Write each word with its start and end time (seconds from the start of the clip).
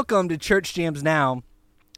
Welcome 0.00 0.30
to 0.30 0.38
Church 0.38 0.72
Jams 0.72 1.02
Now, 1.02 1.42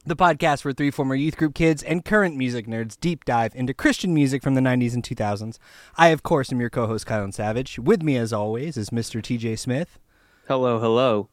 the 0.04 0.16
podcast 0.16 0.64
where 0.64 0.74
three 0.74 0.90
former 0.90 1.14
youth 1.14 1.36
group 1.36 1.54
kids 1.54 1.84
and 1.84 2.04
current 2.04 2.34
music 2.36 2.66
nerds 2.66 2.98
deep 2.98 3.24
dive 3.24 3.54
into 3.54 3.72
Christian 3.72 4.12
music 4.12 4.42
from 4.42 4.54
the 4.56 4.60
90s 4.60 4.94
and 4.94 5.04
2000s. 5.04 5.56
I, 5.96 6.08
of 6.08 6.24
course, 6.24 6.50
am 6.50 6.58
your 6.60 6.68
co 6.68 6.88
host, 6.88 7.06
Kylan 7.06 7.32
Savage. 7.32 7.78
With 7.78 8.02
me, 8.02 8.16
as 8.16 8.32
always, 8.32 8.76
is 8.76 8.90
Mr. 8.90 9.22
TJ 9.22 9.56
Smith. 9.56 10.00
Hello, 10.48 10.80
hello. 10.80 11.28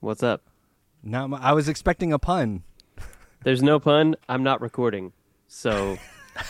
What's 0.00 0.22
up? 0.22 0.42
Not 1.02 1.30
mu- 1.30 1.38
I 1.40 1.52
was 1.54 1.66
expecting 1.66 2.12
a 2.12 2.18
pun. 2.18 2.62
There's 3.42 3.62
no 3.62 3.80
pun. 3.80 4.16
I'm 4.28 4.42
not 4.42 4.60
recording. 4.60 5.14
So 5.48 5.96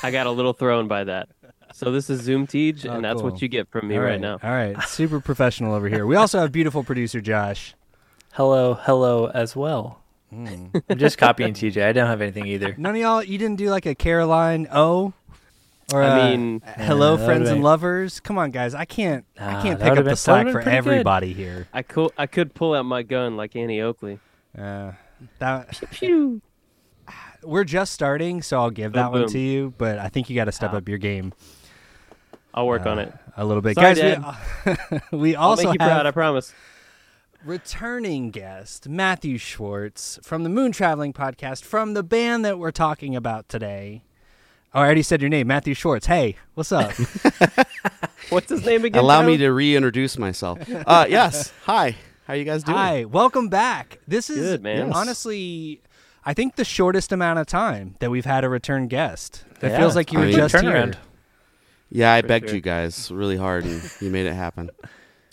I 0.02 0.10
got 0.10 0.26
a 0.26 0.30
little 0.32 0.54
thrown 0.54 0.88
by 0.88 1.04
that. 1.04 1.28
So 1.72 1.92
this 1.92 2.10
is 2.10 2.20
Zoom 2.20 2.48
Teej, 2.48 2.84
Oh, 2.84 2.94
and 2.94 3.04
that's 3.04 3.20
cool. 3.22 3.30
what 3.30 3.40
you 3.40 3.46
get 3.46 3.70
from 3.70 3.86
me 3.86 3.96
right 3.96 4.20
now. 4.20 4.40
All 4.42 4.50
right. 4.50 4.76
Super 4.88 5.20
professional 5.20 5.72
over 5.72 5.88
here. 5.88 6.04
We 6.04 6.16
also 6.16 6.40
have 6.40 6.50
beautiful 6.50 6.82
producer 6.82 7.20
Josh. 7.20 7.76
Hello, 8.34 8.74
hello 8.74 9.26
as 9.28 9.54
well. 9.54 10.00
I'm 10.32 10.72
just 10.96 11.18
copying 11.18 11.54
TJ. 11.54 11.84
I 11.86 11.92
don't 11.92 12.08
have 12.08 12.20
anything 12.20 12.46
either. 12.46 12.74
None 12.76 12.96
of 12.96 13.00
y'all, 13.00 13.22
you 13.22 13.38
didn't 13.38 13.56
do 13.56 13.70
like 13.70 13.86
a 13.86 13.94
Caroline 13.94 14.66
O? 14.72 15.12
Or 15.92 16.02
I 16.02 16.18
a 16.30 16.36
mean- 16.36 16.62
hello, 16.78 17.16
Yeah, 17.16 17.24
friends 17.24 17.40
would've 17.42 17.48
and 17.52 17.56
been- 17.58 17.62
lovers. 17.62 18.18
Come 18.18 18.38
on, 18.38 18.50
guys. 18.50 18.74
I 18.74 18.84
can't. 18.86 19.24
I 19.38 19.54
Ah, 19.54 19.62
can't 19.62 19.78
pick 19.78 19.86
up 19.86 19.90
would've 19.98 20.04
the 20.06 20.16
slack 20.16 20.46
for 20.46 20.52
been 20.54 20.62
pretty 20.62 20.70
good. 20.70 20.76
everybody 20.76 21.32
here. 21.34 21.68
I 21.72 21.82
could 21.82 22.10
I 22.18 22.26
could 22.26 22.54
pull 22.54 22.74
out 22.74 22.84
my 22.84 23.02
gun 23.02 23.36
like 23.36 23.54
Annie 23.54 23.80
Oakley. 23.80 24.18
Uh, 24.58 24.92
that 25.38 25.78
Pew. 25.92 26.40
we're 27.44 27.64
just 27.64 27.92
starting, 27.92 28.42
so 28.42 28.58
I'll 28.60 28.70
give 28.70 28.94
that 28.94 29.12
Boom, 29.12 29.20
one 29.22 29.28
to 29.30 29.38
you. 29.38 29.74
But 29.78 29.98
I 30.00 30.08
think 30.08 30.28
you 30.30 30.34
got 30.34 30.46
to 30.46 30.52
step 30.52 30.70
Ah. 30.72 30.78
up 30.78 30.88
your 30.88 30.98
game 30.98 31.32
I'll 32.54 32.66
work 32.66 32.86
on 32.86 32.98
uh, 32.98 33.02
it. 33.02 33.14
a 33.36 33.44
little 33.44 33.62
bit, 33.62 33.74
Sorry, 33.76 33.94
guys. 33.94 34.36
We, 35.12 35.18
we 35.18 35.36
I'll 35.36 35.50
also 35.50 35.64
make 35.70 35.74
you 35.80 35.84
have 35.86 35.90
proud. 35.90 36.06
I 36.06 36.10
promise. 36.12 36.52
Returning 37.44 38.30
guest 38.30 38.88
Matthew 38.88 39.38
Schwartz 39.38 40.18
from 40.22 40.42
the 40.44 40.48
Moon 40.48 40.72
Traveling 40.72 41.12
Podcast 41.12 41.62
from 41.62 41.94
the 41.94 42.02
band 42.02 42.44
that 42.44 42.58
we're 42.58 42.70
talking 42.70 43.14
about 43.14 43.48
today. 43.48 44.02
Oh, 44.72 44.80
I 44.80 44.84
already 44.84 45.02
said 45.02 45.20
your 45.20 45.28
name, 45.28 45.46
Matthew 45.46 45.74
Schwartz. 45.74 46.06
Hey, 46.06 46.36
what's 46.54 46.72
up? 46.72 46.92
What's 48.30 48.48
his 48.48 48.64
name 48.64 48.84
again? 48.86 49.02
Allow 49.04 49.22
me 49.26 49.36
to 49.36 49.50
reintroduce 49.52 50.16
myself. 50.18 50.58
Uh, 50.86 51.04
yes. 51.08 51.52
Hi. 51.64 51.94
How 52.26 52.32
you 52.32 52.44
guys 52.44 52.62
doing? 52.64 52.78
Hi, 52.78 53.04
welcome 53.04 53.48
back. 53.48 53.98
This 54.08 54.30
is 54.30 54.38
Good, 54.38 54.62
man. 54.62 54.92
Honestly, 54.94 55.82
I 56.24 56.32
think 56.32 56.56
the 56.56 56.64
shortest 56.64 57.12
amount 57.12 57.38
of 57.38 57.46
time 57.46 57.96
that 58.00 58.10
we've 58.10 58.24
had 58.24 58.42
a 58.42 58.48
return 58.48 58.88
guest. 58.88 59.44
It 59.60 59.68
Yeah, 59.68 59.78
feels 59.78 59.94
like 59.94 60.10
you 60.10 60.18
I 60.18 60.22
were 60.22 60.26
mean- 60.28 60.36
just 60.36 60.54
turnaround. 60.54 60.94
here. 60.94 61.02
Yeah, 61.90 62.14
I 62.14 62.22
For 62.22 62.28
begged 62.28 62.48
sure. 62.48 62.54
you 62.56 62.62
guys 62.62 63.12
really 63.12 63.36
hard, 63.36 63.64
and 63.66 63.82
you 64.00 64.10
made 64.10 64.24
it 64.26 64.32
happen. 64.32 64.70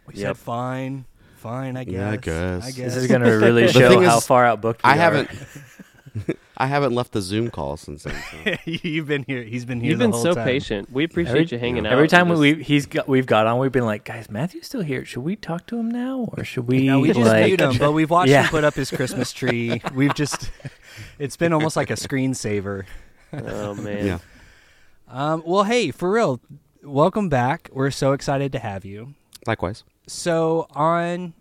We 0.06 0.16
Yep. 0.16 0.36
said 0.36 0.38
fine, 0.38 1.06
fine. 1.42 1.76
I 1.78 1.84
guess. 1.84 1.94
Yeah, 1.94 2.10
I 2.12 2.18
guess. 2.18 2.68
I 2.68 2.72
This 2.84 2.96
is 2.96 3.08
going 3.08 3.22
to 3.24 3.32
really 3.32 3.68
show 3.68 3.90
thing 3.90 4.04
how 4.04 4.18
is, 4.18 4.26
far 4.26 4.46
out 4.46 4.62
booked 4.62 4.84
we 4.84 4.90
I 4.90 4.94
are. 4.94 4.98
haven't. 4.98 5.30
I 6.58 6.68
haven't 6.68 6.94
left 6.94 7.12
the 7.14 7.22
Zoom 7.22 7.50
call 7.50 7.76
since 7.78 8.04
then. 8.04 8.22
So. 8.44 8.56
You've 8.66 9.08
been 9.08 9.24
here. 9.24 9.42
He's 9.44 9.66
been 9.66 9.80
here. 9.80 9.92
You've 9.92 10.00
the 10.00 10.06
been 10.06 10.12
whole 10.12 10.22
so 10.22 10.34
time. 10.36 10.46
patient. 10.46 10.92
We 10.92 11.04
appreciate 11.06 11.32
Every- 11.46 11.48
you 11.58 11.58
hanging 11.60 11.88
out. 11.88 11.94
Every 11.94 12.08
time 12.08 12.30
and 12.30 12.40
we 12.40 12.54
just- 12.56 12.68
he's 12.68 12.86
got, 12.86 13.08
we've 13.08 13.26
got 13.26 13.48
on, 13.48 13.58
we've 13.58 13.72
been 13.72 13.86
like, 13.86 14.04
guys, 14.04 14.30
Matthew's 14.30 14.68
still 14.68 14.82
here. 14.82 15.04
Should 15.04 15.24
we 15.24 15.36
talk 15.36 15.66
to 15.68 15.78
him 15.80 15.90
now, 15.90 16.30
or 16.38 16.44
should 16.44 16.68
we? 16.68 16.86
No, 16.86 17.00
we 17.00 17.08
just 17.08 17.20
like, 17.22 17.46
mute 17.48 17.62
him, 17.62 17.78
but 17.80 17.94
we've 17.94 18.10
watched 18.10 18.32
him 18.32 18.46
put 18.46 18.64
up 18.64 18.76
his 18.76 18.92
Christmas 18.92 19.32
tree. 19.34 19.82
We've 19.96 20.14
just, 20.14 20.52
it's 21.18 21.36
been 21.38 21.52
almost 21.54 21.76
like 21.76 21.90
a 21.90 21.96
screensaver. 21.96 22.84
Oh 23.34 23.74
man. 23.76 24.06
Yeah. 24.06 24.18
Um, 25.08 25.42
well, 25.46 25.64
hey, 25.64 25.90
for 25.92 26.12
real, 26.12 26.40
welcome 26.84 27.28
back. 27.30 27.70
We're 27.74 27.90
so 27.92 28.12
excited 28.12 28.52
to 28.52 28.60
have 28.60 28.86
you. 28.86 29.16
Likewise. 29.48 29.84
So 30.12 30.68
on 30.72 31.34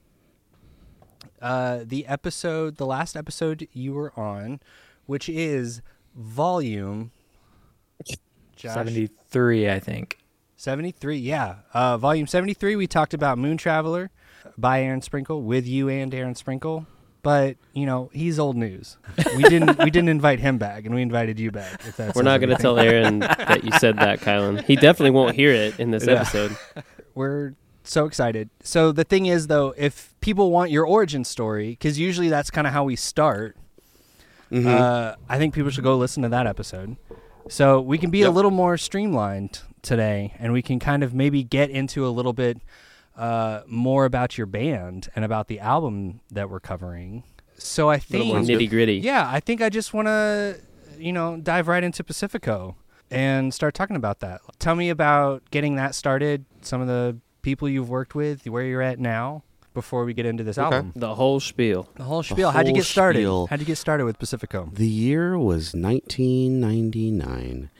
uh, 1.42 1.80
the 1.84 2.06
episode, 2.06 2.76
the 2.76 2.86
last 2.86 3.16
episode 3.16 3.66
you 3.72 3.92
were 3.94 4.12
on, 4.18 4.60
which 5.06 5.28
is 5.28 5.82
volume 6.14 7.10
Josh, 8.54 8.72
seventy-three, 8.74 9.68
I 9.68 9.80
think. 9.80 10.18
73, 10.56 11.16
yeah. 11.16 11.56
Uh, 11.74 11.96
volume 11.96 12.26
73, 12.26 12.76
we 12.76 12.86
talked 12.86 13.12
about 13.14 13.38
Moon 13.38 13.56
Traveler 13.56 14.10
by 14.58 14.82
Aaron 14.82 15.00
Sprinkle 15.00 15.42
with 15.42 15.66
you 15.66 15.88
and 15.88 16.14
Aaron 16.14 16.34
Sprinkle. 16.34 16.86
But, 17.22 17.56
you 17.72 17.86
know, 17.86 18.10
he's 18.12 18.38
old 18.38 18.56
news. 18.56 18.98
We 19.36 19.42
didn't 19.42 19.78
we 19.78 19.90
didn't 19.90 20.10
invite 20.10 20.38
him 20.38 20.58
back 20.58 20.84
and 20.84 20.94
we 20.94 21.02
invited 21.02 21.40
you 21.40 21.50
back. 21.50 21.86
If 21.86 21.96
that's 21.96 22.14
We're 22.14 22.22
not 22.22 22.40
going 22.40 22.54
to 22.54 22.62
tell 22.62 22.78
Aaron 22.78 23.18
that 23.20 23.64
you 23.64 23.72
said 23.72 23.96
that, 23.98 24.20
Kylan. 24.20 24.62
He 24.64 24.76
definitely 24.76 25.10
won't 25.10 25.34
hear 25.34 25.50
it 25.52 25.80
in 25.80 25.90
this 25.90 26.06
Yeah. 26.06 26.12
episode. 26.20 26.56
We're 27.14 27.54
so 27.90 28.04
excited. 28.06 28.50
So 28.62 28.92
the 28.92 29.04
thing 29.04 29.26
is 29.26 29.46
though, 29.48 29.74
if 29.76 30.14
people 30.20 30.50
want 30.50 30.70
your 30.70 30.86
origin 30.86 31.24
story 31.24 31.76
cuz 31.76 31.98
usually 31.98 32.28
that's 32.28 32.50
kind 32.50 32.66
of 32.66 32.72
how 32.72 32.84
we 32.84 32.96
start, 32.96 33.56
Mhm. 34.50 34.66
uh, 34.66 35.16
I 35.28 35.38
think 35.38 35.54
people 35.54 35.70
should 35.70 35.84
go 35.84 35.96
listen 35.96 36.22
to 36.22 36.28
that 36.30 36.46
episode. 36.46 36.96
So 37.48 37.80
we 37.80 37.98
can 37.98 38.10
be 38.10 38.22
a 38.22 38.30
little 38.30 38.50
more 38.50 38.76
streamlined 38.76 39.60
today, 39.82 40.34
and 40.38 40.52
we 40.52 40.62
can 40.62 40.78
kind 40.78 41.02
of 41.02 41.14
maybe 41.14 41.42
get 41.42 41.70
into 41.70 42.06
a 42.06 42.10
little 42.10 42.32
bit 42.32 42.58
uh, 43.16 43.62
more 43.66 44.04
about 44.06 44.38
your 44.38 44.46
band 44.46 45.08
and 45.14 45.24
about 45.24 45.48
the 45.48 45.58
album 45.60 46.20
that 46.30 46.48
we're 46.48 46.60
covering. 46.60 47.22
So 47.58 47.90
I 47.90 47.98
think, 47.98 48.32
Sounds 48.32 48.46
good. 48.48 48.58
nitty 48.60 48.70
gritty. 48.70 48.94
yeah, 48.96 49.28
I 49.30 49.40
think 49.40 49.60
I 49.60 49.68
just 49.68 49.92
want 49.92 50.06
to, 50.08 50.58
you 50.98 51.12
know, 51.12 51.36
dive 51.36 51.68
right 51.68 51.84
into 51.84 52.02
Pacifico 52.02 52.76
and 53.10 53.52
start 53.52 53.74
talking 53.74 53.96
about 53.96 54.20
that. 54.20 54.40
Tell 54.58 54.74
me 54.74 54.88
about 54.88 55.42
getting 55.50 55.74
that 55.76 55.94
started. 55.94 56.46
Some 56.62 56.80
of 56.80 56.86
the 56.86 57.18
people 57.42 57.68
you've 57.68 57.88
worked 57.88 58.14
with, 58.14 58.46
where 58.46 58.64
you're 58.64 58.82
at 58.82 58.98
now. 58.98 59.42
Before 59.72 60.04
we 60.04 60.14
get 60.14 60.26
into 60.26 60.42
this 60.42 60.58
Okay. 60.58 60.64
album, 60.76 60.92
The 60.96 61.14
whole 61.14 61.38
spiel. 61.38 61.88
the 61.94 62.02
whole 62.02 62.24
spiel. 62.24 62.50
How'd 62.50 62.66
you 62.66 62.74
get 62.74 62.84
started? 62.84 63.20
spiel. 63.20 63.46
How'd 63.46 63.60
you 63.60 63.66
get 63.66 63.78
started 63.78 64.04
with 64.04 64.18
Pacifico? 64.18 64.68
The 64.72 64.84
year 64.88 65.38
was 65.38 65.74
1999. 65.74 67.70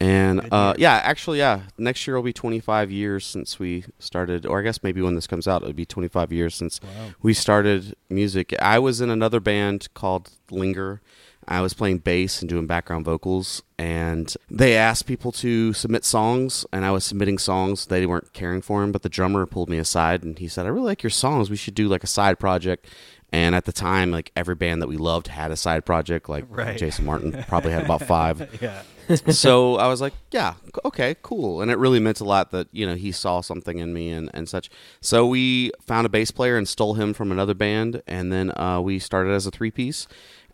And 0.00 0.52
uh, 0.52 0.74
yeah, 0.78 0.94
actually, 1.04 1.38
yeah. 1.38 1.62
Next 1.78 2.06
year 2.06 2.16
will 2.16 2.22
be 2.24 2.32
25 2.32 2.90
years 2.90 3.24
since 3.24 3.58
we 3.60 3.84
started, 4.00 4.44
or 4.46 4.58
I 4.60 4.62
guess 4.62 4.82
maybe 4.82 5.00
when 5.00 5.14
this 5.14 5.28
comes 5.28 5.46
out, 5.46 5.62
it'll 5.62 5.74
be 5.74 5.84
25 5.86 6.32
years 6.32 6.54
since 6.56 6.80
Wow. 6.82 6.88
we 7.22 7.34
started 7.34 7.94
music. 8.10 8.52
I 8.60 8.78
was 8.80 9.00
in 9.00 9.10
another 9.10 9.38
band 9.38 9.88
called 9.94 10.30
Linger. 10.50 11.00
I 11.48 11.60
was 11.60 11.74
playing 11.74 11.98
bass 11.98 12.40
and 12.40 12.48
doing 12.48 12.66
background 12.66 13.04
vocals, 13.04 13.62
and 13.78 14.32
they 14.50 14.76
asked 14.76 15.06
people 15.06 15.32
to 15.32 15.72
submit 15.72 16.04
songs, 16.04 16.64
and 16.72 16.84
I 16.84 16.90
was 16.90 17.04
submitting 17.04 17.38
songs. 17.38 17.86
They 17.86 18.06
weren't 18.06 18.32
caring 18.32 18.62
for 18.62 18.80
them, 18.80 18.92
but 18.92 19.02
the 19.02 19.08
drummer 19.08 19.44
pulled 19.46 19.68
me 19.68 19.78
aside 19.78 20.22
and 20.22 20.38
he 20.38 20.48
said, 20.48 20.66
"I 20.66 20.68
really 20.68 20.86
like 20.86 21.02
your 21.02 21.10
songs. 21.10 21.50
We 21.50 21.56
should 21.56 21.74
do 21.74 21.88
like 21.88 22.04
a 22.04 22.08
side 22.08 22.38
project." 22.38 22.86
And 23.34 23.54
at 23.54 23.64
the 23.64 23.72
time, 23.72 24.10
like 24.10 24.30
every 24.36 24.54
band 24.54 24.82
that 24.82 24.88
we 24.88 24.98
loved 24.98 25.28
had 25.28 25.50
a 25.50 25.56
side 25.56 25.86
project. 25.86 26.28
Like 26.28 26.44
Right. 26.50 26.76
Jason 26.76 27.06
Martin 27.06 27.32
probably 27.48 27.72
had 27.72 27.84
about 27.86 28.02
five 28.02 28.46
Yeah. 28.60 28.82
so 29.30 29.76
I 29.76 29.88
was 29.88 30.02
like, 30.02 30.12
yeah, 30.32 30.54
okay, 30.84 31.16
cool. 31.22 31.62
And 31.62 31.70
it 31.70 31.78
really 31.78 31.98
meant 31.98 32.20
a 32.20 32.24
lot 32.24 32.50
that, 32.50 32.68
you 32.72 32.84
know, 32.86 32.94
he 32.94 33.10
saw 33.10 33.40
something 33.40 33.78
in 33.78 33.94
me 33.94 34.10
and, 34.10 34.30
and 34.34 34.50
such. 34.50 34.68
So 35.00 35.26
we 35.26 35.72
found 35.80 36.04
a 36.04 36.10
bass 36.10 36.30
player 36.30 36.58
and 36.58 36.68
stole 36.68 36.92
him 36.94 37.14
from 37.14 37.32
another 37.32 37.54
band. 37.54 38.02
And 38.06 38.30
then 38.30 38.52
uh, 38.58 38.82
we 38.82 38.98
started 38.98 39.32
as 39.32 39.46
a 39.46 39.50
three 39.50 39.70
piece. 39.70 40.06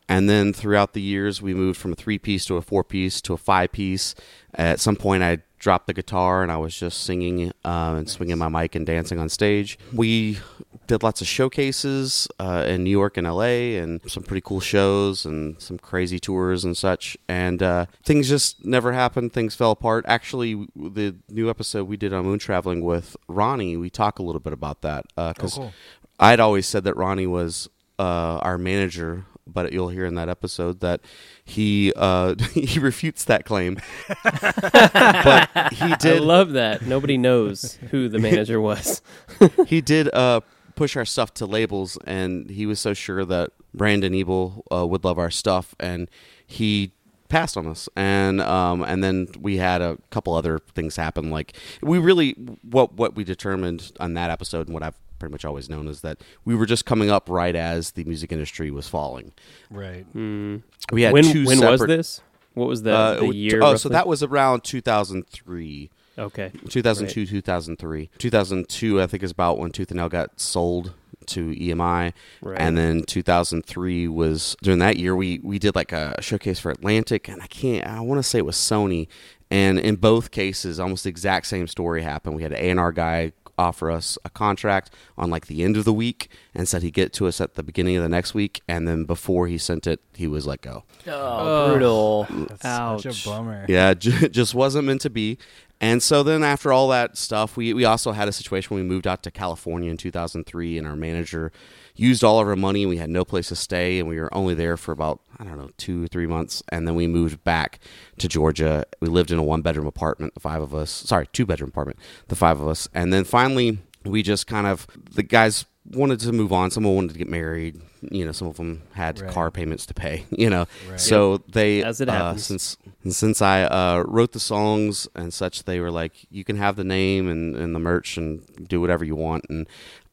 And 0.08 0.28
then 0.28 0.52
throughout 0.52 0.94
the 0.94 1.02
years, 1.02 1.42
we 1.42 1.52
moved 1.54 1.78
from 1.78 1.92
a 1.92 1.96
three 1.96 2.18
piece 2.18 2.44
to 2.46 2.56
a 2.56 2.62
four 2.62 2.82
piece 2.84 3.20
to 3.22 3.34
a 3.34 3.36
five 3.36 3.72
piece. 3.72 4.14
At 4.54 4.80
some 4.80 4.96
point, 4.96 5.22
I 5.22 5.38
dropped 5.58 5.86
the 5.88 5.92
guitar 5.92 6.42
and 6.42 6.50
I 6.52 6.56
was 6.56 6.78
just 6.78 7.02
singing 7.02 7.50
uh, 7.64 7.94
and 7.98 8.08
swinging 8.08 8.38
my 8.38 8.48
mic 8.48 8.74
and 8.74 8.86
dancing 8.86 9.18
on 9.18 9.28
stage. 9.28 9.78
We 9.92 10.38
did 10.86 11.02
lots 11.02 11.20
of 11.20 11.26
showcases 11.26 12.28
uh, 12.38 12.64
in 12.66 12.84
New 12.84 12.90
York 12.90 13.16
and 13.16 13.26
LA 13.26 13.76
and 13.76 14.00
some 14.08 14.22
pretty 14.22 14.40
cool 14.40 14.60
shows 14.60 15.26
and 15.26 15.60
some 15.60 15.78
crazy 15.78 16.18
tours 16.18 16.64
and 16.64 16.76
such. 16.76 17.16
And 17.28 17.62
uh, 17.62 17.86
things 18.04 18.28
just 18.28 18.64
never 18.64 18.92
happened. 18.92 19.32
Things 19.32 19.54
fell 19.54 19.72
apart. 19.72 20.04
Actually, 20.08 20.66
the 20.76 21.16
new 21.28 21.50
episode 21.50 21.88
we 21.88 21.96
did 21.98 22.12
on 22.14 22.24
Moon 22.24 22.38
Traveling 22.38 22.82
with 22.82 23.16
Ronnie, 23.28 23.76
we 23.76 23.90
talk 23.90 24.18
a 24.18 24.22
little 24.22 24.40
bit 24.40 24.52
about 24.54 24.80
that 24.82 25.04
because 25.16 25.58
Oh, 25.58 25.62
cool. 25.62 25.72
I'd 26.20 26.40
always 26.40 26.66
said 26.66 26.84
that 26.84 26.96
Ronnie 26.96 27.26
was 27.26 27.68
uh, 27.98 28.38
our 28.42 28.56
manager, 28.58 29.24
but 29.52 29.72
you'll 29.72 29.88
hear 29.88 30.04
in 30.04 30.14
that 30.14 30.28
episode 30.28 30.80
that 30.80 31.00
he 31.44 31.92
uh, 31.96 32.34
he 32.52 32.78
refutes 32.78 33.24
that 33.24 33.44
claim. 33.44 33.78
but 34.24 35.50
he 35.72 35.92
I 35.92 35.96
did 35.98 36.20
love 36.20 36.52
that. 36.52 36.82
Nobody 36.82 37.16
knows 37.16 37.78
who 37.90 38.08
the 38.08 38.18
manager 38.18 38.60
was. 38.60 39.02
he 39.66 39.80
did 39.80 40.12
uh, 40.14 40.40
push 40.74 40.96
our 40.96 41.04
stuff 41.04 41.34
to 41.34 41.46
labels, 41.46 41.98
and 42.06 42.50
he 42.50 42.66
was 42.66 42.80
so 42.80 42.94
sure 42.94 43.24
that 43.24 43.50
Brandon 43.74 44.14
Ebel 44.14 44.64
uh, 44.72 44.86
would 44.86 45.04
love 45.04 45.18
our 45.18 45.30
stuff, 45.30 45.74
and 45.80 46.10
he 46.46 46.92
passed 47.28 47.56
on 47.56 47.66
us. 47.66 47.88
And 47.96 48.40
um, 48.40 48.82
and 48.82 49.02
then 49.02 49.28
we 49.38 49.58
had 49.58 49.82
a 49.82 49.98
couple 50.10 50.34
other 50.34 50.58
things 50.74 50.96
happen. 50.96 51.30
Like 51.30 51.54
we 51.82 51.98
really 51.98 52.32
what 52.62 52.94
what 52.94 53.14
we 53.14 53.24
determined 53.24 53.92
on 54.00 54.14
that 54.14 54.30
episode, 54.30 54.66
and 54.66 54.74
what 54.74 54.82
I've 54.82 54.98
pretty 55.18 55.32
much 55.32 55.44
always 55.44 55.68
known 55.68 55.88
is 55.88 56.00
that 56.02 56.18
we 56.44 56.54
were 56.54 56.66
just 56.66 56.84
coming 56.86 57.10
up 57.10 57.28
right 57.28 57.54
as 57.56 57.92
the 57.92 58.04
music 58.04 58.32
industry 58.32 58.70
was 58.70 58.88
falling. 58.88 59.32
Right. 59.70 60.04
Hmm. 60.12 60.56
We 60.92 61.02
had 61.02 61.12
when 61.12 61.24
two 61.24 61.44
when 61.46 61.58
separate. 61.58 61.80
was 61.80 61.96
this? 61.96 62.20
What 62.54 62.68
was 62.68 62.82
the, 62.82 62.92
uh, 62.94 63.20
the 63.20 63.26
year? 63.28 63.60
oh, 63.62 63.76
so 63.76 63.88
that 63.90 64.06
was 64.08 64.22
around 64.22 64.64
2003. 64.64 65.90
okay. 66.18 66.50
2002, 66.68 67.26
2003. 67.26 68.10
2002, 68.18 69.00
I 69.00 69.06
think, 69.06 69.22
is 69.22 69.30
about 69.30 69.58
when 69.58 69.70
Tooth 69.70 69.90
and 69.90 69.98
Nail 69.98 70.08
got 70.08 70.40
sold 70.40 70.94
to 71.26 71.50
EMI, 71.54 72.12
Right. 72.40 72.58
and 72.58 72.76
then 72.78 73.02
2003 73.02 74.08
was 74.08 74.56
during 74.62 74.78
that 74.78 74.96
year 74.96 75.14
we 75.14 75.40
we 75.42 75.58
did 75.58 75.74
like 75.74 75.92
a 75.92 76.14
showcase 76.22 76.58
for 76.58 76.70
Atlantic, 76.70 77.28
and 77.28 77.42
I 77.42 77.46
can't 77.46 77.86
I 77.86 78.00
want 78.00 78.18
to 78.18 78.22
say 78.22 78.38
it 78.38 78.46
was 78.46 78.56
Sony, 78.56 79.08
and 79.50 79.78
in 79.78 79.96
both 79.96 80.30
cases 80.30 80.80
almost 80.80 81.04
the 81.04 81.10
exact 81.10 81.46
same 81.46 81.66
story 81.68 82.00
happened. 82.02 82.34
We 82.34 82.42
had 82.42 82.52
an 82.54 82.78
A&R 82.78 82.92
guy 82.92 83.32
offer 83.58 83.90
us 83.90 84.16
a 84.24 84.30
contract 84.30 84.90
on 85.16 85.30
like 85.30 85.46
the 85.46 85.62
end 85.64 85.76
of 85.76 85.84
the 85.84 85.92
week 85.92 86.30
and 86.54 86.68
said 86.68 86.82
he'd 86.82 86.94
get 86.94 87.06
it 87.06 87.12
to 87.14 87.26
us 87.26 87.40
at 87.40 87.54
the 87.54 87.62
beginning 87.62 87.96
of 87.96 88.02
the 88.02 88.08
next 88.08 88.32
week, 88.34 88.62
and 88.68 88.86
then 88.86 89.04
before 89.04 89.48
he 89.48 89.58
sent 89.58 89.86
it, 89.86 90.00
he 90.14 90.26
was 90.26 90.46
let 90.46 90.60
go. 90.62 90.84
Oh, 91.06 91.70
brutal. 91.70 92.26
That's 92.30 92.62
such 92.62 93.06
Ouch. 93.06 93.26
a 93.26 93.28
bummer. 93.28 93.66
Yeah, 93.68 93.94
j- 93.94 94.28
just 94.30 94.54
wasn't 94.54 94.86
meant 94.86 95.00
to 95.02 95.10
be. 95.10 95.38
And 95.80 96.02
so 96.02 96.22
then 96.24 96.42
after 96.42 96.72
all 96.72 96.88
that 96.88 97.16
stuff, 97.16 97.56
we, 97.56 97.72
we 97.72 97.84
also 97.84 98.10
had 98.12 98.26
a 98.26 98.32
situation 98.32 98.74
when 98.74 98.82
we 98.84 98.88
moved 98.88 99.06
out 99.06 99.22
to 99.22 99.30
California 99.30 99.90
in 99.90 99.96
2003, 99.96 100.76
and 100.78 100.86
our 100.86 100.96
manager 100.96 101.52
used 101.98 102.22
all 102.24 102.40
of 102.40 102.46
our 102.48 102.56
money, 102.56 102.82
and 102.84 102.90
we 102.90 102.96
had 102.96 103.10
no 103.10 103.24
place 103.24 103.48
to 103.48 103.56
stay, 103.56 103.98
and 103.98 104.08
we 104.08 104.18
were 104.20 104.32
only 104.34 104.54
there 104.54 104.76
for 104.76 104.92
about, 104.92 105.20
I 105.38 105.44
don't 105.44 105.58
know, 105.58 105.70
two 105.76 106.04
or 106.04 106.06
three 106.06 106.26
months. 106.26 106.62
And 106.70 106.86
then 106.86 106.94
we 106.94 107.06
moved 107.06 107.42
back 107.44 107.80
to 108.18 108.28
Georgia. 108.28 108.84
We 109.00 109.08
lived 109.08 109.30
in 109.30 109.38
a 109.38 109.42
one 109.42 109.62
bedroom 109.62 109.86
apartment, 109.86 110.34
the 110.34 110.40
five 110.40 110.62
of 110.62 110.74
us. 110.74 110.90
Sorry, 110.90 111.26
two 111.32 111.44
bedroom 111.44 111.68
apartment, 111.70 111.98
the 112.28 112.36
five 112.36 112.60
of 112.60 112.68
us. 112.68 112.88
And 112.94 113.12
then 113.12 113.24
finally, 113.24 113.78
we 114.04 114.22
just 114.22 114.46
kind 114.46 114.66
of, 114.66 114.86
the 115.12 115.22
guys 115.24 115.66
wanted 115.92 116.20
to 116.20 116.32
move 116.32 116.52
on. 116.52 116.70
Someone 116.70 116.94
wanted 116.94 117.12
to 117.14 117.18
get 117.18 117.28
married. 117.28 117.80
You 118.00 118.24
know, 118.26 118.30
some 118.32 118.46
of 118.46 118.56
them 118.58 118.82
had 118.92 119.20
Right. 119.20 119.30
car 119.30 119.50
payments 119.50 119.84
to 119.86 119.94
pay, 119.94 120.24
you 120.30 120.48
know. 120.48 120.66
Right. 120.88 121.00
So 121.00 121.38
they, 121.50 121.82
As 121.82 122.00
it 122.00 122.08
uh, 122.08 122.12
happens. 122.12 122.46
since 122.46 122.76
and 123.02 123.12
since 123.14 123.42
I 123.42 123.62
uh, 123.64 124.04
wrote 124.06 124.32
the 124.32 124.38
songs 124.40 125.08
and 125.16 125.34
such, 125.34 125.64
they 125.64 125.80
were 125.80 125.90
like, 125.90 126.12
"You 126.30 126.44
can 126.44 126.56
have 126.56 126.76
the 126.76 126.84
name 126.84 127.26
and, 127.28 127.56
and 127.56 127.74
the 127.74 127.80
merch 127.80 128.16
and 128.16 128.42
do 128.68 128.80
whatever 128.80 129.04
you 129.04 129.16
want." 129.16 129.46
And 129.48 129.66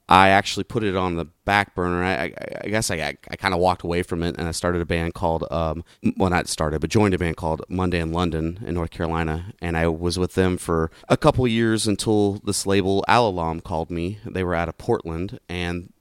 I 0.08 0.30
actually 0.30 0.66
put 0.66 0.84
it 0.84 0.96
on 0.96 1.16
the 1.16 1.26
back 1.26 1.74
burner. 1.74 2.04
I, 2.04 2.14
I, 2.14 2.34
I 2.66 2.68
guess 2.68 2.92
I, 2.92 2.98
I, 2.98 3.18
I 3.30 3.36
kind 3.36 3.56
of 3.56 3.60
walked 3.60 3.82
away 3.82 4.04
from 4.04 4.22
it, 4.22 4.36
and 4.38 4.48
I 4.48 4.52
started 4.52 4.82
a 4.82 4.86
band 4.86 5.16
called, 5.16 5.46
um, 5.52 5.84
well, 6.18 6.30
not 6.30 6.48
started, 6.48 6.82
but 6.82 6.92
joined 6.92 7.16
a 7.16 7.18
band 7.18 7.38
called 7.38 7.64
Monday 7.70 8.00
in 8.00 8.12
London 8.12 8.60
in 8.66 8.76
North 8.76 8.92
Carolina, 8.92 9.54
and 9.62 9.76
I 9.76 9.88
was 9.88 10.20
with 10.20 10.36
them 10.36 10.58
for 10.58 10.92
a 11.10 11.18
couple 11.18 11.48
years 11.48 11.88
until 11.88 12.34
this 12.46 12.68
label 12.68 13.04
Alalam 13.10 13.64
called 13.64 13.90
me. 13.90 14.20
They 14.26 14.44
were 14.44 14.54
out 14.54 14.70
of 14.70 14.78
Portland, 14.78 15.40
and 15.50 15.92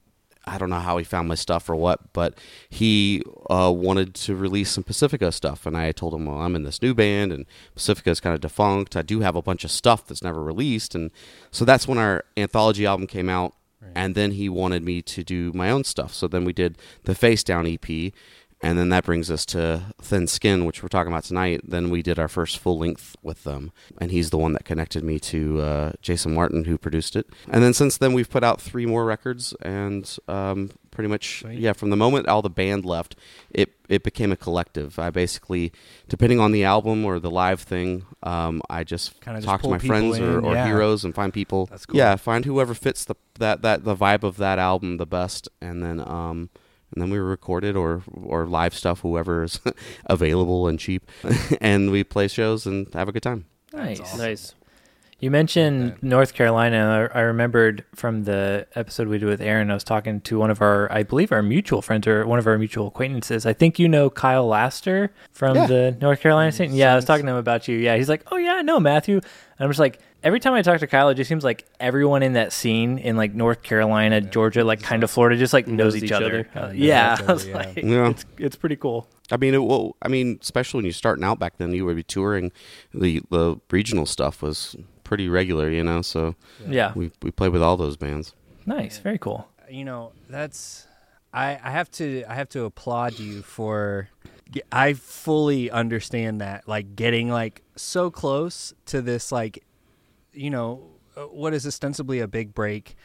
I 0.46 0.58
don't 0.58 0.70
know 0.70 0.80
how 0.80 0.98
he 0.98 1.04
found 1.04 1.28
my 1.28 1.34
stuff 1.34 1.70
or 1.70 1.76
what, 1.76 2.12
but 2.12 2.38
he 2.68 3.22
uh, 3.48 3.72
wanted 3.74 4.14
to 4.16 4.36
release 4.36 4.70
some 4.70 4.84
Pacifico 4.84 5.30
stuff, 5.30 5.64
and 5.64 5.76
I 5.76 5.92
told 5.92 6.12
him, 6.12 6.26
"Well, 6.26 6.38
I'm 6.38 6.54
in 6.54 6.64
this 6.64 6.82
new 6.82 6.92
band, 6.94 7.32
and 7.32 7.46
Pacifico 7.74 8.10
is 8.10 8.20
kind 8.20 8.34
of 8.34 8.42
defunct. 8.42 8.96
I 8.96 9.02
do 9.02 9.20
have 9.20 9.36
a 9.36 9.42
bunch 9.42 9.64
of 9.64 9.70
stuff 9.70 10.06
that's 10.06 10.22
never 10.22 10.42
released, 10.42 10.94
and 10.94 11.10
so 11.50 11.64
that's 11.64 11.88
when 11.88 11.96
our 11.96 12.24
anthology 12.36 12.84
album 12.84 13.06
came 13.06 13.30
out. 13.30 13.54
And 13.94 14.14
then 14.14 14.32
he 14.32 14.48
wanted 14.48 14.82
me 14.82 15.02
to 15.02 15.22
do 15.22 15.52
my 15.54 15.70
own 15.70 15.84
stuff. 15.84 16.12
So 16.14 16.26
then 16.26 16.44
we 16.44 16.52
did 16.52 16.78
the 17.04 17.14
Face 17.14 17.44
Down 17.44 17.66
EP, 17.66 18.12
and 18.64 18.78
then 18.78 18.88
that 18.88 19.04
brings 19.04 19.30
us 19.30 19.44
to 19.44 19.94
Thin 20.00 20.26
Skin, 20.26 20.64
which 20.64 20.82
we're 20.82 20.88
talking 20.88 21.12
about 21.12 21.24
tonight. 21.24 21.60
Then 21.64 21.90
we 21.90 22.02
did 22.02 22.18
our 22.18 22.28
first 22.28 22.58
full 22.58 22.78
length 22.78 23.14
with 23.22 23.44
them, 23.44 23.72
and 24.00 24.10
he's 24.10 24.30
the 24.30 24.38
one 24.38 24.54
that 24.54 24.64
connected 24.64 25.04
me 25.04 25.18
to 25.20 25.60
uh, 25.60 25.92
Jason 26.00 26.32
Martin, 26.32 26.64
who 26.64 26.78
produced 26.78 27.14
it. 27.14 27.26
And 27.50 27.62
then 27.62 27.74
since 27.74 27.98
then, 27.98 28.14
we've 28.14 28.30
put 28.30 28.42
out 28.42 28.62
three 28.62 28.86
more 28.86 29.04
records, 29.04 29.52
and 29.60 30.16
um, 30.28 30.70
pretty 30.90 31.08
much, 31.08 31.44
yeah, 31.50 31.74
from 31.74 31.90
the 31.90 31.96
moment 31.96 32.26
all 32.26 32.40
the 32.40 32.48
band 32.48 32.86
left, 32.86 33.16
it 33.50 33.74
it 33.86 34.02
became 34.02 34.32
a 34.32 34.36
collective. 34.36 34.98
I 34.98 35.10
basically, 35.10 35.70
depending 36.08 36.40
on 36.40 36.52
the 36.52 36.64
album 36.64 37.04
or 37.04 37.20
the 37.20 37.30
live 37.30 37.60
thing, 37.60 38.06
um, 38.22 38.62
I 38.70 38.82
just 38.82 39.20
Kinda 39.20 39.40
just 39.40 39.46
talk 39.46 39.60
to 39.60 39.68
my 39.68 39.78
friends 39.78 40.18
or, 40.18 40.38
in, 40.38 40.44
or 40.46 40.54
yeah. 40.54 40.64
heroes 40.64 41.04
and 41.04 41.14
find 41.14 41.34
people. 41.34 41.66
That's 41.66 41.84
cool. 41.84 41.98
Yeah, 41.98 42.16
find 42.16 42.46
whoever 42.46 42.72
fits 42.72 43.04
the 43.04 43.16
that 43.40 43.60
that 43.60 43.84
the 43.84 43.94
vibe 43.94 44.22
of 44.22 44.38
that 44.38 44.58
album 44.58 44.96
the 44.96 45.06
best, 45.06 45.50
and 45.60 45.82
then 45.82 46.00
um 46.00 46.48
and 46.94 47.02
then 47.02 47.10
we 47.10 47.18
record 47.18 47.64
it 47.64 47.76
or 47.76 48.02
or 48.22 48.46
live 48.46 48.74
stuff 48.74 49.00
whoever 49.00 49.42
is 49.44 49.60
available 50.06 50.68
and 50.68 50.78
cheap, 50.78 51.10
and 51.60 51.90
we 51.90 52.04
play 52.04 52.28
shows 52.28 52.66
and 52.66 52.86
have 52.94 53.08
a 53.08 53.12
good 53.12 53.22
time. 53.22 53.46
Nice. 53.72 54.00
awesome. 54.00 54.18
Nice. 54.20 54.54
You 55.20 55.30
mentioned 55.30 55.92
that. 55.92 56.02
North 56.02 56.34
Carolina. 56.34 57.08
I 57.14 57.18
I 57.18 57.22
remembered 57.22 57.84
from 57.94 58.24
the 58.24 58.66
episode 58.74 59.08
we 59.08 59.18
did 59.18 59.26
with 59.26 59.40
Aaron, 59.40 59.70
I 59.70 59.74
was 59.74 59.84
talking 59.84 60.20
to 60.22 60.38
one 60.38 60.50
of 60.50 60.60
our, 60.60 60.90
I 60.92 61.02
believe, 61.02 61.32
our 61.32 61.42
mutual 61.42 61.80
friends 61.80 62.06
or 62.06 62.26
one 62.26 62.38
of 62.38 62.46
our 62.46 62.58
mutual 62.58 62.88
acquaintances. 62.88 63.46
I 63.46 63.52
think 63.54 63.78
you 63.78 63.88
know 63.88 64.10
Kyle 64.10 64.46
Laster 64.46 65.12
from 65.32 65.56
Yeah. 65.56 65.66
the 65.66 65.96
North 66.00 66.20
Carolina 66.20 66.50
mm, 66.50 66.54
scene. 66.54 66.74
Yeah, 66.74 66.92
I 66.92 66.96
was 66.96 67.04
talking 67.06 67.24
to 67.26 67.32
him 67.32 67.38
about 67.38 67.68
you. 67.68 67.78
Yeah, 67.78 67.96
he's 67.96 68.08
like, 68.08 68.22
oh, 68.32 68.36
yeah, 68.36 68.54
I 68.54 68.62
know 68.62 68.78
Matthew. 68.80 69.16
And 69.16 69.24
I'm 69.60 69.70
just 69.70 69.80
like, 69.80 69.98
every 70.24 70.40
time 70.40 70.54
I 70.54 70.62
talk 70.62 70.80
to 70.80 70.86
Kyle, 70.88 71.08
it 71.10 71.14
just 71.14 71.28
seems 71.28 71.44
like 71.44 71.64
everyone 71.78 72.22
in 72.24 72.32
that 72.32 72.52
scene 72.52 72.98
in 72.98 73.16
like 73.16 73.34
North 73.34 73.62
Carolina, 73.62 74.20
Georgia, 74.20 74.64
like 74.64 74.82
kind 74.82 75.04
of 75.04 75.10
Florida, 75.10 75.36
just 75.36 75.52
like 75.52 75.68
knows, 75.68 75.94
Knows 75.94 75.96
each, 75.98 76.04
each 76.04 76.12
other. 76.12 76.48
other. 76.54 76.66
Uh, 76.68 76.72
yeah, 76.72 77.14
each 77.14 77.20
other, 77.28 77.44
yeah. 77.48 77.56
like, 77.56 77.76
Yeah. 77.76 78.08
it's, 78.10 78.24
it's 78.38 78.56
pretty 78.56 78.76
cool. 78.76 79.06
I 79.30 79.36
mean, 79.36 79.54
it, 79.54 79.62
well, 79.62 79.94
I 80.02 80.08
mean, 80.08 80.38
especially 80.42 80.78
when 80.78 80.84
you're 80.86 80.92
starting 80.92 81.24
out 81.24 81.38
back 81.38 81.58
then, 81.58 81.72
you 81.72 81.84
would 81.86 81.96
be 81.96 82.02
touring. 82.02 82.50
The 82.92 83.22
the 83.30 83.56
regional 83.70 84.06
stuff 84.06 84.42
was 84.42 84.74
pretty 85.04 85.28
regular, 85.28 85.70
you 85.70 85.84
know. 85.84 86.02
So 86.02 86.34
Yeah. 86.66 86.92
we 86.96 87.12
we 87.22 87.30
played 87.30 87.52
with 87.52 87.62
all 87.62 87.76
those 87.76 87.96
bands. 87.96 88.34
Nice. 88.66 88.98
Very 88.98 89.18
cool. 89.18 89.46
you 89.70 89.84
know 89.84 90.12
that's 90.28 90.86
I, 91.32 91.58
I 91.62 91.70
have 91.70 91.90
to 91.92 92.24
I 92.28 92.34
have 92.34 92.48
to 92.50 92.64
applaud 92.64 93.18
you 93.18 93.42
for 93.42 94.08
I 94.70 94.92
fully 94.92 95.70
understand 95.70 96.40
that 96.40 96.68
like 96.68 96.94
getting 96.96 97.28
like 97.30 97.62
so 97.76 98.10
close 98.10 98.72
to 98.86 99.02
this 99.02 99.32
like 99.32 99.64
you 100.34 100.50
know 100.50 100.82
uh, 101.16 101.22
what 101.22 101.54
is 101.54 101.66
ostensibly 101.66 102.20
a 102.20 102.28
big 102.28 102.54
break 102.54 102.96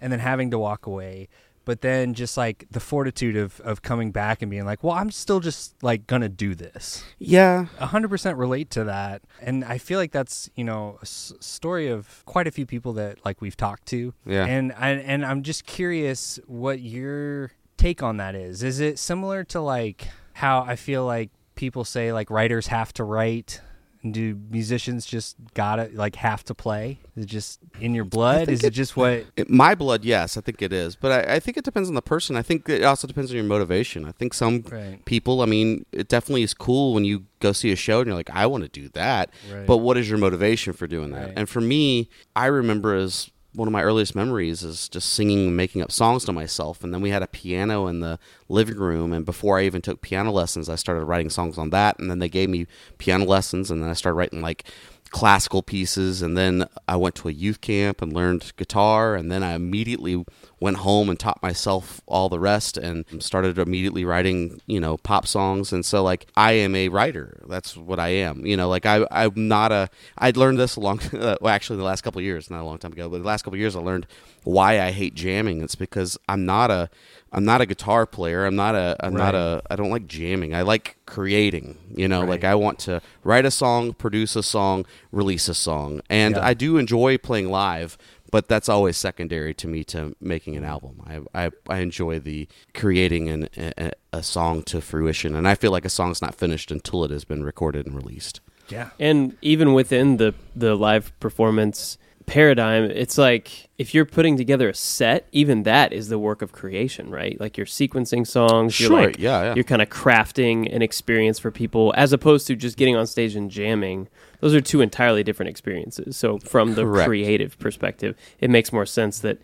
and 0.00 0.12
then 0.12 0.20
having 0.20 0.50
to 0.50 0.58
walk 0.58 0.86
away 0.86 1.28
but 1.66 1.82
then 1.82 2.14
just 2.14 2.36
like 2.38 2.66
the 2.70 2.80
fortitude 2.80 3.36
of 3.36 3.60
of 3.60 3.82
coming 3.82 4.10
back 4.10 4.40
and 4.42 4.50
being 4.50 4.64
like 4.64 4.82
well 4.82 4.94
I'm 4.94 5.10
still 5.10 5.40
just 5.40 5.74
like 5.82 6.06
to 6.06 6.28
do 6.28 6.54
this. 6.54 7.04
Yeah, 7.18 7.66
100% 7.78 8.38
relate 8.38 8.70
to 8.70 8.84
that 8.84 9.22
and 9.42 9.64
i 9.64 9.76
feel 9.78 9.98
like 9.98 10.10
that's 10.10 10.48
you 10.56 10.64
know 10.64 10.96
a 11.00 11.02
s- 11.02 11.32
story 11.40 11.88
of 11.88 12.24
quite 12.24 12.46
a 12.46 12.50
few 12.50 12.64
people 12.66 12.94
that 12.94 13.24
like 13.24 13.40
we've 13.40 13.56
talked 13.56 13.86
to. 13.88 14.14
Yeah. 14.24 14.46
and 14.46 14.72
I, 14.72 14.90
and 14.90 15.24
i'm 15.24 15.42
just 15.42 15.66
curious 15.66 16.38
what 16.46 16.80
your 16.80 17.52
take 17.76 18.02
on 18.02 18.16
that 18.18 18.34
is. 18.34 18.62
Is 18.62 18.80
it 18.80 18.98
similar 18.98 19.44
to 19.44 19.60
like 19.60 20.08
how 20.32 20.62
i 20.62 20.76
feel 20.76 21.04
like 21.04 21.30
people 21.54 21.84
say 21.84 22.10
like 22.12 22.30
writers 22.30 22.68
have 22.68 22.92
to 22.94 23.04
write 23.04 23.60
and 24.02 24.14
do 24.14 24.38
musicians 24.50 25.04
just 25.06 25.36
gotta 25.54 25.90
like 25.92 26.16
have 26.16 26.42
to 26.44 26.54
play 26.54 26.98
is 27.16 27.24
it 27.24 27.26
just 27.26 27.60
in 27.80 27.94
your 27.94 28.04
blood 28.04 28.48
is 28.48 28.64
it 28.64 28.72
just 28.72 28.96
what 28.96 29.26
It, 29.36 29.50
my 29.50 29.74
blood, 29.74 30.04
yes, 30.04 30.36
I 30.36 30.40
think 30.40 30.62
it 30.62 30.72
is, 30.72 30.96
but 30.96 31.28
I, 31.28 31.34
I 31.36 31.40
think 31.40 31.56
it 31.56 31.64
depends 31.64 31.88
on 31.88 31.94
the 31.94 32.02
person. 32.02 32.34
I 32.36 32.42
think 32.42 32.68
it 32.68 32.82
also 32.82 33.06
depends 33.06 33.30
on 33.30 33.36
your 33.36 33.44
motivation. 33.44 34.04
I 34.06 34.12
think 34.12 34.32
some 34.34 34.62
Right. 34.70 35.04
people, 35.04 35.42
I 35.42 35.46
mean, 35.46 35.84
it 35.92 36.08
definitely 36.08 36.42
is 36.42 36.54
cool 36.54 36.94
when 36.94 37.04
you 37.04 37.26
go 37.40 37.52
see 37.52 37.70
a 37.72 37.76
show 37.76 37.98
and 38.00 38.06
you're 38.06 38.16
like, 38.16 38.30
I 38.30 38.46
want 38.46 38.64
to 38.64 38.68
do 38.70 38.88
that, 38.90 39.30
Right. 39.52 39.66
but 39.66 39.78
what 39.78 39.96
is 39.96 40.08
your 40.08 40.18
motivation 40.18 40.72
for 40.72 40.86
doing 40.86 41.10
that? 41.12 41.26
Right. 41.28 41.32
And 41.36 41.48
for 41.48 41.60
me, 41.60 42.08
I 42.34 42.46
remember 42.46 42.94
as 42.94 43.30
one 43.52 43.66
of 43.66 43.72
my 43.72 43.82
earliest 43.82 44.14
memories 44.14 44.62
is 44.62 44.88
just 44.88 45.12
singing 45.12 45.56
making 45.56 45.82
up 45.82 45.90
songs 45.90 46.24
to 46.24 46.32
myself. 46.32 46.84
And 46.84 46.94
then 46.94 47.00
we 47.00 47.10
had 47.10 47.22
a 47.22 47.26
piano 47.26 47.88
in 47.88 48.00
the 48.00 48.18
living 48.48 48.76
room. 48.76 49.12
And 49.12 49.24
before 49.24 49.58
I 49.58 49.64
even 49.64 49.82
took 49.82 50.02
piano 50.02 50.30
lessons, 50.30 50.68
I 50.68 50.76
started 50.76 51.04
writing 51.04 51.30
songs 51.30 51.58
on 51.58 51.70
that. 51.70 51.98
And 51.98 52.10
then 52.10 52.20
they 52.20 52.28
gave 52.28 52.48
me 52.48 52.66
piano 52.98 53.24
lessons. 53.24 53.70
And 53.70 53.82
then 53.82 53.90
I 53.90 53.94
started 53.94 54.16
writing 54.16 54.40
like 54.40 54.64
classical 55.10 55.62
pieces. 55.62 56.22
And 56.22 56.36
then 56.36 56.68
I 56.86 56.94
went 56.96 57.16
to 57.16 57.28
a 57.28 57.32
youth 57.32 57.60
camp 57.60 58.02
and 58.02 58.12
learned 58.12 58.52
guitar. 58.56 59.16
And 59.16 59.32
then 59.32 59.42
I 59.42 59.54
immediately 59.54 60.24
went 60.60 60.76
home 60.76 61.08
and 61.08 61.18
taught 61.18 61.42
myself 61.42 62.00
all 62.06 62.28
the 62.28 62.38
rest 62.38 62.76
and 62.76 63.04
started 63.18 63.58
immediately 63.58 64.04
writing, 64.04 64.60
you 64.66 64.78
know, 64.78 64.98
pop 64.98 65.26
songs. 65.26 65.72
And 65.72 65.84
so, 65.84 66.02
like, 66.02 66.26
I 66.36 66.52
am 66.52 66.74
a 66.74 66.88
writer. 66.88 67.42
That's 67.48 67.76
what 67.76 67.98
I 67.98 68.08
am. 68.08 68.44
You 68.44 68.56
know, 68.58 68.68
like, 68.68 68.84
I, 68.84 69.06
I'm 69.10 69.48
not 69.48 69.72
a, 69.72 69.88
I'd 70.18 70.36
learned 70.36 70.58
this 70.58 70.76
a 70.76 70.80
long, 70.80 71.00
well, 71.12 71.48
actually, 71.48 71.78
the 71.78 71.84
last 71.84 72.02
couple 72.02 72.18
of 72.18 72.24
years, 72.24 72.50
not 72.50 72.60
a 72.60 72.64
long 72.64 72.78
time 72.78 72.92
ago, 72.92 73.08
but 73.08 73.18
the 73.18 73.24
last 73.26 73.42
couple 73.42 73.56
of 73.56 73.60
years, 73.60 73.74
I 73.74 73.80
learned 73.80 74.06
why 74.44 74.80
I 74.80 74.90
hate 74.90 75.14
jamming. 75.14 75.62
It's 75.62 75.74
because 75.74 76.18
I'm 76.28 76.44
not 76.44 76.70
a, 76.70 76.90
I'm 77.32 77.44
not 77.44 77.60
a 77.60 77.66
guitar 77.66 78.06
player. 78.06 78.44
I'm 78.44 78.56
not 78.56 78.74
a, 78.74 78.96
I'm 79.00 79.14
not 79.14 79.34
a, 79.34 79.62
I 79.70 79.76
don't 79.76 79.90
like 79.90 80.06
jamming. 80.06 80.54
I 80.54 80.62
like 80.62 80.96
creating, 81.06 81.76
you 81.94 82.08
know, 82.08 82.24
like 82.24 82.42
I 82.44 82.54
want 82.54 82.78
to 82.80 83.00
write 83.22 83.44
a 83.44 83.50
song, 83.50 83.92
produce 83.94 84.34
a 84.36 84.42
song, 84.42 84.84
release 85.12 85.48
a 85.48 85.54
song. 85.54 86.00
And 86.10 86.34
Yeah. 86.36 86.44
I 86.46 86.54
do 86.54 86.76
enjoy 86.76 87.18
playing 87.18 87.50
live, 87.50 87.96
but 88.30 88.48
that's 88.48 88.68
always 88.68 88.96
secondary 88.96 89.54
to 89.54 89.68
me 89.68 89.84
to 89.84 90.14
making 90.20 90.56
an 90.56 90.62
mm-hmm. 90.62 90.70
album. 90.70 91.28
I 91.34 91.46
I, 91.46 91.50
I 91.68 91.78
enjoy 91.78 92.18
the 92.18 92.48
creating 92.74 93.28
an, 93.28 93.48
a, 93.56 93.92
a 94.12 94.22
song 94.22 94.62
to 94.64 94.80
fruition, 94.80 95.34
and 95.34 95.46
I 95.46 95.54
feel 95.54 95.72
like 95.72 95.84
a 95.84 95.90
song's 95.90 96.22
not 96.22 96.34
finished 96.34 96.70
until 96.70 97.04
it 97.04 97.10
has 97.10 97.24
been 97.24 97.42
recorded 97.44 97.86
and 97.86 97.94
released. 97.94 98.40
yeah 98.68 98.90
And 98.98 99.36
even 99.42 99.74
within 99.74 100.16
the 100.16 100.34
the 100.54 100.74
live 100.74 101.12
performance 101.20 101.98
paradigm, 102.30 102.84
it's 102.84 103.18
like 103.18 103.68
if 103.76 103.92
you're 103.92 104.04
putting 104.04 104.36
together 104.36 104.68
a 104.68 104.74
set, 104.74 105.26
even 105.32 105.64
that 105.64 105.92
is 105.92 106.08
the 106.08 106.18
work 106.18 106.42
of 106.42 106.52
creation, 106.52 107.10
right? 107.10 107.38
Like 107.40 107.56
you're 107.56 107.66
sequencing 107.66 108.24
songs, 108.24 108.78
you're 108.78 108.88
Sure, 108.88 109.02
like 109.06 109.18
yeah, 109.18 109.42
yeah. 109.42 109.54
you're 109.54 109.64
kind 109.64 109.82
of 109.82 109.88
crafting 109.88 110.72
an 110.72 110.80
experience 110.80 111.40
for 111.40 111.50
people 111.50 111.92
as 111.96 112.12
opposed 112.12 112.46
to 112.46 112.54
just 112.54 112.76
getting 112.76 112.94
on 112.94 113.08
stage 113.08 113.34
and 113.34 113.50
jamming. 113.50 114.06
Those 114.38 114.54
are 114.54 114.60
two 114.60 114.80
entirely 114.80 115.24
different 115.24 115.50
experiences. 115.50 116.16
So 116.16 116.38
from 116.38 116.76
the 116.76 116.84
Correct. 116.84 117.08
creative 117.08 117.58
perspective, 117.58 118.14
it 118.38 118.48
makes 118.48 118.72
more 118.72 118.86
sense 118.86 119.18
that 119.20 119.38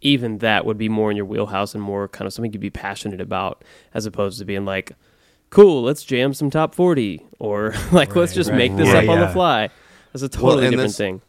even 0.00 0.38
that 0.38 0.64
would 0.64 0.78
be 0.78 0.88
more 0.88 1.10
in 1.10 1.16
your 1.18 1.26
wheelhouse 1.26 1.74
and 1.74 1.82
more 1.82 2.08
kind 2.08 2.26
of 2.26 2.32
something 2.32 2.52
you'd 2.54 2.60
be 2.60 2.70
passionate 2.70 3.20
about, 3.20 3.62
as 3.92 4.06
opposed 4.06 4.38
to 4.38 4.46
being 4.46 4.64
like, 4.64 4.92
"Cool, 5.50 5.82
let's 5.82 6.02
jam 6.02 6.32
some 6.32 6.48
top 6.50 6.74
40 6.74 7.20
or 7.38 7.74
like 7.92 8.16
let's 8.16 8.32
just 8.32 8.48
right. 8.48 8.56
make 8.56 8.76
this 8.76 8.88
Yeah, 8.88 9.00
up 9.00 9.08
on 9.10 9.20
the 9.20 9.28
fly. 9.28 9.68
That's 10.14 10.22
a 10.22 10.28
totally 10.30 10.66
and 10.66 10.72
different 10.72 10.94
thing. 10.94 11.20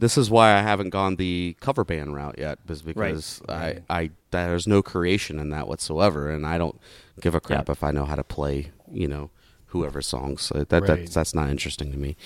This 0.00 0.16
is 0.18 0.30
why 0.30 0.54
I 0.54 0.62
haven't 0.62 0.90
gone 0.90 1.16
the 1.16 1.56
cover 1.60 1.84
band 1.84 2.14
route 2.14 2.36
yet, 2.38 2.58
is 2.68 2.82
because 2.82 3.40
Right. 3.48 3.82
I, 3.90 4.00
I 4.00 4.10
there's 4.30 4.66
no 4.66 4.82
creation 4.82 5.38
in 5.38 5.50
that 5.50 5.68
whatsoever, 5.68 6.30
and 6.30 6.46
I 6.46 6.58
don't 6.58 6.78
give 7.20 7.34
a 7.34 7.40
crap 7.40 7.68
Yeah. 7.68 7.72
if 7.72 7.82
I 7.82 7.90
know 7.90 8.04
how 8.04 8.14
to 8.14 8.24
play, 8.24 8.70
you 8.90 9.08
know, 9.08 9.30
whoever's 9.66 10.06
songs. 10.06 10.42
So 10.42 10.64
that 10.64 10.72
Right. 10.72 10.86
that's 10.86 11.14
that's 11.14 11.34
not 11.34 11.50
interesting 11.50 11.92
to 11.92 11.98
me 11.98 12.16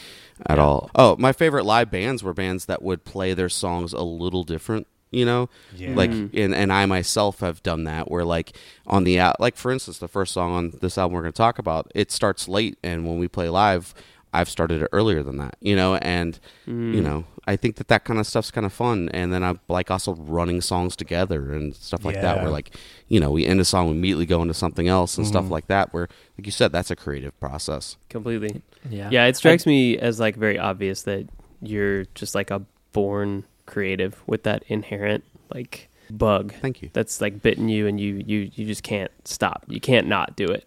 at 0.47 0.59
all. 0.59 0.91
Oh, 0.95 1.17
my 1.19 1.33
favorite 1.33 1.65
live 1.65 1.91
bands 1.91 2.23
were 2.23 2.35
bands 2.35 2.67
that 2.67 2.83
would 2.83 3.05
play 3.05 3.35
their 3.35 3.49
songs 3.49 3.93
a 3.93 4.03
little 4.03 4.45
different. 4.45 4.87
You 5.11 5.27
know, 5.27 5.51
Yeah. 5.77 5.95
like 5.95 6.11
Mhm. 6.11 6.31
and 6.33 6.55
and 6.55 6.73
I 6.73 6.87
myself 6.87 7.41
have 7.41 7.63
done 7.63 7.85
that. 7.85 8.11
Where 8.11 8.25
like 8.25 8.57
on 8.87 9.05
the 9.05 9.21
out, 9.21 9.39
like 9.41 9.57
for 9.57 9.71
instance, 9.71 9.99
the 9.99 10.09
first 10.09 10.33
song 10.33 10.53
on 10.55 10.73
this 10.81 10.97
album 10.97 11.15
we're 11.17 11.21
going 11.21 11.33
to 11.35 11.37
talk 11.37 11.59
about, 11.59 11.91
it 11.95 12.11
starts 12.11 12.49
late, 12.49 12.79
and 12.83 13.07
when 13.07 13.19
we 13.19 13.29
play 13.29 13.51
live, 13.51 13.93
I've 14.33 14.49
started 14.49 14.83
it 14.83 14.89
earlier 14.93 15.23
than 15.23 15.37
that. 15.39 15.57
You 15.61 15.77
know, 15.77 15.97
and 15.97 16.39
Mm. 16.67 16.95
you 16.95 17.03
know 17.03 17.25
i 17.45 17.57
think 17.57 17.75
that 17.75 17.89
that 17.89 18.05
kind 18.05 18.21
of 18.21 18.27
stuff's 18.27 18.53
kind 18.53 18.65
of 18.65 18.73
fun 18.73 19.09
and 19.13 19.33
then 19.33 19.43
I'm 19.43 19.59
like 19.69 19.91
also 19.91 20.15
running 20.15 20.61
songs 20.61 20.95
together 20.95 21.53
and 21.53 21.75
stuff 21.75 22.05
like 22.05 22.21
that 22.21 22.37
where 22.41 22.51
like 22.51 22.71
you 23.09 23.19
know 23.19 23.33
we 23.33 23.45
end 23.47 23.59
a 23.61 23.65
song 23.65 23.87
we 23.87 23.97
immediately 23.97 24.27
go 24.27 24.41
into 24.43 24.55
something 24.55 24.87
else 24.87 25.19
and 25.19 25.27
Mhm. 25.27 25.31
stuff 25.31 25.51
like 25.51 25.67
that 25.67 25.93
where 25.93 26.07
like 26.39 26.47
you 26.47 26.53
said 26.53 26.71
that's 26.71 26.93
a 26.93 26.95
creative 26.97 27.35
process 27.41 27.97
completely. 28.09 28.63
Yeah. 28.89 29.09
Yeah, 29.11 29.27
it 29.27 29.37
strikes 29.37 29.67
me 29.67 29.99
as 29.99 30.21
like 30.21 30.37
very 30.37 30.57
obvious 30.57 31.03
that 31.03 31.27
you're 31.61 32.05
just 32.15 32.37
like 32.37 32.53
a 32.53 32.63
born 32.93 33.43
creative 33.67 34.23
with 34.29 34.45
that 34.45 34.63
inherent 34.69 35.25
like 35.53 35.89
bug 36.11 36.53
thank 36.61 36.81
you 36.83 36.91
that's 36.93 37.21
like 37.21 37.43
bitten 37.43 37.69
you 37.69 37.87
and 37.89 37.99
you 38.01 38.23
you 38.25 38.51
you 38.55 38.65
just 38.67 38.85
can't 38.85 39.11
stop. 39.25 39.65
You 39.67 39.81
can't 39.81 40.07
not 40.07 40.37
do 40.37 40.45
it. 40.47 40.65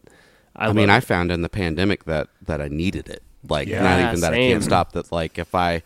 I, 0.57 0.67
i, 0.67 0.73
mean 0.73 0.87
love 0.87 0.97
i 0.97 0.99
found 0.99 1.31
in 1.31 1.41
the 1.41 1.49
pandemic 1.49 2.03
that 2.05 2.27
that 2.41 2.59
i 2.61 2.67
needed 2.67 3.07
it 3.09 3.21
like 3.49 3.67
Yeah. 3.67 3.83
not 3.83 3.99
even 4.09 4.21
that 4.21 4.33
i 4.33 4.37
can't 4.37 4.63
stop 4.63 4.91
that 4.93 5.11
like 5.11 5.37
if 5.39 5.53
i 5.55 5.81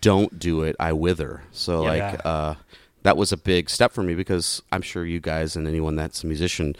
don't 0.00 0.38
do 0.38 0.62
it 0.62 0.76
i 0.80 0.92
wither 0.92 1.42
so 1.52 1.82
Yeah. 1.84 1.88
like 2.12 2.26
uh 2.26 2.54
that 3.02 3.16
was 3.16 3.32
a 3.32 3.36
big 3.36 3.68
step 3.68 3.92
for 3.92 4.02
me 4.02 4.14
because 4.14 4.62
i'm 4.72 4.82
sure 4.82 5.04
you 5.04 5.20
guys 5.20 5.56
and 5.56 5.68
anyone 5.68 5.96
that's 5.96 6.24
a 6.24 6.26
musician 6.26 6.74
i 6.74 6.78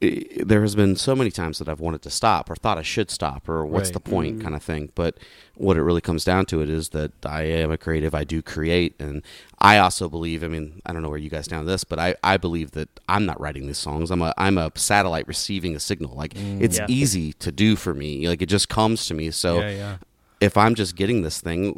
there 0.00 0.62
has 0.62 0.76
been 0.76 0.94
so 0.94 1.16
many 1.16 1.30
times 1.30 1.58
that 1.58 1.68
I've 1.68 1.80
wanted 1.80 2.02
to 2.02 2.10
stop 2.10 2.48
or 2.48 2.54
thought 2.54 2.78
I 2.78 2.82
should 2.82 3.10
stop 3.10 3.48
or 3.48 3.66
what's 3.66 3.88
Right. 3.88 3.94
the 3.94 4.00
point 4.00 4.38
Mhm. 4.38 4.42
kind 4.42 4.54
of 4.54 4.62
thing. 4.62 4.90
But 4.94 5.16
what 5.56 5.76
it 5.76 5.82
really 5.82 6.00
comes 6.00 6.22
down 6.24 6.46
to 6.46 6.62
it 6.62 6.70
is 6.70 6.90
that 6.90 7.10
I 7.26 7.42
am 7.42 7.72
a 7.72 7.76
creative. 7.76 8.14
I 8.14 8.22
do 8.22 8.40
create, 8.40 8.94
and 9.00 9.22
I 9.60 9.78
also 9.78 10.08
believe. 10.08 10.44
I 10.44 10.48
mean, 10.48 10.80
I 10.86 10.92
don't 10.92 11.02
know 11.02 11.08
where 11.08 11.18
you 11.18 11.30
guys 11.30 11.46
stand 11.46 11.60
on 11.60 11.66
this, 11.66 11.82
but 11.82 11.98
I, 11.98 12.14
I 12.22 12.36
believe 12.36 12.70
that 12.72 12.88
I'm 13.08 13.26
not 13.26 13.40
writing 13.40 13.66
these 13.66 13.78
songs. 13.78 14.12
I'm 14.12 14.22
a 14.22 14.32
I'm 14.38 14.56
a 14.56 14.70
satellite 14.76 15.26
receiving 15.26 15.74
a 15.74 15.80
signal. 15.80 16.14
Like 16.14 16.34
it's 16.36 16.78
Yeah. 16.78 16.86
easy 16.88 17.32
to 17.34 17.50
do 17.50 17.74
for 17.74 17.92
me. 17.92 18.28
Like 18.28 18.40
it 18.40 18.46
just 18.48 18.68
comes 18.68 19.04
to 19.06 19.14
me. 19.14 19.32
So 19.32 19.58
yeah, 19.58 19.70
yeah. 19.70 19.96
if 20.40 20.56
I'm 20.56 20.76
just 20.76 20.94
getting 20.94 21.22
this 21.22 21.40
thing, 21.40 21.76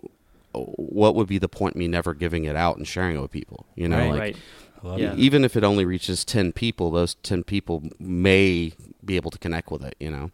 what 0.52 1.14
would 1.14 1.28
be 1.28 1.38
the 1.38 1.48
point 1.48 1.74
in 1.76 1.78
me 1.78 1.88
never 1.88 2.12
giving 2.12 2.44
it 2.44 2.56
out 2.56 2.76
and 2.76 2.86
sharing 2.86 3.16
it 3.16 3.20
with 3.22 3.30
people? 3.30 3.64
You 3.76 3.88
know, 3.88 3.96
Right. 3.98 4.10
like 4.10 4.20
right. 4.20 4.36
I 4.82 4.86
love 4.88 4.98
Yeah. 4.98 5.12
it. 5.12 5.18
even 5.18 5.44
if 5.44 5.56
it 5.56 5.64
only 5.64 5.84
reaches 5.84 6.24
10 6.24 6.52
people 6.52 6.90
those 6.90 7.14
10 7.22 7.44
people 7.44 7.82
may 7.98 8.72
be 9.04 9.16
able 9.16 9.30
to 9.30 9.38
connect 9.38 9.70
with 9.70 9.82
it 9.84 9.94
you 10.00 10.10
know 10.10 10.30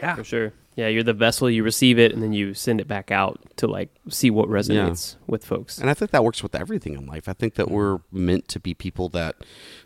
Yeah. 0.00 0.14
For 0.14 0.24
sure. 0.24 0.52
Yeah, 0.76 0.86
you're 0.86 1.02
the 1.02 1.12
vessel, 1.12 1.50
you 1.50 1.64
receive 1.64 1.98
it 1.98 2.12
and 2.12 2.22
then 2.22 2.32
you 2.32 2.54
send 2.54 2.80
it 2.80 2.86
back 2.86 3.10
out 3.10 3.40
to 3.56 3.66
like 3.66 3.88
see 4.08 4.30
what 4.30 4.48
resonates 4.48 5.16
with 5.26 5.44
folks. 5.44 5.76
and 5.78 5.90
i 5.90 5.94
think 5.94 6.12
that 6.12 6.22
works 6.22 6.40
with 6.40 6.54
everything 6.54 6.94
in 6.94 7.04
life 7.04 7.28
i 7.28 7.32
think 7.32 7.54
that 7.54 7.66
mm-hmm. 7.66 7.74
we're 7.74 7.98
meant 8.12 8.46
to 8.46 8.60
be 8.60 8.74
people 8.74 9.08
that 9.08 9.34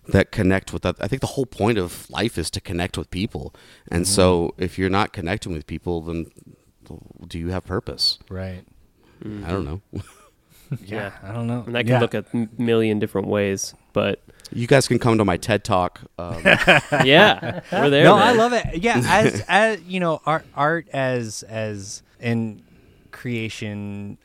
that 0.08 0.30
connect 0.30 0.70
with 0.74 0.82
that 0.82 0.96
i 1.00 1.08
think 1.08 1.20
the 1.22 1.28
whole 1.28 1.46
point 1.46 1.78
of 1.78 2.10
life 2.10 2.36
is 2.36 2.50
to 2.50 2.60
connect 2.60 2.98
with 2.98 3.10
people 3.10 3.54
and 3.90 4.04
mm-hmm. 4.04 4.12
so 4.12 4.54
if 4.58 4.78
you're 4.78 4.90
not 4.90 5.14
connecting 5.14 5.52
with 5.54 5.66
people 5.66 6.02
then 6.02 6.26
do 7.26 7.38
you 7.38 7.48
have 7.48 7.64
purpose 7.64 8.18
Right. 8.28 8.64
Mm-hmm. 9.24 9.46
i 9.46 9.48
don't 9.48 9.64
know 9.64 9.80
Yeah. 10.84 11.12
I 11.22 11.32
don't 11.32 11.46
know. 11.46 11.62
And 11.66 11.74
that 11.74 11.82
can 11.84 11.94
Yeah. 11.94 12.00
look 12.00 12.14
a 12.14 12.24
m- 12.34 12.48
million 12.58 12.98
different 12.98 13.28
ways, 13.28 13.74
but 13.92 14.20
you 14.52 14.66
guys 14.66 14.86
can 14.88 14.98
come 14.98 15.16
to 15.18 15.24
my 15.24 15.36
ted 15.38 15.64
talk 15.64 16.00
um, 16.18 16.42
yeah, 17.04 17.60
we're 17.72 17.88
there. 17.90 18.04
no, 18.04 18.16
man. 18.16 18.28
I 18.28 18.32
love 18.32 18.52
it. 18.52 18.82
Yeah, 18.82 19.00
as 19.06 19.42
as 19.48 19.80
you 19.82 19.98
know, 20.00 20.20
art 20.26 20.44
art 20.54 20.88
as 20.92 21.42
as 21.44 22.02
in 22.20 22.62
creation 23.10 24.18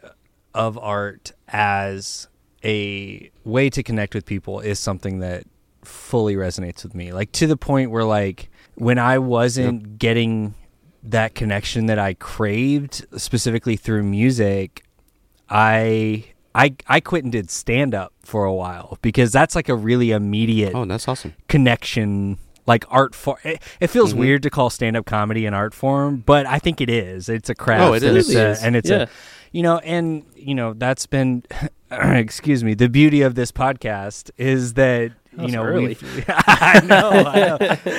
of 0.53 0.77
art 0.77 1.31
as 1.47 2.27
a 2.63 3.29
way 3.45 3.69
to 3.69 3.83
connect 3.83 4.13
with 4.15 4.25
people 4.25 4.59
is 4.59 4.79
something 4.79 5.19
that 5.19 5.43
fully 5.83 6.35
resonates 6.35 6.83
with 6.83 6.93
me. 6.95 7.13
Like 7.13 7.31
to 7.33 7.47
the 7.47 7.55
point 7.57 7.91
where 7.91 8.03
like 8.03 8.49
when 8.75 8.97
I 8.99 9.19
wasn't 9.19 9.97
getting 9.99 10.55
that 11.03 11.35
connection 11.35 11.85
that 11.85 11.99
I 11.99 12.15
craved 12.15 13.05
specifically 13.17 13.75
through 13.77 14.03
music, 14.03 14.83
I 15.49 16.25
I 16.55 16.75
I 16.87 16.99
quit 16.99 17.23
and 17.23 17.31
did 17.31 17.49
stand 17.51 17.93
up 17.95 18.13
for 18.23 18.45
a 18.45 18.53
while 18.53 18.97
because 19.01 19.31
that's 19.31 19.55
like 19.55 19.69
a 19.69 19.75
really 19.75 20.11
immediate 20.11 20.73
oh 20.75 20.85
that's 20.85 21.07
awesome 21.07 21.33
connection 21.47 22.37
like 22.65 22.83
art 22.89 23.13
form 23.15 23.37
it, 23.43 23.61
it 23.79 23.87
feels 23.87 24.13
Mhm. 24.13 24.17
weird 24.17 24.43
to 24.43 24.49
call 24.49 24.69
stand-up 24.69 25.05
comedy 25.05 25.45
an 25.45 25.53
art 25.53 25.73
form 25.73 26.23
but 26.25 26.45
i 26.45 26.59
think 26.59 26.81
it 26.81 26.89
is 26.89 27.29
it's 27.29 27.49
a 27.49 27.55
craft 27.55 27.83
Oh, 27.83 27.93
it 27.93 28.03
and 28.03 28.17
is. 28.17 28.29
it's 28.29 28.61
a, 28.61 28.65
and 28.65 28.75
it's 28.75 28.89
Yeah. 28.89 29.03
a 29.03 29.07
you 29.51 29.63
know 29.63 29.77
and 29.79 30.23
you 30.35 30.55
know 30.55 30.73
that's 30.73 31.05
been 31.05 31.43
excuse 31.91 32.63
me 32.63 32.73
the 32.73 32.89
beauty 32.89 33.21
of 33.21 33.35
this 33.35 33.51
podcast 33.51 34.31
is 34.37 34.73
that 34.73 35.11
you 35.39 35.49
know. 35.49 35.61
I 36.27 36.81
know 36.83 37.09
I 37.11 37.39
know 37.47 37.57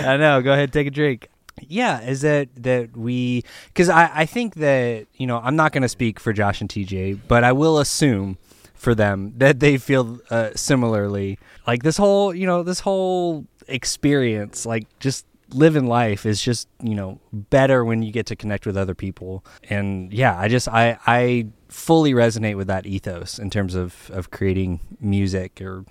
I 0.08 0.16
know 0.16 0.42
go 0.42 0.52
ahead 0.52 0.72
take 0.72 0.88
a 0.88 0.90
drink 0.90 1.28
yeah 1.68 2.00
is 2.02 2.20
that 2.22 2.48
that 2.56 2.96
we 2.96 3.42
because 3.68 3.88
I, 3.88 4.10
I 4.14 4.26
think 4.26 4.54
that 4.56 5.06
you 5.14 5.26
know 5.26 5.38
i'm 5.42 5.56
not 5.56 5.72
going 5.72 5.82
to 5.82 5.88
speak 5.88 6.20
for 6.20 6.32
josh 6.32 6.60
and 6.60 6.70
tj 6.70 7.18
but 7.28 7.44
i 7.44 7.52
will 7.52 7.78
assume 7.78 8.38
for 8.74 8.94
them 8.94 9.32
that 9.38 9.58
they 9.58 9.76
feel 9.76 10.20
uh, 10.30 10.50
similarly. 10.54 11.36
Like 11.66 11.82
this 11.82 11.96
whole 11.96 12.32
you 12.32 12.46
know 12.46 12.62
this 12.62 12.78
whole 12.78 13.44
experience 13.66 14.64
like 14.64 14.86
just 15.00 15.26
living 15.52 15.86
life 15.88 16.24
is 16.24 16.40
just 16.40 16.68
you 16.82 16.94
know 16.94 17.18
better 17.32 17.84
when 17.84 18.02
you 18.02 18.12
get 18.12 18.26
to 18.26 18.36
connect 18.36 18.66
with 18.66 18.76
other 18.76 18.94
people. 18.94 19.44
And 19.68 20.12
yeah 20.12 20.38
i 20.38 20.46
just 20.46 20.68
i 20.68 20.96
i 21.08 21.48
fully 21.68 22.12
resonate 22.14 22.56
with 22.56 22.68
that 22.68 22.86
ethos 22.86 23.38
in 23.40 23.50
terms 23.50 23.74
of 23.74 24.10
of 24.14 24.30
creating 24.30 24.78
music 25.00 25.60
or 25.60 25.84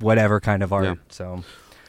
whatever 0.00 0.40
kind 0.40 0.62
of 0.62 0.72
art 0.72 0.84
Yeah. 0.84 0.94
so 1.08 1.42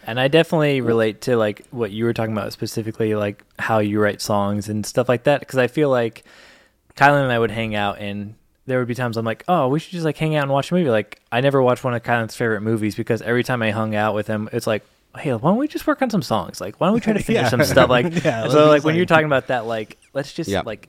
And 0.08 0.20
I 0.20 0.27
definitely 0.27 0.81
relate 0.81 1.22
to 1.22 1.38
like 1.38 1.65
what 1.72 1.91
you 1.91 2.05
were 2.05 2.13
talking 2.13 2.34
about 2.34 2.51
specifically, 2.53 3.13
like 3.15 3.43
how 3.60 3.79
you 3.79 4.00
write 4.00 4.22
songs 4.22 4.67
and 4.70 4.86
stuff 4.86 5.08
like 5.08 5.24
that. 5.24 5.39
Because 5.41 5.58
I 5.60 5.67
feel 5.67 5.89
like 5.89 6.24
Kylan 6.96 7.24
and 7.24 7.31
I 7.31 7.38
would 7.39 7.51
hang 7.51 7.75
out, 7.75 8.00
and 8.00 8.36
there 8.65 8.79
would 8.79 8.88
be 8.88 8.96
times 8.96 9.17
I'm 9.17 9.25
like, 9.25 9.43
oh, 9.48 9.67
we 9.67 9.79
should 9.79 9.91
just 9.91 10.05
like 10.05 10.17
hang 10.17 10.36
out 10.36 10.43
and 10.43 10.51
watch 10.51 10.72
a 10.72 10.74
movie. 10.74 10.89
Like 10.89 11.20
I 11.31 11.41
never 11.41 11.62
watched 11.62 11.84
one 11.84 11.93
of 11.93 12.03
Kylan's 12.03 12.36
favorite 12.36 12.62
movies 12.62 12.96
because 12.96 13.22
every 13.22 13.43
time 13.43 13.62
I 13.62 13.72
hung 13.72 13.96
out 13.96 14.15
with 14.15 14.27
him, 14.27 14.50
it's 14.51 14.67
like, 14.67 14.84
hey, 15.17 15.34
why 15.34 15.50
don't 15.51 15.58
we 15.58 15.67
just 15.67 15.86
work 15.88 16.01
on 16.01 16.10
some 16.10 16.22
songs? 16.22 16.60
Like 16.62 16.79
why 16.79 16.88
don't 16.88 16.96
we 16.96 17.00
try 17.01 17.13
to 17.13 17.20
finish 17.24 17.43
Yeah. 17.43 17.50
some 17.50 17.63
stuff? 17.63 17.89
Like 17.89 18.05
Yeah, 18.24 18.48
so, 18.48 18.67
like 18.67 18.84
when 18.84 18.96
you're 18.96 19.05
talking 19.05 19.25
about 19.25 19.48
that, 19.48 19.65
like 19.65 19.98
let's 20.13 20.34
just 20.34 20.50
Yeah. 20.50 20.62
like 20.65 20.88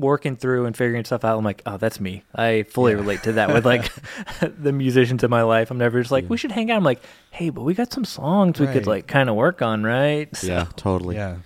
working 0.00 0.36
through 0.36 0.66
and 0.66 0.76
figuring 0.76 1.04
stuff 1.04 1.24
out. 1.24 1.38
I'm 1.38 1.44
like, 1.44 1.62
oh, 1.66 1.76
that's 1.76 2.00
me. 2.00 2.22
I 2.34 2.64
fully 2.64 2.92
Yeah. 2.92 2.98
relate 2.98 3.22
to 3.24 3.32
that 3.32 3.52
with 3.52 3.64
like 3.66 3.90
the 4.40 4.72
musicians 4.72 5.22
in 5.24 5.30
my 5.30 5.42
life. 5.42 5.70
I'm 5.70 5.78
never 5.78 6.00
just 6.00 6.10
like, 6.12 6.28
we 6.30 6.36
should 6.36 6.52
hang 6.52 6.70
out. 6.70 6.76
I'm 6.76 6.84
like, 6.84 7.00
hey, 7.30 7.50
but 7.50 7.62
we 7.62 7.74
got 7.74 7.92
some 7.92 8.04
songs 8.04 8.58
we 8.60 8.66
could 8.66 8.86
like 8.86 9.06
kind 9.06 9.28
of 9.28 9.34
work 9.36 9.62
on, 9.62 9.82
right? 9.84 10.34
So- 10.36 10.46
yeah 10.46 10.66
totally 10.76 11.16
yeah 11.16 11.36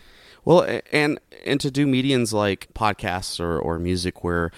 Well, 0.45 0.67
and 0.93 1.19
and 1.47 1.61
to 1.61 1.71
do 1.71 1.87
medians 1.87 2.33
like 2.33 2.69
podcasts 2.75 3.39
or, 3.41 3.59
or 3.59 3.79
music 3.79 4.23
where 4.25 4.51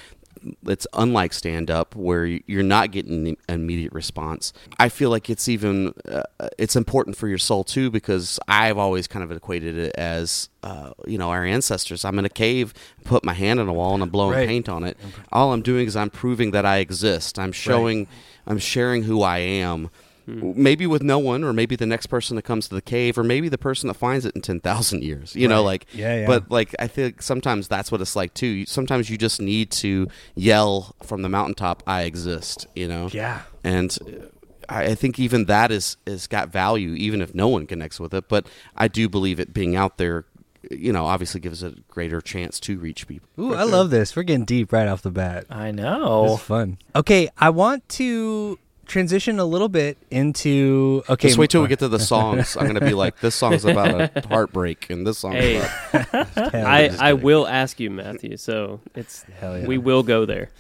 it's 0.67 0.87
unlike 0.93 1.33
stand 1.33 1.71
up 1.71 1.95
where 1.97 2.27
you're 2.27 2.63
not 2.63 2.91
getting 2.91 3.29
an 3.29 3.37
immediate 3.49 3.93
response. 3.93 4.53
I 4.79 4.89
feel 4.89 5.11
like 5.11 5.31
it's 5.31 5.49
even 5.49 5.95
uh, 6.09 6.23
it's 6.59 6.77
important 6.77 7.17
for 7.17 7.29
your 7.29 7.39
soul 7.39 7.65
too 7.65 7.91
because 7.91 8.39
I've 8.49 8.79
always 8.79 9.07
kind 9.07 9.23
of 9.25 9.31
equated 9.33 9.77
it 9.79 9.95
as 9.97 10.49
uh, 10.63 10.93
you 11.07 11.19
know 11.19 11.31
our 11.31 11.45
ancestors. 11.45 12.05
I'm 12.05 12.19
in 12.19 12.25
a 12.25 12.29
cave, 12.31 12.75
put 13.05 13.25
my 13.25 13.35
hand 13.35 13.61
on 13.61 13.69
a 13.69 13.73
wall, 13.73 13.95
and 13.95 14.03
I'm 14.03 14.11
blowing 14.11 14.35
Right. 14.37 14.49
paint 14.49 14.69
on 14.69 14.85
it. 14.85 14.97
All 15.33 15.53
I'm 15.53 15.63
doing 15.63 15.87
is 15.87 15.97
I'm 15.97 16.11
proving 16.11 16.51
that 16.53 16.65
I 16.67 16.79
exist. 16.79 17.39
I'm 17.39 17.53
showing, 17.53 18.07
I'm 18.47 18.59
sharing 18.59 19.05
who 19.05 19.23
I 19.23 19.39
am. 19.39 19.91
Maybe 20.27 20.87
with 20.87 21.03
no 21.03 21.19
one, 21.19 21.45
or 21.45 21.53
maybe 21.53 21.77
the 21.77 21.87
next 21.87 22.07
person 22.07 22.37
that 22.37 22.43
comes 22.43 22.69
to 22.69 22.75
the 22.75 22.81
cave, 22.83 23.19
or 23.19 23.23
maybe 23.25 23.49
the 23.51 23.59
person 23.59 23.89
that 23.89 23.95
finds 23.95 24.25
it 24.25 24.35
in 24.35 24.41
ten 24.41 24.59
thousand 24.61 25.03
years. 25.03 25.37
You 25.37 25.49
know, 25.49 25.63
like 25.63 25.87
Yeah, 25.93 26.21
yeah. 26.21 26.27
But 26.27 26.51
like 26.51 26.75
I 26.79 26.87
think 26.87 27.21
sometimes 27.21 27.69
that's 27.69 27.93
what 27.93 28.01
it's 28.01 28.17
like 28.17 28.33
too. 28.35 28.65
Sometimes 28.67 29.11
you 29.11 29.19
just 29.19 29.41
need 29.41 29.71
to 29.73 30.09
yell 30.35 30.95
from 31.03 31.23
the 31.23 31.29
mountaintop, 31.29 31.83
"I 31.87 32.03
exist." 32.03 32.67
You 32.75 32.89
know. 32.89 33.09
yeah 33.13 33.43
And 33.63 33.97
uh, 34.07 34.27
I, 34.69 34.85
I 34.85 34.95
think 34.95 35.19
even 35.19 35.45
that 35.45 35.71
is 35.71 35.99
is 36.07 36.27
got 36.27 36.49
value, 36.49 36.95
even 36.95 37.21
if 37.21 37.35
no 37.35 37.49
one 37.49 37.67
connects 37.67 38.01
with 38.01 38.15
it. 38.15 38.29
But 38.29 38.47
I 38.77 38.89
do 38.89 39.09
believe 39.11 39.39
it 39.39 39.53
being 39.53 39.77
out 39.77 39.99
there, 39.99 40.25
you 40.71 40.91
know, 40.91 41.05
obviously 41.05 41.41
gives 41.41 41.63
a 41.63 41.73
greater 41.89 42.23
chance 42.23 42.59
to 42.61 42.79
reach 42.79 43.07
people. 43.07 43.29
Ooh, 43.39 43.55
I 43.55 43.65
love 43.65 43.91
this. 43.91 44.17
We're 44.17 44.23
getting 44.23 44.47
deep 44.47 44.73
right 44.73 44.89
off 44.89 45.03
the 45.03 45.11
bat. 45.11 45.45
I 45.51 45.71
This 45.71 45.83
know. 45.83 46.35
is 46.37 46.41
fun. 46.41 46.79
Okay, 46.97 47.29
I 47.37 47.51
want 47.51 47.87
to 48.01 48.59
transition 48.85 49.39
a 49.39 49.45
little 49.45 49.69
bit 49.69 49.99
into 50.11 51.03
okay. 51.09 51.29
Just 51.29 51.39
wait 51.39 51.51
till 51.51 51.63
we 51.63 51.69
get 51.69 51.79
to 51.81 51.89
the 51.89 51.99
songs. 52.15 52.57
I'm 52.57 52.67
gonna 52.67 52.81
be 52.81 52.95
like, 52.95 53.21
this 53.21 53.35
song's 53.35 53.65
about 53.65 54.01
a 54.17 54.21
heartbreak, 54.29 54.89
and 54.91 55.07
this 55.07 55.19
song's 55.19 55.37
Hey. 55.37 55.57
about. 55.93 56.37
I, 56.55 56.91
I 57.01 57.13
will 57.15 57.47
ask 57.47 57.81
you, 57.81 57.91
Matthew. 57.91 58.37
So 58.37 58.81
it's 58.95 59.25
Hell 59.41 59.59
yeah. 59.59 59.67
we 59.67 59.79
will 59.79 60.03
go 60.03 60.25
there. 60.25 60.51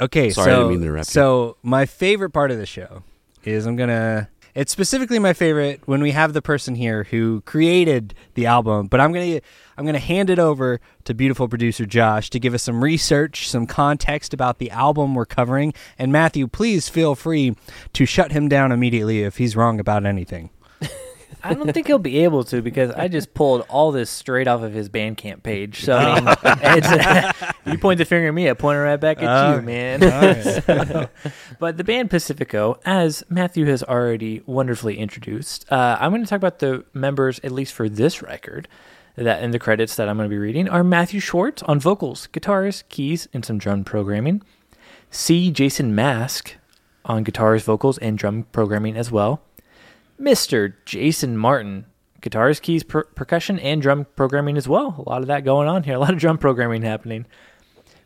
Okay, 0.00 0.30
Sorry, 0.30 0.52
I 0.52 0.54
so 0.54 0.58
didn't 0.60 0.70
mean 0.70 0.80
to 0.80 0.86
interrupt 0.86 1.08
you. 1.08 1.12
so 1.12 1.56
my 1.62 1.84
favorite 1.84 2.30
part 2.30 2.50
of 2.52 2.58
the 2.58 2.66
show 2.66 3.02
is 3.44 3.66
I'm 3.66 3.76
gonna. 3.76 4.28
It's 4.58 4.72
specifically 4.72 5.20
my 5.20 5.34
favorite 5.34 5.82
when 5.86 6.02
we 6.02 6.10
have 6.10 6.32
the 6.32 6.42
person 6.42 6.74
here 6.74 7.04
who 7.04 7.42
created 7.42 8.12
the 8.34 8.46
album, 8.46 8.88
but 8.88 9.00
I'm 9.00 9.12
gonna 9.12 9.40
I'm 9.76 9.86
gonna 9.86 10.00
hand 10.00 10.30
it 10.30 10.40
over 10.40 10.80
to 11.04 11.14
beautiful 11.14 11.46
producer 11.46 11.86
Josh 11.86 12.28
to 12.30 12.40
give 12.40 12.54
us 12.54 12.64
some 12.64 12.82
research, 12.82 13.48
some 13.48 13.68
context 13.68 14.34
about 14.34 14.58
the 14.58 14.72
album 14.72 15.14
we're 15.14 15.26
covering. 15.26 15.74
And 15.96 16.10
Matthew, 16.10 16.48
please 16.48 16.88
feel 16.88 17.14
free 17.14 17.54
to 17.92 18.04
shut 18.04 18.32
him 18.32 18.48
down 18.48 18.72
immediately 18.72 19.22
if 19.22 19.36
he's 19.36 19.54
wrong 19.54 19.78
about 19.78 20.04
anything. 20.04 20.50
I 21.42 21.54
don't 21.54 21.72
think 21.72 21.86
he'll 21.86 21.98
be 21.98 22.18
able 22.24 22.44
to 22.44 22.60
because 22.62 22.90
I 22.92 23.08
just 23.08 23.32
pulled 23.34 23.62
all 23.68 23.92
this 23.92 24.10
straight 24.10 24.48
off 24.48 24.62
of 24.62 24.72
his 24.72 24.88
Bandcamp 24.88 25.42
page. 25.42 25.84
So 25.84 25.96
I 25.96 26.20
mean, 26.20 26.34
it's, 26.44 27.52
you 27.66 27.78
point 27.78 27.98
the 27.98 28.04
finger 28.04 28.28
at 28.28 28.34
me, 28.34 28.50
I 28.50 28.54
point 28.54 28.76
it 28.76 28.80
right 28.80 28.96
back 28.96 29.22
at 29.22 29.24
Oh, 29.24 29.56
you, 29.56 29.62
man. 29.62 30.00
right. 30.00 31.08
but 31.58 31.76
the 31.76 31.84
band 31.84 32.10
Pacifico, 32.10 32.78
as 32.84 33.22
Matthew 33.28 33.66
has 33.66 33.82
already 33.82 34.42
wonderfully 34.46 34.98
introduced, 34.98 35.70
uh, 35.72 35.96
I'm 36.00 36.10
going 36.10 36.22
to 36.22 36.28
talk 36.28 36.38
about 36.38 36.58
the 36.58 36.84
members, 36.92 37.38
at 37.44 37.52
least 37.52 37.72
for 37.72 37.88
this 37.88 38.22
record, 38.22 38.66
that 39.16 39.42
in 39.42 39.50
the 39.50 39.58
credits 39.58 39.96
that 39.96 40.08
I'm 40.08 40.16
going 40.16 40.28
to 40.28 40.32
be 40.32 40.38
reading 40.38 40.68
are 40.68 40.84
Matthew 40.84 41.20
Schwartz 41.20 41.62
on 41.64 41.80
vocals, 41.80 42.26
guitars, 42.28 42.84
keys, 42.88 43.28
and 43.32 43.44
some 43.44 43.58
drum 43.58 43.84
programming. 43.84 44.42
C. 45.10 45.50
Jason 45.50 45.94
Mask 45.94 46.54
on 47.04 47.22
guitars, 47.24 47.62
vocals, 47.62 47.96
and 47.98 48.18
drum 48.18 48.44
programming 48.52 48.96
as 48.96 49.10
well. 49.10 49.40
Mr. 50.20 50.74
Jason 50.84 51.36
Martin, 51.36 51.86
guitars, 52.20 52.60
keys, 52.60 52.82
per- 52.82 53.04
percussion, 53.04 53.58
and 53.58 53.80
drum 53.80 54.06
programming 54.16 54.56
as 54.56 54.66
well. 54.68 55.02
A 55.06 55.08
lot 55.08 55.22
of 55.22 55.28
that 55.28 55.44
going 55.44 55.68
on 55.68 55.82
here. 55.84 55.94
A 55.96 55.98
lot 55.98 56.12
of 56.12 56.18
drum 56.18 56.38
programming 56.38 56.82
happening. 56.82 57.26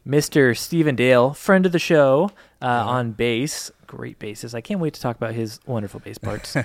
Mr. 0.06 0.56
Steven 0.56 0.96
Dail, 0.96 1.32
friend 1.32 1.64
of 1.64 1.70
the 1.72 1.78
show, 1.78 2.30
uh, 2.60 2.66
on 2.66 3.12
bass. 3.12 3.70
Great 3.86 4.18
bassist. 4.18 4.54
I 4.54 4.60
can't 4.60 4.80
wait 4.80 4.94
to 4.94 5.00
talk 5.00 5.16
about 5.16 5.34
his 5.34 5.60
wonderful 5.66 6.00
bass 6.00 6.18
parts 6.22 6.56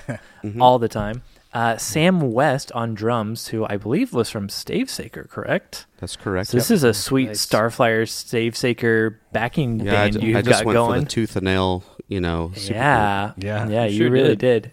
all 0.60 0.78
the 0.78 0.88
time. 0.88 1.22
Uh, 1.52 1.76
Sam 1.76 2.32
West 2.32 2.72
on 2.72 2.94
drums, 2.94 3.48
who 3.48 3.64
I 3.64 3.76
believe 3.76 4.12
was 4.12 4.28
from 4.28 4.48
Stavesacre, 4.48 5.28
correct? 5.30 5.86
That's 5.98 6.16
correct. 6.16 6.48
So 6.50 6.56
this 6.58 6.68
yep. 6.68 6.74
is 6.76 6.84
a 6.84 6.92
sweet 6.92 7.28
Nice. 7.28 7.46
Starflyer 7.46 8.02
Stavesacre 8.02 9.16
backing 9.32 9.80
yeah, 9.80 9.92
I, 9.92 9.94
band 9.94 10.12
ju- 10.20 10.26
you've 10.26 10.36
I 10.36 10.42
just 10.42 10.58
got 10.60 10.66
went 10.66 10.74
going. 10.76 11.00
for 11.00 11.04
the 11.04 11.10
tooth 11.10 11.36
and 11.36 11.44
nail. 11.44 11.84
You 12.08 12.20
know, 12.20 12.52
super 12.56 12.74
Yeah, 12.74 13.32
Yeah. 13.36 13.68
yeah. 13.68 13.84
You 13.84 13.90
You 13.92 13.98
sure 14.04 14.10
really 14.10 14.36
did. 14.36 14.62
did. 14.64 14.72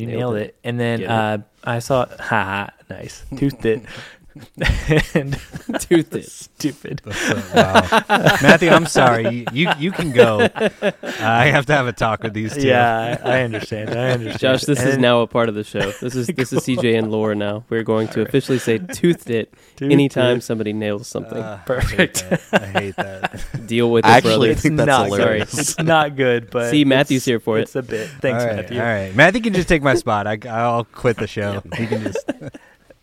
You 0.00 0.06
Nailed 0.06 0.18
nailed 0.18 0.36
it. 0.36 0.42
it. 0.42 0.56
And 0.64 0.80
then 0.80 1.04
uh, 1.04 1.38
I 1.64 1.78
saw, 1.78 2.06
haha, 2.18 2.68
nice, 2.88 3.22
toothed 3.36 3.64
it, 3.66 3.82
and 5.14 5.38
Toothed 5.80 6.14
it. 6.14 6.26
stupid. 6.26 7.02
wow. 7.06 8.04
Matthew, 8.42 8.70
I'm 8.70 8.86
sorry. 8.86 9.28
You, 9.28 9.46
you 9.52 9.70
you 9.78 9.92
can 9.92 10.12
go. 10.12 10.40
Uh, 10.40 10.80
I 11.20 11.46
have 11.46 11.66
to 11.66 11.74
have 11.74 11.86
a 11.86 11.92
talk 11.92 12.22
with 12.22 12.32
these 12.32 12.54
two. 12.54 12.66
Yeah, 12.66 13.20
I, 13.24 13.38
I 13.38 13.42
understand. 13.42 13.90
I 13.90 14.10
understand. 14.10 14.40
Josh, 14.40 14.62
this 14.62 14.82
is 14.82 14.98
now 14.98 15.20
a 15.20 15.26
part 15.26 15.48
of 15.48 15.54
the 15.54 15.64
show. 15.64 15.90
This 16.00 16.14
is 16.14 16.28
this 16.28 16.52
is 16.52 16.60
CJ 16.60 16.98
and 16.98 17.10
Laura 17.10 17.34
now. 17.34 17.64
We're 17.68 17.82
going 17.82 18.08
to 18.08 18.22
officially 18.22 18.58
say 18.58 18.78
toothed 18.78 19.30
it 19.30 19.52
toothed 19.76 19.92
anytime 19.92 20.38
it. 20.38 20.42
somebody 20.42 20.72
nails 20.72 21.08
something. 21.08 21.38
Uh, 21.38 21.60
Perfect. 21.66 22.24
I 22.24 22.36
hate 22.36 22.50
that. 22.50 22.62
I 22.62 22.66
hate 22.66 22.96
that. 22.96 23.46
Deal 23.66 23.90
with 23.90 24.04
it, 24.04 24.08
Actually, 24.08 24.48
brother. 24.48 24.50
It's 24.50 24.64
not 24.64 25.06
hilarious. 25.06 25.50
Sorry. 25.50 25.60
It's 25.60 25.78
not 25.78 26.16
good, 26.16 26.50
but 26.50 26.70
See, 26.70 26.84
Matthew's 26.84 27.24
here 27.24 27.40
for 27.40 27.58
it. 27.58 27.62
It's 27.62 27.76
a 27.76 27.82
bit. 27.82 28.08
Thanks, 28.20 28.42
all 28.42 28.48
right, 28.48 28.56
Matthew. 28.56 28.78
All 28.80 28.86
right, 28.86 29.14
Matthew 29.14 29.40
can 29.42 29.54
just 29.54 29.68
take 29.68 29.82
my 29.82 29.94
spot. 29.94 30.26
I, 30.26 30.38
I'll 30.48 30.84
quit 30.84 31.16
the 31.16 31.26
show. 31.26 31.62
He 31.76 31.86
can 31.86 32.02
just. 32.02 32.26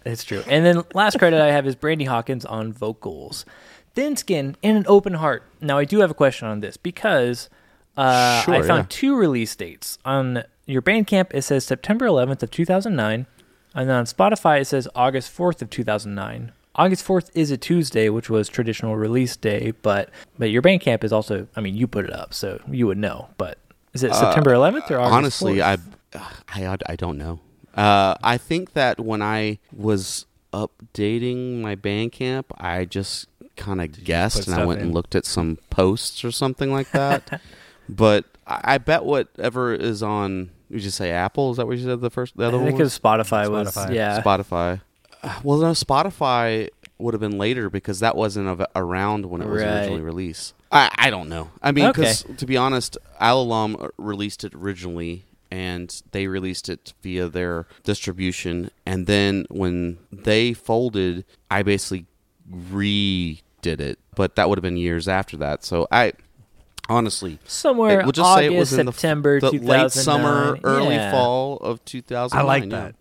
It's 0.08 0.24
true. 0.24 0.44
And 0.48 0.66
then 0.66 0.84
last 0.94 1.18
credit 1.20 1.42
I 1.42 1.52
have 1.52 1.68
is 1.68 1.76
Brandy 1.76 2.06
Hawkins 2.06 2.46
on 2.46 2.74
vocals. 2.74 3.46
Thin 3.96 4.16
skin 4.16 4.56
and 4.64 4.78
an 4.78 4.86
open 4.88 5.14
heart. 5.16 5.44
Now 5.62 5.78
I 5.78 5.86
do 5.86 6.00
have 6.00 6.12
a 6.12 6.16
question 6.16 6.48
on 6.48 6.60
this 6.60 6.78
because 6.78 7.50
uh, 7.98 8.42
Sure, 8.42 8.54
I 8.54 8.62
found 8.62 8.84
yeah. 8.84 8.88
two 8.90 9.16
release 9.16 9.56
dates 9.56 9.98
on 10.06 10.44
your 10.66 10.82
Bandcamp. 10.82 11.34
It 11.34 11.42
says 11.42 11.66
September 11.66 12.06
11th 12.06 12.44
of 12.44 12.52
2009, 12.52 13.26
and 13.74 13.90
then 13.90 13.96
on 13.96 14.06
Spotify 14.06 14.62
it 14.62 14.66
says 14.66 14.88
August 14.96 15.36
4th 15.36 15.62
of 15.62 15.70
2009. 15.70 16.52
August 16.76 17.08
4th 17.08 17.32
is 17.34 17.50
a 17.50 17.58
Tuesday, 17.58 18.08
which 18.08 18.30
was 18.30 18.48
traditional 18.50 18.96
release 18.96 19.36
day, 19.36 19.72
but 19.82 20.12
but 20.38 20.52
your 20.52 20.62
Bandcamp 20.62 21.04
is 21.04 21.12
also. 21.12 21.48
I 21.56 21.62
mean, 21.62 21.76
you 21.76 21.88
put 21.88 22.06
it 22.06 22.14
up, 22.14 22.36
so 22.36 22.62
you 22.70 22.86
would 22.86 23.00
know. 23.00 23.30
But 23.40 23.58
is 23.94 24.04
it 24.04 24.14
September 24.14 24.52
11th 24.52 24.92
or 24.92 25.00
August? 25.00 25.14
Honestly, 25.14 25.56
4th? 25.56 25.80
I, 26.14 26.20
I 26.50 26.78
I 26.88 26.96
don't 26.96 27.18
know. 27.18 27.40
Uh, 27.78 28.16
I 28.24 28.38
think 28.38 28.74
that 28.74 29.00
when 29.00 29.22
I 29.22 29.60
was 29.72 30.26
updating 30.54 31.62
my 31.62 31.76
Bandcamp, 31.76 32.46
I 32.58 32.86
just 32.86 33.28
kind 33.56 33.82
of 33.82 34.04
guessed 34.04 34.48
and 34.48 34.56
I 34.56 34.66
went 34.66 34.80
in? 34.82 34.88
and 34.88 34.94
looked 34.94 35.16
at 35.16 35.26
some 35.26 35.58
posts 35.70 36.24
or 36.26 36.32
something 36.32 36.72
like 36.72 36.92
that. 36.92 37.42
but 37.90 38.26
I, 38.46 38.62
I 38.64 38.78
bet 38.78 39.04
whatever 39.06 39.74
is 39.74 40.02
on, 40.04 40.50
you 40.70 40.80
just 40.80 40.98
say 40.98 41.12
Apple. 41.12 41.52
Is 41.52 41.58
that 41.58 41.68
what 41.68 41.78
you 41.78 41.84
said? 41.84 42.02
The 42.02 42.10
first, 42.10 42.36
the 42.38 42.46
other 42.46 42.58
I 42.58 42.62
one 42.62 42.68
think 42.70 42.80
was? 42.80 42.98
because 42.98 43.28
Spotify, 43.30 43.50
was 43.50 43.74
Spotify. 43.76 43.94
yeah. 43.94 44.22
Spotify. 44.22 44.82
Uh, 45.24 45.40
Well, 45.44 45.58
no, 45.60 45.72
Spotify 45.72 46.70
would 47.00 47.14
have 47.14 47.22
been 47.22 47.38
later 47.38 47.70
because 47.70 48.00
that 48.00 48.16
wasn't 48.16 48.48
av- 48.48 48.66
around 48.76 49.26
when 49.28 49.42
it 49.42 49.48
was 49.48 49.62
Right. 49.62 49.70
originally 49.80 50.02
released. 50.02 50.54
I, 50.72 50.90
I 50.98 51.10
don't 51.12 51.30
know. 51.30 51.50
I 51.62 51.72
mean, 51.72 51.86
Okay. 51.86 52.02
because 52.02 52.26
to 52.38 52.46
be 52.46 52.58
honest, 52.58 52.98
Alalam 53.22 53.90
released 53.98 54.44
it 54.44 54.54
originally, 54.54 55.26
and 55.52 56.02
they 56.12 56.28
released 56.28 56.70
it 56.70 56.94
via 57.02 57.28
their 57.30 57.68
distribution. 57.84 58.70
And 58.86 59.08
then 59.08 59.46
when 59.50 59.98
they 60.12 60.54
folded, 60.54 61.26
I 61.52 61.64
basically 61.64 62.06
redid 62.52 63.80
it, 63.80 64.00
but 64.16 64.36
that 64.36 64.50
would 64.50 64.58
have 64.58 64.64
been 64.64 64.78
years 64.78 65.08
after 65.08 65.38
that. 65.38 65.64
So 65.64 65.88
I 65.92 66.14
honestly. 66.90 67.40
Somewhere 67.46 68.04
we'll 68.04 68.12
just 68.12 68.26
August, 68.28 68.48
say 68.50 68.56
it 68.56 68.58
was 68.58 68.74
in 68.74 68.86
September, 68.88 69.40
the 69.40 69.52
late 69.52 69.92
summer, 69.92 70.58
early 70.64 70.96
Yeah. 70.96 71.12
fall 71.12 71.58
of 71.58 71.84
2000. 71.86 72.38
I 72.38 72.42
like 72.44 72.70
that. 72.70 72.96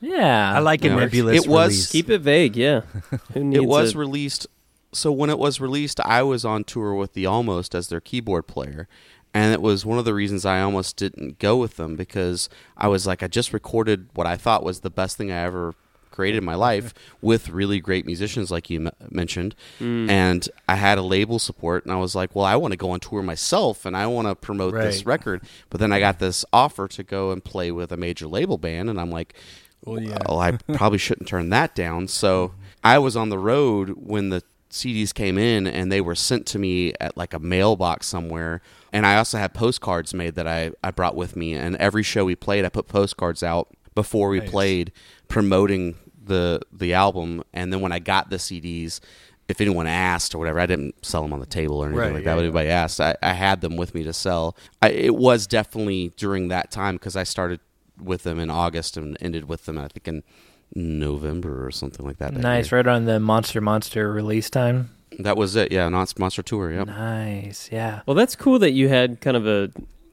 Yeah, 0.00 0.54
I 0.54 0.60
like 0.60 0.84
a 0.84 0.88
Yeah. 0.88 0.96
nebulous 0.96 1.44
It 1.44 1.48
was- 1.48 1.68
release. 1.72 1.90
Keep 1.92 2.10
it 2.10 2.20
vague, 2.20 2.56
yeah. 2.56 2.82
Who 3.34 3.44
needs 3.44 3.62
it 3.62 3.66
was 3.66 3.94
a- 3.94 3.98
released 3.98 4.46
so 4.90 5.12
when 5.12 5.28
it 5.28 5.38
was 5.38 5.60
released 5.60 6.00
i 6.06 6.22
was 6.22 6.46
on 6.46 6.64
tour 6.64 6.94
with 6.94 7.12
the 7.12 7.26
almost 7.26 7.74
as 7.74 7.88
their 7.88 8.00
keyboard 8.00 8.46
player 8.46 8.88
and 9.34 9.52
it 9.52 9.60
was 9.62 9.84
one 9.86 9.98
of 9.98 10.04
the 10.04 10.14
reasons 10.14 10.44
i 10.44 10.60
almost 10.60 10.96
didn't 10.96 11.38
go 11.38 11.56
with 11.56 11.76
them 11.76 11.96
because 11.96 12.48
i 12.76 12.86
was 12.88 13.06
like 13.06 13.22
i 13.22 13.26
just 13.26 13.52
recorded 13.52 14.08
what 14.14 14.26
i 14.26 14.36
thought 14.36 14.62
was 14.64 14.80
the 14.80 14.90
best 14.90 15.16
thing 15.16 15.30
i 15.30 15.36
ever 15.36 15.74
created 16.10 16.38
in 16.38 16.44
my 16.44 16.54
life 16.56 16.92
with 17.22 17.48
really 17.48 17.78
great 17.78 18.04
musicians 18.04 18.50
like 18.50 18.68
you 18.70 18.86
m- 18.86 18.92
mentioned 19.10 19.54
Mm. 19.78 20.10
and 20.10 20.48
i 20.68 20.74
had 20.74 20.98
a 20.98 21.02
label 21.02 21.38
support 21.38 21.84
and 21.84 21.92
i 21.92 21.96
was 21.96 22.14
like 22.14 22.34
well 22.34 22.44
i 22.44 22.56
want 22.56 22.72
to 22.72 22.76
go 22.76 22.90
on 22.90 22.98
tour 23.00 23.22
myself 23.22 23.86
and 23.86 23.96
i 23.96 24.06
want 24.06 24.26
to 24.26 24.34
promote 24.34 24.74
this 24.74 25.06
record 25.06 25.42
but 25.70 25.78
then 25.80 25.92
i 25.92 26.00
got 26.00 26.18
this 26.18 26.44
offer 26.52 26.88
to 26.88 27.02
go 27.04 27.30
and 27.30 27.44
play 27.44 27.70
with 27.70 27.92
a 27.92 27.96
major 27.96 28.26
label 28.26 28.58
band 28.58 28.90
and 28.90 29.00
i'm 29.00 29.10
like 29.12 29.34
Well, 29.84 30.02
yeah. 30.02 30.18
well, 30.28 30.40
I 30.40 30.52
probably 30.74 30.98
shouldn't 30.98 31.28
turn 31.28 31.50
that 31.50 31.76
down. 31.76 32.08
So 32.08 32.52
I 32.82 32.98
was 32.98 33.14
on 33.16 33.28
the 33.28 33.38
road 33.38 33.90
when 33.96 34.30
the 34.30 34.42
CDs 34.70 35.14
came 35.14 35.38
in 35.38 35.68
and 35.68 35.90
they 35.92 36.00
were 36.00 36.16
sent 36.16 36.46
to 36.46 36.58
me 36.58 36.92
at 37.00 37.16
like 37.16 37.32
a 37.32 37.38
mailbox 37.38 38.08
somewhere. 38.08 38.60
And 38.92 39.04
I 39.06 39.16
also 39.18 39.38
had 39.38 39.54
postcards 39.54 40.14
made 40.14 40.34
that 40.36 40.46
I, 40.46 40.72
I 40.82 40.90
brought 40.90 41.14
with 41.14 41.36
me. 41.36 41.54
And 41.54 41.76
every 41.76 42.02
show 42.02 42.24
we 42.24 42.34
played, 42.36 42.64
I 42.64 42.68
put 42.68 42.88
postcards 42.88 43.42
out 43.42 43.68
before 43.94 44.28
we 44.28 44.40
Nice. 44.40 44.50
played 44.50 44.92
promoting 45.28 45.96
the 46.24 46.60
the 46.72 46.94
album. 46.94 47.42
And 47.52 47.72
then 47.72 47.80
when 47.80 47.92
I 47.92 47.98
got 47.98 48.30
the 48.30 48.36
CDs, 48.36 49.00
if 49.48 49.60
anyone 49.60 49.86
asked 49.86 50.34
or 50.34 50.38
whatever, 50.38 50.60
I 50.60 50.66
didn't 50.66 51.04
sell 51.04 51.22
them 51.22 51.32
on 51.32 51.40
the 51.40 51.46
table 51.46 51.78
or 51.82 51.86
anything 51.86 51.98
Right, 52.00 52.12
like 52.14 52.24
yeah, 52.24 52.30
that. 52.30 52.34
But 52.36 52.40
yeah. 52.40 52.44
anybody 52.48 52.68
asked, 52.68 53.00
I, 53.00 53.16
I 53.22 53.32
had 53.32 53.60
them 53.60 53.76
with 53.76 53.94
me 53.94 54.04
to 54.04 54.12
sell. 54.12 54.56
I, 54.82 54.90
it 54.90 55.14
was 55.16 55.46
definitely 55.46 56.12
during 56.16 56.48
that 56.48 56.70
time 56.70 56.96
because 56.96 57.16
I 57.16 57.24
started 57.24 57.60
with 58.00 58.22
them 58.24 58.38
in 58.38 58.50
August 58.50 58.96
and 58.96 59.16
ended 59.20 59.48
with 59.48 59.64
them, 59.66 59.78
I 59.78 59.88
think, 59.88 60.06
in 60.06 60.22
November 60.74 61.66
or 61.66 61.70
something 61.70 62.04
like 62.06 62.18
that. 62.18 62.34
nice, 62.34 62.72
right 62.72 62.86
on 62.86 63.06
the 63.06 63.18
Monster 63.18 63.60
Monster 63.60 64.12
release 64.12 64.50
time. 64.50 64.90
That 65.18 65.36
was 65.36 65.56
it. 65.56 65.72
Yeah, 65.72 65.88
Mon- 65.88 66.06
Monster 66.18 66.42
Tour. 66.42 66.72
Yeah. 66.72 66.84
Nice, 66.84 67.68
yeah. 67.72 68.02
Well, 68.06 68.14
that's 68.14 68.36
cool 68.36 68.58
that 68.60 68.72
you 68.72 68.88
had 68.88 69.20
kind 69.20 69.36
of 69.36 69.46
a, 69.46 69.70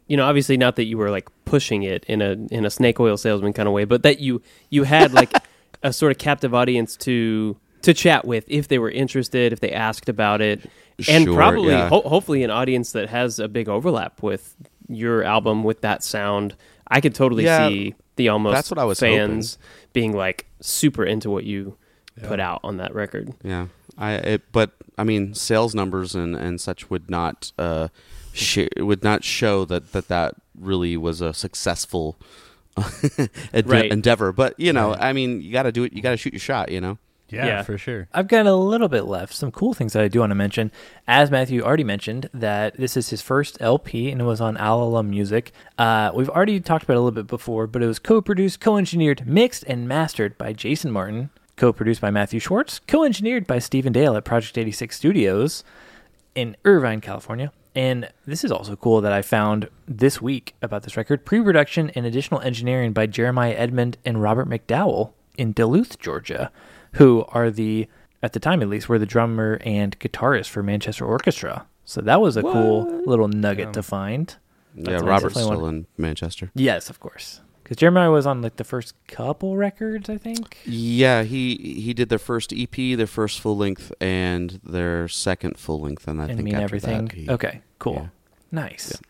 you 0.07 0.17
know, 0.17 0.25
obviously 0.25 0.57
not 0.57 0.75
that 0.77 0.85
you 0.85 0.97
were 0.97 1.09
like 1.11 1.27
pushing 1.45 1.83
it 1.83 2.03
in 2.05 2.21
a 2.21 2.31
in 2.51 2.65
a 2.65 2.69
snake 2.69 2.99
oil 2.99 3.17
salesman 3.17 3.53
kind 3.53 3.67
of 3.67 3.73
way, 3.73 3.85
but 3.85 4.03
that 4.03 4.19
you 4.19 4.41
you 4.69 4.83
had 4.83 5.13
like 5.13 5.31
a 5.83 5.91
sort 5.93 6.11
of 6.11 6.17
captive 6.17 6.53
audience 6.53 6.95
to 6.97 7.57
to 7.83 7.93
chat 7.93 8.25
with 8.25 8.45
if 8.47 8.67
they 8.67 8.79
were 8.79 8.89
interested, 8.89 9.53
if 9.53 9.59
they 9.59 9.71
asked 9.71 10.09
about 10.09 10.41
it, 10.41 10.61
and 11.07 11.25
Sure, 11.25 11.35
probably 11.35 11.73
yeah. 11.73 11.89
ho- 11.89 12.01
hopefully 12.01 12.43
an 12.43 12.49
audience 12.49 12.91
that 12.93 13.09
has 13.09 13.37
a 13.39 13.47
big 13.47 13.69
overlap 13.69 14.23
with 14.23 14.55
your 14.87 15.23
album 15.23 15.63
with 15.63 15.81
that 15.81 16.03
sound. 16.03 16.55
I 16.87 17.01
could 17.01 17.13
totally 17.15 17.43
Yeah, 17.45 17.67
see 17.69 17.95
the 18.15 18.29
almost 18.29 18.53
that's 18.55 18.71
what 18.71 18.79
I 18.79 18.85
was 18.85 18.99
fans 18.99 19.57
being 19.93 20.15
like 20.15 20.45
super 20.61 21.03
into 21.03 21.29
what 21.29 21.43
you 21.43 21.77
put 22.23 22.39
out 22.39 22.59
on 22.63 22.77
that 22.77 22.93
record. 22.95 23.33
Yeah. 23.43 23.67
I. 23.97 24.13
It, 24.13 24.41
but 24.51 24.71
I 24.97 25.03
mean, 25.03 25.33
sales 25.33 25.73
numbers 25.75 26.15
and 26.15 26.35
and 26.35 26.59
such 26.59 26.89
would 26.89 27.09
not 27.09 27.51
uh, 27.57 27.87
sh- 28.33 28.67
would 28.77 29.03
not 29.03 29.23
show 29.23 29.65
that 29.65 29.91
that 29.93 30.07
that 30.09 30.35
really 30.59 30.97
was 30.97 31.21
a 31.21 31.33
successful 31.33 32.17
ed- 33.53 33.69
Right. 33.69 33.91
endeavor. 33.91 34.31
But 34.31 34.59
you 34.59 34.73
know, 34.73 34.89
Right. 34.91 35.01
I 35.01 35.13
mean, 35.13 35.41
you 35.41 35.51
got 35.51 35.63
to 35.63 35.71
do 35.71 35.83
it. 35.83 35.93
You 35.93 36.01
got 36.01 36.11
to 36.11 36.17
shoot 36.17 36.33
your 36.33 36.39
shot. 36.39 36.71
You 36.71 36.81
know. 36.81 36.97
Yeah, 37.29 37.45
Yeah. 37.47 37.61
for 37.63 37.75
sure. 37.77 38.07
I've 38.13 38.27
got 38.27 38.45
a 38.45 38.53
little 38.55 38.87
bit 38.87 39.05
left. 39.05 39.33
Some 39.33 39.51
cool 39.51 39.73
things 39.73 39.93
that 39.93 40.03
I 40.03 40.07
do 40.07 40.19
want 40.19 40.29
to 40.29 40.35
mention. 40.35 40.71
As 41.07 41.31
Matthew 41.31 41.63
already 41.63 41.83
mentioned, 41.83 42.29
that 42.35 42.77
this 42.77 42.95
is 42.95 43.09
his 43.09 43.21
first 43.23 43.57
LP 43.59 44.11
and 44.11 44.21
it 44.21 44.25
was 44.25 44.39
on 44.39 44.57
Alalum 44.57 45.07
Music. 45.09 45.51
Uh, 45.79 46.11
we've 46.13 46.29
already 46.29 46.59
talked 46.59 46.83
about 46.83 46.93
it 46.93 46.97
a 46.97 46.99
little 46.99 47.11
bit 47.23 47.25
before, 47.27 47.65
but 47.65 47.81
it 47.81 47.87
was 47.87 47.97
co-produced, 47.97 48.59
co-engineered, 48.59 49.25
mixed, 49.25 49.63
and 49.65 49.87
mastered 49.87 50.37
by 50.37 50.53
Jason 50.53 50.91
Martin. 50.91 51.31
Co-produced 51.57 52.01
by 52.01 52.11
Matthew 52.11 52.39
Schwartz. 52.39 52.79
Co-engineered 52.87 53.47
by 53.47 53.59
Steven 53.59 53.93
Dail 53.93 54.15
at 54.17 54.25
Project 54.25 54.57
86 54.57 54.95
Studios 54.95 55.63
in 56.35 56.57
Irvine, 56.65 56.99
California. 57.01 57.51
And 57.73 58.09
this 58.25 58.43
is 58.43 58.51
also 58.51 58.75
cool 58.75 59.01
that 59.01 59.11
I 59.11 59.21
found 59.21 59.69
this 59.87 60.21
week 60.21 60.55
about 60.61 60.83
this 60.83 60.95
record 60.97 61.25
pre 61.25 61.41
production 61.41 61.89
and 61.95 62.05
additional 62.05 62.41
engineering 62.41 62.93
by 62.93 63.05
Jeremiah 63.05 63.53
Edmond 63.53 63.97
and 64.05 64.21
Robert 64.21 64.47
McDowell 64.49 65.11
in 65.37 65.51
Duluth, 65.53 65.99
Georgia, 65.99 66.51
who 66.93 67.25
are 67.29 67.49
the, 67.51 67.87
at 68.23 68.31
the 68.33 68.39
time 68.39 68.61
at 68.61 68.69
least, 68.69 68.87
were 68.87 68.99
the 68.99 69.05
drummer 69.05 69.59
and 69.65 69.97
guitarist 69.99 70.47
for 70.49 70.63
Manchester 70.63 71.05
Orchestra. 71.05 71.65
So 71.83 72.01
that 72.01 72.19
was 72.21 72.35
a 72.37 72.41
cool 72.41 73.01
little 73.05 73.27
nugget 73.27 73.67
Yeah. 73.67 73.71
to 73.73 73.83
find. 73.83 74.35
yeah, 74.75 74.91
That's 74.91 75.03
Robert's 75.03 75.35
definitely 75.35 75.55
still 75.57 75.61
one- 75.65 75.75
in 75.75 75.87
Manchester. 75.97 76.51
Yes, 76.55 76.89
of 76.89 76.99
course. 77.01 77.41
Because 77.65 77.77
Jeremiah 77.77 78.11
was 78.11 78.27
on 78.27 78.43
like 78.43 78.57
the 78.57 78.63
first 78.63 78.93
couple 79.07 79.57
records, 79.57 80.07
I 80.07 80.17
think. 80.17 80.59
Yeah, 80.65 81.23
he 81.23 81.55
he 81.81 81.95
did 81.95 82.09
their 82.09 82.19
first 82.19 82.53
EP, 82.55 82.71
their 82.75 83.07
first 83.07 83.39
full 83.39 83.57
length, 83.57 83.91
and 83.99 84.59
their 84.63 85.07
second 85.07 85.57
full 85.57 85.81
length, 85.81 86.07
and 86.07 86.21
I 86.21 86.25
and 86.25 86.35
think 86.35 86.45
mean 86.45 86.53
after 86.55 86.63
everything. 86.65 87.05
That, 87.05 87.15
he- 87.15 87.29
okay, 87.29 87.61
cool, 87.79 87.93
yeah. 87.95 88.07
nice, 88.51 89.01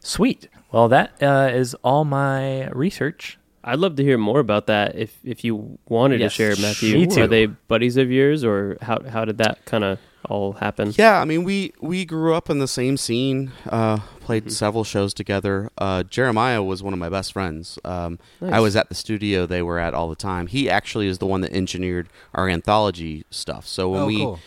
sweet. 0.00 0.48
Well, 0.70 0.88
that 0.88 1.22
uh, 1.22 1.50
is 1.54 1.74
all 1.82 2.04
my 2.04 2.68
research. 2.68 3.38
I'd 3.64 3.78
love 3.78 3.96
to 3.96 4.02
hear 4.02 4.18
more 4.18 4.40
about 4.40 4.66
that. 4.66 4.94
If 4.94 5.18
if 5.24 5.42
you 5.42 5.78
wanted 5.88 6.20
Yes, 6.20 6.32
to 6.32 6.36
share, 6.36 6.50
Matthew, 6.60 6.94
me 6.98 7.06
too. 7.06 7.22
are 7.22 7.26
they 7.26 7.46
buddies 7.46 7.96
of 7.96 8.10
yours, 8.10 8.44
or 8.44 8.76
how 8.82 8.98
how 9.08 9.24
did 9.24 9.38
that 9.38 9.64
kind 9.64 9.84
of 9.84 9.98
all 10.28 10.52
happen? 10.52 10.92
Yeah, 10.98 11.18
I 11.18 11.24
mean, 11.24 11.44
we 11.44 11.72
we 11.80 12.04
grew 12.04 12.34
up 12.34 12.50
in 12.50 12.58
the 12.58 12.68
same 12.68 12.96
scene. 12.98 13.52
Uh, 13.66 14.00
played 14.22 14.44
Mm-hmm. 14.44 14.50
several 14.50 14.84
shows 14.84 15.12
together. 15.12 15.70
Uh, 15.76 16.02
Jeremiah 16.04 16.62
was 16.62 16.82
one 16.82 16.92
of 16.92 16.98
my 16.98 17.08
best 17.08 17.32
friends. 17.32 17.78
Um, 17.84 18.18
I 18.40 18.60
was 18.60 18.74
at 18.76 18.88
the 18.88 18.94
studio 18.94 19.46
they 19.46 19.62
were 19.62 19.78
at 19.78 19.94
all 19.94 20.08
the 20.08 20.16
time. 20.16 20.46
He 20.46 20.70
actually 20.70 21.06
is 21.06 21.18
the 21.18 21.26
one 21.26 21.40
that 21.42 21.52
engineered 21.52 22.08
our 22.34 22.48
anthology 22.48 23.24
stuff. 23.30 23.66
So 23.66 23.90
when 23.90 24.02
oh, 24.02 24.06
we 24.06 24.16
cool. 24.18 24.38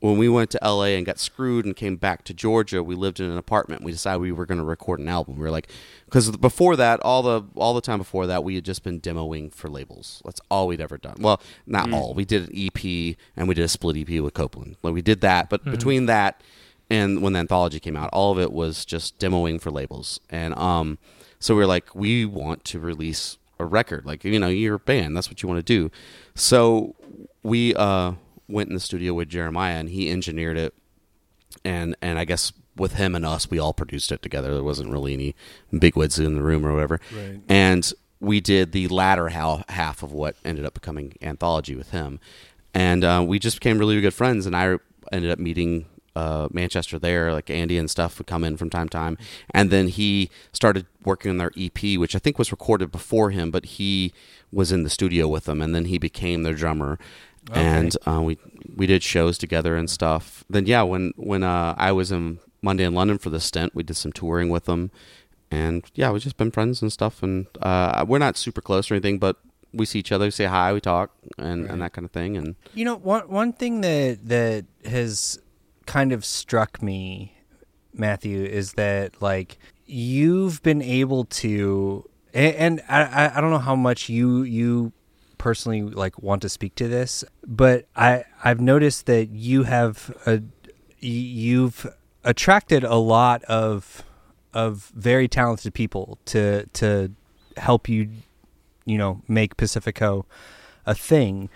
when 0.00 0.18
we 0.18 0.28
went 0.28 0.50
to 0.50 0.58
LA 0.62 0.96
and 0.96 1.06
got 1.06 1.18
screwed 1.18 1.64
and 1.64 1.74
came 1.76 1.96
back 1.96 2.24
to 2.24 2.34
Georgia, 2.34 2.82
we 2.82 2.94
lived 2.94 3.20
in 3.20 3.30
an 3.30 3.38
apartment. 3.38 3.82
We 3.84 3.92
decided 3.92 4.20
we 4.20 4.32
were 4.32 4.46
going 4.46 4.58
to 4.58 4.64
record 4.64 5.00
an 5.00 5.08
album. 5.08 5.36
We 5.36 5.42
were 5.42 5.50
like, 5.50 5.70
because 6.06 6.30
before 6.36 6.76
that, 6.76 7.00
all 7.00 7.22
the 7.22 7.42
all 7.54 7.74
the 7.74 7.80
time 7.80 7.98
before 7.98 8.26
that, 8.26 8.42
we 8.44 8.54
had 8.54 8.64
just 8.64 8.82
been 8.82 9.00
demoing 9.00 9.52
for 9.52 9.68
labels. 9.68 10.20
That's 10.24 10.40
all 10.50 10.66
we'd 10.66 10.80
ever 10.80 10.98
done. 10.98 11.16
Well, 11.20 11.40
not 11.66 11.92
all. 11.92 12.14
We 12.14 12.24
did 12.24 12.48
an 12.48 12.52
EP 12.54 13.16
and 13.36 13.48
we 13.48 13.54
did 13.54 13.64
a 13.64 13.68
split 13.68 13.96
EP 13.96 14.20
with 14.22 14.34
Copeland. 14.34 14.76
Like 14.82 14.94
we 14.94 15.02
did 15.02 15.20
that, 15.22 15.48
but 15.50 15.64
between 15.64 16.06
that 16.06 16.40
and 16.90 17.22
when 17.22 17.32
the 17.32 17.38
anthology 17.38 17.80
came 17.80 17.96
out, 17.96 18.10
all 18.12 18.32
of 18.32 18.38
it 18.38 18.52
was 18.52 18.84
just 18.84 19.18
demoing 19.18 19.60
for 19.60 19.70
labels. 19.70 20.20
And 20.30 20.54
um, 20.54 20.98
so 21.38 21.54
we 21.54 21.60
were 21.60 21.66
like, 21.66 21.94
we 21.94 22.24
want 22.24 22.64
to 22.66 22.78
release 22.78 23.38
a 23.58 23.64
record. 23.64 24.04
Like 24.04 24.24
you 24.24 24.38
know, 24.38 24.48
you're 24.48 24.76
a 24.76 24.80
band. 24.80 25.16
That's 25.16 25.28
what 25.28 25.42
you 25.42 25.48
want 25.48 25.58
to 25.58 25.62
do. 25.62 25.90
So 26.34 26.94
we 27.42 27.74
uh 27.74 28.12
went 28.48 28.68
in 28.68 28.74
the 28.74 28.80
studio 28.80 29.14
with 29.14 29.28
Jeremiah 29.28 29.76
and 29.76 29.88
he 29.88 30.10
engineered 30.10 30.56
it 30.56 30.74
and 31.64 31.96
and 32.02 32.18
I 32.18 32.24
guess 32.24 32.52
with 32.76 32.94
him 32.94 33.14
and 33.14 33.24
us 33.24 33.50
we 33.50 33.58
all 33.58 33.72
produced 33.72 34.12
it 34.12 34.22
together. 34.22 34.52
There 34.52 34.64
wasn't 34.64 34.90
really 34.90 35.12
any 35.14 35.34
big 35.70 35.80
bigwigs 35.80 36.18
in 36.18 36.34
the 36.34 36.42
room 36.42 36.66
or 36.66 36.72
whatever. 36.72 37.00
Right. 37.14 37.40
And 37.48 37.92
we 38.20 38.40
did 38.40 38.72
the 38.72 38.88
latter 38.88 39.28
half 39.28 40.02
of 40.02 40.12
what 40.12 40.36
ended 40.44 40.64
up 40.64 40.74
becoming 40.74 41.14
anthology 41.20 41.74
with 41.74 41.90
him. 41.90 42.20
And 42.72 43.04
uh, 43.04 43.24
we 43.26 43.38
just 43.38 43.56
became 43.56 43.78
really 43.78 44.00
good 44.00 44.14
friends 44.14 44.46
and 44.46 44.56
I 44.56 44.78
ended 45.12 45.30
up 45.30 45.38
meeting 45.38 45.86
uh, 46.16 46.48
Manchester 46.52 46.98
there, 46.98 47.32
like 47.32 47.50
Andy 47.50 47.76
and 47.76 47.90
stuff 47.90 48.18
would 48.18 48.26
come 48.26 48.44
in 48.44 48.56
from 48.56 48.70
time 48.70 48.88
to 48.88 48.96
time. 48.96 49.18
And 49.50 49.70
then 49.70 49.88
he 49.88 50.30
started 50.52 50.86
working 51.04 51.30
on 51.30 51.38
their 51.38 51.52
EP, 51.56 51.98
which 51.98 52.14
I 52.14 52.18
think 52.18 52.38
was 52.38 52.50
recorded 52.52 52.92
before 52.92 53.30
him, 53.30 53.50
but 53.50 53.64
he 53.64 54.12
was 54.52 54.70
in 54.72 54.84
the 54.84 54.90
studio 54.90 55.26
with 55.28 55.44
them, 55.46 55.60
and 55.60 55.74
then 55.74 55.86
he 55.86 55.98
became 55.98 56.42
their 56.42 56.54
drummer. 56.54 56.98
And 57.52 57.94
uh, 58.06 58.20
we 58.22 58.38
we 58.74 58.86
did 58.86 59.02
shows 59.02 59.36
together 59.36 59.76
and 59.76 59.90
stuff. 59.90 60.44
Then 60.48 60.66
yeah, 60.66 60.82
when 60.82 61.12
when 61.16 61.42
uh, 61.42 61.74
I 61.76 61.92
was 61.92 62.10
in 62.10 62.38
Monday 62.62 62.84
in 62.84 62.94
London 62.94 63.18
for 63.18 63.28
the 63.30 63.40
stint, 63.40 63.74
we 63.74 63.82
did 63.82 63.96
some 63.96 64.12
touring 64.12 64.48
with 64.48 64.64
them, 64.64 64.90
and 65.50 65.84
yeah, 65.94 66.10
we've 66.10 66.22
just 66.22 66.36
been 66.38 66.50
friends 66.50 66.80
and 66.80 66.92
stuff. 66.92 67.22
And 67.22 67.46
uh, 67.60 68.04
we're 68.08 68.18
not 68.18 68.36
super 68.38 68.62
close 68.62 68.90
or 68.90 68.94
anything, 68.94 69.18
but 69.18 69.36
we 69.74 69.84
see 69.84 69.98
each 69.98 70.12
other, 70.12 70.30
say 70.30 70.44
hi, 70.46 70.72
we 70.72 70.80
talk, 70.80 71.10
and, 71.36 71.64
Right. 71.64 71.70
and 71.72 71.82
that 71.82 71.92
kind 71.92 72.04
of 72.04 72.12
thing. 72.12 72.36
And 72.36 72.54
You 72.74 72.84
know, 72.86 72.96
one 72.96 73.28
one 73.28 73.52
thing 73.52 73.82
that 73.82 74.20
that 74.28 74.64
has 74.86 75.38
kind 75.86 76.12
of 76.12 76.24
struck 76.24 76.82
me, 76.82 77.36
Matthew, 77.92 78.44
is 78.44 78.74
that 78.74 79.20
like 79.22 79.58
you've 79.86 80.62
been 80.62 80.82
able 80.82 81.24
to, 81.24 82.08
and, 82.32 82.54
and 82.56 82.82
I 82.88 83.32
I- 83.36 83.40
don't 83.40 83.50
know 83.50 83.58
how 83.58 83.76
much 83.76 84.08
you 84.08 84.42
you 84.42 84.92
personally 85.38 85.82
like 85.82 86.22
want 86.22 86.42
to 86.42 86.48
speak 86.48 86.74
to 86.76 86.88
this, 86.88 87.24
but 87.46 87.86
I 87.96 88.24
I've 88.42 88.60
noticed 88.60 89.06
that 89.06 89.30
you 89.30 89.64
have 89.64 90.14
a 90.26 90.42
you've 91.00 91.86
attracted 92.24 92.84
a 92.84 92.96
lot 92.96 93.42
of 93.44 94.02
of 94.54 94.90
very 94.94 95.28
talented 95.28 95.74
people 95.74 96.18
to 96.26 96.66
to 96.72 97.10
help 97.56 97.88
you 97.88 98.08
you 98.86 98.96
know 98.98 99.22
make 99.28 99.56
Pacifico 99.56 100.24
a 100.86 100.94
thing. 100.94 101.48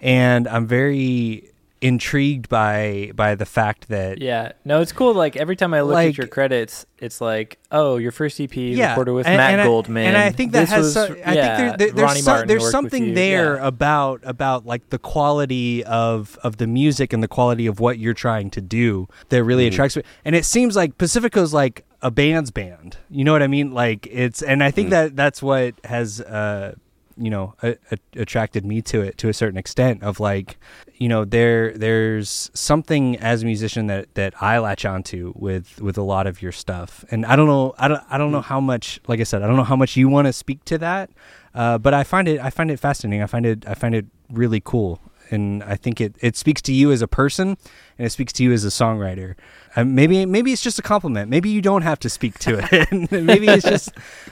And 0.00 0.46
I'm 0.48 0.66
very 0.66 1.50
intrigued 1.86 2.48
by 2.48 3.10
by 3.14 3.34
the 3.34 3.46
fact 3.46 3.88
that 3.88 4.20
Yeah, 4.20 4.52
no, 4.64 4.80
it's 4.80 4.92
cool. 4.92 5.14
Like 5.14 5.36
every 5.36 5.56
time 5.56 5.72
I 5.74 5.80
look 5.82 5.94
Like- 5.94 6.08
at 6.10 6.18
your 6.18 6.26
credits, 6.26 6.86
it's 6.98 7.20
like, 7.20 7.58
oh, 7.70 7.96
your 7.98 8.12
first 8.12 8.40
EP 8.40 8.54
yeah, 8.56 8.90
recorded 8.90 9.12
with 9.12 9.26
and- 9.26 9.36
Matt 9.36 9.52
and 9.52 9.60
I- 9.60 9.64
Goldman, 9.64 10.06
and 10.06 10.16
I 10.16 10.30
think 10.30 10.52
that 10.52 10.60
This 10.60 10.70
has. 10.70 10.84
was- 10.84 10.94
so- 10.94 11.16
I 11.24 11.34
yeah, 11.34 11.56
think 11.56 11.78
there, 11.78 11.88
there, 11.92 12.06
there's 12.06 12.22
some, 12.24 12.46
there's 12.46 12.70
something 12.70 13.14
there 13.14 13.56
Yeah. 13.56 13.66
about 13.66 14.20
about 14.24 14.66
like 14.66 14.90
the 14.90 14.98
quality 14.98 15.84
of 15.84 16.38
of 16.42 16.56
the 16.56 16.66
music 16.66 17.12
and 17.12 17.22
the 17.22 17.28
quality 17.28 17.66
of 17.66 17.80
what 17.80 17.98
you're 17.98 18.14
trying 18.14 18.50
to 18.50 18.60
do 18.60 19.08
that 19.28 19.42
really 19.44 19.64
Mm-hmm. 19.66 19.74
attracts 19.74 19.96
me. 19.96 20.02
And 20.24 20.34
it 20.34 20.44
seems 20.44 20.76
like 20.76 20.98
Pacifico's 20.98 21.52
like 21.54 21.84
a 22.02 22.10
band's 22.10 22.50
band. 22.50 22.98
You 23.10 23.24
know 23.24 23.32
what 23.32 23.42
I 23.42 23.46
mean? 23.46 23.72
Like 23.72 24.06
it's, 24.10 24.42
and 24.42 24.62
I 24.62 24.70
Mm. 24.70 24.74
think 24.74 24.90
that 24.90 25.16
that's 25.16 25.42
what 25.42 25.74
has. 25.84 26.20
uh 26.20 26.74
you 27.16 27.30
know 27.30 27.54
a, 27.62 27.76
a, 27.90 27.98
attracted 28.16 28.64
me 28.64 28.82
to 28.82 29.00
it 29.00 29.16
to 29.18 29.28
a 29.28 29.32
certain 29.32 29.56
extent 29.58 30.02
of 30.02 30.20
like 30.20 30.58
you 30.94 31.08
know 31.08 31.24
there 31.24 31.72
there's 31.76 32.50
something 32.54 33.16
as 33.18 33.42
a 33.42 33.46
musician 33.46 33.86
that 33.86 34.14
that 34.14 34.34
I 34.42 34.58
latch 34.58 34.84
onto 34.84 35.32
with 35.36 35.80
with 35.80 35.96
a 35.98 36.02
lot 36.02 36.26
of 36.26 36.42
your 36.42 36.52
stuff. 36.52 37.04
And 37.10 37.24
I 37.26 37.36
don't 37.36 37.46
know 37.46 37.74
I 37.78 37.88
don't 37.88 38.02
I 38.10 38.18
don't 38.18 38.32
know 38.32 38.40
how 38.42 38.60
much 38.60 39.00
like 39.08 39.20
I 39.20 39.24
said 39.24 39.42
I 39.42 39.46
don't 39.46 39.56
know 39.56 39.64
how 39.64 39.76
much 39.76 39.96
you 39.96 40.08
want 40.08 40.26
to 40.26 40.32
speak 40.32 40.64
to 40.66 40.78
that 40.78 41.10
uh, 41.54 41.78
but 41.78 41.94
I 41.94 42.04
find 42.04 42.28
it 42.28 42.38
I 42.40 42.50
find 42.50 42.70
it 42.70 42.78
fascinating. 42.78 43.22
I 43.22 43.26
find 43.26 43.46
it 43.46 43.66
I 43.66 43.74
find 43.74 43.94
it 43.94 44.06
really 44.30 44.60
cool. 44.60 45.00
And 45.30 45.64
I 45.64 45.74
think 45.74 46.00
it 46.00 46.14
it 46.20 46.36
speaks 46.36 46.62
to 46.62 46.72
you 46.72 46.92
as 46.92 47.02
a 47.02 47.08
person 47.08 47.56
and 47.98 48.06
it 48.06 48.10
speaks 48.10 48.32
to 48.34 48.44
you 48.44 48.52
as 48.52 48.64
a 48.64 48.68
songwriter. 48.68 49.34
Uh, 49.74 49.84
maybe 49.84 50.24
maybe 50.26 50.52
it's 50.52 50.62
just 50.62 50.78
a 50.78 50.82
compliment. 50.82 51.30
Maybe 51.30 51.48
you 51.48 51.60
don't 51.62 51.82
have 51.82 51.98
to 52.00 52.10
speak 52.10 52.38
to 52.40 52.60
it. 52.70 53.10
Maybe 53.10 53.48
it's 53.48 53.64
just 53.64 53.88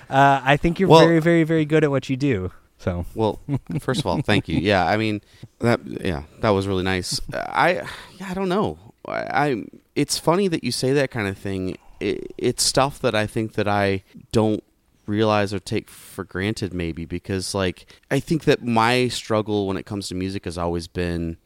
uh, 0.08 0.40
I 0.44 0.56
think 0.56 0.78
you're 0.78 0.88
Well- 0.88 1.00
very 1.06 1.18
very 1.20 1.44
very 1.44 1.64
good 1.64 1.82
at 1.82 1.90
what 1.90 2.08
you 2.08 2.16
do 2.16 2.52
so 2.84 3.04
Well, 3.14 3.40
first 3.80 4.00
of 4.00 4.06
all, 4.06 4.20
thank 4.22 4.48
you. 4.48 4.58
Yeah, 4.58 4.86
I 4.86 4.96
mean 4.96 5.20
that. 5.60 5.80
Yeah, 5.84 6.24
that 6.40 6.50
was 6.50 6.66
really 6.68 6.84
nice. 6.84 7.20
I, 7.32 7.82
yeah, 8.18 8.28
I 8.30 8.34
don't 8.34 8.48
know. 8.48 8.78
I, 9.06 9.12
I 9.48 9.64
it's 9.94 10.18
funny 10.18 10.48
that 10.48 10.62
you 10.64 10.70
say 10.72 10.92
that 10.92 11.10
kind 11.10 11.26
of 11.28 11.36
thing. 11.38 11.76
It, 12.00 12.32
it's 12.38 12.62
stuff 12.62 13.00
that 13.00 13.14
I 13.14 13.26
think 13.26 13.54
that 13.54 13.68
I 13.68 14.02
don't 14.32 14.62
realize 15.06 15.52
or 15.52 15.58
take 15.60 15.88
for 15.90 16.24
granted, 16.24 16.72
maybe 16.72 17.04
because 17.04 17.54
like 17.54 17.86
I 18.10 18.20
think 18.20 18.44
that 18.44 18.64
my 18.64 19.08
struggle 19.08 19.66
when 19.66 19.76
it 19.76 19.86
comes 19.86 20.08
to 20.08 20.14
music 20.14 20.44
has 20.44 20.56
always 20.58 20.86
been 20.86 21.36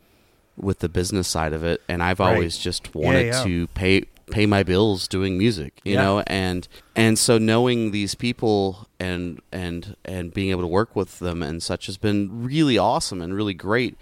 with 0.56 0.80
the 0.80 0.88
business 0.88 1.28
side 1.28 1.52
of 1.52 1.62
it, 1.64 1.80
and 1.88 2.02
I've 2.02 2.18
Right. 2.20 2.34
always 2.34 2.58
just 2.58 2.94
wanted 2.94 3.26
yeah. 3.28 3.44
to 3.44 3.66
pay 3.68 4.02
pay 4.30 4.46
my 4.46 4.62
bills 4.62 5.08
doing 5.08 5.38
music, 5.38 5.80
you 5.84 5.94
Yeah. 5.94 6.02
know, 6.02 6.20
and 6.26 6.68
and 6.94 7.18
so 7.18 7.38
knowing 7.38 7.90
these 7.90 8.14
people 8.14 8.88
and 9.00 9.40
and 9.52 9.96
and 10.04 10.32
being 10.32 10.50
able 10.50 10.62
to 10.62 10.68
work 10.68 10.94
with 10.94 11.18
them 11.18 11.42
and 11.42 11.62
such 11.62 11.86
has 11.86 11.96
been 11.96 12.44
really 12.44 12.78
awesome 12.78 13.20
and 13.20 13.34
really 13.34 13.54
great. 13.54 13.96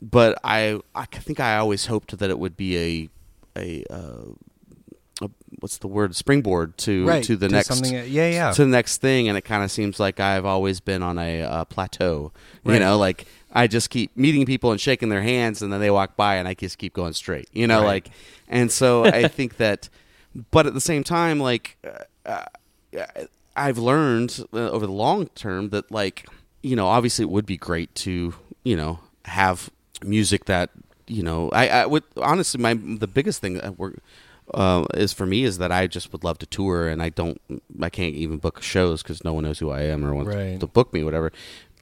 But 0.00 0.38
I 0.44 0.80
I 0.94 1.06
think 1.06 1.40
I 1.40 1.56
always 1.56 1.86
hoped 1.86 2.18
that 2.18 2.30
it 2.30 2.38
would 2.38 2.56
be 2.56 2.76
a 2.78 3.08
a, 3.60 3.84
uh, 3.90 4.32
a 5.20 5.30
what's 5.60 5.78
the 5.78 5.88
word? 5.88 6.16
Springboard 6.16 6.76
to 6.78 7.06
right 7.06 7.24
to 7.24 7.36
the 7.36 7.48
next 7.48 7.68
something 7.68 7.92
yeah 7.92 8.28
yeah. 8.28 8.52
to 8.52 8.64
the 8.64 8.70
next 8.70 8.98
thing. 8.98 9.28
And 9.28 9.36
it 9.36 9.42
kind 9.42 9.62
of 9.62 9.70
seems 9.70 10.00
like 10.00 10.18
i've 10.20 10.46
always 10.46 10.80
been 10.80 11.02
on 11.02 11.18
a 11.18 11.42
uh, 11.42 11.64
plateau 11.66 12.32
you 12.64 12.78
know? 12.78 12.96
Like 12.98 13.26
i 13.52 13.66
just 13.66 13.90
keep 13.90 14.16
meeting 14.16 14.44
people 14.46 14.70
and 14.72 14.80
shaking 14.80 15.08
their 15.08 15.22
hands 15.22 15.62
and 15.62 15.72
then 15.72 15.80
they 15.80 15.90
walk 15.90 16.16
by 16.16 16.36
and 16.36 16.46
i 16.48 16.54
just 16.54 16.78
keep 16.78 16.92
going 16.94 17.12
straight 17.12 17.48
you 17.52 17.66
know 17.66 17.80
Right. 17.80 18.04
like 18.06 18.10
and 18.48 18.70
so 18.70 19.04
i 19.04 19.26
think 19.36 19.56
that 19.58 19.88
but 20.50 20.66
at 20.66 20.72
the 20.72 20.80
same 20.80 21.04
time, 21.04 21.38
like 21.40 21.76
uh, 22.24 22.44
uh, 22.94 23.04
I've 23.54 23.76
learned 23.76 24.42
uh, 24.54 24.70
over 24.70 24.86
the 24.86 24.92
long 24.92 25.26
term 25.34 25.68
that 25.70 25.90
like 25.92 26.26
you 26.62 26.74
know 26.74 26.86
obviously 26.86 27.24
it 27.24 27.28
would 27.30 27.44
be 27.44 27.58
great 27.58 27.94
to 27.96 28.34
you 28.64 28.76
know 28.76 29.00
have 29.26 29.68
music 30.04 30.46
that 30.46 30.70
you 31.06 31.22
know 31.22 31.50
I, 31.50 31.68
I 31.68 31.86
would 31.86 32.04
honestly 32.16 32.60
my 32.62 32.72
the 32.74 33.06
biggest 33.06 33.40
thing 33.42 33.54
that 33.54 33.78
we're 33.78 33.92
uh, 34.54 34.84
is 34.94 35.12
for 35.12 35.26
me 35.26 35.44
is 35.44 35.58
that 35.58 35.70
I 35.70 35.86
just 35.86 36.12
would 36.12 36.24
love 36.24 36.38
to 36.38 36.46
tour 36.46 36.88
and 36.88 37.02
I 37.02 37.10
don't 37.10 37.38
I 37.82 37.90
can't 37.90 38.14
even 38.14 38.38
book 38.38 38.62
shows 38.62 39.02
because 39.02 39.22
no 39.24 39.34
one 39.34 39.44
knows 39.44 39.58
who 39.58 39.70
I 39.70 39.82
am 39.82 40.02
or 40.04 40.14
wants 40.14 40.34
Right. 40.34 40.58
to 40.60 40.66
book 40.66 40.92
me 40.94 41.04
whatever 41.04 41.30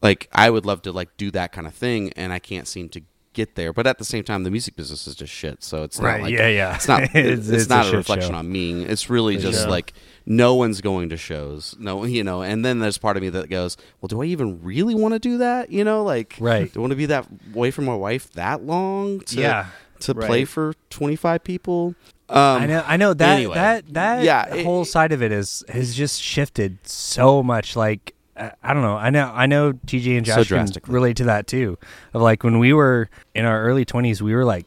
like 0.02 0.28
I 0.32 0.50
would 0.50 0.64
love 0.66 0.82
to 0.82 0.92
like 0.92 1.16
do 1.16 1.30
that 1.32 1.52
kind 1.52 1.66
of 1.66 1.74
thing 1.74 2.12
and 2.16 2.32
I 2.32 2.38
can't 2.38 2.66
seem 2.66 2.88
to 2.90 3.02
get 3.32 3.54
there 3.54 3.72
but 3.72 3.86
at 3.86 3.98
the 3.98 4.04
same 4.04 4.24
time 4.24 4.42
the 4.42 4.50
music 4.50 4.74
business 4.74 5.06
is 5.06 5.14
just 5.14 5.32
shit 5.32 5.62
so 5.62 5.84
it's 5.84 6.00
Right, 6.00 6.18
not 6.18 6.24
like 6.24 6.32
yeah, 6.34 6.48
yeah. 6.48 6.74
it's 6.74 6.88
not 6.88 7.02
it's, 7.04 7.14
It's- 7.14 7.38
it's, 7.38 7.48
it's 7.48 7.66
a 7.66 7.68
not 7.68 7.92
a, 7.94 7.96
reflection 7.96 8.32
show. 8.32 8.38
on 8.38 8.50
me 8.50 8.82
it's 8.84 9.08
really 9.08 9.36
just 9.36 9.68
like 9.68 9.92
no 10.26 10.56
one's 10.56 10.80
going 10.80 11.10
to 11.10 11.16
shows 11.16 11.76
no 11.78 12.04
you 12.04 12.24
know 12.24 12.42
and 12.42 12.64
then 12.64 12.80
there's 12.80 12.98
part 12.98 13.16
of 13.16 13.22
me 13.22 13.28
that 13.28 13.48
goes 13.48 13.76
well 14.00 14.08
do 14.08 14.20
I 14.20 14.24
even 14.26 14.60
really 14.64 14.96
want 14.96 15.14
to 15.14 15.20
do 15.20 15.38
that 15.38 15.70
you 15.70 15.84
know 15.84 16.02
like 16.02 16.36
Right. 16.40 16.72
do 16.72 16.80
I 16.80 16.82
want 16.82 16.90
to 16.90 16.96
be 16.96 17.06
that 17.06 17.28
away 17.54 17.70
from 17.70 17.84
my 17.84 17.94
wife 17.94 18.32
that 18.32 18.64
long 18.64 19.20
to 19.20 19.40
Yeah, 19.40 19.66
to 20.00 20.12
right. 20.12 20.26
play 20.26 20.44
for 20.44 20.74
25 20.90 21.44
people 21.44 21.94
um 22.28 22.62
I 22.62 22.66
know, 22.66 22.84
I 22.86 22.96
know 22.96 23.14
that 23.14 23.36
anyway. 23.38 23.54
that 23.54 23.94
that 23.94 24.24
Yeah, 24.24 24.54
it- 24.56 24.64
whole 24.64 24.84
side 24.84 25.12
of 25.12 25.22
it 25.22 25.30
is 25.30 25.62
has 25.68 25.94
just 25.94 26.20
shifted 26.20 26.78
so 26.84 27.42
much. 27.44 27.76
Like 27.76 28.14
I 28.36 28.72
don't 28.72 28.82
know, 28.82 28.96
I 28.96 29.10
know, 29.10 29.30
I 29.34 29.46
know, 29.46 29.72
TJ 29.72 30.16
and 30.18 30.26
So 30.26 30.42
Josh 30.44 30.70
can 30.70 30.92
relate 30.92 31.16
to 31.18 31.24
that 31.24 31.46
too. 31.46 31.78
Of 32.14 32.22
like 32.22 32.42
when 32.42 32.58
we 32.58 32.72
were 32.72 33.10
in 33.34 33.44
our 33.44 33.62
early 33.62 33.84
twenties, 33.84 34.22
we 34.22 34.34
were 34.34 34.44
like 34.44 34.66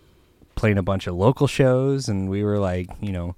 playing 0.55 0.77
a 0.77 0.83
bunch 0.83 1.07
of 1.07 1.15
local 1.15 1.47
shows, 1.47 2.07
and 2.09 2.29
we 2.29 2.43
were 2.43 2.59
like, 2.59 2.87
you 3.01 3.11
know, 3.11 3.35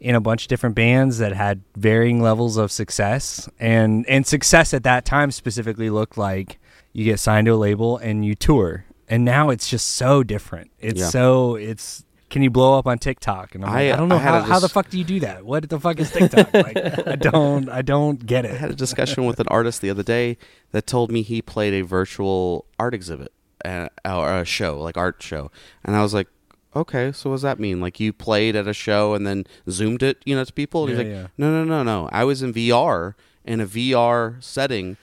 in 0.00 0.14
a 0.14 0.20
bunch 0.20 0.42
of 0.44 0.48
different 0.48 0.76
bands 0.76 1.18
that 1.18 1.32
had 1.32 1.62
varying 1.76 2.22
levels 2.22 2.56
of 2.56 2.70
success, 2.70 3.48
and 3.58 4.06
and 4.08 4.26
success 4.26 4.72
at 4.74 4.84
that 4.84 5.04
time 5.04 5.30
specifically 5.30 5.90
looked 5.90 6.16
like 6.16 6.58
you 6.92 7.04
get 7.04 7.18
signed 7.18 7.46
to 7.46 7.52
a 7.52 7.56
label 7.56 7.96
and 7.96 8.24
you 8.24 8.34
tour. 8.34 8.84
And 9.08 9.24
now 9.24 9.50
it's 9.50 9.68
just 9.68 9.88
so 9.88 10.22
different. 10.22 10.70
It's 10.78 11.00
Yeah. 11.00 11.08
so 11.08 11.56
it's 11.56 12.03
can 12.34 12.42
you 12.42 12.50
blow 12.50 12.76
up 12.76 12.88
on 12.88 12.98
TikTok? 12.98 13.54
And 13.54 13.64
I'm 13.64 13.70
like, 13.72 13.92
I- 13.92 13.96
don't 13.96 14.08
know 14.08 14.16
I 14.16 14.18
how, 14.18 14.38
a 14.38 14.42
how 14.42 14.58
the 14.58 14.68
fuck 14.68 14.90
do 14.90 14.98
you 14.98 15.04
do 15.04 15.20
that? 15.20 15.46
What 15.46 15.68
the 15.68 15.78
fuck 15.78 16.00
is 16.00 16.10
TikTok? 16.10 16.52
like, 16.54 16.76
I 17.06 17.14
don't, 17.14 17.68
I 17.68 17.80
don't 17.80 18.26
get 18.26 18.44
it. 18.44 18.50
I 18.50 18.56
had 18.56 18.72
a 18.72 18.74
discussion 18.74 19.24
with 19.24 19.38
an 19.38 19.46
artist 19.52 19.80
the 19.80 19.88
other 19.88 20.02
day 20.02 20.36
that 20.72 20.84
told 20.84 21.12
me 21.12 21.22
he 21.22 21.40
played 21.40 21.74
a 21.74 21.82
virtual 21.82 22.64
art 22.76 22.92
exhibit 22.92 23.32
uh, 23.64 23.86
or 24.04 24.40
a 24.40 24.44
show, 24.44 24.80
like 24.80 24.96
art 24.96 25.22
show, 25.22 25.52
and 25.84 25.94
I 25.94 26.02
was 26.02 26.12
like, 26.12 26.26
okay, 26.74 27.12
so 27.12 27.30
what 27.30 27.36
does 27.36 27.42
that 27.42 27.60
mean? 27.60 27.80
Like 27.80 28.00
you 28.00 28.12
played 28.12 28.56
at 28.56 28.66
a 28.66 28.74
show 28.74 29.14
and 29.14 29.24
then 29.24 29.46
zoomed 29.70 30.02
it, 30.02 30.20
you 30.26 30.34
know, 30.34 30.42
to 30.42 30.52
people? 30.52 30.88
And 30.88 30.90
Yeah, 30.90 31.04
he's 31.04 31.06
like, 31.12 31.22
yeah. 31.22 31.28
no, 31.38 31.52
no, 31.52 31.64
no, 31.64 31.84
no. 31.84 32.08
I 32.10 32.24
was 32.24 32.42
in 32.42 32.52
VR 32.52 33.14
in 33.44 33.60
a 33.60 33.66
VR 33.66 34.42
setting, 34.42 34.96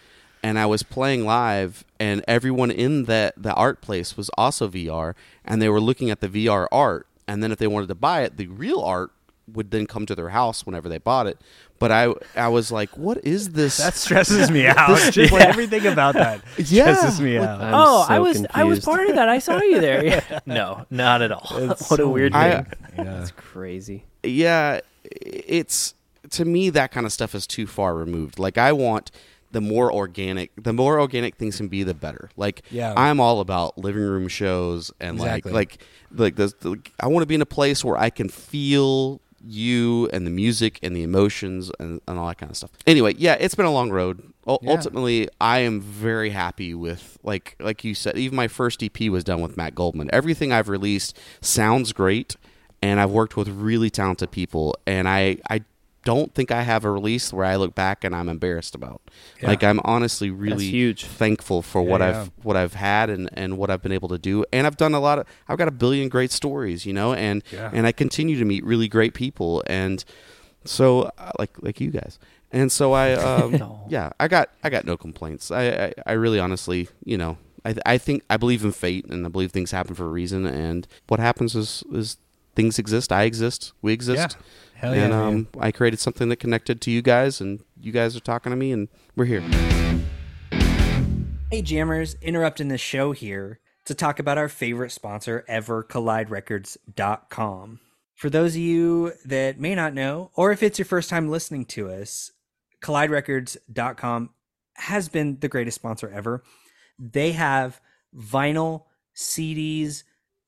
and 0.44 0.60
I 0.60 0.66
was 0.66 0.84
playing 0.84 1.24
live, 1.26 1.86
and 1.98 2.26
everyone 2.28 2.72
in 2.72 3.06
that 3.06 3.36
the 3.38 3.54
art 3.54 3.80
place 3.80 4.18
was 4.18 4.30
also 4.38 4.68
VR, 4.68 5.14
and 5.46 5.62
they 5.62 5.70
were 5.70 5.80
looking 5.80 6.10
at 6.10 6.20
the 6.20 6.28
VR 6.28 6.68
art, 6.74 7.08
and 7.32 7.42
then 7.44 7.52
if 7.52 7.58
they 7.60 7.68
wanted 7.68 7.88
to 7.88 7.96
buy 7.96 8.22
it, 8.24 8.38
the 8.38 8.48
real 8.48 8.82
art 8.82 9.12
would 9.52 9.72
then 9.72 9.86
come 9.88 10.06
to 10.06 10.16
their 10.16 10.30
house 10.30 10.66
whenever 10.66 10.88
they 10.88 10.98
bought 10.98 11.28
it. 11.28 11.38
But 11.80 11.92
I, 11.92 12.14
I 12.36 12.48
was 12.50 12.72
like, 12.72 12.96
what 12.96 13.26
is 13.26 13.50
this? 13.50 13.78
That 13.78 13.96
stresses 13.96 14.52
me 14.52 14.68
out. 14.68 14.90
This- 14.90 15.10
Just 15.16 15.34
like 15.34 15.42
everything 15.48 15.88
about 15.88 16.14
that 16.14 16.42
Yeah. 16.58 16.94
stresses 16.96 17.20
me 17.20 17.40
Like, 17.40 17.50
out. 17.50 17.62
I'm 17.62 17.74
oh, 17.74 18.06
so 18.08 18.14
I 18.14 18.20
was 18.20 18.46
I 18.54 18.64
was 18.66 18.80
part 18.86 19.10
of 19.10 19.16
that. 19.16 19.28
I 19.30 19.40
saw 19.40 19.60
you 19.62 19.82
there. 19.82 20.04
Yeah. 20.32 20.40
No, 20.46 20.86
not 20.92 21.22
at 21.22 21.32
all. 21.32 21.48
It's 21.72 21.90
what 21.90 22.00
a 22.00 22.08
weird 22.08 22.34
I- 22.36 22.62
thing. 22.62 22.74
yeah. 22.98 23.04
That's 23.04 23.32
crazy. 23.32 24.06
yeah, 24.24 24.82
it's 25.04 25.96
to 26.30 26.46
me 26.46 26.70
that 26.70 26.92
kind 26.92 27.06
of 27.06 27.12
stuff 27.12 27.34
is 27.36 27.48
too 27.48 27.66
far 27.68 27.96
removed. 27.96 28.38
Like 28.40 28.58
I 28.60 28.72
want 28.72 29.10
the 29.52 29.62
more 29.62 29.92
organic, 29.94 30.52
the 30.62 30.74
more 30.74 31.00
organic 31.00 31.36
things 31.36 31.58
can 31.58 31.68
be, 31.68 31.84
the 31.84 31.94
better. 31.94 32.30
Like 32.38 32.64
Yeah. 32.72 32.94
I'm 32.96 33.20
all 33.20 33.40
about 33.40 33.78
living 33.78 34.02
room 34.04 34.28
shows 34.28 34.92
and 35.00 35.18
Exactly. 35.18 35.52
like 35.52 35.82
like 36.12 36.20
like 36.20 36.36
this. 36.36 36.54
like, 36.64 36.92
I 37.00 37.08
want 37.08 37.22
to 37.24 37.28
be 37.28 37.36
in 37.36 37.42
a 37.42 37.46
place 37.46 37.84
where 37.86 37.98
I 37.98 38.10
can 38.10 38.30
feel 38.30 39.22
you 39.44 40.08
and 40.14 40.26
the 40.28 40.32
music 40.32 40.78
and 40.84 40.96
the 40.96 41.02
emotions 41.04 41.72
and, 41.80 42.00
and 42.08 42.20
all 42.20 42.28
that 42.28 42.38
kind 42.38 42.50
of 42.52 42.56
stuff. 42.58 42.70
Anyway, 42.86 43.16
yeah, 43.18 43.34
it's 43.40 43.56
been 43.56 43.66
a 43.66 43.72
long 43.72 43.90
road. 43.92 44.22
U- 44.48 44.58
Yeah. 44.62 44.72
Ultimately, 44.72 45.30
I 45.40 45.60
am 45.60 45.82
very 45.82 46.30
happy 46.32 46.74
with 46.74 47.18
like 47.24 47.56
like 47.60 47.84
you 47.84 47.94
said. 47.96 48.18
Even 48.18 48.36
my 48.36 48.48
first 48.48 48.82
EP 48.84 49.00
was 49.10 49.24
done 49.24 49.42
with 49.42 49.58
Matt 49.58 49.74
Goldman. 49.76 50.10
Everything 50.14 50.52
I've 50.54 50.70
released 50.70 51.18
sounds 51.42 51.92
great, 51.94 52.36
and 52.82 53.00
I've 53.00 53.12
worked 53.12 53.36
with 53.38 53.48
really 53.50 53.90
talented 53.90 54.32
people. 54.32 54.76
And 54.86 55.08
I 55.08 55.38
I 55.50 55.62
don't 56.04 56.34
think 56.34 56.52
I 56.52 56.64
have 56.64 56.84
a 56.86 56.90
release 56.92 57.32
where 57.32 57.46
I 57.46 57.56
look 57.58 57.76
back 57.76 58.04
and 58.04 58.16
I'm 58.16 58.28
embarrassed 58.30 58.74
about. 58.76 59.02
Yeah. 59.42 59.50
Like 59.50 59.64
I'm 59.64 59.80
honestly 59.84 60.32
really 60.32 60.68
huge. 60.68 61.06
thankful 61.06 61.62
for 61.62 61.82
Yeah, 61.84 61.90
what 61.90 62.02
yeah. 62.02 62.22
I've 62.22 62.32
what 62.44 62.58
I've 62.58 62.74
had 62.74 63.10
and, 63.10 63.30
and 63.34 63.58
what 63.58 63.70
I've 63.70 63.82
been 63.82 63.92
able 63.92 64.10
to 64.10 64.18
do. 64.18 64.44
And 64.52 64.66
I've 64.66 64.78
done 64.78 64.94
a 64.94 65.00
lot 65.00 65.20
of 65.20 65.28
I've 65.48 65.58
got 65.58 65.68
a 65.68 65.72
billion 65.72 66.10
great 66.10 66.32
stories, 66.32 66.86
you 66.86 66.94
know, 66.94 67.14
and 67.14 67.44
and 67.54 67.86
I 67.86 67.92
continue 67.92 68.38
to 68.40 68.46
meet 68.46 68.64
really 68.66 68.88
great 68.88 69.14
people 69.14 69.64
and 69.68 70.04
so 70.66 71.12
uh, 71.18 71.32
like 71.40 71.52
like 71.62 71.80
you 71.82 71.92
guys. 71.92 72.20
And 72.52 72.72
so 72.72 72.94
I 72.94 73.14
um, 73.30 73.52
No. 73.54 73.82
yeah, 73.88 74.10
I 74.20 74.28
got 74.28 74.50
I 74.64 74.70
got 74.70 74.86
no 74.86 74.98
complaints. 74.98 75.52
I 75.52 75.64
I, 75.70 75.94
I 76.08 76.12
really 76.14 76.40
honestly, 76.40 76.90
you 77.06 77.18
know, 77.18 77.38
I 77.64 77.76
I 77.86 77.98
think 77.98 78.24
I 78.30 78.38
believe 78.38 78.64
in 78.64 78.72
fate 78.72 79.06
and 79.06 79.26
I 79.26 79.30
believe 79.30 79.52
things 79.52 79.72
happen 79.72 79.96
for 79.96 80.06
a 80.06 80.10
reason 80.10 80.46
and 80.46 80.88
what 81.08 81.20
happens 81.20 81.56
is 81.56 81.84
is 81.92 82.18
things 82.54 82.78
exist, 82.78 83.12
I 83.14 83.24
exist, 83.24 83.72
we 83.82 83.94
exist. 83.94 84.36
Hell 84.82 84.94
and 84.94 85.12
man. 85.12 85.14
um, 85.14 85.48
I 85.60 85.72
created 85.72 86.00
something 86.00 86.30
that 86.30 86.38
connected 86.38 86.82
to 86.82 86.92
you 86.92 87.04
guys, 87.04 87.40
and 87.40 87.64
you 87.80 87.92
guys 87.92 88.16
are 88.16 88.20
talking 88.20 88.50
to 88.50 88.56
me, 88.56 88.72
and 88.72 88.88
we're 89.16 89.26
here. 89.26 89.42
Hey, 91.52 91.62
Jammers, 91.62 92.16
interrupting 92.20 92.70
the 92.70 92.80
show 92.80 93.12
here 93.12 93.60
to 93.86 93.94
talk 93.94 94.18
about 94.18 94.40
our 94.40 94.50
favorite 94.50 94.92
sponsor 94.92 95.46
ever, 95.48 95.84
CollideRecords.com. 95.84 97.80
For 98.16 98.30
those 98.32 98.56
of 98.56 98.62
you 98.62 99.14
that 99.24 99.60
may 99.60 99.76
not 99.76 99.94
know, 99.94 100.32
or 100.34 100.52
if 100.52 100.64
it's 100.64 100.80
your 100.80 100.88
first 100.88 101.12
time 101.12 101.30
listening 101.30 101.66
to 101.66 101.92
us, 101.92 102.32
CollideRecords.com 102.82 104.32
has 104.78 105.10
been 105.10 105.38
the 105.42 105.48
greatest 105.48 105.76
sponsor 105.76 106.10
ever. 106.10 106.42
They 106.98 107.34
have 107.34 107.80
vinyl, 108.16 108.86
CDs, 109.16 110.02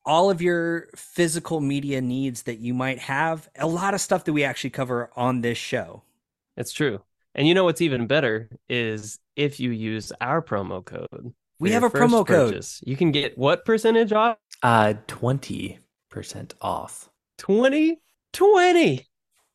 all 0.06 0.30
of 0.30 0.42
your 0.42 0.88
physical 0.96 1.60
media 1.62 2.02
needs 2.02 2.44
that 2.44 2.60
you 2.60 2.74
might 2.74 3.00
have, 3.00 3.50
a 3.58 3.68
lot 3.68 3.94
of 3.94 4.02
stuff 4.02 4.26
that 4.26 4.34
we 4.34 4.44
actually 4.44 4.70
cover 4.70 5.10
on 5.16 5.42
this 5.42 5.58
show. 5.58 6.04
It's 6.58 6.72
true. 6.72 7.02
And 7.36 7.48
you 7.48 7.54
know 7.54 7.64
what's 7.64 7.82
even 7.82 8.06
better 8.08 8.50
is 8.70 9.20
if 9.36 9.60
you 9.60 9.72
use 9.72 10.12
our 10.22 10.42
promo 10.42 10.84
code. 10.86 11.34
We 11.60 11.72
have 11.72 11.84
a 11.84 11.90
first 11.90 12.04
promo 12.14 12.26
code. 12.28 12.52
purchase, 12.52 12.82
You 12.86 12.96
can 12.98 13.12
get 13.12 13.38
what 13.38 13.66
percentage 13.66 14.12
off? 14.12 14.38
Uh, 14.62 14.94
twenty 15.08 15.80
percent 16.10 16.54
off. 16.62 17.10
20? 17.40 18.00
20. 18.34 18.94
A 18.96 19.06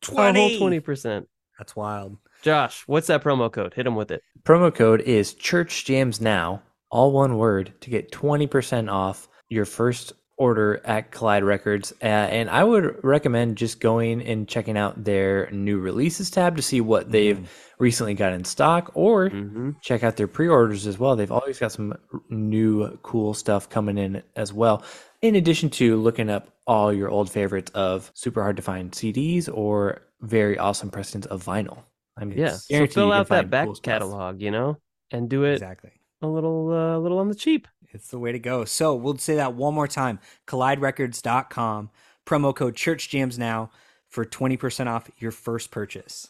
20. 0.01 0.57
whole 0.59 0.69
20%. 0.69 1.25
That's 1.57 1.75
wild. 1.75 2.17
Josh, 2.41 2.83
what's 2.87 3.07
that 3.07 3.23
promo 3.23 3.51
code? 3.51 3.73
Hit 3.73 3.83
them 3.83 3.95
with 3.95 4.11
it. 4.11 4.21
Promo 4.43 4.73
code 4.73 5.01
is 5.01 5.33
Church 5.33 5.85
Jams 5.85 6.21
Now, 6.21 6.61
all 6.89 7.11
one 7.11 7.37
word, 7.37 7.73
to 7.81 7.89
get 7.89 8.11
twenty 8.11 8.47
percent 8.47 8.89
off 8.89 9.27
your 9.49 9.65
first 9.65 10.13
order 10.39 10.81
at 10.85 11.11
Collide 11.11 11.43
Records. 11.43 11.91
Uh, 12.01 12.05
and 12.05 12.49
I 12.49 12.63
would 12.63 13.03
recommend 13.03 13.57
just 13.57 13.79
going 13.79 14.21
and 14.23 14.47
checking 14.47 14.77
out 14.77 15.03
their 15.03 15.51
new 15.51 15.77
releases 15.79 16.31
tab 16.31 16.55
to 16.55 16.61
see 16.63 16.81
what 16.81 17.11
they've 17.11 17.47
recently 17.77 18.13
got 18.13 18.33
in 18.33 18.43
stock, 18.45 18.91
or 18.95 19.29
Mm-hmm. 19.29 19.71
check 19.81 20.03
out 20.03 20.15
their 20.17 20.27
pre-orders 20.27 20.87
as 20.87 20.97
well. 20.97 21.15
They've 21.15 21.31
always 21.31 21.59
got 21.59 21.71
some 21.73 21.93
new 22.29 22.97
cool 23.03 23.33
stuff 23.33 23.69
coming 23.69 23.97
in 23.97 24.23
as 24.35 24.51
well. 24.51 24.83
In 25.21 25.35
addition 25.35 25.69
to 25.71 25.97
looking 25.97 26.29
up 26.29 26.47
all 26.65 26.91
your 26.93 27.09
old 27.09 27.29
favorites 27.29 27.71
of 27.75 28.09
super 28.13 28.41
hard 28.41 28.55
to 28.55 28.61
find 28.61 28.91
CDs 28.91 29.49
or 29.53 30.01
very 30.21 30.57
awesome 30.57 30.89
precedents 30.89 31.27
of 31.27 31.43
vinyl. 31.43 31.79
I 32.17 32.25
mean, 32.25 32.37
Yeah. 32.37 32.49
So 32.55 32.85
fill 32.87 33.11
out 33.11 33.27
that 33.29 33.49
back 33.49 33.65
cool 33.65 33.75
catalog, 33.75 34.41
you 34.41 34.51
know, 34.51 34.77
and 35.11 35.29
do 35.29 35.43
it 35.45 35.53
Exactly. 35.53 35.91
a 36.21 36.27
little, 36.27 36.69
uh, 36.71 36.97
little 36.99 37.19
on 37.19 37.27
the 37.29 37.35
cheap. 37.35 37.67
It's 37.91 38.09
the 38.09 38.19
way 38.19 38.31
to 38.31 38.39
go. 38.39 38.65
So 38.65 38.93
we'll 38.95 39.17
say 39.17 39.35
that 39.35 39.53
one 39.53 39.73
more 39.73 39.87
time. 39.87 40.19
CollideRecords.com, 40.47 41.89
promo 42.25 42.55
code 42.55 42.75
ChurchJams 42.75 43.37
now 43.37 43.71
for 44.07 44.25
20% 44.25 44.87
off 44.87 45.09
your 45.17 45.31
first 45.31 45.71
purchase. 45.71 46.27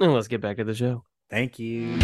And 0.00 0.12
let's 0.12 0.28
get 0.28 0.40
back 0.40 0.56
to 0.56 0.64
the 0.64 0.74
show. 0.74 1.04
Thank 1.30 1.58
you. 1.58 1.98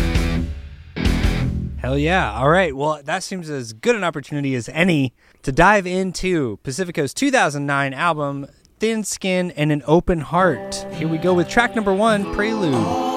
Hell 1.79 1.99
yeah. 1.99 2.33
All 2.33 2.49
right. 2.49 2.75
Well, 2.75 3.01
that 3.05 3.23
seems 3.23 3.49
as 3.49 3.73
good 3.73 3.95
an 3.95 4.03
opportunity 4.03 4.55
as 4.57 4.69
any 4.71 5.15
to 5.43 5.53
dive 5.53 5.87
into 5.87 6.59
Pacifico's 6.65 7.15
2009 7.15 7.95
album, 7.95 8.47
Thin 8.81 9.05
Skin 9.05 9.53
and 9.53 9.71
an 9.71 9.83
Open 9.87 10.21
Heart. 10.21 10.87
Here 10.95 11.09
we 11.09 11.19
go 11.19 11.35
with 11.35 11.49
track 11.49 11.77
number 11.77 11.93
one, 11.93 12.35
Prelude. 12.35 13.08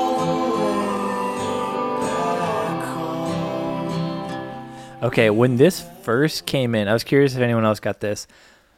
Okay, 5.02 5.30
when 5.30 5.58
this 5.58 5.84
first 6.04 6.46
came 6.46 6.76
in, 6.76 6.88
I 6.88 6.94
was 6.94 7.04
curious 7.04 7.36
if 7.36 7.42
anyone 7.42 7.66
else 7.66 7.80
got 7.80 8.02
this. 8.02 8.28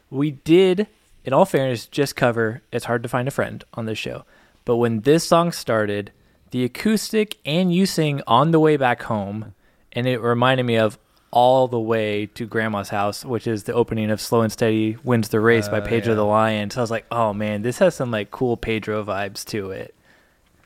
We 0.09 0.31
did 0.31 0.87
in 1.25 1.33
all 1.33 1.45
fairness, 1.45 1.85
just 1.85 2.15
cover 2.15 2.61
It's 2.71 2.85
Hard 2.85 3.03
to 3.03 3.09
Find 3.09 3.27
a 3.27 3.31
Friend 3.31 3.63
on 3.73 3.85
this 3.85 3.97
show. 3.97 4.25
But 4.65 4.77
when 4.77 5.01
this 5.01 5.23
song 5.25 5.51
started, 5.51 6.11
the 6.51 6.63
acoustic 6.63 7.37
and 7.45 7.73
you 7.73 7.85
sing 7.85 8.21
On 8.27 8.51
the 8.51 8.59
Way 8.59 8.77
Back 8.77 9.03
Home, 9.03 9.53
and 9.91 10.07
it 10.07 10.19
reminded 10.19 10.63
me 10.63 10.77
of 10.77 10.97
All 11.31 11.67
the 11.67 11.79
Way 11.79 12.27
to 12.27 12.45
Grandma's 12.45 12.89
House, 12.89 13.25
which 13.25 13.47
is 13.47 13.63
the 13.63 13.73
opening 13.73 14.11
of 14.11 14.21
Slow 14.21 14.41
and 14.41 14.51
Steady 14.51 14.97
Wins 15.03 15.29
the 15.29 15.39
Race 15.39 15.67
by 15.67 15.79
Uh, 15.79 15.87
Pedro 15.87 16.11
yeah. 16.13 16.17
the 16.17 16.25
Lion. 16.25 16.69
So 16.69 16.81
I 16.81 16.83
was 16.83 16.91
like, 16.91 17.05
oh 17.11 17.33
man, 17.33 17.61
this 17.61 17.79
has 17.79 17.95
some 17.95 18.11
like 18.11 18.31
cool 18.31 18.57
Pedro 18.57 19.03
vibes 19.03 19.43
to 19.45 19.71
it. 19.71 19.95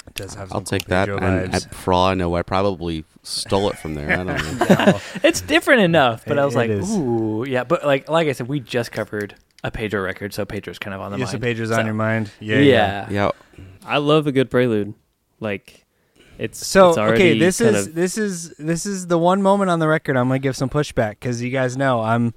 It 0.07 0.13
does 0.15 0.33
have 0.35 0.51
I'll 0.53 0.61
take 0.61 0.85
that. 0.85 1.07
Pedro 1.07 1.17
And, 1.17 1.51
vibes. 1.51 1.63
and 1.65 1.75
for 1.75 1.93
all 1.93 2.05
I 2.07 2.13
know, 2.13 2.35
I 2.35 2.41
probably 2.43 3.03
stole 3.23 3.69
it 3.69 3.77
from 3.77 3.93
there. 3.95 4.09
I 4.11 4.15
don't 4.23 4.27
know. 4.27 4.99
It's 5.23 5.41
different 5.41 5.81
enough, 5.81 6.23
but 6.25 6.37
It- 6.37 6.41
I 6.41 6.45
was 6.45 6.55
like, 6.55 6.69
is. 6.69 6.89
ooh, 6.95 7.45
yeah. 7.47 7.63
But 7.63 7.85
like, 7.85 8.09
like 8.09 8.27
I 8.27 8.31
said, 8.31 8.47
we 8.47 8.59
just 8.59 8.91
covered 8.91 9.35
a 9.63 9.71
Pedro 9.71 10.01
record, 10.01 10.33
so 10.33 10.45
Pedro's 10.45 10.79
kind 10.79 10.93
of 10.93 11.01
on 11.01 11.11
the 11.11 11.17
Yeah, 11.17 11.25
mind. 11.25 11.31
so 11.31 11.39
Pedro's 11.39 11.69
So, 11.69 11.79
on 11.79 11.85
your 11.85 11.93
mind. 11.95 12.31
Yeah, 12.39 12.59
Yeah, 12.59 13.07
yeah. 13.09 13.31
I 13.85 13.97
love 13.97 14.27
a 14.27 14.31
good 14.31 14.49
prelude. 14.49 14.93
Like 15.39 15.85
it's 16.39 16.65
So 16.65 16.89
it's 16.89 16.97
okay, 16.97 17.37
this 17.37 17.59
is 17.61 17.87
of- 17.87 17.95
this 17.95 18.17
is 18.17 18.53
this 18.57 18.85
is 18.85 19.07
the 19.07 19.17
one 19.17 19.41
moment 19.41 19.69
on 19.71 19.79
the 19.79 19.87
record 19.87 20.15
I'm 20.15 20.27
gonna 20.27 20.39
give 20.39 20.55
some 20.55 20.69
pushback 20.69 21.11
because 21.11 21.41
you 21.41 21.49
guys 21.51 21.75
know 21.77 22.01
I'm 22.01 22.33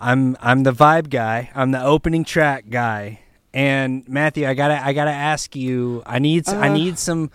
I'm 0.00 0.36
I'm 0.40 0.62
the 0.64 0.72
vibe 0.72 1.10
guy. 1.10 1.50
I'm 1.54 1.70
the 1.70 1.82
opening 1.82 2.24
track 2.24 2.70
guy. 2.70 3.20
And 3.54 4.06
Matthew, 4.08 4.46
I 4.46 4.54
gotta 4.54 4.84
I 4.84 4.92
gotta 4.92 5.10
ask 5.10 5.56
you. 5.56 6.02
I 6.06 6.18
need 6.18 6.46
s 6.48 6.52
I 6.54 6.68
Uh. 6.68 6.72
need 6.74 6.98
some 6.98 7.30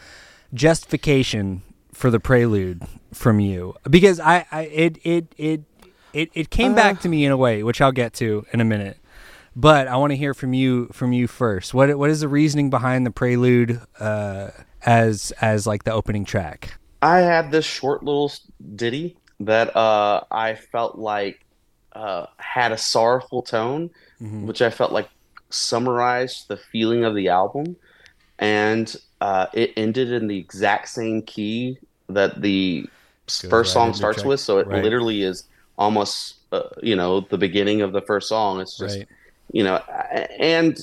justification 0.54 1.62
for 1.92 2.10
the 2.10 2.20
prelude 2.20 2.82
from 3.14 3.40
you 3.40 3.76
because 3.90 4.20
I, 4.20 4.46
I 4.52 4.62
it 4.64 4.98
it 5.04 5.26
it 5.38 5.62
it 6.14 6.30
it 6.34 6.50
came 6.50 6.74
back 6.76 7.02
to 7.02 7.10
me 7.10 7.26
in 7.26 7.32
a 7.32 7.38
way 7.38 7.64
which 7.64 7.82
I'll 7.82 7.92
get 7.92 8.14
to 8.16 8.46
in 8.54 8.62
a 8.62 8.66
minute. 8.66 8.98
But 9.56 9.88
I 9.88 9.98
want 9.98 10.12
to 10.12 10.16
hear 10.18 10.34
from 10.34 10.54
you 10.54 10.88
from 10.92 11.14
you 11.14 11.28
first. 11.28 11.74
What 11.74 11.96
what 11.98 12.10
is 12.10 12.22
the 12.22 12.28
reasoning 12.28 12.70
behind 12.70 13.06
the 13.06 13.12
prelude 13.12 13.82
uh, 14.00 14.50
as 14.86 15.32
as 15.42 15.68
like 15.68 15.84
the 15.84 15.92
opening 15.94 16.26
track? 16.26 16.78
I 17.02 17.20
had 17.20 17.52
this 17.52 17.66
short 17.66 18.04
little 18.04 18.32
ditty 18.76 19.18
that 19.42 19.76
uh, 19.76 20.22
I 20.32 20.56
felt 20.56 20.98
like 20.98 21.44
uh, 21.94 22.28
had 22.38 22.72
a 22.72 22.78
sorrowful 22.78 23.42
tone, 23.42 23.90
Mm-hmm. 24.22 24.48
which 24.48 24.62
I 24.62 24.70
felt 24.70 24.92
like 24.94 25.10
summarized 25.54 26.48
the 26.48 26.58
feeling 26.58 27.04
of 27.04 27.16
the 27.16 27.30
album, 27.30 27.76
and 28.40 28.96
uh, 29.22 29.48
it 29.54 29.74
ended 29.78 30.12
in 30.12 30.28
the 30.28 30.38
exact 30.38 30.90
same 30.90 31.22
key 31.22 31.78
that 32.10 32.42
the 32.42 32.90
Goes 33.26 33.50
first 33.50 33.70
right 33.70 33.74
song 33.74 33.94
starts 33.94 34.18
track- 34.18 34.28
with. 34.28 34.40
So 34.40 34.58
it 34.58 34.68
right. 34.68 34.84
literally 34.84 35.24
is 35.24 35.44
almost 35.78 36.36
uh, 36.52 36.64
you 36.82 36.96
know 36.96 37.22
the 37.22 37.38
beginning 37.38 37.82
of 37.82 37.94
the 37.94 38.02
first 38.02 38.28
song. 38.30 38.60
It's 38.60 38.78
just 38.78 38.98
Right. 38.98 39.08
you 39.52 39.64
know 39.64 39.78
and 40.40 40.78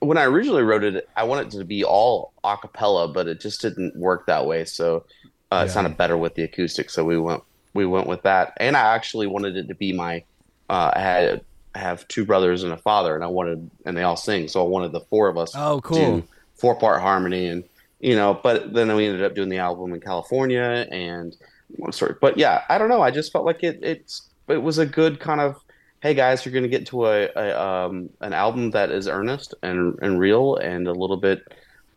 when 0.00 0.18
i 0.18 0.24
originally 0.24 0.62
wrote 0.62 0.82
it 0.82 1.08
i 1.16 1.22
wanted 1.22 1.46
it 1.46 1.58
to 1.58 1.64
be 1.64 1.84
all 1.84 2.32
a 2.42 2.56
cappella 2.56 3.06
but 3.06 3.28
it 3.28 3.40
just 3.40 3.60
didn't 3.60 3.94
work 3.96 4.26
that 4.26 4.46
way 4.46 4.64
so 4.64 5.04
uh, 5.52 5.64
it 5.66 5.70
sounded 5.70 5.96
better 5.96 6.16
with 6.16 6.34
the 6.34 6.42
acoustic 6.42 6.90
so 6.90 7.04
we 7.04 7.18
went 7.18 7.42
we 7.74 7.86
went 7.86 8.06
with 8.06 8.22
that 8.22 8.52
and 8.56 8.76
i 8.76 8.94
actually 8.94 9.26
wanted 9.26 9.56
it 9.56 9.68
to 9.68 9.74
be 9.74 9.92
my 9.92 10.24
uh, 10.68 10.90
i 10.94 10.98
had 11.00 11.44
I 11.74 11.78
have 11.78 12.06
two 12.08 12.24
brothers 12.24 12.62
and 12.64 12.72
a 12.72 12.76
father 12.76 13.14
and 13.14 13.22
i 13.22 13.28
wanted 13.28 13.70
and 13.86 13.96
they 13.96 14.02
all 14.02 14.16
sing 14.16 14.48
so 14.48 14.64
i 14.64 14.68
wanted 14.68 14.92
the 14.92 15.00
four 15.00 15.28
of 15.28 15.36
us 15.38 15.52
Oh, 15.54 15.80
cool. 15.80 16.22
four 16.54 16.74
part 16.74 17.00
harmony 17.00 17.46
and 17.46 17.64
you 18.00 18.16
know 18.16 18.38
but 18.42 18.72
then 18.74 18.94
we 18.96 19.06
ended 19.06 19.22
up 19.22 19.34
doing 19.34 19.48
the 19.50 19.58
album 19.58 19.92
in 19.94 20.00
california 20.00 20.86
and 20.90 21.36
one 21.76 21.92
story 21.92 22.14
but 22.20 22.36
yeah 22.36 22.62
i 22.68 22.76
don't 22.78 22.88
know 22.88 23.02
i 23.02 23.10
just 23.10 23.30
felt 23.32 23.44
like 23.44 23.62
it 23.62 23.78
it's 23.82 24.28
it 24.48 24.62
was 24.62 24.78
a 24.78 24.86
good 24.86 25.20
kind 25.20 25.40
of 25.40 25.56
hey 26.02 26.12
guys 26.14 26.44
you're 26.44 26.52
going 26.52 26.64
to 26.64 26.68
get 26.68 26.86
to 26.86 27.06
a, 27.06 27.28
a 27.36 27.60
um 27.62 28.10
an 28.20 28.32
album 28.32 28.70
that 28.72 28.90
is 28.90 29.06
earnest 29.06 29.54
and 29.62 29.96
and 30.02 30.18
real 30.18 30.56
and 30.56 30.88
a 30.88 30.92
little 30.92 31.16
bit 31.18 31.40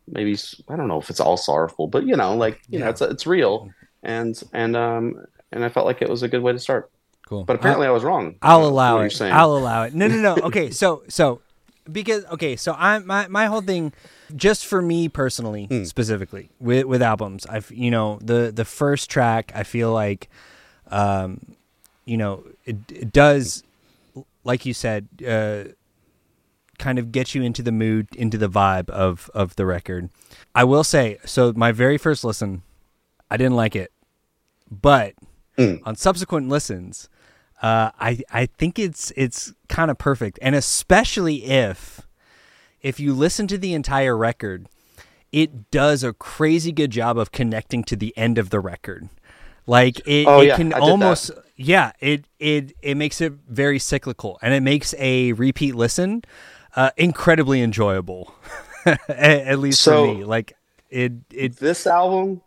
maybe 0.08 0.38
I 0.70 0.76
don't 0.76 0.88
know 0.90 1.00
if 1.00 1.10
it's 1.10 1.20
all 1.22 1.38
sorrowful 1.38 1.88
but 1.88 2.06
you 2.06 2.16
know 2.16 2.36
like 2.36 2.62
you 2.70 2.78
know 2.80 2.90
it's 2.90 3.02
it's 3.02 3.26
real 3.26 3.72
and 4.04 4.40
and 4.54 4.76
um 4.76 5.26
and 5.52 5.64
i 5.64 5.70
felt 5.70 5.86
like 5.86 6.02
it 6.02 6.10
was 6.10 6.22
a 6.24 6.28
good 6.28 6.44
way 6.44 6.52
to 6.52 6.60
start 6.60 6.92
Cool. 7.28 7.46
but 7.46 7.56
apparently 7.56 7.88
i 7.88 7.92
was 7.92 8.04
wrong 8.04 8.36
I'll 8.42 8.66
allow 8.66 9.00
it. 9.00 9.22
I'll 9.22 9.56
allow 9.56 9.84
it. 9.84 9.94
No, 9.94 10.08
no, 10.08 10.18
no. 10.18 10.36
Okay, 10.48 10.70
so 10.72 11.04
so 11.08 11.42
because 11.92 12.26
okay, 12.26 12.56
so 12.56 12.74
I 12.78 13.00
my 13.00 13.28
my 13.28 13.46
whole 13.48 13.62
thing, 13.62 13.94
just 14.36 14.66
for 14.66 14.82
me 14.82 15.10
personally, 15.10 15.66
Hmm. 15.66 15.84
specifically 15.86 16.50
with 16.60 16.86
with 16.86 17.02
albums, 17.02 17.46
I've 17.48 17.72
you 17.72 17.92
know 17.92 18.20
the 18.22 18.52
the 18.54 18.66
first 18.66 19.10
track, 19.10 19.52
I 19.56 19.64
feel 19.64 19.92
like, 19.94 20.30
um, 20.92 21.40
you 22.06 22.18
know, 22.18 22.44
it, 22.66 22.78
it 22.92 23.12
does, 23.14 23.64
like 24.44 24.66
you 24.66 24.74
said, 24.74 25.08
uh, 25.28 25.72
kind 26.78 27.00
of 27.00 27.12
get 27.12 27.34
you 27.36 27.42
into 27.44 27.62
the 27.62 27.72
mood, 27.72 28.08
into 28.16 28.38
the 28.38 28.50
vibe 28.50 28.90
of 28.90 29.30
of 29.34 29.56
the 29.56 29.66
record. 29.66 30.10
I 30.56 30.64
will 30.66 30.84
say, 30.84 31.18
so 31.26 31.54
my 31.56 31.72
very 31.72 31.98
first 31.98 32.24
listen, 32.24 32.64
I 33.32 33.38
didn't 33.38 33.56
like 33.56 33.76
it, 33.76 33.92
but 34.70 35.14
Mm. 35.58 35.82
on 35.86 35.96
subsequent 35.96 36.50
listens, 36.50 37.10
uh, 37.64 37.92
I 38.00 38.20
I 38.32 38.46
think 38.46 38.78
it's 38.78 39.12
it's 39.16 39.54
kind 39.70 39.90
of 39.90 39.98
perfect, 39.98 40.38
and 40.42 40.54
especially 40.54 41.46
if 41.46 42.02
if 42.82 43.00
you 43.00 43.14
listen 43.14 43.48
to 43.48 43.58
the 43.58 43.74
entire 43.74 44.16
record, 44.18 44.68
it 45.32 45.72
does 45.72 46.04
a 46.04 46.14
crazy 46.14 46.72
good 46.74 46.92
job 46.92 47.18
of 47.18 47.32
connecting 47.32 47.84
to 47.86 47.96
the 47.96 48.14
end 48.18 48.38
of 48.38 48.50
the 48.52 48.60
record. 48.60 49.08
Like 49.66 50.02
it, 50.06 50.28
Oh, 50.28 50.42
it 50.42 50.48
yeah, 50.48 50.56
can 50.58 50.70
that. 50.70 50.82
almost 50.82 51.32
yeah 51.56 51.94
it 52.02 52.26
it 52.40 52.74
it 52.82 52.96
makes 52.98 53.22
it 53.22 53.32
very 53.48 53.80
cyclical, 53.80 54.38
and 54.42 54.54
it 54.54 54.62
makes 54.62 54.94
a 55.00 55.32
repeat 55.34 55.74
listen 55.74 56.24
uh, 56.76 56.92
incredibly 56.98 57.62
enjoyable. 57.62 58.36
at, 58.86 59.00
at 59.10 59.60
least 59.60 59.80
So- 59.82 60.06
for 60.06 60.14
me, 60.18 60.24
like 60.26 60.54
it 60.90 61.14
it 61.32 61.56
this 61.58 61.88
album 61.88 62.42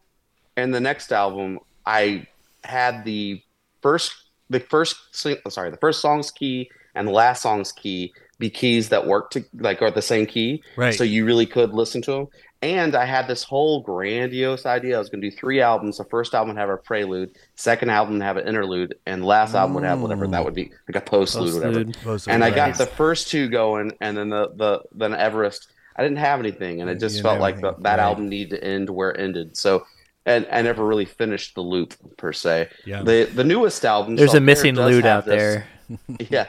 and 0.59 0.73
the 0.75 0.81
next 0.81 1.11
album 1.13 1.59
i 1.87 2.27
had 2.65 3.05
the 3.05 3.43
first 3.83 4.15
the 4.51 4.61
first 4.61 4.97
sing- 5.13 5.37
oh, 5.45 5.51
sorry 5.51 5.71
the 5.71 5.77
first 5.77 6.01
song's 6.01 6.31
key 6.31 6.71
and 6.95 7.07
the 7.09 7.13
last 7.13 7.43
song's 7.43 7.73
key 7.73 8.13
be 8.39 8.51
keys 8.51 8.91
that 8.91 9.07
work 9.07 9.31
to 9.31 9.45
like 9.59 9.81
are 9.83 9.91
the 9.91 10.03
same 10.03 10.27
key 10.27 10.63
Right. 10.77 10.95
so 10.95 11.05
you 11.05 11.25
really 11.25 11.47
could 11.47 11.73
listen 11.73 12.03
to 12.03 12.11
them 12.13 12.29
and 12.63 12.95
i 12.95 13.05
had 13.05 13.27
this 13.29 13.43
whole 13.43 13.81
grandiose 13.83 14.67
idea 14.67 14.97
i 14.97 14.99
was 14.99 15.09
going 15.09 15.21
to 15.21 15.31
do 15.31 15.37
three 15.37 15.61
albums 15.61 15.99
the 15.99 16.05
first 16.05 16.35
album 16.35 16.55
would 16.55 16.61
have 16.61 16.69
a 16.71 16.77
prelude 16.77 17.31
second 17.55 17.91
album 17.91 18.15
would 18.15 18.23
have 18.23 18.37
an 18.37 18.47
interlude 18.47 18.95
and 19.07 19.23
the 19.23 19.27
last 19.27 19.55
album 19.55 19.75
would 19.75 19.85
have 19.85 20.01
whatever 20.01 20.27
that 20.27 20.45
would 20.45 20.55
be 20.55 20.71
like 20.89 21.03
a 21.03 21.11
postlude 21.11 21.53
or 21.53 21.69
whatever 21.69 21.85
Postlude. 21.85 22.29
and 22.33 22.45
I 22.45 22.51
got 22.51 22.77
the 22.79 22.87
first 22.87 23.29
two 23.29 23.49
going, 23.49 23.93
and 24.01 24.17
then 24.17 24.29
the 24.31 24.51
the 24.55 24.83
then 24.95 25.15
Everest. 25.15 25.69
I 25.99 26.03
didn't 26.03 26.19
have 26.19 26.41
anything, 26.41 26.83
and 26.83 26.91
it 26.91 27.01
just 27.01 27.15
didn't 27.17 27.25
felt 27.25 27.41
like 27.41 27.57
the, 27.61 27.73
that 27.81 27.97
right. 27.97 27.99
album 27.99 28.29
needed 28.29 28.57
to 28.57 28.63
end 28.65 28.91
where 28.91 29.13
it 29.13 29.19
ended. 29.21 29.57
So, 29.57 29.87
and 30.27 30.47
I 30.53 30.61
never 30.61 30.85
really 30.85 31.07
finished 31.07 31.55
the 31.55 31.63
loop 31.63 31.95
per 32.19 32.33
se. 32.35 32.69
Yeah. 32.85 33.03
The 33.03 33.25
the 33.33 33.45
newest 33.45 33.85
album. 33.85 34.17
There's 34.17 34.35
a 34.35 34.41
missing 34.41 34.75
does 34.75 34.91
lute 34.93 35.05
have 35.05 35.19
out 35.19 35.25
this- 35.25 35.41
there. 35.41 35.67
Yeah, 36.31 36.49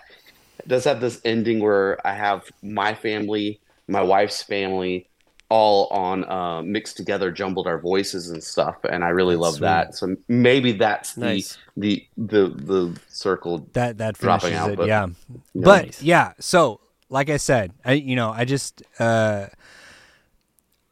it 0.60 0.68
does 0.68 0.84
have 0.86 1.00
this 1.00 1.22
ending 1.24 1.60
where 1.60 2.06
I 2.06 2.13
have 2.13 2.44
my 2.63 2.96
family, 2.96 3.60
my 3.88 4.02
wife's 4.02 4.42
family, 4.42 5.08
all 5.50 5.88
on 5.92 6.24
uh, 6.28 6.62
mixed 6.63 6.98
together, 6.98 7.32
jumbled 7.32 7.68
our 7.68 7.78
voices 7.80 8.32
and 8.32 8.44
stuff, 8.44 8.76
and 8.90 9.04
I 9.04 9.10
really 9.10 9.36
That's 9.36 9.42
love 9.44 9.54
sweet. 9.56 9.62
that. 9.68 9.96
So 9.96 10.16
maybe 10.28 10.72
that's 10.72 11.13
the 11.13 11.26
Nice. 11.26 11.58
the 11.78 12.04
the 12.18 12.48
the 12.50 13.00
circle. 13.10 13.70
that 13.74 14.00
that 14.00 14.18
dropping 14.18 14.50
finishes 14.50 14.63
out, 14.66 14.72
it. 14.72 14.78
but- 14.78 14.88
yeah, 14.88 15.06
Yeah. 15.54 15.62
but 15.63 15.86
Nice. 15.86 16.02
yeah. 16.02 16.34
So 16.40 16.82
like 17.10 17.30
I 17.30 17.38
said, 17.38 17.74
I 17.86 17.94
you 17.94 18.15
know 18.15 18.32
I 18.32 18.44
just 18.44 18.82
uh, 19.00 19.46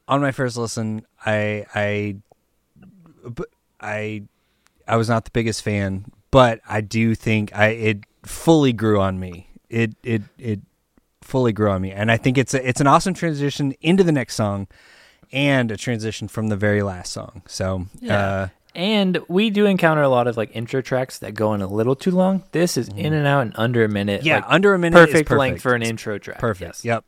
on 0.08 0.22
my 0.22 0.32
first 0.32 0.56
listen, 0.56 1.04
I 1.26 1.66
I 1.74 2.18
but 3.28 3.50
I 3.80 4.24
I 4.88 4.98
was 4.98 5.10
not 5.10 5.26
the 5.26 5.32
biggest 5.32 5.64
fan, 5.64 6.06
but 6.32 6.62
I 6.68 6.82
do 6.82 7.16
think 7.16 7.56
I 7.56 7.68
it 7.68 8.00
fully 8.24 8.74
grew 8.74 9.00
on 9.00 9.20
me. 9.20 9.50
It 9.70 9.96
it 10.04 10.22
it 10.38 10.60
fully 11.22 11.54
grew 11.54 11.70
on 11.72 11.82
me, 11.82 11.92
and 11.92 12.12
I 12.12 12.18
think 12.18 12.38
it's 12.38 12.54
a, 12.54 12.68
it's 12.68 12.82
an 12.82 12.88
awesome 12.88 13.14
transition 13.14 13.74
into 13.82 14.04
the 14.04 14.12
next 14.12 14.36
song, 14.36 14.68
and 15.32 15.72
a 15.72 15.78
transition 15.78 16.28
from 16.28 16.48
the 16.50 16.56
very 16.56 16.84
last 16.84 17.12
song. 17.12 17.42
So 17.48 17.88
uh, 18.10 18.48
And 18.76 19.20
we 19.28 19.50
do 19.50 19.66
encounter 19.66 20.02
a 20.02 20.10
lot 20.10 20.28
of 20.28 20.38
like 20.38 20.56
intro 20.56 20.82
tracks 20.82 21.20
that 21.20 21.34
go 21.34 21.54
in 21.54 21.62
a 21.62 21.68
little 21.68 21.96
too 21.96 22.12
long. 22.12 22.44
This 22.52 22.78
is 22.78 22.90
in 22.90 23.14
and 23.14 23.26
out 23.26 23.42
in 23.42 23.54
under 23.56 23.84
a 23.84 23.90
minute. 23.90 24.22
Mm. 24.22 24.26
yeah, 24.26 24.36
like, 24.36 24.46
under 24.48 24.74
a 24.74 24.80
minute, 24.80 24.98
is 24.98 25.14
perfect, 25.14 25.32
length 25.32 25.62
for 25.62 25.74
an 25.74 25.82
intro 25.82 26.18
track. 26.18 26.40
Perfect. 26.40 26.84
Yes. 26.84 26.86
Yep. 26.86 27.06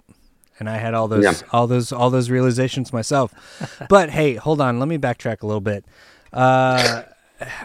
And 0.59 0.69
I 0.69 0.77
had 0.77 0.93
all 0.93 1.07
those 1.07 1.23
Yeah. 1.23 1.33
all 1.51 1.67
those 1.67 1.91
all 1.91 2.09
those 2.09 2.29
realizations 2.29 2.91
myself. 2.91 3.33
but 3.89 4.09
hey, 4.09 4.35
hold 4.35 4.59
on, 4.61 4.79
let 4.79 4.87
me 4.87 4.97
backtrack 4.97 5.41
a 5.43 5.45
little 5.45 5.61
bit. 5.61 5.85
Uh 6.33 7.03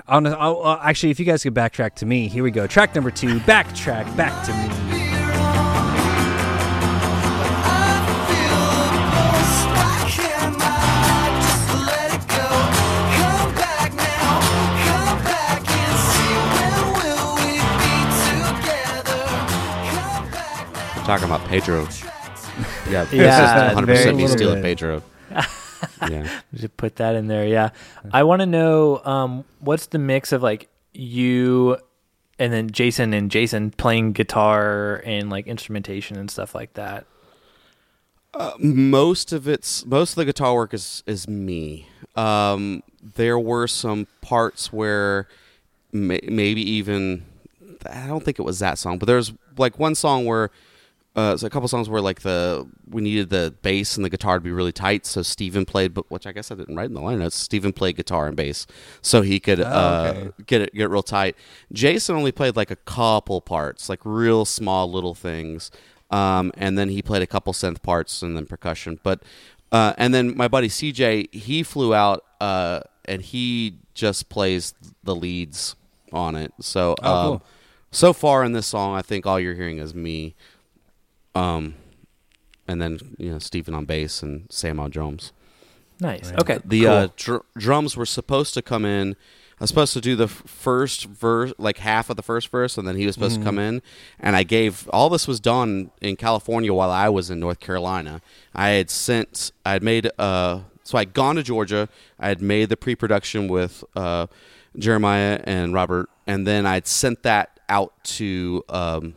on 0.06 0.24
the, 0.24 0.38
oh, 0.38 0.78
actually 0.82 1.10
if 1.10 1.18
you 1.18 1.24
guys 1.24 1.42
could 1.42 1.54
backtrack 1.54 1.94
to 1.94 2.04
me, 2.06 2.28
here 2.28 2.44
we 2.44 2.50
go. 2.50 2.66
Track 2.66 2.94
number 2.94 3.10
2, 3.10 3.40
backtrack 3.40 4.14
back 4.18 4.44
to 4.44 4.52
me. 4.52 5.02
We're 20.96 21.06
talking 21.08 21.24
about 21.24 21.44
Pedro 21.48 21.86
Yeah, 22.92 23.06
Yeah, 23.12 23.72
hundred 23.74 23.86
very 23.86 23.98
percent 23.98 24.16
be 24.16 24.22
little 24.22 24.36
stealing 24.36 24.62
bit. 24.62 24.78
Pedro. 24.78 25.02
yeah. 26.10 26.40
We 26.52 26.58
should 26.58 26.76
put 26.76 26.96
that 26.96 27.14
in 27.14 27.26
there. 27.26 27.46
Yeah, 27.46 27.70
I 28.12 28.22
want 28.24 28.40
to 28.40 28.46
know 28.46 29.02
um, 29.04 29.44
what's 29.60 29.86
the 29.86 29.98
mix 29.98 30.32
of 30.32 30.42
like 30.42 30.68
you 30.92 31.78
and 32.38 32.52
then 32.52 32.70
Jason 32.70 33.12
and 33.14 33.30
Jason 33.30 33.70
playing 33.70 34.12
guitar 34.12 35.02
and 35.04 35.30
like 35.30 35.46
instrumentation 35.46 36.16
and 36.18 36.30
stuff 36.30 36.54
like 36.54 36.74
that. 36.74 37.06
most 38.58 39.32
of 39.32 39.46
it's 39.46 39.84
most 39.86 40.10
of 40.10 40.16
the 40.16 40.24
guitar 40.24 40.54
work 40.54 40.74
is 40.74 41.02
is 41.06 41.28
me. 41.28 41.88
Um, 42.16 42.82
there 43.16 43.38
were 43.38 43.66
some 43.66 44.06
parts 44.20 44.72
where 44.72 45.28
may, 45.92 46.20
maybe 46.24 46.68
even 46.68 47.24
I 47.90 48.06
don't 48.06 48.24
think 48.24 48.38
it 48.38 48.42
was 48.42 48.58
that 48.58 48.78
song, 48.78 48.98
but 48.98 49.06
there's 49.06 49.32
like 49.56 49.78
one 49.78 49.94
song 49.94 50.24
where 50.24 50.50
uh, 51.14 51.36
so 51.36 51.46
a 51.46 51.50
couple 51.50 51.68
songs 51.68 51.88
where 51.88 52.00
like 52.00 52.22
the 52.22 52.66
we 52.88 53.02
needed 53.02 53.28
the 53.30 53.54
bass 53.62 53.96
and 53.96 54.04
the 54.04 54.08
guitar 54.10 54.36
to 54.38 54.40
be 54.40 54.50
really 54.50 54.72
tight, 54.72 55.04
so 55.04 55.20
Steven 55.22 55.64
played, 55.66 55.92
but 55.92 56.10
which 56.10 56.26
I 56.26 56.32
guess 56.32 56.50
I 56.50 56.54
didn't 56.54 56.74
write 56.76 56.86
in 56.86 56.94
the 56.94 57.00
line 57.02 57.18
notes. 57.18 57.36
Steven 57.36 57.72
played 57.72 57.96
guitar 57.96 58.26
and 58.28 58.36
bass, 58.36 58.66
so 59.02 59.20
he 59.22 59.38
could 59.38 59.60
uh, 59.60 60.14
okay. 60.16 60.30
get 60.46 60.60
it 60.62 60.74
get 60.74 60.84
it 60.84 60.88
real 60.88 61.02
tight. 61.02 61.36
Jason 61.72 62.16
only 62.16 62.32
played 62.32 62.56
like 62.56 62.70
a 62.70 62.76
couple 62.76 63.40
parts, 63.42 63.88
like 63.88 64.00
real 64.04 64.44
small 64.46 64.90
little 64.90 65.14
things, 65.14 65.70
um, 66.10 66.50
and 66.56 66.78
then 66.78 66.88
he 66.88 67.02
played 67.02 67.22
a 67.22 67.26
couple 67.26 67.52
synth 67.52 67.82
parts 67.82 68.22
and 68.22 68.34
then 68.36 68.46
percussion. 68.46 68.98
But 69.02 69.22
uh, 69.70 69.92
and 69.98 70.14
then 70.14 70.36
my 70.36 70.48
buddy 70.48 70.68
CJ, 70.68 71.32
he 71.34 71.62
flew 71.62 71.94
out 71.94 72.24
uh, 72.40 72.80
and 73.04 73.22
he 73.22 73.76
just 73.94 74.28
plays 74.28 74.74
the 75.04 75.14
leads 75.14 75.76
on 76.12 76.36
it. 76.36 76.52
So 76.60 76.94
Oh, 77.02 77.12
um, 77.14 77.26
cool. 77.26 77.42
so 77.90 78.12
far 78.12 78.44
in 78.44 78.52
this 78.52 78.66
song, 78.66 78.94
I 78.96 79.02
think 79.02 79.26
all 79.26 79.40
you're 79.40 79.54
hearing 79.54 79.78
is 79.78 79.94
me. 79.94 80.34
Um, 81.34 81.74
and 82.68 82.80
then 82.80 82.98
you 83.18 83.30
know 83.30 83.38
Stephen 83.38 83.74
on 83.74 83.84
bass 83.84 84.22
and 84.22 84.46
Sam 84.50 84.78
on 84.78 84.90
drums. 84.90 85.32
Nice. 86.00 86.30
Right. 86.30 86.40
Okay. 86.40 86.58
The 86.64 86.82
cool. 86.82 86.90
uh, 86.90 87.08
dr- 87.16 87.42
drums 87.56 87.96
were 87.96 88.06
supposed 88.06 88.54
to 88.54 88.62
come 88.62 88.84
in. 88.84 89.16
I 89.60 89.62
was 89.62 89.70
supposed 89.70 89.92
to 89.92 90.00
do 90.00 90.16
the 90.16 90.26
first 90.26 91.04
verse, 91.04 91.52
like 91.56 91.78
half 91.78 92.10
of 92.10 92.16
the 92.16 92.22
first 92.22 92.48
verse, 92.48 92.76
and 92.76 92.88
then 92.88 92.96
he 92.96 93.06
was 93.06 93.14
supposed 93.14 93.38
to 93.38 93.44
come 93.44 93.60
in. 93.60 93.80
And 94.18 94.34
I 94.34 94.42
gave 94.42 94.88
all 94.88 95.08
this 95.08 95.28
was 95.28 95.38
done 95.38 95.92
in 96.00 96.16
California 96.16 96.74
while 96.74 96.90
I 96.90 97.08
was 97.08 97.30
in 97.30 97.38
North 97.38 97.60
Carolina. 97.60 98.20
I 98.56 98.70
had 98.70 98.90
sent, 98.90 99.52
I 99.64 99.74
had 99.74 99.84
made, 99.84 100.10
uh, 100.18 100.62
so 100.82 100.98
I'd 100.98 101.12
gone 101.12 101.36
to 101.36 101.44
Georgia. 101.44 101.88
I 102.18 102.26
had 102.26 102.42
made 102.42 102.70
the 102.70 102.76
pre-production 102.76 103.46
with 103.46 103.84
uh, 103.94 104.26
Jeremiah 104.76 105.40
and 105.44 105.72
Robert, 105.72 106.10
and 106.26 106.44
then 106.44 106.66
I'd 106.66 106.88
sent 106.88 107.22
that 107.22 107.60
out 107.68 107.92
to 108.04 108.64
um, 108.68 109.14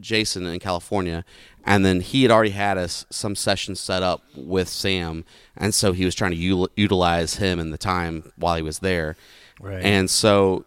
Jason 0.00 0.46
in 0.46 0.58
California, 0.58 1.24
and 1.64 1.84
then 1.84 2.00
he 2.00 2.22
had 2.22 2.30
already 2.30 2.50
had 2.50 2.78
us 2.78 3.04
some 3.10 3.34
sessions 3.36 3.78
set 3.80 4.02
up 4.02 4.22
with 4.34 4.68
Sam, 4.68 5.24
and 5.56 5.74
so 5.74 5.92
he 5.92 6.04
was 6.04 6.14
trying 6.14 6.30
to 6.32 6.36
u- 6.36 6.68
utilize 6.76 7.36
him 7.36 7.60
in 7.60 7.70
the 7.70 7.78
time 7.78 8.32
while 8.36 8.56
he 8.56 8.62
was 8.62 8.78
there, 8.80 9.16
Right. 9.60 9.84
and 9.84 10.08
so 10.10 10.64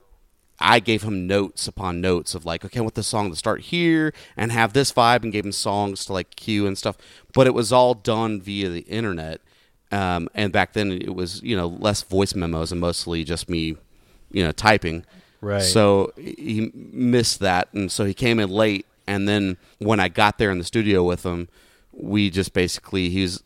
I 0.59 0.79
gave 0.79 1.03
him 1.03 1.27
notes 1.27 1.67
upon 1.67 1.99
notes 1.99 2.33
of 2.33 2.45
like, 2.45 2.63
okay, 2.63 2.79
I 2.79 2.81
want 2.81 2.95
the 2.95 3.03
song 3.03 3.29
to 3.29 3.35
start 3.35 3.59
here 3.61 4.13
and 4.37 4.51
have 4.51 4.71
this 4.73 4.91
vibe, 4.93 5.23
and 5.23 5.31
gave 5.33 5.45
him 5.45 5.51
songs 5.51 6.05
to 6.05 6.13
like 6.13 6.35
cue 6.35 6.65
and 6.67 6.77
stuff, 6.77 6.95
but 7.33 7.47
it 7.47 7.53
was 7.53 7.71
all 7.73 7.93
done 7.93 8.39
via 8.41 8.69
the 8.69 8.81
internet, 8.81 9.41
um, 9.91 10.29
and 10.33 10.53
back 10.53 10.73
then 10.73 10.91
it 10.91 11.13
was 11.15 11.41
you 11.43 11.55
know 11.57 11.67
less 11.67 12.03
voice 12.03 12.35
memos 12.35 12.71
and 12.71 12.79
mostly 12.79 13.23
just 13.23 13.49
me, 13.49 13.75
you 14.31 14.43
know, 14.43 14.51
typing. 14.51 15.05
Right. 15.41 15.61
So 15.61 16.11
he 16.17 16.71
missed 16.73 17.39
that, 17.41 17.67
and 17.73 17.91
so 17.91 18.05
he 18.05 18.13
came 18.13 18.39
in 18.39 18.49
late. 18.49 18.85
And 19.07 19.27
then 19.27 19.57
when 19.79 19.99
I 19.99 20.07
got 20.07 20.37
there 20.37 20.51
in 20.51 20.57
the 20.57 20.63
studio 20.63 21.03
with 21.03 21.23
him, 21.23 21.47
we 21.91 22.29
just 22.29 22.53
basically 22.53 23.09
he's 23.09 23.43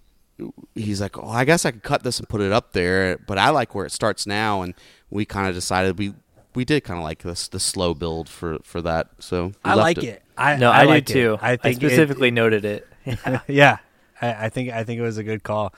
he's 0.75 1.01
like, 1.01 1.17
oh, 1.17 1.27
I 1.27 1.45
guess 1.45 1.65
I 1.65 1.71
could 1.71 1.83
cut 1.83 2.03
this 2.03 2.19
and 2.19 2.29
put 2.29 2.41
it 2.41 2.51
up 2.51 2.71
there, 2.73 3.17
but 3.27 3.37
I 3.37 3.49
like 3.49 3.75
where 3.75 3.85
it 3.85 3.91
starts 3.91 4.25
now. 4.25 4.61
And 4.61 4.73
we 5.09 5.25
kind 5.25 5.47
of 5.47 5.55
decided 5.55 5.99
we 5.99 6.13
we 6.55 6.65
did 6.65 6.83
kind 6.83 6.97
of 6.99 7.03
like 7.03 7.23
this 7.23 7.47
the 7.47 7.59
slow 7.59 7.93
build 7.93 8.29
for 8.29 8.59
for 8.63 8.81
that. 8.81 9.09
So 9.19 9.53
I 9.63 9.75
like 9.75 10.03
it. 10.03 10.23
I, 10.37 10.55
no, 10.55 10.71
I, 10.71 10.81
I, 10.81 10.83
like 10.85 11.05
do 11.05 11.11
it. 11.11 11.13
too. 11.13 11.37
I 11.41 11.57
think 11.57 11.75
it- 11.75 11.79
specifically 11.79 12.31
noted 12.31 12.65
it. 12.65 12.85
Uh, 13.25 13.39
yeah, 13.47 13.77
I, 14.21 14.45
I 14.45 14.49
think 14.49 14.71
I 14.71 14.83
think 14.83 14.99
it 14.99 15.01
was 15.01 15.17
a 15.17 15.23
good 15.23 15.41
call. 15.41 15.73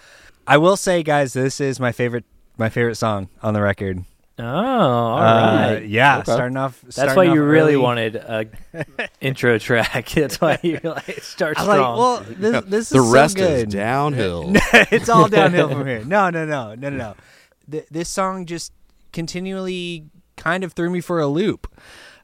I 0.45 0.57
will 0.57 0.75
say, 0.75 1.01
guys, 1.01 1.31
this 1.31 1.61
is 1.61 1.79
my 1.79 1.93
favorite 1.93 2.25
my 2.57 2.67
favorite 2.67 2.95
song 2.95 3.29
on 3.41 3.53
the 3.53 3.61
record. 3.61 4.03
Oh, 4.41 4.45
all 4.47 5.17
Uh, 5.19 5.73
right. 5.73 5.85
yeah, 5.87 6.17
Okay. 6.19 6.31
starting 6.33 6.57
off. 6.57 6.81
That's 6.81 6.95
starting 6.95 7.15
why 7.15 7.27
off 7.27 7.35
you 7.35 7.43
really 7.43 7.73
early. 7.75 7.83
wanted 7.83 8.15
a 8.15 8.47
intro 9.21 9.57
track. 9.59 10.09
That's 10.15 10.41
why 10.41 10.57
you 10.63 10.79
like 10.83 11.21
start 11.21 11.57
I 11.57 11.61
was 11.61 11.67
like, 11.67 11.77
strong. 11.77 11.97
well, 11.97 12.19
this, 12.27 12.65
this 12.65 12.89
the 12.89 12.97
is 12.99 13.05
so 13.07 13.11
rest 13.13 13.35
good. 13.37 13.67
is 13.67 13.73
downhill. 13.73 14.51
it's 14.73 15.09
all 15.09 15.27
downhill 15.27 15.69
from 15.69 15.85
here. 15.85 16.03
No, 16.03 16.29
no, 16.29 16.45
no, 16.45 16.75
no, 16.75 16.89
no, 16.89 16.97
no. 16.97 17.15
Th- 17.69 17.85
this 17.91 18.09
song 18.09 18.45
just 18.45 18.73
continually 19.13 20.05
kind 20.37 20.63
of 20.63 20.73
threw 20.73 20.89
me 20.89 21.01
for 21.01 21.19
a 21.19 21.27
loop. 21.27 21.67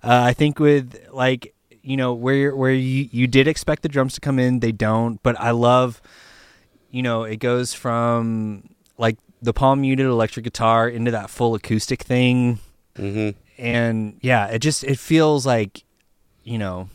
Uh, 0.04 0.22
I 0.26 0.34
think 0.34 0.60
with 0.60 1.08
like 1.12 1.54
you 1.84 1.96
know 1.98 2.14
where 2.14 2.56
where 2.56 2.72
you 2.74 3.08
you 3.12 3.28
did 3.28 3.48
expect 3.48 3.82
the 3.84 3.90
drums 3.90 4.14
to 4.16 4.22
come 4.22 4.40
in, 4.40 4.60
they 4.60 4.72
don't. 4.72 5.22
But 5.24 5.40
I 5.40 5.52
love, 5.52 6.02
you 6.92 7.02
know, 7.04 7.24
it 7.24 7.38
goes 7.38 7.74
from 7.74 8.70
like 8.98 9.18
the 9.42 9.54
palm 9.54 9.82
muted 9.82 10.06
electric 10.06 10.44
guitar 10.44 10.88
into 10.90 11.12
that 11.12 11.30
full 11.30 11.56
acoustic 11.56 12.02
thing, 12.04 12.60
hmm 12.96 13.30
and 13.58 14.18
yeah, 14.22 14.48
it 14.48 14.60
just 14.60 14.84
it 14.84 15.00
feels 15.00 15.46
like 15.46 15.84
you 16.44 16.58
know 16.58 16.90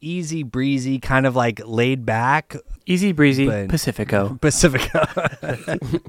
easy 0.00 0.42
breezy, 0.42 0.98
kind 0.98 1.26
of 1.26 1.36
like 1.36 1.60
laid 1.64 2.04
back, 2.06 2.56
Easy 2.86 3.12
breezy 3.12 3.46
but- 3.46 3.68
Pacifico. 3.68 4.36
Pacifico. 4.40 5.04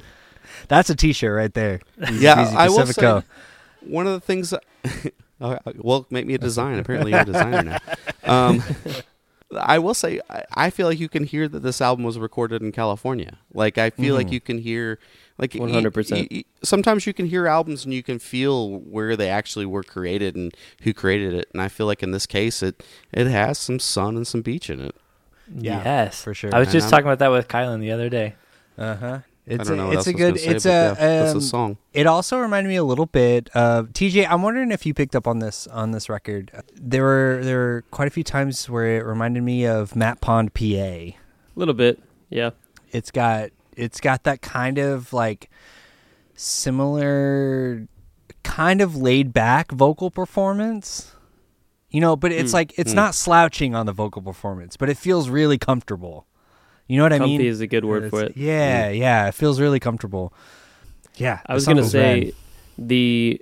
That's 0.68 0.90
a 0.90 0.96
T-shirt 0.96 1.36
right 1.36 1.54
there. 1.54 1.80
Easy 2.10 2.24
Yeah, 2.24 2.36
breezy 2.36 2.56
I 2.56 2.70
will 2.70 2.80
Pacifico. 2.80 3.20
say 3.20 3.26
one 3.82 4.08
of 4.08 4.14
the 4.14 4.20
things. 4.20 4.50
That, 4.52 4.64
Oh, 5.42 5.58
well, 5.76 6.06
make 6.10 6.26
me 6.26 6.36
a 6.36 6.38
design. 6.38 6.80
Apparently, 6.80 7.12
you're 7.12 7.20
a 7.22 7.26
designer 7.26 7.64
now. 7.64 7.78
Um, 8.24 8.64
I 9.58 9.80
will 9.80 9.94
say, 9.94 10.20
I, 10.30 10.44
I 10.54 10.70
feel 10.70 10.88
like 10.88 11.00
you 11.00 11.10
can 11.10 11.24
hear 11.24 11.48
that 11.48 11.60
this 11.62 11.82
album 11.82 12.04
was 12.06 12.18
recorded 12.20 12.62
in 12.62 12.72
California. 12.72 13.38
Like, 13.54 13.78
I 13.78 13.90
feel 13.90 14.16
like 14.16 14.28
Mhm. 14.28 14.32
you 14.34 14.42
can 14.42 14.58
hear, 14.60 15.00
like, 15.38 15.52
100%. 15.54 16.12
y- 16.12 16.28
y- 16.32 16.44
sometimes 16.64 17.06
you 17.08 17.14
can 17.14 17.26
hear 17.26 17.48
albums 17.48 17.86
and 17.86 17.94
you 17.94 18.04
can 18.04 18.20
feel 18.20 18.72
where 18.80 19.16
they 19.16 19.30
actually 19.30 19.66
were 19.66 19.84
created 19.84 20.36
and 20.36 20.54
who 20.84 20.94
created 20.94 21.34
it. 21.34 21.48
And 21.54 21.62
I 21.62 21.68
feel 21.70 21.86
like 21.86 22.04
in 22.04 22.12
this 22.12 22.26
case, 22.26 22.62
it 22.64 22.84
it 23.12 23.28
has 23.28 23.58
some 23.58 23.80
sun 23.80 24.16
and 24.16 24.26
some 24.28 24.42
beach 24.42 24.70
in 24.70 24.80
it. 24.80 24.96
Yeah, 25.56 25.82
yes, 25.84 26.22
for 26.24 26.34
sure. 26.34 26.54
I 26.56 26.60
was 26.60 26.68
And 26.70 26.74
just 26.74 26.86
I'm- 26.86 26.92
talking 26.92 27.06
about 27.08 27.20
that 27.20 27.32
with 27.32 27.48
Kylan 27.48 27.80
the 27.82 27.92
other 27.92 28.10
day. 28.10 28.36
Uh 28.78 28.96
huh. 28.96 29.20
I 29.46 29.54
It's 29.56 29.68
don't 29.68 29.76
know 29.78 29.84
a, 29.84 29.88
what 29.88 29.98
it's 29.98 30.08
else 30.08 30.08
a 30.08 30.10
I 30.10 30.14
good. 30.14 30.28
gonna 30.36 30.40
say, 30.40 30.50
it's 30.52 30.66
a. 30.66 30.98
yeah, 31.00 31.30
um, 31.32 31.38
a 31.38 31.42
song. 31.42 31.78
It 31.92 32.08
also 32.08 32.40
reminded 32.40 32.70
me 32.70 32.78
a 32.78 32.84
little 32.84 33.06
bit 33.08 33.50
of 33.50 33.90
TJ. 33.90 34.26
I'm 34.30 34.42
wondering 34.42 34.72
if 34.72 34.86
you 34.86 34.94
picked 34.94 35.16
up 35.18 35.28
on 35.28 35.40
this 35.40 35.68
on 35.68 35.92
this 35.92 36.08
record. 36.08 36.52
There 36.76 37.04
were 37.04 37.40
there 37.44 37.58
were 37.58 37.84
quite 37.92 38.08
a 38.08 38.12
few 38.12 38.24
times 38.24 38.70
where 38.70 38.98
it 38.98 39.06
reminded 39.06 39.44
me 39.44 39.66
of 39.66 39.96
Matt 39.98 40.22
Pond, 40.22 40.54
PA. 40.54 40.64
A 40.64 41.16
little 41.56 41.74
bit, 41.74 42.02
yeah. 42.30 42.52
It's 42.92 43.12
got 43.12 43.50
it's 43.76 44.00
got 44.00 44.24
that 44.24 44.42
kind 44.42 44.78
of 44.78 45.12
like 45.12 45.50
similar 46.36 47.88
kind 48.44 48.82
of 48.82 48.96
laid 48.96 49.34
back 49.34 49.72
vocal 49.72 50.10
performance. 50.12 51.16
You 51.90 52.02
know, 52.02 52.16
but 52.16 52.32
it's 52.32 52.52
Mm. 52.52 52.56
like 52.56 52.74
it's 52.80 52.92
Mm. 52.94 52.96
not 52.96 53.16
slouching 53.16 53.76
on 53.76 53.86
the 53.86 53.92
vocal 53.94 54.22
performance, 54.22 54.78
but 54.78 54.90
it 54.90 54.98
feels 54.98 55.30
really 55.30 55.58
comfortable. 55.60 56.26
You 56.88 56.98
know 56.98 57.04
what 57.04 57.14
I 57.14 57.20
mean? 57.20 57.30
Comfy 57.30 57.38
mean? 57.40 57.48
is 57.48 57.62
a 57.62 57.68
good 57.68 57.86
word 57.86 58.10
for 58.10 58.24
it. 58.24 58.36
Yeah, 58.38 58.90
yeah, 58.90 59.28
it 59.28 59.34
feels 59.34 59.60
really 59.60 59.80
comfortable. 59.80 60.34
Yeah, 61.16 61.40
I 61.46 61.54
was 61.54 61.66
gonna 61.66 61.84
say 61.84 62.26
rad. 62.26 62.34
the 62.78 63.42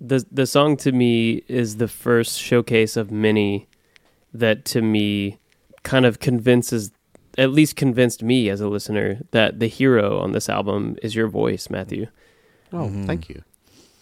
the 0.00 0.26
the 0.32 0.46
song 0.46 0.76
to 0.78 0.92
me 0.92 1.42
is 1.48 1.76
the 1.76 1.88
first 1.88 2.38
showcase 2.40 2.96
of 2.96 3.10
many 3.10 3.68
that 4.34 4.64
to 4.66 4.82
me 4.82 5.38
kind 5.82 6.04
of 6.06 6.18
convinces 6.18 6.90
at 7.38 7.50
least 7.50 7.76
convinced 7.76 8.22
me 8.22 8.48
as 8.48 8.60
a 8.60 8.68
listener 8.68 9.20
that 9.30 9.58
the 9.60 9.66
hero 9.68 10.18
on 10.20 10.32
this 10.32 10.48
album 10.48 10.96
is 11.02 11.14
your 11.14 11.28
voice, 11.28 11.70
Matthew. 11.70 12.06
Oh, 12.72 12.88
Mhm. 12.88 13.06
thank 13.06 13.28
you. 13.28 13.42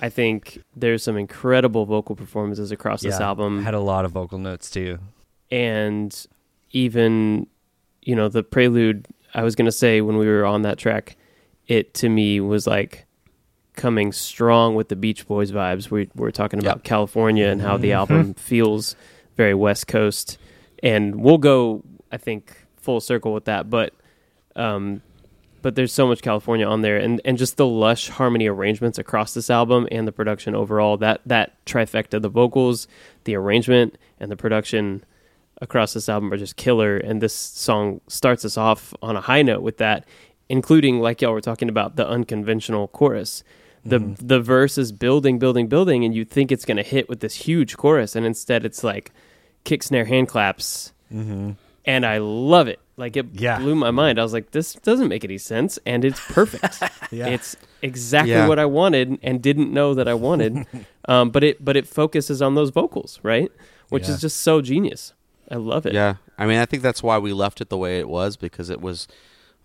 I 0.01 0.09
think 0.09 0.62
there's 0.74 1.03
some 1.03 1.16
incredible 1.16 1.84
vocal 1.86 2.16
performances 2.16 2.70
across 2.72 3.03
this 3.03 3.18
Yeah, 3.20 3.26
album. 3.26 3.62
had 3.64 3.74
a 3.74 3.80
lot 3.80 4.05
of 4.05 4.12
vocal 4.12 4.38
notes 4.38 4.70
too. 4.70 4.99
and 5.53 6.26
even 6.72 7.47
you 8.03 8.15
know 8.17 8.29
the 8.29 8.43
prelude 8.43 9.07
i 9.35 9.43
was 9.43 9.55
going 9.55 9.67
to 9.67 9.73
say 9.73 10.01
when 10.01 10.17
we 10.17 10.27
were 10.27 10.45
on 10.45 10.63
that 10.63 10.79
track 10.79 11.17
it 11.67 11.95
to 11.95 12.09
me 12.09 12.41
was 12.41 12.67
like 12.67 13.07
coming 13.75 14.13
strong 14.13 14.75
with 14.75 14.89
the 14.89 14.97
beach 14.97 15.27
boys 15.27 15.53
vibes 15.53 15.91
we 15.91 16.09
we're 16.15 16.31
talking 16.31 16.59
about 16.59 16.79
Yep. 16.79 16.85
california 16.85 17.47
and 17.47 17.61
how 17.63 17.77
the 17.77 17.91
Mhm. 17.91 17.95
album 17.95 18.35
feels 18.51 18.97
very 19.37 19.55
west 19.55 19.87
coast 19.87 20.39
and 20.83 21.17
we'll 21.23 21.39
go 21.39 21.83
i 22.13 22.17
think 22.17 22.57
full 22.77 23.01
circle 23.01 23.33
with 23.33 23.45
that 23.45 23.71
but 23.71 23.93
um 24.57 25.03
but 25.63 25.75
there's 25.75 25.93
so 25.93 26.07
much 26.09 26.23
california 26.23 26.67
on 26.67 26.81
there 26.81 26.97
and 26.97 27.21
and 27.25 27.39
just 27.39 27.57
the 27.59 27.67
lush 27.67 28.09
harmony 28.09 28.47
arrangements 28.49 28.99
across 28.99 29.35
this 29.35 29.51
album 29.51 29.87
and 29.93 30.09
the 30.09 30.13
production 30.13 30.55
overall 30.55 30.97
that 30.97 31.21
that 31.27 31.63
trifecta 31.67 32.21
the 32.21 32.29
vocals 32.31 32.89
the 33.25 33.35
arrangement 33.37 33.97
and 34.19 34.31
the 34.31 34.37
production 34.37 35.05
across 35.61 35.93
this 35.93 36.09
album 36.09 36.33
are 36.33 36.37
just 36.39 36.57
killer, 36.57 36.97
and 36.97 37.21
this 37.21 37.35
song 37.35 38.01
starts 38.09 38.45
us 38.45 38.57
off 38.57 38.95
on 39.03 39.17
a 39.17 39.21
high 39.21 39.43
note 39.43 39.63
with 39.63 39.77
that, 39.79 40.07
including 40.49 41.01
like 41.01 41.21
y'all 41.21 41.33
were 41.33 41.41
talking 41.41 41.69
about 41.69 41.97
the 41.97 42.07
unconventional 42.09 42.89
chorus. 42.89 43.43
The 43.85 43.99
Mm-hmm. 43.99 44.27
the 44.27 44.41
verse 44.41 44.77
is 44.77 44.93
building, 44.93 45.39
building, 45.39 45.67
building, 45.69 46.05
and 46.05 46.15
you 46.15 46.25
think 46.25 46.53
it's 46.53 46.65
gonna 46.67 46.83
hit 46.83 47.09
with 47.09 47.21
this 47.21 47.35
huge 47.35 47.77
chorus, 47.77 48.15
and 48.17 48.27
instead 48.27 48.65
it's 48.65 48.85
like 48.85 49.11
kick, 49.65 49.83
snare, 49.83 50.05
hand 50.05 50.29
claps, 50.29 50.93
and 51.11 52.07
I 52.07 52.19
love 52.19 52.69
it. 52.69 52.79
Like 52.97 53.17
it 53.17 53.27
Yeah. 53.33 53.59
blew 53.59 53.75
my 53.75 53.91
mind. 53.91 54.19
I 54.19 54.23
was 54.23 54.33
like, 54.35 54.51
this 54.51 54.75
doesn't 54.75 55.09
make 55.09 55.25
any 55.25 55.39
sense, 55.39 55.79
and 55.87 56.05
it's 56.05 56.21
perfect. 56.33 56.83
Yeah. 57.13 57.27
It's 57.27 57.57
exactly 57.83 58.31
Yeah. 58.33 58.47
what 58.47 58.61
I 58.61 58.67
wanted 58.67 59.19
and 59.23 59.43
didn't 59.43 59.73
know 59.73 59.95
that 59.95 60.07
I 60.07 60.15
wanted. 60.15 60.65
um, 61.09 61.31
but 61.31 61.43
it 61.43 61.65
but 61.65 61.77
it 61.77 61.89
focuses 61.89 62.41
on 62.41 62.55
those 62.55 62.71
vocals, 62.71 63.19
right? 63.25 63.51
Which 63.89 64.09
is 64.09 64.21
just 64.21 64.37
so 64.43 64.61
genius. 64.61 65.13
I 65.51 65.57
love 65.57 65.87
it. 65.87 65.93
Yeah, 65.93 66.17
I 66.39 66.47
mean, 66.47 66.59
I 66.59 66.67
think 66.67 66.83
that's 66.83 67.03
why 67.03 67.19
we 67.19 67.33
left 67.33 67.61
it 67.61 67.69
the 67.69 67.77
way 67.79 67.99
it 67.99 68.09
was 68.09 68.37
because 68.37 68.71
it 68.71 68.81
was 68.81 69.09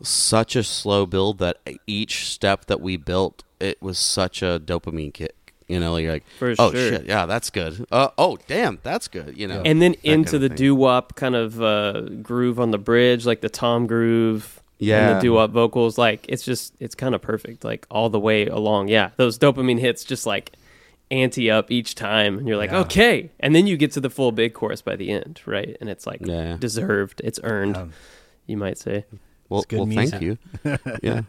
such 0.02 0.56
a 0.56 0.64
slow 0.64 1.06
build 1.06 1.38
that 1.40 1.58
each 1.88 2.26
step 2.28 2.66
that 2.66 2.82
we 2.82 2.98
built, 2.98 3.44
it 3.60 3.82
was 3.82 3.98
such 3.98 4.42
a 4.42 4.60
dopamine 4.64 5.14
kick. 5.14 5.36
You 5.68 5.80
know, 5.80 5.96
you're 5.98 6.12
like, 6.14 6.26
For 6.38 6.54
oh 6.60 6.72
sure. 6.72 6.90
shit, 6.90 7.06
yeah, 7.06 7.26
that's 7.26 7.50
good. 7.50 7.86
Uh, 7.92 8.10
oh 8.18 8.38
damn, 8.48 8.80
that's 8.84 9.08
good. 9.08 9.36
You 9.38 9.48
know, 9.48 9.62
And 9.66 9.82
then 9.82 9.96
into 10.04 10.32
kind 10.32 10.42
the 10.42 10.46
of 10.46 10.50
thing. 10.52 10.58
doo 10.58 10.76
wop 10.76 11.16
kind 11.16 11.36
of 11.36 11.62
uh, 11.62 12.02
groove 12.22 12.60
on 12.60 12.72
the 12.72 12.78
bridge, 12.78 13.26
like 13.26 13.42
the 13.42 13.50
tom 13.50 13.88
groove. 13.88 14.62
And 14.80 14.88
Yeah. 14.90 15.14
the 15.14 15.22
doo 15.22 15.34
wop 15.34 15.52
vocals, 15.52 15.98
like 15.98 16.26
it's 16.30 16.44
just 16.44 16.74
it's 16.80 16.94
kind 16.96 17.16
of 17.16 17.22
perfect, 17.22 17.64
like 17.64 17.88
all 17.90 18.10
the 18.10 18.20
way 18.20 18.46
along. 18.48 18.90
Yeah, 18.90 19.12
those 19.16 19.40
dopamine 19.40 19.80
hits 19.80 20.04
just 20.04 20.26
like 20.28 20.52
ante 21.12 21.50
up 21.52 21.70
each 21.72 21.96
time, 21.96 22.38
and 22.40 22.48
you're 22.48 22.58
like, 22.58 22.72
Yeah. 22.72 22.80
okay. 22.80 23.30
And 23.40 23.56
then 23.56 23.68
you 23.68 23.78
get 23.78 23.92
to 23.94 24.00
the 24.02 24.10
full 24.10 24.32
big 24.32 24.54
chorus 24.54 24.82
by 24.82 24.96
the 24.96 25.10
end, 25.12 25.42
right? 25.46 25.78
And 25.80 25.90
it's 25.90 26.08
like 26.08 26.26
Yeah. 26.26 26.58
deserved, 26.60 27.22
it's 27.24 27.40
earned, 27.44 27.78
Um, 27.78 27.94
you 28.48 28.58
might 28.58 28.78
say. 28.78 29.06
Well, 29.48 29.64
good 29.68 29.78
well, 29.78 29.86
music. 29.86 30.10
thank 30.10 30.24
you. 30.24 30.38
Yeah, 31.04 31.22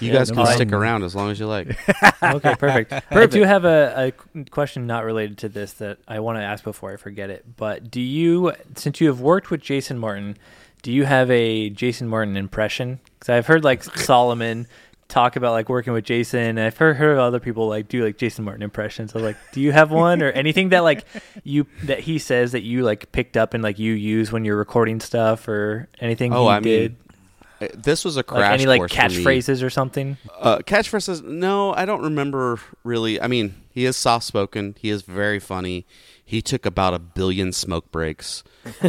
you 0.00 0.08
Yeah, 0.08 0.12
guys 0.14 0.30
no 0.30 0.42
can 0.44 0.54
stick 0.54 0.72
around 0.72 1.02
as 1.02 1.14
long 1.14 1.30
as 1.30 1.38
you 1.38 1.46
like. 1.46 1.68
okay, 2.22 2.54
perfect. 2.54 2.94
I 3.10 3.26
do 3.26 3.42
have 3.42 3.66
a, 3.66 4.12
a 4.34 4.44
question 4.44 4.86
not 4.86 5.04
related 5.04 5.36
to 5.38 5.50
this 5.50 5.74
that 5.74 5.98
I 6.08 6.20
want 6.20 6.38
to 6.38 6.42
ask 6.42 6.64
before 6.64 6.94
I 6.94 6.96
forget 6.96 7.28
it. 7.28 7.44
But 7.58 7.90
do 7.90 8.00
you, 8.00 8.54
since 8.74 9.02
you 9.02 9.08
have 9.08 9.20
worked 9.20 9.50
with 9.50 9.60
Jason 9.60 9.98
Martin, 9.98 10.38
do 10.82 10.90
you 10.90 11.04
have 11.04 11.30
a 11.30 11.68
Jason 11.68 12.08
Martin 12.08 12.38
impression? 12.38 13.00
Because 13.18 13.28
I've 13.34 13.46
heard 13.46 13.64
like 13.64 13.82
Solomon 13.84 14.66
talk 15.08 15.36
about 15.36 15.52
like 15.52 15.68
working 15.68 15.92
with 15.94 16.04
Jason. 16.04 16.40
And 16.40 16.60
I've 16.60 16.76
heard, 16.76 16.96
heard 16.96 17.18
other 17.18 17.40
people 17.40 17.66
like 17.68 17.88
do 17.88 18.04
like 18.04 18.18
Jason 18.18 18.44
Martin 18.44 18.62
impressions. 18.62 19.12
So 19.12 19.18
like, 19.18 19.36
do 19.52 19.60
you 19.60 19.72
have 19.72 19.90
one 19.90 20.22
or 20.22 20.30
anything 20.30 20.68
that 20.70 20.80
like 20.80 21.04
you 21.44 21.66
that 21.84 22.00
he 22.00 22.18
says 22.18 22.52
that 22.52 22.62
you 22.62 22.82
like 22.84 23.10
picked 23.12 23.36
up 23.36 23.54
and 23.54 23.62
like 23.62 23.78
you 23.78 23.92
use 23.94 24.30
when 24.30 24.44
you're 24.44 24.56
recording 24.56 25.00
stuff 25.00 25.48
or 25.48 25.88
anything 26.00 26.32
Oh, 26.32 26.44
he 26.44 26.48
I 26.50 26.60
did? 26.60 26.92
mean, 26.92 26.98
Uh, 27.60 27.66
This 27.74 28.04
was 28.04 28.16
a 28.16 28.20
like 28.20 28.26
crash 28.26 28.52
any 28.60 28.66
like 28.66 28.80
course 28.80 28.94
for 28.94 29.08
me. 29.08 29.24
catchphrases 29.24 29.62
or 29.62 29.70
something? 29.70 30.16
Uh, 30.38 30.58
catchphrases? 30.58 31.24
No, 31.24 31.72
I 31.74 31.84
don't 31.86 32.02
remember 32.02 32.60
really. 32.84 33.20
I 33.20 33.26
mean, 33.28 33.54
he 33.72 33.84
is 33.86 33.96
soft 33.96 34.24
spoken. 34.26 34.76
He 34.78 34.90
is 34.90 35.02
very 35.02 35.40
funny. 35.40 35.86
He 36.28 36.42
took 36.42 36.66
about 36.66 36.92
a 36.92 36.98
billion 36.98 37.54
smoke 37.54 37.90
breaks. 37.90 38.44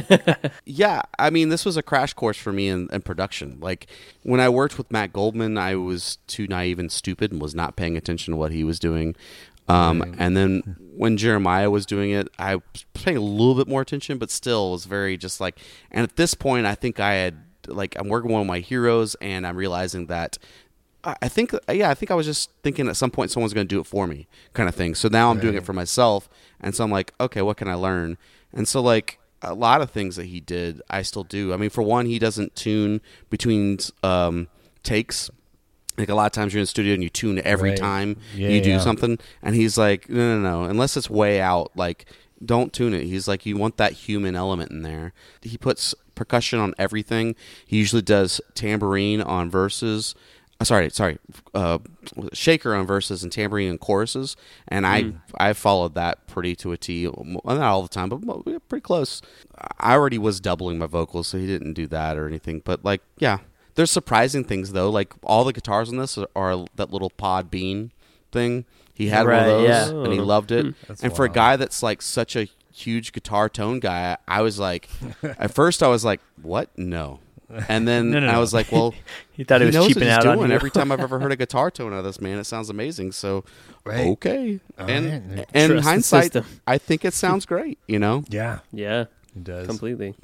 yeah, 0.65 1.03
I 1.17 1.29
mean, 1.29 1.47
this 1.47 1.63
was 1.63 1.77
a 1.77 1.81
crash 1.81 2.11
course 2.11 2.35
for 2.35 2.51
me 2.51 2.67
in, 2.67 2.89
in 2.91 3.01
production. 3.01 3.59
Like 3.61 3.87
when 4.23 4.41
I 4.41 4.49
worked 4.49 4.77
with 4.77 4.91
Matt 4.91 5.13
Goldman, 5.13 5.57
I 5.57 5.75
was 5.75 6.17
too 6.27 6.47
naive 6.47 6.79
and 6.79 6.91
stupid 6.91 7.31
and 7.31 7.41
was 7.41 7.55
not 7.55 7.77
paying 7.77 7.95
attention 7.95 8.33
to 8.33 8.37
what 8.37 8.51
he 8.51 8.65
was 8.65 8.77
doing. 8.77 9.15
Um, 9.69 10.15
And 10.17 10.35
then 10.35 10.75
when 10.97 11.15
Jeremiah 11.15 11.69
was 11.69 11.85
doing 11.85 12.11
it, 12.11 12.27
I 12.37 12.55
was 12.55 12.85
paying 12.93 13.15
a 13.15 13.21
little 13.21 13.55
bit 13.55 13.69
more 13.69 13.79
attention, 13.79 14.17
but 14.17 14.31
still 14.31 14.71
was 14.71 14.83
very 14.83 15.15
just 15.15 15.39
like. 15.39 15.59
And 15.91 16.03
at 16.03 16.17
this 16.17 16.33
point, 16.33 16.65
I 16.65 16.75
think 16.75 16.99
I 16.99 17.13
had 17.13 17.37
like 17.67 17.95
I'm 17.97 18.09
working 18.09 18.27
with 18.27 18.33
one 18.33 18.41
of 18.41 18.47
my 18.47 18.59
heroes, 18.59 19.15
and 19.21 19.47
I'm 19.47 19.55
realizing 19.55 20.07
that 20.07 20.37
I 21.05 21.15
I 21.21 21.29
think, 21.29 21.53
yeah, 21.71 21.89
I 21.89 21.93
think 21.93 22.11
I 22.11 22.15
was 22.15 22.25
just 22.25 22.51
thinking 22.63 22.89
at 22.89 22.97
some 22.97 23.11
point 23.11 23.31
someone's 23.31 23.53
going 23.53 23.65
to 23.67 23.73
do 23.73 23.79
it 23.79 23.87
for 23.87 24.07
me, 24.07 24.27
kind 24.51 24.67
of 24.67 24.75
thing. 24.75 24.95
So 24.95 25.07
now 25.07 25.31
I'm 25.31 25.39
doing 25.39 25.55
it 25.55 25.65
for 25.65 25.73
myself, 25.73 26.27
and 26.61 26.73
so 26.75 26.83
I'm 26.83 26.91
like, 26.91 27.13
okay, 27.19 27.41
what 27.41 27.57
can 27.57 27.67
I 27.67 27.73
learn? 27.75 28.17
And 28.53 28.67
so 28.67 28.81
like 28.81 29.19
a 29.41 29.53
lot 29.53 29.81
of 29.81 29.89
things 29.91 30.15
that 30.17 30.25
he 30.25 30.39
did, 30.39 30.81
I 30.89 31.01
still 31.01 31.23
do. 31.23 31.53
I 31.53 31.57
mean, 31.57 31.69
for 31.69 31.81
one, 31.81 32.05
he 32.05 32.19
doesn't 32.19 32.55
tune 32.55 32.99
between 33.29 33.77
um, 34.03 34.47
takes. 34.83 35.29
Like 35.97 36.09
a 36.09 36.15
lot 36.15 36.27
of 36.27 36.31
times 36.31 36.53
you're 36.53 36.59
in 36.59 36.63
the 36.63 36.67
studio 36.67 36.93
and 36.93 37.03
you 37.03 37.09
tune 37.09 37.41
every 37.43 37.71
Right. 37.71 37.77
time 37.77 38.17
Yeah, 38.33 38.49
you 38.49 38.61
do 38.61 38.69
yeah. 38.71 38.79
something, 38.79 39.19
and 39.41 39.53
he's 39.55 39.77
like, 39.77 40.09
no, 40.09 40.37
no, 40.37 40.41
no, 40.41 40.63
unless 40.69 40.95
it's 40.95 41.09
way 41.09 41.41
out, 41.41 41.71
like 41.75 42.05
don't 42.43 42.71
tune 42.71 42.93
it. 42.93 43.03
He's 43.03 43.27
like, 43.27 43.45
you 43.45 43.57
want 43.57 43.75
that 43.77 43.91
human 43.91 44.33
element 44.33 44.71
in 44.71 44.81
there. 44.81 45.11
He 45.41 45.57
puts 45.57 45.93
percussion 46.15 46.57
on 46.57 46.73
everything. 46.77 47.35
He 47.65 47.75
usually 47.77 48.01
does 48.01 48.39
tambourine 48.55 49.21
on 49.21 49.49
verses. 49.49 50.15
Uh, 50.59 50.65
Sorry, 50.65 50.89
sorry, 50.89 51.17
uh, 51.53 51.79
shaker 52.33 52.75
on 52.75 52.85
verses 52.85 53.23
and 53.23 53.31
tambourine 53.31 53.71
on 53.71 53.77
choruses, 53.77 54.35
and 54.67 54.85
I 54.85 55.13
I 55.37 55.53
followed 55.53 55.95
that 55.95 56.27
pretty 56.27 56.55
to 56.57 56.73
a 56.73 56.77
T. 56.77 57.05
Not 57.05 57.59
all 57.61 57.81
the 57.81 57.87
time, 57.87 58.09
but 58.09 58.43
pretty 58.67 58.81
close. 58.81 59.21
I 59.79 59.93
already 59.93 60.17
was 60.17 60.41
doubling 60.41 60.77
my 60.77 60.85
vocals, 60.85 61.27
so 61.27 61.37
he 61.37 61.47
didn't 61.47 61.73
do 61.73 61.87
that 61.87 62.17
or 62.17 62.27
anything. 62.27 62.61
But 62.65 62.83
like, 62.83 63.01
yeah, 63.17 63.39
there's 63.75 63.91
surprising 63.91 64.43
things 64.43 64.73
though. 64.73 64.89
Like 64.89 65.13
all 65.23 65.45
the 65.45 65.53
guitars 65.53 65.89
on 65.89 65.97
this 65.97 66.17
are, 66.17 66.27
are 66.35 66.65
that 66.75 66.91
little 66.91 67.09
pod 67.09 67.49
bean 67.49 67.93
thing. 68.33 68.65
He 68.93 69.07
had 69.07 69.25
one 69.25 69.35
of 69.35 69.45
those, 69.45 69.69
yeah. 69.69 69.89
and 69.89 70.11
he 70.11 70.19
loved 70.19 70.51
it. 70.51 70.75
That's 70.89 71.01
and 71.01 71.15
for 71.15 71.23
a 71.23 71.29
guy 71.29 71.55
that's 71.55 71.81
like 71.81 72.01
such 72.01 72.35
a 72.35 72.49
huge 72.73 73.13
guitar 73.13 73.47
tone 73.47 73.79
guy, 73.79 74.17
I 74.27 74.41
was 74.41 74.59
like, 74.59 74.89
at 75.23 75.53
first 75.53 75.81
I 75.81 75.87
was 75.87 76.03
like, 76.03 76.19
what? 76.41 76.77
No. 76.77 77.21
And 77.67 77.87
then 77.87 78.11
No, 78.11 78.19
no, 78.19 78.27
I 78.27 78.33
no. 78.33 78.39
was 78.39 78.53
like, 78.53 78.71
well, 78.71 78.93
He 79.31 79.43
thought 79.43 79.61
it 79.61 79.65
was 79.65 79.75
knows 79.75 79.87
cheaping 79.87 80.01
what 80.03 80.07
he's 80.09 80.17
out 80.17 80.23
doing. 80.23 80.39
on 80.43 80.49
you. 80.49 80.55
Every 80.55 80.69
time 80.71 80.91
I've 80.91 80.99
ever 80.99 81.19
heard 81.19 81.31
a 81.31 81.35
guitar 81.43 81.71
tone 81.71 81.93
out 81.93 81.99
of 81.99 82.03
this 82.05 82.19
man, 82.21 82.37
it 82.39 82.43
sounds 82.45 82.69
amazing. 82.69 83.11
So, 83.13 83.43
Right. 83.85 84.07
okay. 84.07 84.59
All 84.77 84.89
and 84.89 85.37
right. 85.37 85.47
and 85.53 85.71
Trust 85.73 85.87
hindsight. 85.87 86.35
I 86.67 86.77
think 86.77 87.05
it 87.05 87.13
sounds 87.13 87.45
great. 87.45 87.79
You 87.87 87.99
know, 87.99 88.23
Yeah, 88.29 88.59
Yeah, 88.71 89.05
it 89.35 89.43
does. 89.43 89.65
completely. 89.67 90.15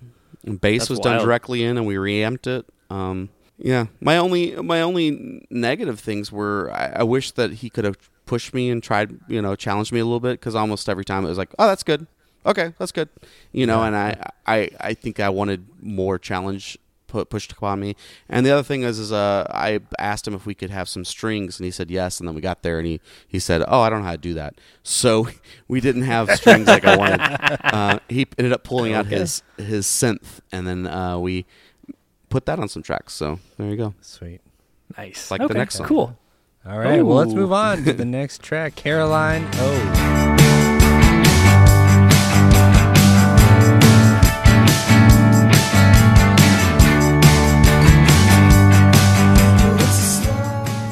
And 0.45 0.59
bass 0.61 0.81
That's 0.81 0.89
was 0.91 0.99
done 0.99 1.19
directly 1.21 1.63
in, 1.63 1.77
and 1.77 1.87
we 1.87 1.97
reamped 1.97 2.45
it. 2.47 2.65
Um, 2.89 3.29
yeah, 3.57 3.85
my 4.01 4.17
only 4.17 4.55
my 4.57 4.81
only 4.81 5.45
negative 5.49 5.99
things 5.99 6.31
were 6.31 6.69
I, 6.73 6.97
I 6.97 7.03
wish 7.03 7.31
that 7.31 7.53
he 7.53 7.69
could 7.69 7.85
have 7.85 7.97
pushed 8.25 8.53
me 8.53 8.69
and 8.69 8.83
tried 8.83 9.17
you 9.29 9.41
know 9.41 9.55
challenged 9.55 9.91
me 9.93 9.99
a 10.01 10.03
little 10.03 10.19
bit 10.19 10.39
because 10.39 10.53
almost 10.55 10.89
every 10.89 11.05
time 11.05 11.25
it 11.25 11.29
was 11.29 11.37
like 11.37 11.53
oh 11.57 11.67
that's 11.67 11.83
good 11.83 12.05
okay 12.45 12.73
that's 12.77 12.91
good 12.91 13.07
you 13.53 13.65
know 13.65 13.83
and 13.83 13.95
I 13.95 14.31
I 14.45 14.69
I 14.79 14.93
think 14.93 15.19
I 15.19 15.29
wanted 15.29 15.65
more 15.81 16.19
challenge 16.19 16.77
put 17.15 17.29
pushed 17.29 17.51
upon 17.53 17.79
me 17.79 17.95
and 18.27 18.45
the 18.45 18.51
other 18.51 18.61
thing 18.63 18.83
is 18.83 18.99
is 18.99 19.11
uh 19.11 19.47
I 19.49 19.79
asked 19.97 20.27
him 20.27 20.33
if 20.33 20.45
we 20.45 20.53
could 20.53 20.69
have 20.69 20.89
some 20.89 21.05
strings 21.05 21.57
and 21.57 21.65
he 21.65 21.71
said 21.71 21.89
yes 21.89 22.19
and 22.19 22.27
then 22.27 22.35
we 22.35 22.41
got 22.41 22.61
there 22.61 22.77
and 22.77 22.85
he 22.85 22.99
he 23.25 23.39
said 23.39 23.63
oh 23.67 23.79
I 23.79 23.89
don't 23.89 23.99
know 23.99 24.05
how 24.05 24.11
to 24.11 24.17
do 24.17 24.33
that 24.33 24.55
so 24.83 25.29
we 25.69 25.79
didn't 25.79 26.01
have 26.03 26.29
strings 26.31 26.67
like 26.67 26.83
I 26.83 26.97
wanted 26.97 27.21
uh, 27.63 27.99
he 28.09 28.27
ended 28.37 28.51
up 28.51 28.63
pulling 28.65 28.93
out 28.93 29.05
his 29.05 29.43
his 29.57 29.85
synth 29.85 30.41
and 30.51 30.67
then 30.67 30.87
uh, 30.87 31.17
we 31.17 31.45
put 32.29 32.45
that 32.47 32.59
on 32.59 32.67
some 32.67 32.83
tracks 32.83 33.13
so 33.13 33.39
there 33.57 33.69
you 33.69 33.77
go 33.77 33.93
Sweet. 34.01 34.41
Nice. 34.97 35.31
like 35.31 35.47
the 35.47 35.53
next 35.53 35.75
song. 35.75 35.87
Cool. 35.87 36.17
All 36.67 36.79
right. 36.79 37.01
Well, 37.01 37.17
let's 37.17 37.33
move 37.33 37.51
on 37.51 37.83
to 37.83 37.93
the 37.93 38.05
next 38.05 38.41
track, 38.41 38.75
Caroline. 38.75 39.47
Oh. 39.53 40.24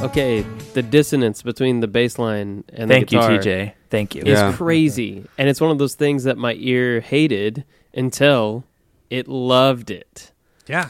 Okay, 0.04 0.42
the 0.74 0.82
dissonance 0.82 1.42
between 1.42 1.80
the 1.80 1.88
bass 1.88 2.20
line 2.20 2.66
and 2.74 2.90
Thank 2.90 3.10
the 3.10 3.16
you, 3.16 3.22
guitar 3.22 3.38
TJ. 3.40 3.74
Thank 3.90 4.16
you. 4.16 4.22
is 4.24 4.38
Yeah. 4.40 4.52
crazy, 4.52 5.24
and 5.38 5.48
it's 5.48 5.62
one 5.62 5.72
of 5.72 5.78
those 5.78 5.96
things 5.96 6.26
that 6.26 6.38
my 6.38 6.56
ear 6.60 7.00
hated 7.00 7.64
until 7.94 8.66
it 9.10 9.30
loved 9.30 9.90
it. 9.92 10.32
Yeah. 10.68 10.90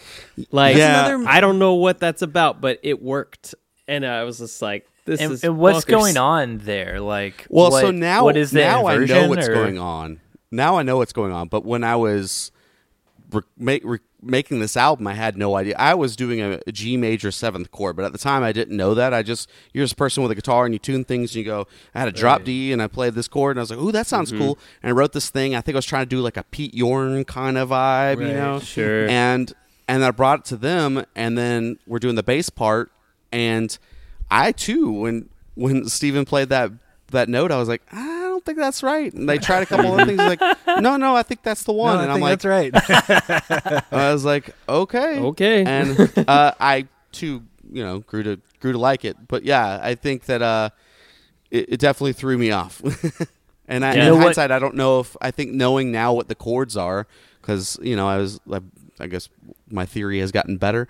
Like, 0.51 0.78
Yeah. 0.78 1.05
another- 1.09 1.30
I 1.30 1.41
don't 1.41 1.59
know 1.59 1.76
what 1.76 1.99
that's 1.99 2.24
about, 2.24 2.59
but 2.59 2.80
it 2.82 3.03
worked, 3.03 3.53
and 3.88 4.03
I 4.03 4.24
was 4.24 4.39
just 4.39 4.61
like, 4.64 4.88
"This 5.05 5.22
And, 5.22 5.32
is 5.34 5.43
and 5.43 5.59
what's 5.59 5.86
bonkers. 5.86 5.89
going 5.89 6.18
on 6.18 6.57
there? 6.64 6.99
Like, 6.99 7.45
Well, 7.49 7.70
what- 7.70 7.82
so 7.82 7.91
now 7.91 8.24
what 8.24 8.36
is 8.36 8.49
the 8.51 8.61
now 8.61 8.88
I 8.88 8.95
know 8.95 9.01
inversion, 9.01 9.30
what's 9.30 9.47
or- 9.47 9.53
going 9.53 9.78
on. 9.78 10.22
Now 10.51 10.78
I 10.78 10.84
know 10.84 10.97
what's 10.97 11.14
going 11.14 11.32
on. 11.32 11.49
But 11.49 11.66
when 11.66 11.84
I 11.84 11.95
was 11.97 12.51
re- 13.34 13.41
make, 13.57 13.84
re- 13.84 13.99
making 14.21 14.59
this 14.59 14.77
album, 14.77 15.07
I 15.07 15.13
had 15.13 15.38
no 15.38 15.55
idea. 15.55 15.75
I 15.77 15.93
was 15.93 16.15
doing 16.15 16.41
a, 16.41 16.59
a 16.65 16.71
G 16.71 16.97
major 16.97 17.31
seventh 17.31 17.71
chord, 17.71 17.95
but 17.95 18.05
at 18.05 18.11
the 18.11 18.17
time 18.17 18.43
I 18.43 18.51
didn't 18.51 18.77
know 18.77 18.93
that. 18.93 19.13
I 19.13 19.23
just 19.23 19.49
you're 19.73 19.84
just 19.84 19.93
a 19.93 19.97
person 19.97 20.23
with 20.23 20.31
a 20.31 20.36
guitar 20.36 20.65
and 20.65 20.73
you 20.73 20.79
tune 20.79 21.03
things. 21.03 21.31
and 21.31 21.38
You 21.38 21.43
go, 21.43 21.67
I 21.93 21.99
had 21.99 22.07
a 22.07 22.11
drop 22.11 22.43
D 22.43 22.71
and 22.71 22.81
I 22.81 22.88
played 22.88 23.13
this 23.13 23.27
chord 23.27 23.51
and 23.51 23.59
I 23.59 23.63
was 23.63 23.71
like, 23.71 23.79
ooh, 23.79 23.91
that 23.91 24.07
sounds 24.07 24.31
mm-hmm. 24.31 24.41
cool. 24.41 24.59
And 24.81 24.89
I 24.89 24.93
wrote 24.93 25.13
this 25.13 25.29
thing. 25.29 25.55
I 25.55 25.61
think 25.61 25.75
I 25.75 25.77
was 25.77 25.86
trying 25.86 26.03
to 26.03 26.09
do 26.09 26.21
like 26.21 26.38
a 26.38 26.43
Pete 26.43 26.73
Yorn 26.73 27.25
kind 27.25 27.57
of 27.57 27.69
vibe, 27.69 28.25
you 28.25 28.34
know, 28.34 28.59
sure. 28.59 29.07
And 29.07 29.53
and 29.88 30.03
I 30.03 30.11
brought 30.11 30.39
it 30.39 30.45
to 30.45 30.57
them, 30.57 31.05
and 31.15 31.38
then 31.38 31.77
we're 31.86 31.99
doing 31.99 32.15
the 32.15 32.23
bass 32.23 32.49
part, 32.49 32.91
and 33.31 33.77
I 34.31 34.51
too 34.51 34.91
when 34.91 35.29
when 35.55 35.88
Steven 35.89 36.25
played 36.25 36.49
that 36.49 36.71
that 37.11 37.29
note, 37.29 37.51
I 37.51 37.57
was 37.57 37.67
like, 37.67 37.81
I 37.91 38.12
don't 38.43 38.55
think 38.55 38.57
that's 38.57 38.83
right. 38.83 39.13
And 39.13 39.27
they 39.29 39.37
tried 39.37 39.63
a 39.63 39.65
couple 39.65 39.91
other 39.93 40.05
things. 40.15 40.17
Like, 40.19 40.41
no, 40.81 40.97
no, 40.97 41.15
I 41.15 41.23
think 41.23 41.43
that's 41.43 41.63
the 41.63 41.71
one. 41.73 41.95
No, 41.97 42.01
and 42.03 42.11
I'm 42.11 42.19
think 42.19 42.43
like, 42.43 42.73
that's 42.73 43.45
right. 43.49 43.83
I 43.91 44.11
was 44.13 44.25
like, 44.25 44.53
okay, 44.67 45.19
Okay. 45.19 45.63
and 45.65 46.13
uh, 46.27 46.53
I 46.59 46.87
too, 47.11 47.43
you 47.71 47.83
know, 47.83 47.99
grew 47.99 48.23
to 48.23 48.39
grew 48.59 48.73
to 48.73 48.77
like 48.77 49.05
it. 49.05 49.17
But 49.27 49.43
yeah, 49.43 49.79
I 49.81 49.95
think 49.95 50.25
that 50.25 50.41
uh, 50.41 50.69
it, 51.51 51.73
it 51.73 51.79
definitely 51.79 52.13
threw 52.13 52.37
me 52.37 52.51
off. 52.51 52.81
and 53.67 53.85
I, 53.85 53.93
You 53.95 53.99
in 54.01 54.05
know 54.07 54.15
what- 54.15 54.23
hindsight, 54.23 54.51
I 54.51 54.59
don't 54.59 54.75
know 54.75 54.99
if 54.99 55.15
I 55.21 55.31
think 55.31 55.51
knowing 55.51 55.91
now 55.91 56.13
what 56.13 56.27
the 56.27 56.35
chords 56.35 56.75
are, 56.77 57.07
because 57.41 57.79
you 57.81 57.95
know, 57.95 58.07
I 58.07 58.17
was, 58.17 58.39
I, 58.51 58.59
I 58.99 59.07
guess 59.07 59.29
my 59.69 59.85
theory 59.85 60.19
has 60.19 60.31
gotten 60.31 60.57
better. 60.57 60.87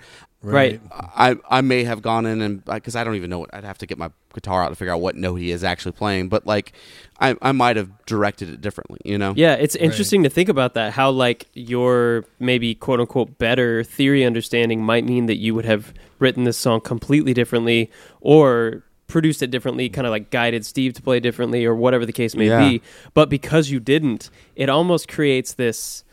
Right. 0.52 0.82
I 0.92 1.38
I 1.50 1.62
may 1.62 1.86
have 1.86 2.02
gone 2.02 2.26
in 2.26 2.42
and 2.42 2.66
because 2.66 2.96
I 2.96 3.04
don't 3.04 3.16
even 3.16 3.30
know 3.30 3.40
what 3.40 3.54
I'd 3.54 3.64
have 3.64 3.78
to 3.80 3.86
get 3.86 3.98
my 3.98 4.12
guitar 4.34 4.64
out 4.64 4.70
to 4.70 4.76
figure 4.76 4.94
out 4.94 5.00
what 5.02 5.16
note 5.16 5.36
he 5.36 5.52
is 5.52 5.64
actually 5.64 5.94
playing. 5.94 6.28
But 6.28 6.46
like, 6.46 6.74
I 7.20 7.36
I 7.42 7.54
might 7.54 7.78
have 7.78 7.90
directed 8.06 8.50
it 8.50 8.60
differently. 8.60 9.00
You 9.06 9.18
know. 9.18 9.34
Yeah, 9.38 9.54
it's 9.54 9.76
interesting 9.76 10.24
to 10.24 10.30
think 10.30 10.50
about 10.50 10.74
that. 10.74 10.94
How 10.94 11.10
like 11.12 11.48
your 11.54 12.26
maybe 12.40 12.76
quote 12.76 13.00
unquote 13.00 13.38
better 13.38 13.84
theory 13.84 14.26
understanding 14.26 14.84
might 14.84 15.06
mean 15.06 15.28
that 15.28 15.38
you 15.38 15.56
would 15.56 15.66
have 15.66 15.94
written 16.20 16.44
this 16.44 16.58
song 16.58 16.82
completely 16.82 17.34
differently 17.34 17.90
or 18.20 18.84
produced 19.08 19.44
it 19.44 19.52
differently, 19.52 19.90
kind 19.90 20.08
of 20.08 20.12
like 20.12 20.30
guided 20.30 20.66
Steve 20.66 20.94
to 20.94 21.02
play 21.02 21.20
differently 21.20 21.66
or 21.66 21.76
whatever 21.76 22.06
the 22.06 22.12
case 22.14 22.36
may 22.36 22.48
Yeah. 22.48 22.68
be. 22.68 22.82
But 23.14 23.30
because 23.30 23.70
you 23.70 23.80
didn't, 23.80 24.30
it 24.56 24.70
almost 24.70 25.08
creates 25.08 25.54
this 25.54 26.04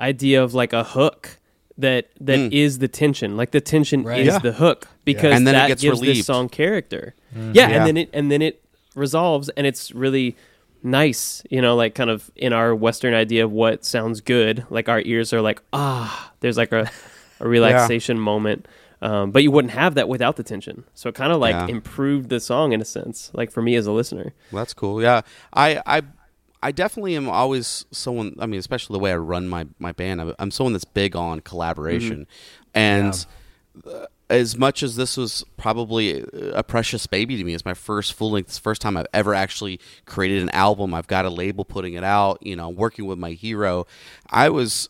idea 0.00 0.42
of 0.42 0.52
like 0.52 0.72
a 0.72 0.82
hook 0.84 1.38
that 1.78 2.08
that 2.20 2.52
is 2.52 2.76
Mm. 2.76 2.80
the 2.80 2.88
tension. 2.88 3.36
Like 3.36 3.50
the 3.52 3.60
tension 3.60 4.02
Right. 4.04 4.20
is 4.20 4.26
Yeah. 4.26 4.38
the 4.38 4.52
hook 4.52 4.88
because 5.04 5.34
And 5.34 5.46
then 5.46 5.54
it 5.54 5.58
that 5.58 5.68
gets 5.68 5.82
gives 5.82 6.00
relieved. 6.00 6.18
this 6.20 6.26
song 6.26 6.48
character. 6.48 7.14
Yeah, 7.34 7.50
Yeah. 7.54 7.68
and 7.70 7.86
then 7.86 7.96
it 7.96 8.10
and 8.12 8.30
then 8.30 8.42
it 8.42 8.62
resolves 8.94 9.48
and 9.56 9.66
it's 9.66 9.92
really 9.92 10.36
nice, 10.82 11.42
you 11.50 11.60
know, 11.62 11.76
like 11.76 11.94
kind 11.94 12.10
of 12.10 12.30
in 12.36 12.52
our 12.52 12.74
western 12.74 13.14
idea 13.14 13.44
of 13.44 13.52
what 13.52 13.84
sounds 13.84 14.20
good. 14.20 14.64
Like 14.70 14.88
our 14.88 15.00
ears 15.00 15.32
are 15.32 15.40
like, 15.40 15.62
ah, 15.72 16.32
there's 16.40 16.56
like 16.56 16.72
a, 16.72 16.90
a 17.40 17.48
relaxation 17.48 18.18
moment. 18.18 18.66
Um, 19.00 19.32
but 19.32 19.42
you 19.42 19.50
wouldn't 19.50 19.72
have 19.72 19.94
that 19.96 20.08
without 20.08 20.36
the 20.36 20.44
tension. 20.44 20.84
So 20.94 21.08
it 21.08 21.16
kind 21.16 21.32
of 21.32 21.40
like 21.40 21.54
Yeah. 21.54 21.66
improved 21.68 22.28
the 22.28 22.38
song 22.38 22.72
in 22.72 22.80
a 22.80 22.84
sense, 22.84 23.30
like 23.34 23.50
for 23.50 23.60
me 23.62 23.74
as 23.74 23.86
a 23.86 23.92
listener. 23.92 24.32
That's 24.52 24.74
cool. 24.74 25.02
Yeah, 25.02 25.22
I 25.52 25.80
I 25.86 26.02
I 26.62 26.72
definitely 26.72 27.16
am 27.16 27.28
always 27.28 27.84
someone. 27.90 28.36
I 28.38 28.46
mean, 28.46 28.60
especially 28.60 28.94
the 28.94 29.00
way 29.00 29.12
I 29.12 29.16
run 29.16 29.48
my 29.48 29.66
my 29.78 29.92
band. 29.92 30.20
I'm, 30.20 30.34
I'm 30.38 30.50
someone 30.50 30.72
that's 30.72 30.84
big 30.84 31.16
on 31.16 31.40
collaboration, 31.40 32.26
and 32.74 33.26
uh, 33.86 34.06
as 34.30 34.56
much 34.56 34.82
as 34.82 34.96
this 34.96 35.16
was 35.16 35.44
probably 35.56 36.24
a 36.54 36.62
precious 36.62 37.06
baby 37.06 37.36
to 37.36 37.44
me, 37.44 37.52
it's 37.52 37.64
my 37.64 37.74
first 37.74 38.14
full 38.14 38.30
length. 38.30 38.48
It's 38.48 38.56
the 38.56 38.62
first 38.62 38.80
time 38.80 38.96
I've 38.96 39.06
ever 39.12 39.34
actually 39.34 39.80
created 40.06 40.42
an 40.42 40.50
album. 40.50 40.94
I've 40.94 41.06
got 41.06 41.24
a 41.24 41.30
label 41.30 41.64
putting 41.64 41.94
it 41.94 42.04
out. 42.04 42.38
You 42.42 42.56
know, 42.56 42.68
working 42.68 43.06
with 43.06 43.18
my 43.18 43.32
hero. 43.32 43.86
I 44.30 44.48
was 44.48 44.88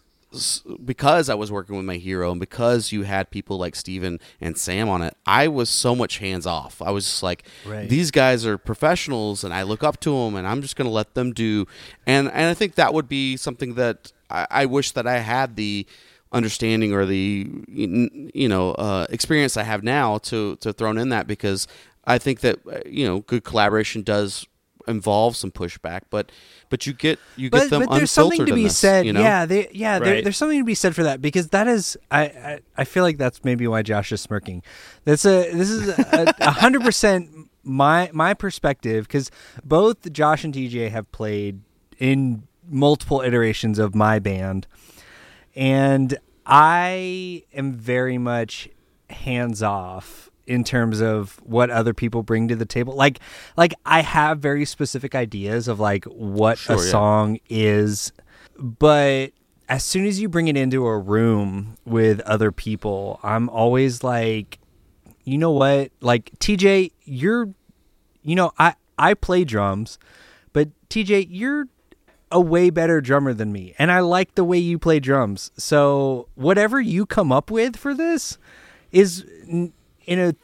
because 0.84 1.28
I 1.28 1.34
was 1.34 1.52
working 1.52 1.76
with 1.76 1.84
my 1.84 1.96
hero 1.96 2.30
and 2.30 2.40
because 2.40 2.92
you 2.92 3.02
had 3.02 3.30
people 3.30 3.58
like 3.58 3.76
Steven 3.76 4.18
and 4.40 4.56
Sam 4.56 4.88
on 4.88 5.02
it, 5.02 5.14
I 5.26 5.48
was 5.48 5.68
so 5.68 5.94
much 5.94 6.18
hands 6.18 6.46
off. 6.46 6.80
I 6.82 6.90
was 6.90 7.04
just 7.04 7.22
like, 7.22 7.44
Right. 7.66 7.88
these 7.88 8.10
guys 8.10 8.46
are 8.46 8.58
professionals 8.58 9.44
and 9.44 9.52
I 9.52 9.62
look 9.62 9.82
up 9.82 10.00
to 10.00 10.10
them 10.10 10.36
and 10.36 10.46
I'm 10.46 10.62
just 10.62 10.76
going 10.76 10.88
to 10.88 10.92
let 10.94 11.14
them 11.14 11.32
do. 11.32 11.66
And, 12.06 12.28
and 12.28 12.46
I 12.46 12.54
think 12.54 12.74
that 12.76 12.94
would 12.94 13.08
be 13.08 13.36
something 13.36 13.74
that 13.74 14.12
I, 14.30 14.46
I 14.50 14.66
wish 14.66 14.92
that 14.92 15.06
I 15.06 15.18
had 15.18 15.56
the 15.56 15.86
understanding 16.32 16.92
or 16.94 17.04
the, 17.04 17.50
you 17.68 18.48
know, 18.48 18.72
uh, 18.72 19.06
experience 19.10 19.56
I 19.56 19.64
have 19.64 19.82
now 19.82 20.18
to, 20.18 20.56
to 20.56 20.72
thrown 20.72 20.96
in 20.98 21.10
that 21.10 21.26
because 21.26 21.68
I 22.04 22.18
think 22.18 22.40
that, 22.40 22.58
uh, 22.66 22.80
you 22.86 23.06
know, 23.06 23.20
good 23.20 23.44
collaboration 23.44 24.02
does 24.02 24.46
involve 24.88 25.36
some 25.36 25.50
pushback, 25.52 26.02
but, 26.10 26.32
but 26.72 26.86
you 26.86 26.94
get, 26.94 27.18
you 27.36 27.50
get 27.50 27.60
but, 27.60 27.70
them 27.70 27.84
but 27.86 27.94
there's 27.94 28.10
something 28.10 28.40
unfiltered 28.40 28.46
to 28.46 28.52
in 28.54 28.58
be 28.60 28.64
this, 28.64 28.78
said. 28.78 29.04
you 29.04 29.12
know? 29.12 29.20
Yeah, 29.20 29.44
they, 29.44 29.68
yeah. 29.72 29.98
There, 29.98 30.22
there's 30.22 30.38
something 30.38 30.58
to 30.58 30.64
be 30.64 30.74
said 30.74 30.94
for 30.94 31.02
that 31.02 31.20
because 31.20 31.48
that 31.48 31.68
is, 31.68 31.98
I, 32.10 32.22
I, 32.22 32.60
I 32.78 32.84
feel 32.84 33.02
like 33.02 33.18
that's 33.18 33.44
maybe 33.44 33.66
why 33.66 33.82
Josh 33.82 34.10
is 34.10 34.22
smirking. 34.22 34.62
That's 35.04 35.26
a, 35.26 35.52
this 35.52 35.68
is 35.68 35.88
a 35.90 36.34
a 36.40 36.50
hundred 36.50 36.80
percent 36.80 37.28
my 37.62 38.08
my 38.14 38.32
perspective 38.32 39.06
because 39.06 39.30
both 39.62 40.10
Josh 40.10 40.44
and 40.44 40.54
TJ 40.54 40.90
have 40.90 41.12
played 41.12 41.60
in 41.98 42.44
multiple 42.66 43.20
iterations 43.20 43.78
of 43.78 43.94
my 43.94 44.18
band, 44.18 44.66
and 45.54 46.16
I 46.46 47.44
am 47.52 47.74
very 47.74 48.16
much 48.16 48.70
hands 49.10 49.62
off 49.62 50.30
in 50.46 50.64
terms 50.64 51.00
of 51.00 51.40
what 51.44 51.70
other 51.70 51.94
people 51.94 52.22
bring 52.22 52.48
to 52.48 52.56
the 52.56 52.66
table. 52.66 52.94
Like 52.94 53.20
like 53.56 53.74
I 53.86 54.00
have 54.00 54.38
very 54.38 54.64
specific 54.64 55.14
ideas 55.14 55.68
of 55.68 55.80
like 55.80 56.04
what 56.06 56.58
Sure, 56.58 56.76
a 56.76 56.78
yeah. 56.84 56.90
song 56.90 57.38
is, 57.48 58.12
but 58.58 59.32
as 59.68 59.84
soon 59.84 60.06
as 60.06 60.20
you 60.20 60.28
bring 60.28 60.48
it 60.48 60.56
into 60.56 60.86
a 60.86 60.98
room 60.98 61.76
with 61.84 62.20
other 62.20 62.52
people, 62.52 63.20
I'm 63.22 63.48
always 63.48 64.02
like 64.02 64.58
you 65.24 65.38
know 65.38 65.52
what? 65.52 65.92
Like 66.00 66.32
TJ, 66.38 66.92
you're 67.04 67.48
you 68.22 68.34
know, 68.36 68.52
I 68.58 68.74
I 68.98 69.14
play 69.14 69.44
drums, 69.44 69.98
but 70.52 70.68
TJ, 70.88 71.26
you're 71.30 71.68
a 72.30 72.40
way 72.40 72.70
better 72.70 73.00
drummer 73.00 73.34
than 73.34 73.52
me, 73.52 73.74
and 73.78 73.92
I 73.92 74.00
like 74.00 74.34
the 74.34 74.44
way 74.44 74.58
you 74.58 74.78
play 74.78 75.00
drums. 75.00 75.50
So 75.56 76.28
whatever 76.34 76.80
you 76.80 77.04
come 77.06 77.30
up 77.30 77.50
with 77.50 77.76
for 77.76 77.94
this 77.94 78.38
is 78.90 79.24
in 80.06 80.18
a 80.18 80.34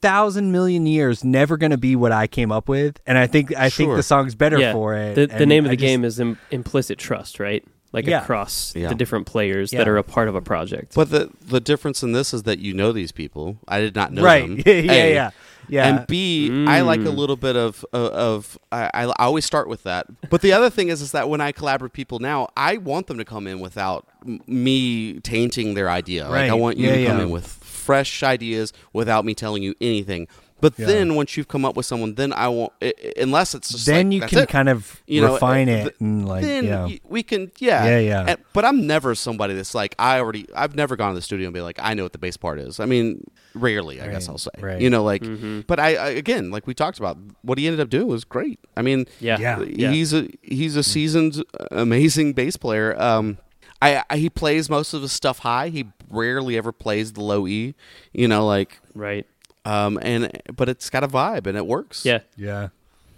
thousand 0.00 0.52
million 0.52 0.86
years 0.86 1.24
never 1.24 1.56
going 1.56 1.70
to 1.70 1.78
be 1.78 1.96
what 1.96 2.12
I 2.12 2.26
came 2.26 2.52
up 2.52 2.68
with, 2.68 3.00
and 3.06 3.16
I 3.18 3.26
think 3.26 3.54
I 3.56 3.70
think 3.70 3.94
the 3.96 4.02
song's 4.02 4.34
better 4.34 4.58
yeah. 4.58 4.72
for 4.72 4.94
it. 4.94 5.14
The, 5.14 5.26
the 5.26 5.46
name 5.46 5.64
of 5.64 5.70
I 5.70 5.72
the 5.72 5.76
just- 5.76 5.86
game 5.88 6.04
is 6.04 6.20
Im- 6.20 6.38
implicit 6.50 6.98
trust, 6.98 7.40
right? 7.40 7.64
Like 7.92 8.06
Yeah. 8.06 8.22
across 8.22 8.74
Yeah. 8.74 8.88
the 8.88 8.94
different 8.94 9.26
players 9.26 9.70
Yeah. 9.72 9.80
that 9.80 9.88
are 9.88 9.98
a 9.98 10.02
part 10.02 10.28
of 10.28 10.34
a 10.34 10.40
project. 10.40 10.94
But 10.94 11.10
the 11.10 11.30
the 11.46 11.60
difference 11.60 12.02
in 12.02 12.12
this 12.12 12.32
is 12.32 12.44
that 12.44 12.58
you 12.58 12.72
know 12.74 12.90
these 12.92 13.12
people. 13.12 13.58
I 13.68 13.80
did 13.80 13.94
not 13.94 14.12
know 14.12 14.22
right? 14.22 14.46
them. 14.46 14.56
Yeah, 14.66 14.72
yeah, 14.72 14.92
A. 14.92 15.14
yeah, 15.14 15.30
yeah. 15.68 15.88
And 15.88 16.06
B, 16.06 16.64
I 16.66 16.80
like 16.80 17.00
a 17.00 17.04
Mm. 17.04 17.16
little 17.16 17.36
bit 17.36 17.54
of 17.54 17.84
of, 17.92 18.12
of 18.12 18.58
I, 18.72 18.90
I 18.94 19.04
I 19.04 19.24
always 19.26 19.44
start 19.44 19.68
with 19.68 19.82
that. 19.82 20.06
But 20.30 20.40
the 20.40 20.52
other 20.54 20.70
thing 20.70 20.88
is 20.88 21.02
is 21.02 21.12
that 21.12 21.28
when 21.28 21.42
I 21.42 21.52
collaborate 21.52 21.90
with 21.90 21.92
people 21.92 22.18
now, 22.18 22.48
I 22.56 22.78
want 22.78 23.08
them 23.08 23.18
to 23.18 23.26
come 23.26 23.46
in 23.46 23.60
without 23.60 24.06
m- 24.26 24.40
me 24.46 25.20
tainting 25.20 25.74
their 25.74 25.90
idea. 25.90 26.28
Like 26.30 26.50
I 26.50 26.54
want 26.54 26.78
you 26.78 26.88
Yeah, 26.88 26.96
to 26.96 27.06
come 27.06 27.16
yeah. 27.18 27.24
in 27.24 27.30
with 27.30 27.61
fresh 27.82 28.22
ideas 28.22 28.72
without 28.92 29.24
me 29.24 29.34
telling 29.34 29.62
you 29.62 29.74
anything. 29.80 30.28
But 30.62 30.74
Yeah. 30.78 30.86
then 30.86 31.16
once 31.16 31.36
you've 31.36 31.48
come 31.48 31.64
up 31.64 31.74
with 31.76 31.86
someone, 31.86 32.14
then 32.14 32.32
I 32.32 32.46
won't. 32.46 32.72
i- 32.80 32.94
i- 33.06 33.12
unless 33.20 33.52
it's 33.52 33.68
just 33.70 33.84
then 33.86 34.06
like, 34.06 34.14
you 34.14 34.20
that's 34.20 34.30
can 34.32 34.42
it. 34.44 34.48
kind 34.48 34.68
of 34.68 35.02
You 35.08 35.20
know, 35.22 35.32
refine 35.34 35.68
uh, 35.68 35.72
it 35.72 35.82
th- 35.82 35.94
and 36.00 36.28
like 36.28 36.42
then 36.44 36.64
yeah. 36.66 36.88
we 37.08 37.24
can 37.24 37.50
yeah 37.58 37.84
Yeah, 37.84 37.98
yeah. 37.98 38.24
And- 38.28 38.38
but 38.52 38.64
i'm 38.64 38.86
never 38.86 39.14
somebody 39.16 39.54
that's 39.54 39.74
like 39.74 39.96
i 39.98 40.18
already 40.20 40.46
i've 40.54 40.76
never 40.76 40.94
gone 40.94 41.10
to 41.12 41.14
the 41.16 41.22
studio 41.30 41.46
and 41.48 41.54
be 41.54 41.60
like 41.68 41.78
i 41.82 41.94
know 41.94 42.04
what 42.04 42.12
the 42.12 42.18
bass 42.26 42.36
part 42.36 42.60
is 42.60 42.78
i 42.78 42.86
mean 42.86 43.24
rarely 43.54 44.00
i 44.00 44.06
guess 44.06 44.28
i'll 44.28 44.38
say 44.38 44.50
right. 44.60 44.80
you 44.80 44.88
know 44.88 45.02
like 45.02 45.22
Mhm. 45.22 45.66
but 45.66 45.80
I, 45.80 45.88
I 45.96 46.08
again 46.10 46.50
like 46.54 46.66
we 46.68 46.74
talked 46.74 46.98
about 47.00 47.18
what 47.42 47.58
he 47.58 47.66
ended 47.66 47.80
up 47.80 47.90
doing 47.90 48.06
was 48.06 48.24
great 48.24 48.60
i 48.76 48.82
mean 48.82 49.06
yeah. 49.20 49.38
Yeah. 49.40 49.64
Yeah. 49.66 49.90
he's 49.90 50.12
a 50.14 50.28
he's 50.42 50.76
a 50.76 50.84
seasoned 50.84 51.42
amazing 51.72 52.34
bass 52.34 52.56
player 52.56 52.94
um 53.00 53.38
I, 53.82 54.04
I 54.08 54.16
he 54.16 54.30
plays 54.30 54.70
most 54.70 54.94
of 54.94 55.02
his 55.02 55.12
stuff 55.12 55.40
high 55.40 55.68
he 55.68 55.86
rarely 56.10 56.56
ever 56.56 56.72
plays 56.72 57.12
the 57.12 57.20
low 57.22 57.46
e 57.46 57.74
you 58.12 58.28
know 58.28 58.46
like 58.46 58.80
Right. 58.94 59.26
um 59.64 59.98
and 60.02 60.30
but 60.54 60.68
it's 60.68 60.88
got 60.90 61.02
a 61.04 61.08
vibe 61.08 61.46
and 61.46 61.56
it 61.58 61.66
works 61.66 62.04
Yeah. 62.04 62.20
yeah. 62.36 62.68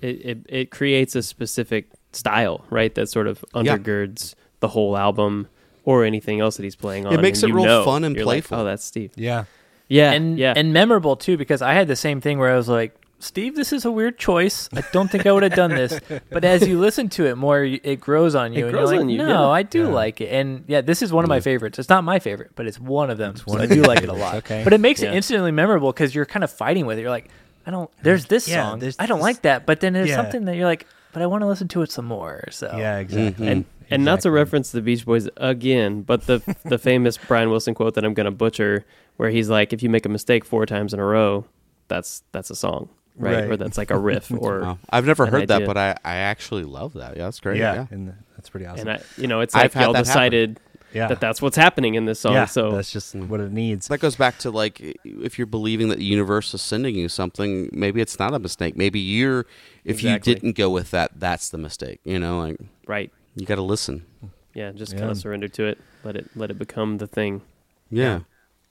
it, 0.00 0.24
it, 0.24 0.38
it 0.48 0.70
creates 0.70 1.14
a 1.16 1.22
specific 1.22 1.88
style, 2.12 2.64
right? 2.70 2.94
That 2.94 3.08
sort 3.08 3.26
of 3.26 3.44
Yeah. 3.54 3.76
undergirds 3.76 4.34
the 4.60 4.68
whole 4.68 4.96
album 4.96 5.48
or 5.84 6.04
anything 6.04 6.40
else 6.40 6.56
that 6.56 6.62
he's 6.62 6.76
playing 6.76 7.06
on. 7.06 7.12
It 7.14 7.20
makes 7.20 7.42
and 7.42 7.50
it 7.50 7.52
you 7.52 7.56
real 7.56 7.64
know. 7.66 7.84
fun 7.84 8.04
and 8.04 8.14
You're 8.16 8.24
like, 8.24 8.44
playful. 8.44 8.58
oh, 8.60 8.64
that's 8.64 8.84
Steve. 8.84 9.10
Yeah. 9.16 9.44
Yeah, 9.88 10.12
and 10.12 10.38
yeah, 10.38 10.54
and 10.56 10.72
memorable 10.72 11.14
too 11.16 11.36
because 11.36 11.60
I 11.60 11.74
had 11.74 11.88
the 11.88 11.96
same 11.96 12.20
thing 12.22 12.38
where 12.38 12.50
I 12.52 12.56
was 12.56 12.68
like, 12.70 12.94
Steve, 13.18 13.56
this 13.56 13.72
is 13.72 13.84
a 13.84 13.90
weird 13.90 14.18
choice. 14.18 14.68
I 14.74 14.82
don't 14.92 15.10
think 15.10 15.24
I 15.26 15.32
would 15.32 15.42
have 15.42 15.54
done 15.54 15.70
this. 15.70 15.98
But 16.30 16.44
as 16.44 16.66
you 16.68 16.78
listen 16.78 17.08
to 17.10 17.26
it 17.26 17.36
more, 17.36 17.64
it 17.64 18.00
grows 18.00 18.34
on 18.34 18.52
you, 18.52 18.60
It 18.60 18.62
and 18.68 18.72
grows 18.72 18.90
you're 18.90 18.98
like, 18.98 19.04
on 19.04 19.08
you, 19.08 19.18
no, 19.18 19.28
yeah. 19.28 19.48
I 19.48 19.62
do 19.62 19.82
Yeah. 19.84 19.88
like 19.88 20.20
it. 20.20 20.26
And 20.30 20.64
yeah, 20.66 20.80
this 20.82 21.00
is 21.00 21.12
one 21.12 21.24
of 21.24 21.28
my 21.28 21.40
favorites. 21.40 21.78
It's 21.78 21.88
not 21.88 22.04
my 22.04 22.18
favorite, 22.18 22.50
but 22.54 22.66
it's 22.66 22.78
one 22.78 23.08
of 23.10 23.16
them. 23.18 23.34
one 23.46 23.58
so 23.58 23.62
I 23.62 23.66
do 23.66 23.82
like 23.82 24.02
it 24.02 24.08
a 24.10 24.12
lot. 24.24 24.34
okay. 24.36 24.62
But 24.62 24.72
it 24.72 24.80
makes 24.80 25.00
Yeah. 25.02 25.12
it 25.12 25.16
instantly 25.16 25.52
memorable 25.52 25.92
because 25.92 26.14
you're 26.14 26.26
kind 26.26 26.44
of 26.44 26.50
fighting 26.50 26.84
with 26.86 26.98
it. 26.98 27.02
You're 27.02 27.10
like, 27.10 27.30
I 27.66 27.70
don't. 27.70 27.90
There's 28.02 28.26
this 28.26 28.46
Yeah, 28.46 28.70
song. 28.70 28.78
there's 28.80 28.96
I 28.98 29.06
don't 29.06 29.18
this- 29.18 29.22
like 29.24 29.42
that. 29.42 29.64
But 29.64 29.80
then 29.80 29.92
there's 29.94 30.10
Yeah. 30.10 30.16
something 30.16 30.44
that 30.44 30.56
you're 30.56 30.66
like, 30.66 30.86
but 31.14 31.22
I 31.22 31.26
want 31.26 31.40
to 31.42 31.46
listen 31.46 31.68
to 31.68 31.82
it 31.82 31.90
some 31.90 32.04
more. 32.04 32.44
So 32.50 32.74
Yeah, 32.76 32.98
exactly. 32.98 33.30
Mm-hmm. 33.32 33.42
Mm-hmm. 33.42 33.50
and 33.52 33.64
and 33.90 34.04
not 34.04 34.20
to 34.22 34.30
reference 34.30 34.70
the 34.72 34.80
Beach 34.82 35.04
Boys 35.06 35.28
again, 35.38 36.02
but 36.02 36.26
the 36.26 36.42
the 36.64 36.78
famous 36.78 37.16
Brian 37.16 37.48
Wilson 37.50 37.74
quote 37.74 37.94
that 37.94 38.04
I'm 38.04 38.12
going 38.14 38.24
to 38.26 38.30
butcher, 38.30 38.84
where 39.18 39.30
he's 39.30 39.48
like, 39.48 39.72
"If 39.72 39.82
you 39.82 39.88
make 39.90 40.04
a 40.04 40.08
mistake 40.08 40.44
four 40.44 40.64
times 40.66 40.92
in 40.94 41.00
a 41.00 41.04
row, 41.04 41.44
that's 41.88 42.22
that's 42.32 42.50
a 42.50 42.54
song, 42.56 42.88
right? 43.16 43.34
Right. 43.34 43.44
Or 43.50 43.56
that's 43.56 43.78
like 43.78 43.90
a 43.90 43.98
riff, 43.98 44.30
or 44.36 44.60
Wow. 44.60 44.78
I've 44.90 45.06
never 45.06 45.24
an 45.24 45.30
heard 45.30 45.48
that, 45.48 45.66
but 45.66 45.76
I, 45.76 45.96
I 46.04 46.16
actually 46.16 46.64
love 46.64 46.94
that. 46.94 47.16
Yeah, 47.16 47.24
that's 47.24 47.40
great. 47.40 47.58
yeah, 47.58 47.74
Yeah. 47.74 47.86
and 47.90 48.14
that's 48.36 48.48
pretty 48.48 48.66
awesome. 48.66 48.88
and 48.88 48.98
I, 48.98 49.02
you 49.16 49.26
know, 49.26 49.40
it's 49.40 49.54
I've 49.54 49.62
like 49.64 49.72
had 49.74 49.82
y'all 49.84 49.92
decided 49.94 50.60
Yeah. 50.92 51.08
that 51.08 51.20
that's 51.20 51.40
what's 51.42 51.56
happening 51.56 51.94
in 51.94 52.04
this 52.04 52.20
song. 52.20 52.34
yeah, 52.34 52.44
so 52.46 52.72
that's 52.72 52.92
just 52.92 53.14
what 53.14 53.40
it 53.40 53.50
needs. 53.52 53.88
That 53.88 53.98
goes 53.98 54.16
back 54.16 54.38
to 54.38 54.50
like 54.50 54.80
if 55.04 55.38
you're 55.38 55.46
believing 55.46 55.88
that 55.88 55.98
the 55.98 56.04
universe 56.04 56.54
is 56.54 56.62
sending 56.62 56.94
you 56.94 57.08
something, 57.08 57.68
maybe 57.72 58.00
it's 58.00 58.18
not 58.18 58.32
a 58.34 58.38
mistake. 58.38 58.76
Maybe 58.76 59.00
you're 59.00 59.46
if 59.84 59.96
Exactly. 59.96 60.30
you 60.32 60.34
didn't 60.36 60.56
go 60.56 60.70
with 60.70 60.90
that, 60.92 61.12
that's 61.18 61.48
the 61.50 61.58
mistake. 61.58 62.00
You 62.04 62.18
know, 62.20 62.38
like 62.40 62.56
right, 62.86 63.12
you 63.36 63.44
got 63.46 63.56
to 63.56 63.62
listen. 63.62 64.06
yeah, 64.54 64.70
just 64.72 64.92
Yeah. 64.92 65.00
kind 65.00 65.10
of 65.10 65.16
surrender 65.18 65.48
to 65.48 65.64
it. 65.66 65.78
Let 66.04 66.16
it 66.16 66.30
let 66.36 66.50
it 66.50 66.58
become 66.58 66.98
the 66.98 67.06
thing. 67.06 67.42
Yeah. 67.90 68.20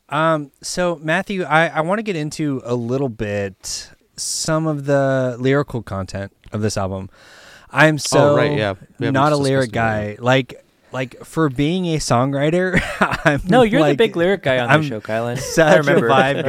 Um, 0.10 0.52
so 0.62 0.98
Matthew, 1.02 1.44
I, 1.44 1.68
I 1.68 1.82
want 1.82 2.00
to 2.00 2.04
get 2.04 2.16
into 2.16 2.62
a 2.66 2.76
little 2.76 3.10
bit 3.10 3.90
some 4.16 4.68
of 4.68 4.86
the 4.86 5.36
lyrical 5.40 5.82
content 5.82 6.32
of 6.52 6.62
this 6.62 6.78
album. 6.78 7.10
I'm 7.72 7.98
so 7.98 8.34
Oh, 8.34 8.36
right, 8.36 8.56
yeah. 8.58 8.74
We 9.00 9.08
haven't 9.08 9.34
a 9.34 9.38
lyric 9.38 9.72
guy. 9.72 10.18
Like 10.20 10.64
like 10.92 11.26
for 11.26 11.50
being 11.50 11.88
a 11.88 11.98
songwriter, 11.98 12.80
I'm 13.26 13.42
No, 13.46 13.64
you're 13.64 13.82
like, 13.82 13.94
the 13.94 13.98
big 14.08 14.16
lyric 14.16 14.44
guy 14.44 14.60
on 14.60 14.70
I'm 14.70 14.84
the 14.84 14.88
show, 14.90 15.02
Kylan. 15.02 15.32
I 15.32 15.36
Such 15.40 15.76
a 15.76 15.80
remember, 15.80 16.08
vibe 16.08 16.46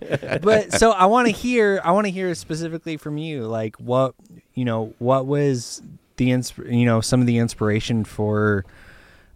right? 0.10 0.20
guy. 0.20 0.38
but 0.38 0.72
so 0.74 0.90
I 0.92 1.06
want 1.06 1.28
to 1.28 1.32
hear 1.32 1.80
I 1.82 1.92
want 1.92 2.06
to 2.06 2.10
hear 2.10 2.34
specifically 2.34 2.98
from 2.98 3.16
you 3.16 3.46
like 3.46 3.76
what 3.76 4.14
you 4.54 4.66
know 4.66 4.92
what 4.98 5.24
was 5.26 5.80
the 6.16 6.28
insp- 6.28 6.70
you 6.70 6.84
know 6.84 7.00
some 7.00 7.20
of 7.22 7.26
the 7.26 7.38
inspiration 7.38 8.04
for 8.04 8.66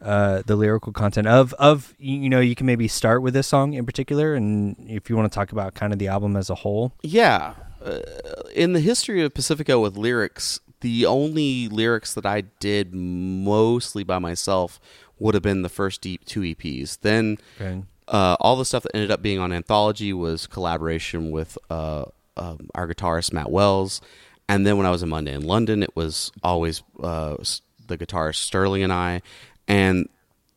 uh, 0.02 0.42
the 0.46 0.56
lyrical 0.56 0.92
content 0.92 1.26
of 1.26 1.54
of 1.54 1.94
you 1.98 2.16
you 2.18 2.28
know 2.28 2.40
you 2.40 2.54
can 2.54 2.66
maybe 2.66 2.86
start 2.88 3.22
with 3.22 3.32
this 3.34 3.46
song 3.46 3.72
in 3.74 3.84
particular 3.86 4.34
and 4.34 4.76
if 4.88 5.08
you 5.08 5.16
want 5.16 5.30
to 5.30 5.34
talk 5.34 5.52
about 5.52 5.72
kind 5.74 5.92
of 5.92 5.98
the 5.98 6.08
album 6.08 6.36
as 6.36 6.50
a 6.50 6.54
whole 6.54 6.92
Yeah. 7.02 7.54
Uh, 7.84 8.00
in 8.54 8.72
the 8.72 8.80
history 8.80 9.22
of 9.22 9.32
Pacifico 9.34 9.80
with 9.80 9.96
lyrics, 9.96 10.60
the 10.80 11.06
only 11.06 11.68
lyrics 11.68 12.14
that 12.14 12.26
I 12.26 12.42
did 12.60 12.94
mostly 12.94 14.04
by 14.04 14.18
myself 14.18 14.80
would 15.18 15.34
have 15.34 15.42
been 15.42 15.62
the 15.62 15.68
first 15.68 16.00
deep 16.00 16.24
two 16.24 16.40
EPs. 16.40 16.98
Then 17.00 17.38
Okay. 17.60 17.82
uh, 18.08 18.36
all 18.40 18.56
the 18.56 18.64
stuff 18.64 18.82
that 18.84 18.94
ended 18.94 19.10
up 19.10 19.22
being 19.22 19.38
on 19.38 19.52
Anthology 19.52 20.12
was 20.12 20.46
collaboration 20.46 21.30
with 21.30 21.56
uh, 21.70 22.04
um 22.36 22.68
our 22.74 22.88
guitarist 22.88 23.32
Matt 23.32 23.50
Wells. 23.50 24.00
And 24.48 24.66
then 24.66 24.76
when 24.78 24.86
I 24.86 24.90
was 24.90 25.02
in 25.02 25.08
Monday 25.08 25.32
in 25.34 25.46
London, 25.46 25.82
it 25.82 25.94
was 25.94 26.32
always 26.42 26.82
uh, 27.02 27.36
the 27.86 27.96
guitarist 27.98 28.36
Sterling 28.36 28.82
and 28.82 28.92
I. 28.92 29.22
And 29.68 30.08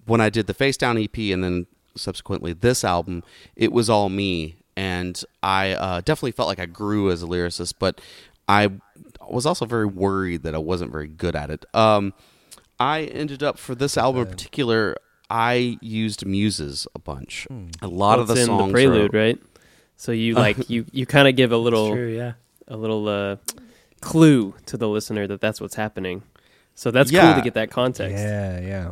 when 0.06 0.20
I 0.20 0.30
did 0.30 0.48
the 0.48 0.54
Face 0.54 0.78
Down 0.78 0.98
EP 0.98 1.16
and 1.18 1.44
then 1.44 1.68
subsequently 1.96 2.54
this 2.54 2.84
album, 2.84 3.24
it 3.56 3.72
was 3.72 3.90
all 3.90 4.10
me. 4.10 4.56
And 4.76 5.22
I 5.42 5.72
uh, 5.72 6.02
definitely 6.02 6.32
felt 6.32 6.48
like 6.48 6.60
I 6.60 6.66
grew 6.66 7.12
as 7.12 7.22
a 7.22 7.28
lyricist, 7.28 7.76
but 7.80 8.02
I 8.48 8.72
was 9.28 9.46
also 9.46 9.66
very 9.66 9.86
worried 9.86 10.44
that 10.44 10.56
I 10.56 10.58
wasn't 10.58 10.92
very 10.92 11.08
good 11.08 11.36
at 11.36 11.50
it. 11.50 11.66
Um, 11.74 12.14
I 12.80 13.04
ended 13.04 13.44
up 13.44 13.58
for 13.58 13.76
this 13.76 13.98
album 13.98 14.24
in 14.24 14.28
particular. 14.30 14.98
I 15.30 15.78
used 15.82 16.26
muses 16.26 16.88
a 16.96 17.00
bunch. 17.00 17.48
A 17.82 17.88
lot 17.88 18.20
of 18.20 18.28
Well, 18.28 18.36
the 18.36 18.42
it's 18.42 18.48
songs 18.48 18.62
in 18.62 18.68
the 18.68 18.74
prelude, 18.74 19.14
are, 19.14 19.18
right? 19.18 19.40
So 19.96 20.12
you 20.12 20.34
like 20.48 20.70
you 20.70 20.86
you 20.92 21.06
kind 21.06 21.28
of 21.28 21.36
give 21.36 21.52
a 21.52 21.58
little 21.58 21.92
true, 21.92 22.10
yeah. 22.10 22.34
a 22.68 22.76
little 22.76 23.08
uh, 23.08 23.38
clue 24.02 24.54
to 24.66 24.78
the 24.78 24.88
listener 24.88 25.28
that 25.28 25.40
that's 25.40 25.62
what's 25.62 25.76
happening. 25.76 26.24
So 26.76 26.92
that's 26.92 27.12
cool 27.12 27.36
to 27.36 27.42
get 27.42 27.54
that 27.54 27.70
context. 27.70 28.18
yeah 28.18 28.60
yeah 28.60 28.92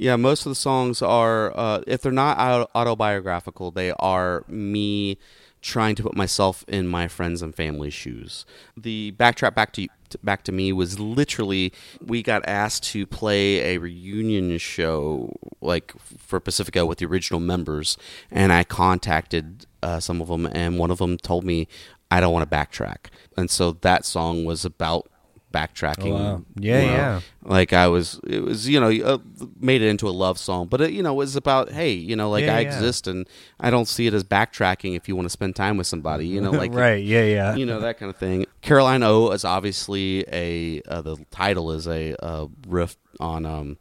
Yeah, 0.00 0.14
most 0.14 0.46
of 0.46 0.50
the 0.50 0.54
songs 0.54 1.02
are, 1.02 1.52
uh, 1.58 1.82
if 1.88 2.02
they're 2.02 2.12
not 2.12 2.70
autobiographical, 2.72 3.72
they 3.72 3.90
are 3.98 4.44
me 4.46 5.18
trying 5.60 5.96
to 5.96 6.04
put 6.04 6.16
myself 6.16 6.64
in 6.68 6.86
my 6.86 7.08
friends 7.08 7.42
and 7.42 7.52
family's 7.52 7.94
shoes. 7.94 8.46
The 8.76 9.12
backtrack 9.18 9.56
back 9.56 9.72
to 9.72 9.88
back 10.22 10.44
to 10.44 10.52
me 10.52 10.72
was 10.72 11.00
literally 11.00 11.72
we 12.00 12.22
got 12.22 12.48
asked 12.48 12.84
to 12.84 13.06
play 13.06 13.74
a 13.74 13.78
reunion 13.78 14.56
show 14.58 15.36
like 15.60 15.92
for 16.16 16.38
Pacifico 16.38 16.86
with 16.86 16.98
the 16.98 17.06
original 17.06 17.40
members, 17.40 17.98
and 18.30 18.52
I 18.52 18.62
contacted 18.62 19.66
uh, 19.82 19.98
some 19.98 20.20
of 20.20 20.28
them, 20.28 20.46
and 20.46 20.78
one 20.78 20.92
of 20.92 20.98
them 20.98 21.18
told 21.18 21.42
me 21.42 21.66
I 22.08 22.20
don't 22.20 22.32
want 22.32 22.48
to 22.48 22.56
backtrack, 22.56 23.08
and 23.36 23.50
so 23.50 23.72
that 23.72 24.04
song 24.04 24.44
was 24.44 24.64
about 24.64 25.10
backtracking. 25.52 26.10
Oh, 26.12 26.14
wow. 26.14 26.44
Yeah, 26.56 26.80
you 26.80 26.86
know, 26.86 26.92
yeah. 26.92 27.20
like 27.44 27.72
I 27.72 27.88
was, 27.88 28.20
it 28.26 28.42
was 28.42 28.68
you 28.68 28.78
know 28.80 28.90
uh, 28.90 29.18
made 29.58 29.82
it 29.82 29.88
into 29.88 30.08
a 30.08 30.10
love 30.10 30.38
song, 30.38 30.66
but 30.66 30.80
it, 30.80 30.90
you 30.92 31.02
know 31.02 31.12
it 31.12 31.16
was 31.16 31.36
about 31.36 31.70
hey, 31.70 31.92
you 31.92 32.16
know 32.16 32.30
like 32.30 32.44
Yeah, 32.44 32.56
I 32.56 32.60
yeah. 32.60 32.66
exist 32.76 33.06
and 33.06 33.26
I 33.58 33.70
don't 33.70 33.88
see 33.88 34.06
it 34.06 34.14
as 34.14 34.24
backtracking 34.24 34.96
if 34.96 35.08
you 35.08 35.16
want 35.16 35.26
to 35.26 35.30
spend 35.30 35.56
time 35.56 35.76
with 35.76 35.86
somebody, 35.86 36.26
you 36.26 36.40
know 36.40 36.50
like 36.62 36.72
right 36.74 37.02
yeah 37.02 37.24
yeah 37.24 37.54
you 37.56 37.64
know 37.66 37.80
that 37.80 37.98
kind 37.98 38.10
of 38.10 38.16
thing. 38.16 38.46
Caroline 38.60 39.02
O 39.02 39.30
is 39.30 39.44
obviously 39.44 40.24
a 40.32 40.82
uh, 40.88 41.00
the 41.02 41.16
title 41.30 41.72
is 41.72 41.86
a 41.88 42.14
uh, 42.24 42.46
riff 42.66 42.96
on 43.20 43.46
um, 43.46 43.78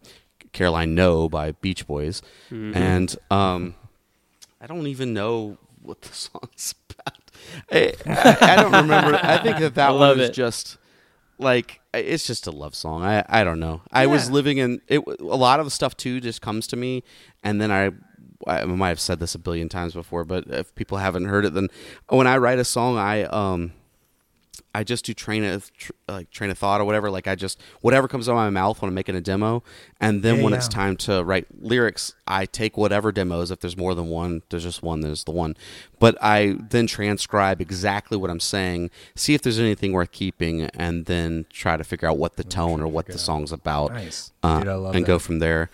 Caroline 0.53 0.95
No 0.95 1.27
by 1.29 1.51
Beach 1.51 1.85
Boys, 1.85 2.21
Mm-hmm. 2.51 2.77
and 2.77 3.15
um, 3.29 3.75
I 4.61 4.67
don't 4.67 4.87
even 4.87 5.13
know 5.13 5.57
what 5.81 6.01
the 6.01 6.13
song's 6.13 6.73
about. 6.89 7.31
I, 7.71 7.93
I, 8.05 8.37
I 8.53 8.55
don't 8.55 8.71
remember. 8.71 9.19
I 9.21 9.37
think 9.37 9.59
that 9.59 9.75
that 9.75 9.89
I 9.89 9.91
one 9.91 9.99
love 9.99 10.19
is 10.19 10.29
it. 10.29 10.33
just 10.33 10.77
like 11.39 11.81
it's 11.93 12.25
just 12.27 12.47
a 12.47 12.51
love 12.51 12.75
song. 12.75 13.03
I 13.03 13.23
I 13.27 13.43
don't 13.43 13.59
know. 13.59 13.81
I 13.91 14.07
was 14.07 14.29
living 14.29 14.57
in 14.57 14.81
it. 14.87 15.01
A 15.19 15.23
lot 15.23 15.59
of 15.59 15.71
stuff 15.71 15.95
too 15.97 16.19
just 16.19 16.41
comes 16.41 16.67
to 16.67 16.75
me, 16.75 17.03
and 17.43 17.61
then 17.61 17.71
I. 17.71 17.91
I 18.45 18.65
might 18.65 18.89
have 18.89 18.99
said 18.99 19.19
this 19.19 19.33
a 19.33 19.39
billion 19.39 19.67
times 19.67 19.95
before, 19.95 20.23
but 20.23 20.45
if 20.47 20.73
people 20.75 20.99
haven't 20.99 21.25
heard 21.25 21.43
it, 21.43 21.55
then 21.55 21.69
when 22.07 22.27
I 22.27 22.37
write 22.37 22.59
a 22.59 22.63
song, 22.63 22.95
I 22.95 23.23
um, 23.23 23.73
I 24.75 24.83
just 24.83 25.05
do 25.05 25.13
train 25.13 25.43
of 25.43 25.71
tr- 25.75 25.91
like 26.07 26.31
train 26.31 26.49
of 26.49 26.57
thought 26.57 26.81
or 26.81 26.85
whatever. 26.85 27.09
Like 27.09 27.27
I 27.27 27.35
just 27.35 27.59
whatever 27.81 28.07
comes 28.07 28.27
out 28.27 28.33
of 28.33 28.37
my 28.37 28.49
mouth 28.49 28.81
when 28.81 28.89
I'm 28.89 28.95
making 28.95 29.15
a 29.15 29.21
demo, 29.21 29.63
and 29.99 30.23
then 30.23 30.37
Yeah, 30.37 30.43
when 30.43 30.51
yeah. 30.53 30.57
it's 30.57 30.67
time 30.67 30.95
to 30.97 31.23
write 31.23 31.47
lyrics, 31.61 32.13
I 32.27 32.45
take 32.45 32.77
whatever 32.77 33.11
demos. 33.11 33.51
If 33.51 33.59
there's 33.59 33.77
more 33.77 33.95
than 33.95 34.07
one, 34.09 34.41
there's 34.49 34.63
just 34.63 34.83
one. 34.83 35.01
There's 35.01 35.23
the 35.23 35.31
one, 35.31 35.55
but 35.99 36.17
I 36.21 36.55
then 36.69 36.87
transcribe 36.87 37.61
exactly 37.61 38.17
what 38.17 38.29
I'm 38.29 38.39
saying, 38.39 38.89
see 39.15 39.33
if 39.33 39.41
there's 39.41 39.59
anything 39.59 39.91
worth 39.93 40.11
keeping, 40.11 40.63
and 40.73 41.05
then 41.05 41.45
try 41.51 41.77
to 41.77 41.83
figure 41.83 42.07
out 42.09 42.17
what 42.17 42.35
the 42.35 42.43
tone 42.43 42.81
or 42.81 42.87
what 42.87 43.07
the 43.07 43.17
song's 43.17 43.51
about, 43.51 43.93
nice 43.93 44.31
uh, 44.43 44.59
dude 44.59 44.67
and 44.67 44.93
that. 44.95 45.05
go 45.07 45.19
from 45.19 45.39
there. 45.39 45.69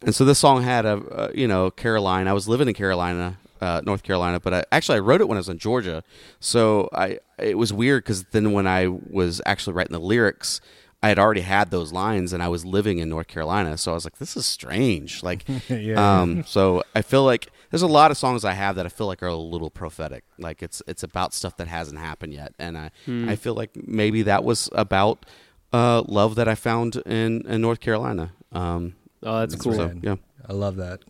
And 0.00 0.14
so 0.14 0.24
this 0.24 0.38
song 0.38 0.62
had 0.62 0.86
a, 0.86 0.92
uh, 0.92 1.30
you 1.34 1.48
know, 1.48 1.72
Caroline. 1.72 2.28
I 2.28 2.32
was 2.32 2.46
living 2.46 2.68
in 2.68 2.74
Carolina, 2.74 3.36
uh, 3.60 3.80
North 3.84 4.02
Carolina, 4.02 4.40
but 4.40 4.54
I, 4.54 4.64
actually 4.72 4.96
I 4.96 5.00
wrote 5.00 5.20
it 5.20 5.28
when 5.28 5.36
I 5.36 5.40
was 5.40 5.48
in 5.48 5.58
Georgia. 5.58 6.02
So 6.40 6.88
I, 6.92 7.18
it 7.38 7.56
was 7.58 7.72
weird 7.72 8.04
because 8.04 8.24
then 8.32 8.52
when 8.52 8.66
I 8.66 8.88
was 8.88 9.40
actually 9.46 9.74
writing 9.74 9.92
the 9.92 10.00
lyrics, 10.00 10.60
I 11.02 11.08
had 11.08 11.18
already 11.18 11.42
had 11.42 11.70
those 11.70 11.92
lines 11.92 12.32
and 12.32 12.42
I 12.42 12.48
was 12.48 12.64
living 12.64 12.98
in 12.98 13.08
North 13.08 13.28
Carolina. 13.28 13.78
So 13.78 13.92
I 13.92 13.94
was 13.94 14.04
like, 14.04 14.18
this 14.18 14.36
is 14.36 14.46
strange. 14.46 15.22
Like, 15.22 15.44
Yeah. 15.68 16.20
um, 16.22 16.42
so 16.44 16.82
I 16.94 17.02
feel 17.02 17.24
like 17.24 17.48
there's 17.70 17.82
a 17.82 17.86
lot 17.86 18.10
of 18.10 18.16
songs 18.16 18.44
I 18.44 18.52
have 18.54 18.76
that 18.76 18.86
I 18.86 18.88
feel 18.88 19.06
like 19.06 19.22
are 19.22 19.26
a 19.28 19.36
little 19.36 19.70
prophetic. 19.70 20.24
Like 20.38 20.62
it's, 20.62 20.82
it's 20.88 21.02
about 21.04 21.34
stuff 21.34 21.56
that 21.58 21.68
hasn't 21.68 22.00
happened 22.00 22.32
yet. 22.34 22.52
And 22.58 22.76
I, 22.76 22.90
I 23.06 23.36
feel 23.36 23.54
like 23.54 23.70
maybe 23.86 24.22
that 24.22 24.42
was 24.42 24.68
about, 24.72 25.24
uh, 25.72 26.02
love 26.08 26.34
that 26.36 26.48
I 26.48 26.54
found 26.56 26.96
in, 27.06 27.46
in 27.46 27.60
North 27.60 27.80
Carolina. 27.80 28.32
Um, 28.52 28.94
Oh, 29.22 29.40
that's 29.40 29.56
cool. 29.56 29.74
so, 29.74 29.92
yeah. 30.02 30.14
I 30.48 30.52
love 30.52 30.76
that. 30.76 31.00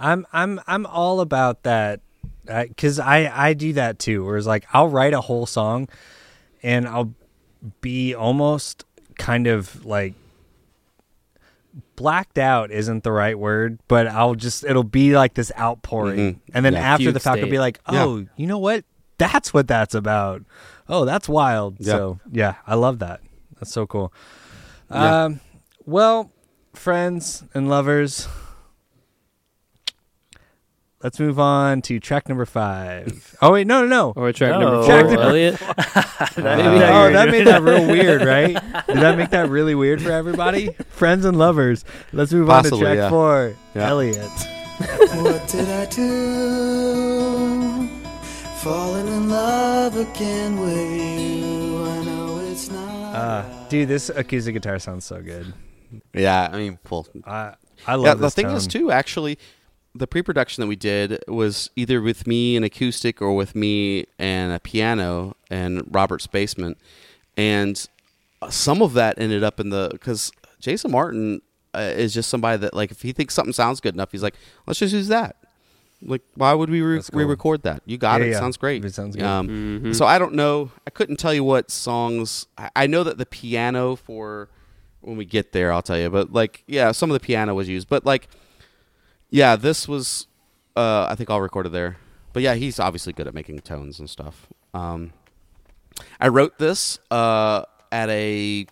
I'm 0.00 0.26
I'm 0.32 0.60
I'm 0.66 0.86
all 0.86 1.20
about 1.20 1.62
that 1.64 2.00
because 2.46 2.98
I 2.98 3.30
I 3.48 3.52
do 3.54 3.74
that 3.74 3.98
too. 4.00 4.24
Where 4.24 4.36
it's 4.38 4.46
like 4.46 4.66
I'll 4.72 4.88
write 4.88 5.12
a 5.12 5.20
whole 5.20 5.46
song, 5.46 5.88
and 6.62 6.88
I'll 6.88 7.12
be 7.82 8.14
almost 8.14 8.84
kind 9.18 9.46
of 9.46 9.84
like 9.84 10.14
blacked 11.96 12.38
out 12.38 12.70
isn't 12.70 13.04
the 13.04 13.12
right 13.12 13.38
word, 13.38 13.78
but 13.86 14.06
I'll 14.08 14.34
just 14.34 14.64
it'll 14.64 14.82
be 14.82 15.14
like 15.16 15.34
this 15.34 15.52
outpouring, 15.58 16.18
Mhm. 16.18 16.38
and 16.54 16.64
then 16.64 16.72
Yeah, 16.72 16.80
after 16.80 17.12
the 17.12 17.20
fact, 17.20 17.38
I'll 17.38 17.44
be 17.44 17.50
state. 17.52 17.58
like, 17.60 17.80
Yeah. 17.92 18.04
oh, 18.04 18.26
you 18.36 18.46
know 18.46 18.58
what? 18.58 18.84
That's 19.18 19.52
what 19.52 19.68
that's 19.68 19.94
about. 19.94 20.42
Oh, 20.88 21.04
that's 21.04 21.28
wild. 21.28 21.76
Yeah. 21.78 21.92
So 21.92 22.20
yeah, 22.32 22.54
I 22.66 22.74
love 22.74 22.98
that. 23.00 23.20
That's 23.58 23.70
so 23.70 23.86
cool. 23.86 24.12
Yeah. 24.90 25.24
Um, 25.24 25.40
well, 25.84 26.32
friends 26.72 27.44
and 27.54 27.68
lovers, 27.68 28.26
let's 31.02 31.18
move 31.18 31.38
on 31.38 31.82
to 31.82 31.98
track 32.00 32.28
number 32.28 32.44
five. 32.44 33.36
Oh 33.40 33.52
wait, 33.52 33.66
no, 33.66 33.82
no, 33.82 33.86
no. 33.86 34.12
Or 34.16 34.32
track 34.32 34.52
No. 34.52 34.60
number 34.60 34.86
Track 34.86 35.04
four, 35.06 35.14
number- 35.14 35.22
Elliott. 35.28 35.60
Maybe 36.36 36.84
oh, 36.84 37.12
that 37.12 37.28
made 37.30 37.46
that 37.46 37.62
real 37.62 37.86
weird, 37.86 38.22
right? 38.24 38.54
Did 38.86 38.98
that 38.98 39.16
make 39.16 39.30
that 39.30 39.48
really 39.48 39.74
weird 39.74 40.02
for 40.02 40.10
everybody? 40.12 40.70
Friends 40.90 41.24
and 41.24 41.38
lovers. 41.38 41.84
Let's 42.12 42.32
move 42.32 42.50
on 42.50 42.64
to 42.64 42.70
track 42.70 42.96
yeah. 42.96 43.08
four. 43.08 43.54
Yeah. 43.74 43.88
Elliott. 43.88 44.30
What 44.78 45.48
did 45.48 45.68
I 45.68 45.86
do? 45.86 47.88
Falling 48.62 49.08
in 49.08 49.28
love 49.30 49.96
again 49.96 50.60
with 50.60 50.76
you. 50.76 51.82
I 51.82 52.04
know 52.04 52.40
it's 52.50 52.70
not. 52.70 53.14
Uh, 53.14 53.68
dude, 53.68 53.88
this 53.88 54.10
acoustic 54.10 54.54
guitar 54.54 54.78
sounds 54.78 55.04
so 55.06 55.22
good. 55.22 55.52
Yeah. 56.14 56.48
I 56.52 56.56
mean, 56.58 56.78
well, 56.90 57.06
I 57.26 57.54
I 57.86 57.94
love 57.94 58.04
yeah. 58.06 58.14
The 58.14 58.20
this 58.20 58.34
thing 58.34 58.50
is, 58.50 58.66
too, 58.66 58.90
actually, 58.90 59.38
the 59.94 60.06
pre-production 60.06 60.60
that 60.62 60.68
we 60.68 60.76
did 60.76 61.18
was 61.26 61.70
either 61.76 62.00
with 62.00 62.26
me 62.26 62.56
and 62.56 62.64
acoustic 62.64 63.20
or 63.20 63.34
with 63.34 63.54
me 63.54 64.06
and 64.18 64.52
a 64.52 64.60
piano 64.60 65.36
and 65.50 65.82
Robert's 65.90 66.26
basement, 66.26 66.78
and 67.36 67.88
some 68.48 68.82
of 68.82 68.94
that 68.94 69.18
ended 69.18 69.42
up 69.44 69.60
in 69.60 69.70
the 69.70 69.88
because 69.92 70.30
Jason 70.60 70.90
Martin 70.92 71.42
uh, 71.74 71.78
is 71.80 72.14
just 72.14 72.28
somebody 72.30 72.58
that 72.58 72.74
like 72.74 72.90
if 72.90 73.02
he 73.02 73.12
thinks 73.12 73.34
something 73.34 73.52
sounds 73.52 73.80
good 73.80 73.94
enough, 73.94 74.12
he's 74.12 74.22
like, 74.22 74.34
let's 74.66 74.78
just 74.78 74.94
use 74.94 75.08
that. 75.08 75.36
Like, 76.02 76.22
why 76.34 76.54
would 76.54 76.70
we 76.70 76.80
re- 76.80 77.02
cool. 77.02 77.18
re-record 77.18 77.62
that? 77.64 77.82
You 77.84 77.98
got 77.98 78.20
Yeah, 78.20 78.26
it. 78.28 78.30
yeah. 78.30 78.38
Sounds 78.38 78.56
great. 78.56 78.82
It 78.84 78.94
sounds 78.94 79.16
good. 79.16 79.24
Um, 79.24 79.48
Mhm. 79.82 79.94
So 79.94 80.06
I 80.06 80.18
don't 80.18 80.32
know. 80.34 80.70
I 80.86 80.90
couldn't 80.90 81.16
tell 81.16 81.34
you 81.34 81.44
what 81.44 81.70
songs. 81.70 82.46
I- 82.56 82.70
I 82.74 82.86
know 82.86 83.04
that 83.04 83.18
the 83.18 83.26
piano 83.26 83.96
for 83.96 84.48
when 85.02 85.18
we 85.18 85.26
get 85.26 85.52
there, 85.52 85.70
I'll 85.72 85.82
tell 85.82 85.98
you. 85.98 86.08
But 86.08 86.32
like, 86.32 86.62
yeah, 86.66 86.92
some 86.92 87.10
of 87.10 87.14
the 87.14 87.20
piano 87.20 87.54
was 87.54 87.68
used. 87.68 87.88
But 87.88 88.06
like, 88.06 88.28
yeah, 89.30 89.56
this 89.56 89.86
was. 89.88 90.26
Uh, 90.76 91.06
I 91.10 91.14
think 91.16 91.30
all 91.30 91.40
recorded 91.40 91.70
there. 91.72 91.96
But 92.32 92.42
yeah, 92.42 92.54
he's 92.54 92.78
obviously 92.78 93.12
good 93.12 93.26
at 93.26 93.34
making 93.34 93.58
tones 93.60 93.98
and 93.98 94.08
stuff. 94.08 94.46
Um, 94.72 95.12
I 96.20 96.28
wrote 96.28 96.58
this 96.58 96.98
uh, 97.10 97.64
at 97.90 98.08
a 98.08 98.66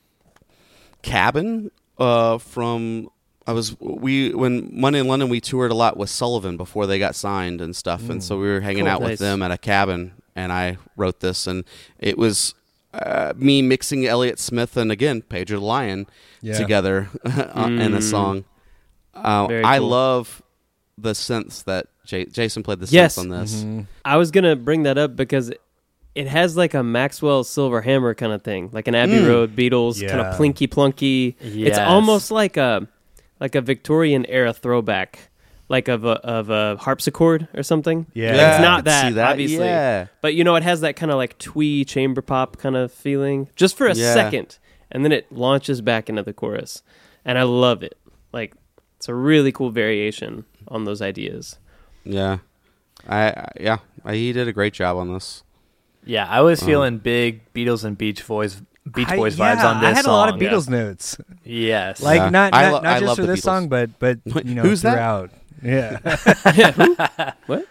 cabin 1.03 1.71
uh, 1.99 2.39
from. 2.39 3.09
I 3.47 3.53
was 3.53 3.79
we 3.81 4.35
when 4.35 4.69
Monday 4.79 5.01
in 5.01 5.09
London 5.09 5.31
we 5.31 5.41
toured 5.41 5.71
a 5.71 5.75
lot 5.75 5.97
with 5.97 6.11
Sullivan 6.11 6.57
before 6.59 6.87
they 6.87 6.99
got 6.99 7.15
signed 7.15 7.61
and 7.63 7.75
stuff, 7.75 8.11
and 8.11 8.23
so 8.23 8.39
we 8.39 8.47
were 8.47 8.61
hanging 8.61 8.85
Cool, 8.85 8.93
out 8.93 9.01
nice. 9.01 9.11
with 9.13 9.19
them 9.21 9.43
at 9.43 9.51
a 9.51 9.57
cabin, 9.57 10.13
and 10.37 10.53
I 10.53 10.77
wrote 10.97 11.21
this, 11.21 11.47
and 11.47 11.65
it 11.99 12.19
was 12.19 12.55
uh, 12.93 13.33
me 13.37 13.63
mixing 13.63 14.05
Elliott 14.07 14.39
Smith 14.39 14.77
and 14.77 14.93
again 14.93 15.23
Pedro 15.23 15.61
the 15.61 15.65
Lion 15.65 16.07
Yeah. 16.43 16.59
together 16.59 17.09
uh, 17.25 17.69
in 17.71 17.95
a 17.95 17.99
Mm. 17.99 18.03
song. 18.03 18.45
Uh, 19.15 19.47
Very 19.47 19.65
I 19.65 19.79
cool. 19.79 19.89
love 19.89 20.43
the 21.01 21.13
synths 21.13 21.65
that 21.65 21.87
J- 22.05 22.25
Jason 22.27 22.63
played 22.63 22.81
the 22.81 22.87
synths 22.87 22.93
Yes. 22.93 23.19
on 23.19 23.29
this. 23.29 23.63
Mhm. 23.65 23.87
I 24.05 24.17
was 24.17 24.31
gonna 24.31 24.57
bring 24.57 24.83
that 24.85 24.99
up 24.99 25.15
because 25.17 25.53
it 26.15 26.27
has 26.27 26.57
like 26.57 26.75
a 26.75 26.83
Maxwell 26.83 27.45
Silver 27.45 27.83
Hammer 27.83 28.15
kind 28.15 28.33
of 28.33 28.43
thing, 28.43 28.71
like 28.73 28.89
an 28.89 28.95
Abbey 28.95 29.19
Mm. 29.21 29.29
Road 29.29 29.57
Beatles 29.57 30.01
kind 30.07 30.21
of 30.21 30.35
plinky 30.39 30.67
plunky. 30.69 31.35
It's 31.41 31.79
almost 31.79 32.31
like 32.31 32.57
a 32.57 32.89
like 33.41 33.55
a 33.55 33.61
Victorian 33.61 34.27
era 34.27 34.53
throwback, 34.53 35.31
like 35.69 35.87
of 35.87 36.05
a 36.05 36.15
of 36.25 36.51
a 36.51 36.77
harpsichord 36.79 37.47
or 37.55 37.63
something. 37.63 38.07
Yeah. 38.15 38.33
Like, 38.33 38.49
it's 38.55 38.61
not 38.63 38.85
that, 38.87 39.09
see 39.09 39.15
that. 39.15 39.31
obviously. 39.31 39.65
Yeah. 39.67 40.07
But 40.23 40.35
you 40.35 40.43
know, 40.43 40.57
it 40.57 40.63
has 40.65 40.81
that 40.81 40.97
kind 40.97 41.13
of 41.13 41.19
like 41.19 41.39
twee 41.39 41.85
chamber 41.85 42.23
pop 42.23 42.57
kind 42.57 42.75
of 42.77 42.91
feeling, 42.91 43.49
just 43.55 43.77
for 43.77 43.87
a 43.87 43.95
Yeah. 43.95 44.13
second, 44.15 44.59
and 44.91 45.05
then 45.05 45.13
it 45.13 45.31
launches 45.31 45.81
back 45.81 46.09
into 46.09 46.23
the 46.25 46.33
chorus, 46.33 46.83
and 47.25 47.39
I 47.39 47.43
love 47.45 47.83
it. 47.85 47.97
Like 48.33 48.55
it's 48.97 49.09
a 49.09 49.15
really 49.15 49.53
cool 49.53 49.71
variation 49.71 50.45
on 50.69 50.85
those 50.85 51.01
ideas. 51.03 51.59
Yeah, 52.05 52.39
I, 53.09 53.31
I 53.31 53.49
yeah, 53.61 53.79
I, 54.05 54.15
he 54.15 54.33
did 54.33 54.49
a 54.49 54.53
great 54.53 54.73
job 54.75 54.97
on 54.97 55.13
this. 55.13 55.43
Yeah, 56.05 56.27
I 56.29 56.41
was 56.41 56.63
feeling 56.63 56.99
big 56.99 57.53
Beatles 57.53 57.85
and 57.85 57.99
Beach 57.99 58.27
Boys 58.27 58.63
Beach 58.95 59.09
I- 59.09 59.17
Boys 59.17 59.39
yeah, 59.39 59.57
vibes 59.57 59.65
on 59.65 59.81
this 59.83 59.91
I 59.91 59.95
had 59.95 60.07
a 60.07 60.11
lot 60.13 60.29
of 60.31 60.41
song. 60.41 60.49
Beatles 60.49 60.69
notes, 60.71 61.19
Yes. 61.45 62.01
like 62.03 62.19
Yeah. 62.21 62.31
not 62.31 62.55
I 62.55 62.63
not, 62.63 62.73
lo- 62.73 62.81
not 62.81 62.87
I 62.87 63.01
just 63.01 63.09
love 63.09 63.17
for 63.19 63.27
this 63.27 63.41
Beatles. 63.41 63.43
song, 63.43 63.69
but 63.69 63.99
but 63.99 64.19
you 64.47 64.55
know 64.55 64.63
who's 64.63 64.83
that? 64.83 64.93
throughout. 64.93 65.31
Yeah, 65.63 67.33
What? 67.47 67.67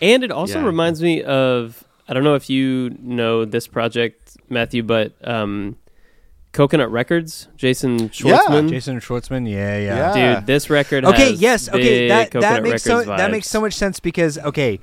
And 0.00 0.22
it 0.22 0.30
also 0.30 0.60
Yeah. 0.60 0.66
reminds 0.66 1.02
me 1.02 1.22
of 1.24 1.82
I 2.08 2.14
don't 2.14 2.22
know 2.24 2.36
if 2.36 2.48
you 2.48 2.96
know 3.02 3.44
this 3.44 3.66
project, 3.66 4.36
Matthew, 4.48 4.82
but 4.82 5.12
um, 5.26 5.76
Coconut 6.52 6.90
Records, 6.90 7.48
Jason 7.56 8.08
Schwartzman. 8.08 8.62
Yeah. 8.64 8.68
Jason 8.70 9.00
Schwartzman. 9.00 9.48
Yeah, 9.48 9.78
yeah. 9.78 10.14
Yeah. 10.16 10.34
Dude, 10.36 10.46
this 10.46 10.70
record 10.70 11.04
Okay, 11.04 11.30
has 11.32 11.40
yes, 11.40 11.68
okay, 11.68 11.82
big 11.82 12.08
that 12.08 12.30
Coconut 12.30 12.42
that 12.42 12.62
makes 12.62 12.82
so 12.82 12.98
Records 12.98 13.18
that 13.18 13.30
makes 13.30 13.48
so 13.48 13.60
much 13.60 13.74
sense 13.74 14.00
because 14.00 14.38
okay, 14.38 14.80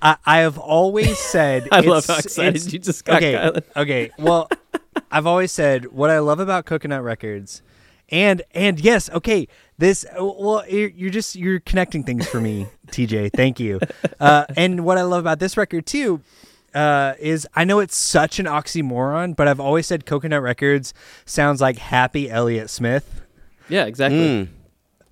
I, 0.00 0.16
I 0.24 0.38
have 0.38 0.58
always 0.58 1.18
said 1.32 1.68
I 1.70 1.78
it's- 1.80 1.84
love 1.90 2.06
how 2.06 2.16
excited 2.18 2.56
it's- 2.56 2.72
you 2.72 2.78
just 2.78 3.04
got, 3.04 3.16
okay, 3.22 3.34
Kylan. 3.34 3.62
okay. 3.76 4.10
Well, 4.18 4.48
I've 5.10 5.26
always 5.26 5.52
said 5.52 5.86
what 5.92 6.10
I 6.10 6.18
love 6.20 6.40
about 6.40 6.64
Coconut 6.64 7.02
Records, 7.02 7.62
and 8.08 8.42
and 8.52 8.80
yes, 8.80 9.10
okay. 9.10 9.48
This 9.78 10.06
well, 10.18 10.64
you're, 10.68 10.90
you're 10.90 11.10
just 11.10 11.34
you're 11.34 11.60
connecting 11.60 12.04
things 12.04 12.26
for 12.28 12.40
me, 12.40 12.66
TJ. 12.88 13.32
Thank 13.34 13.60
you. 13.60 13.80
Uh, 14.20 14.44
and 14.56 14.84
what 14.84 14.98
I 14.98 15.02
love 15.02 15.18
about 15.18 15.40
this 15.40 15.56
record 15.56 15.84
too. 15.84 16.20
Uh, 16.74 17.14
is 17.20 17.46
I 17.54 17.64
know 17.64 17.80
it's 17.80 17.96
such 17.96 18.38
an 18.38 18.46
oxymoron, 18.46 19.36
but 19.36 19.46
I've 19.48 19.60
always 19.60 19.86
said 19.86 20.06
Coconut 20.06 20.42
Records 20.42 20.94
sounds 21.26 21.60
like 21.60 21.78
Happy 21.78 22.30
Elliott 22.30 22.70
Smith. 22.70 23.22
Yeah, 23.68 23.84
exactly. 23.84 24.18
Mm. 24.20 24.48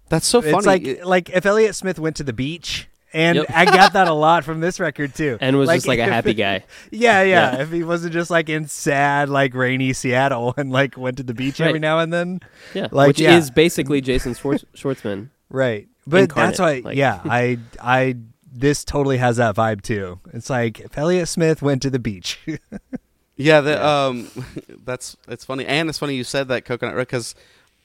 That's 0.09 0.27
so 0.27 0.41
funny. 0.43 0.57
It's 0.57 0.67
like 0.67 0.85
It- 0.87 1.07
like 1.07 1.31
if 1.31 1.45
Elliott 1.47 1.75
Smith 1.75 1.99
went 1.99 2.17
to 2.17 2.25
the 2.25 2.33
beach, 2.33 2.89
and 3.13 3.37
Yep. 3.39 3.47
I 3.51 3.65
got 3.65 3.93
that 3.95 4.07
a 4.09 4.13
lot 4.13 4.45
from 4.45 4.61
this 4.61 4.79
record 4.81 5.15
too, 5.15 5.37
And 5.41 5.57
was 5.59 5.69
just 5.69 5.87
like 5.89 5.99
a 5.99 6.05
happy 6.05 6.33
guy. 6.35 6.65
Yeah, 6.91 7.23
yeah, 7.23 7.57
Yeah. 7.57 7.63
If 7.63 7.71
he 7.73 7.83
wasn't 7.85 8.13
just 8.13 8.31
like 8.31 8.49
in 8.49 8.67
sad, 8.69 9.29
like 9.29 9.53
rainy 9.55 9.93
Seattle 9.93 10.55
and 10.57 10.71
like 10.73 10.97
went 10.97 11.17
to 11.19 11.23
the 11.23 11.35
beach 11.35 11.61
every 11.61 11.79
now 11.81 11.99
and 11.99 12.13
then, 12.13 12.41
Yeah, 12.73 12.89
Like, 12.91 13.09
which 13.09 13.21
yeah. 13.21 13.37
is 13.37 13.51
basically 13.51 14.01
Jason 14.01 14.35
Schwartz- 14.35 14.65
Schwartzman. 14.77 15.29
right? 15.51 15.89
But 16.07 16.23
Incarnate, 16.23 16.57
that's 16.57 16.61
why, 16.61 16.81
like- 16.85 16.97
yeah, 16.97 17.21
I, 17.25 17.59
I, 17.83 18.17
this 18.53 18.85
totally 18.85 19.19
has 19.19 19.37
that 19.37 19.55
vibe 19.55 19.83
too. 19.83 20.21
It's 20.33 20.51
like 20.51 20.81
if 20.81 20.97
Elliott 20.97 21.29
Smith 21.29 21.63
went 21.63 21.83
to 21.83 21.91
the 21.91 21.99
beach. 21.99 22.39
yeah, 23.37 23.61
the, 23.61 23.85
um, 23.85 24.29
that's 24.85 25.17
it's 25.29 25.45
funny, 25.45 25.67
and 25.67 25.89
it's 25.89 25.99
funny 25.99 26.15
you 26.15 26.25
said 26.25 26.49
that 26.49 26.65
coconut 26.65 26.97
because 26.97 27.35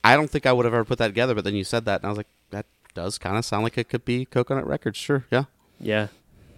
I 0.03 0.16
don't 0.16 0.30
think 0.30 0.45
I 0.45 0.53
would 0.53 0.66
have 0.66 0.74
ever 0.74 0.86
put 0.86 0.97
that 0.99 1.07
together, 1.07 1.36
but 1.36 1.43
then 1.43 1.55
you 1.55 1.63
said 1.63 1.86
that, 1.86 2.01
and 2.01 2.05
I 2.05 2.09
was 2.09 2.18
like, 2.18 2.28
that 2.51 2.66
does 2.93 3.18
kind 3.18 3.38
of 3.38 3.45
sound 3.45 3.63
like 3.63 3.78
it 3.78 3.89
could 3.89 4.05
be 4.05 4.26
Coconut 4.26 4.66
Records. 4.66 4.97
Sure, 4.97 5.26
yeah. 5.32 5.45
Yeah. 5.80 6.07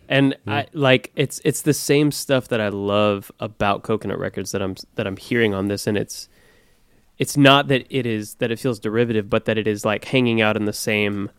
And 0.09 0.37
I 0.47 0.67
like 0.71 1.11
it's 1.15 1.41
it's 1.43 1.61
the 1.61 1.73
same 1.73 2.11
stuff 2.11 2.47
that 2.47 2.61
I 2.61 2.69
love 2.69 3.29
about 3.41 3.83
Coconut 3.83 4.19
Records 4.19 4.53
that 4.53 4.61
I'm 4.61 4.75
that 4.95 5.05
I'm 5.05 5.17
hearing 5.17 5.53
on 5.53 5.67
this 5.67 5.85
and 5.85 5.97
it's 5.97 6.29
it's 7.17 7.35
not 7.35 7.67
that 7.67 7.85
it 7.89 8.05
is 8.05 8.35
that 8.35 8.49
it 8.49 8.57
feels 8.57 8.79
derivative 8.79 9.29
but 9.29 9.43
that 9.45 9.57
it 9.57 9.67
is 9.67 9.83
like 9.83 10.05
hanging 10.05 10.39
out 10.39 10.55
in 10.55 10.63
the 10.63 10.71
same 10.71 11.29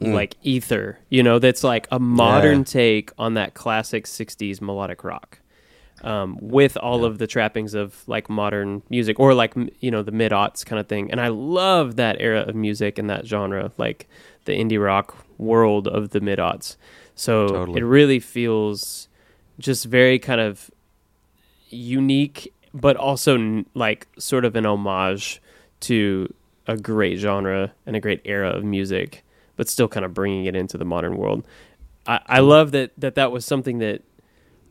Mm. 0.00 0.14
like 0.14 0.36
ether, 0.42 0.98
you 1.10 1.22
know, 1.22 1.38
that's 1.38 1.62
like 1.62 1.86
a 1.90 1.98
modern 1.98 2.58
Yeah. 2.60 2.64
take 2.64 3.10
on 3.18 3.34
that 3.34 3.52
classic 3.54 4.06
60s 4.06 4.60
melodic 4.62 5.04
rock. 5.04 5.38
Um, 6.02 6.38
with 6.40 6.78
all 6.78 7.04
of 7.04 7.18
the 7.18 7.26
trappings 7.26 7.74
of 7.74 8.02
like 8.08 8.30
modern 8.30 8.80
music 8.88 9.20
or 9.20 9.34
like 9.34 9.52
you 9.80 9.90
know 9.90 10.02
the 10.02 10.12
mid 10.12 10.32
aughts 10.32 10.64
kind 10.64 10.80
of 10.80 10.86
thing, 10.88 11.10
and 11.10 11.20
I 11.20 11.28
love 11.28 11.96
that 11.96 12.16
era 12.18 12.40
of 12.40 12.54
music 12.54 12.98
and 12.98 13.10
that 13.10 13.26
genre, 13.26 13.70
like 13.76 14.08
the 14.46 14.52
indie 14.52 14.82
rock 14.82 15.14
world 15.36 15.86
of 15.86 16.08
the 16.10 16.20
mid 16.22 16.38
aughts. 16.38 16.76
So 17.14 17.48
Totally. 17.48 17.80
it 17.82 17.84
really 17.84 18.18
feels 18.18 19.08
just 19.58 19.84
very 19.84 20.18
kind 20.18 20.40
of 20.40 20.70
unique, 21.68 22.52
but 22.72 22.96
also 22.96 23.34
n- 23.34 23.66
like 23.74 24.08
sort 24.18 24.46
of 24.46 24.56
an 24.56 24.64
homage 24.66 25.42
to 25.80 26.32
a 26.66 26.76
great 26.78 27.18
genre 27.18 27.72
and 27.86 27.96
a 27.96 28.00
great 28.00 28.20
era 28.24 28.48
of 28.48 28.64
music, 28.64 29.22
but 29.60 29.68
still 29.68 29.88
kind 29.88 30.06
of 30.06 30.14
bringing 30.14 30.46
it 30.46 30.56
into 30.56 30.78
the 30.78 30.86
modern 30.86 31.18
world. 31.18 31.44
I, 32.06 32.20
I 32.24 32.38
love 32.40 32.70
that, 32.72 32.92
that 32.96 33.14
that 33.16 33.30
was 33.30 33.44
something 33.44 33.76
that 33.80 34.00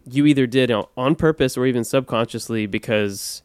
you 0.09 0.25
either 0.25 0.47
did 0.47 0.71
on- 0.71 1.13
purpose 1.15 1.55
or 1.55 1.67
even 1.67 1.83
subconsciously 1.83 2.65
because 2.65 3.43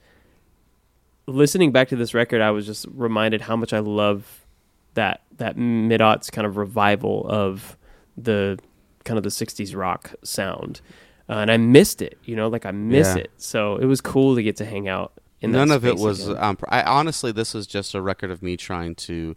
listening 1.26 1.70
back 1.70 1.88
to 1.88 1.96
this 1.96 2.14
record, 2.14 2.40
I 2.40 2.50
was 2.50 2.64
just 2.64 2.86
reminded 2.94 3.42
how 3.42 3.56
much 3.56 3.74
I 3.74 3.80
love 3.80 4.46
that 4.94 5.20
that 5.36 5.58
mid 5.58 6.00
aughts 6.00 6.32
kind 6.32 6.46
of 6.46 6.56
revival 6.56 7.26
of 7.28 7.76
the 8.16 8.58
kind 9.04 9.18
of 9.18 9.22
the 9.22 9.28
'60s 9.28 9.76
rock 9.76 10.14
sound, 10.22 10.80
uh, 11.28 11.34
and 11.34 11.50
I 11.50 11.58
missed 11.58 12.00
it. 12.00 12.16
You 12.24 12.36
know, 12.36 12.48
like 12.48 12.64
I 12.64 12.70
miss 12.70 13.08
Yeah. 13.08 13.24
it. 13.24 13.32
So 13.36 13.76
it 13.76 13.84
was 13.84 14.00
cool 14.00 14.34
to 14.36 14.42
get 14.42 14.56
to 14.56 14.64
hang 14.64 14.88
out. 14.88 15.12
In 15.42 15.52
that 15.52 15.58
None 15.58 15.72
of 15.72 15.84
it 15.84 15.96
was. 15.96 16.26
Um, 16.30 16.56
I 16.70 16.82
honestly, 16.84 17.32
this 17.32 17.54
is 17.54 17.66
just 17.66 17.94
a 17.94 18.00
record 18.00 18.30
of 18.30 18.42
me 18.42 18.56
trying 18.56 18.94
to 18.94 19.36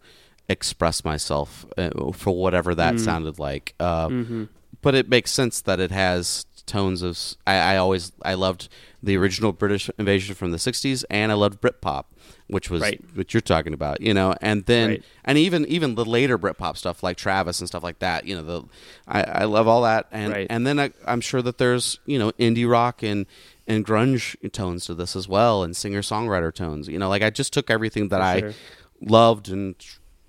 express 0.49 1.03
myself 1.03 1.65
uh, 1.77 1.89
for 2.13 2.35
whatever 2.35 2.73
that 2.75 2.95
Mm. 2.95 2.99
sounded 2.99 3.39
like. 3.39 3.73
Uh, 3.79 4.07
Mhm. 4.09 4.47
but 4.81 4.95
it 4.95 5.09
makes 5.09 5.31
sense 5.31 5.61
that 5.61 5.79
it 5.79 5.91
has 5.91 6.45
tones 6.65 7.01
of. 7.01 7.17
I 7.45 7.77
always 7.77 8.11
I 8.23 8.33
loved 8.33 8.67
the 9.01 9.15
original 9.17 9.51
British 9.53 9.89
invasion 9.97 10.35
from 10.35 10.51
the 10.51 10.57
'60s, 10.59 11.03
and 11.09 11.31
I 11.31 11.35
loved 11.35 11.61
Britpop, 11.61 12.05
which 12.47 12.69
was 12.69 12.81
Right. 12.81 12.99
what 13.15 13.33
you're 13.33 13.39
talking 13.41 13.73
about, 13.73 14.01
you 14.01 14.13
know. 14.13 14.35
And 14.41 14.65
then 14.65 14.89
Right. 14.89 15.03
and 15.23 15.37
even 15.37 15.65
even 15.67 15.95
the 15.95 16.03
later 16.03 16.37
Britpop 16.37 16.75
stuff 16.77 17.03
like 17.03 17.15
Travis 17.17 17.59
and 17.59 17.67
stuff 17.69 17.83
like 17.83 17.99
that, 17.99 18.25
you 18.27 18.35
know. 18.35 18.43
The 18.43 18.63
I, 19.07 19.21
I 19.23 19.43
love 19.45 19.67
all 19.67 19.81
that, 19.83 20.07
and 20.11 20.33
Right. 20.33 20.47
and 20.49 20.65
then 20.67 20.79
I, 20.79 20.91
I'm 21.05 21.21
sure 21.21 21.41
that 21.41 21.57
there's 21.57 21.99
you 22.05 22.19
know 22.19 22.31
indie 22.33 22.69
rock 22.69 23.01
and 23.03 23.25
and 23.65 23.85
grunge 23.85 24.35
tones 24.51 24.85
to 24.85 24.93
this 24.93 25.15
as 25.15 25.27
well, 25.27 25.63
and 25.63 25.75
singer 25.75 26.01
songwriter 26.01 26.53
tones. 26.53 26.87
You 26.89 26.99
know, 26.99 27.07
like 27.09 27.21
I 27.21 27.29
just 27.29 27.53
took 27.53 27.69
everything 27.69 28.09
that 28.09 28.19
For 28.41 28.47
I 28.47 28.53
loved 29.01 29.47
and 29.49 29.75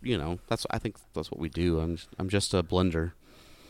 you 0.03 0.17
know 0.19 0.39
that's 0.49 0.67
I 0.71 0.79
think 0.79 0.97
that's 1.15 1.31
what 1.31 1.41
we 1.41 1.49
do. 1.49 1.81
I'm 1.81 1.99
I'm 2.19 2.29
just 2.29 2.55
a 2.55 2.63
blender. 2.63 3.13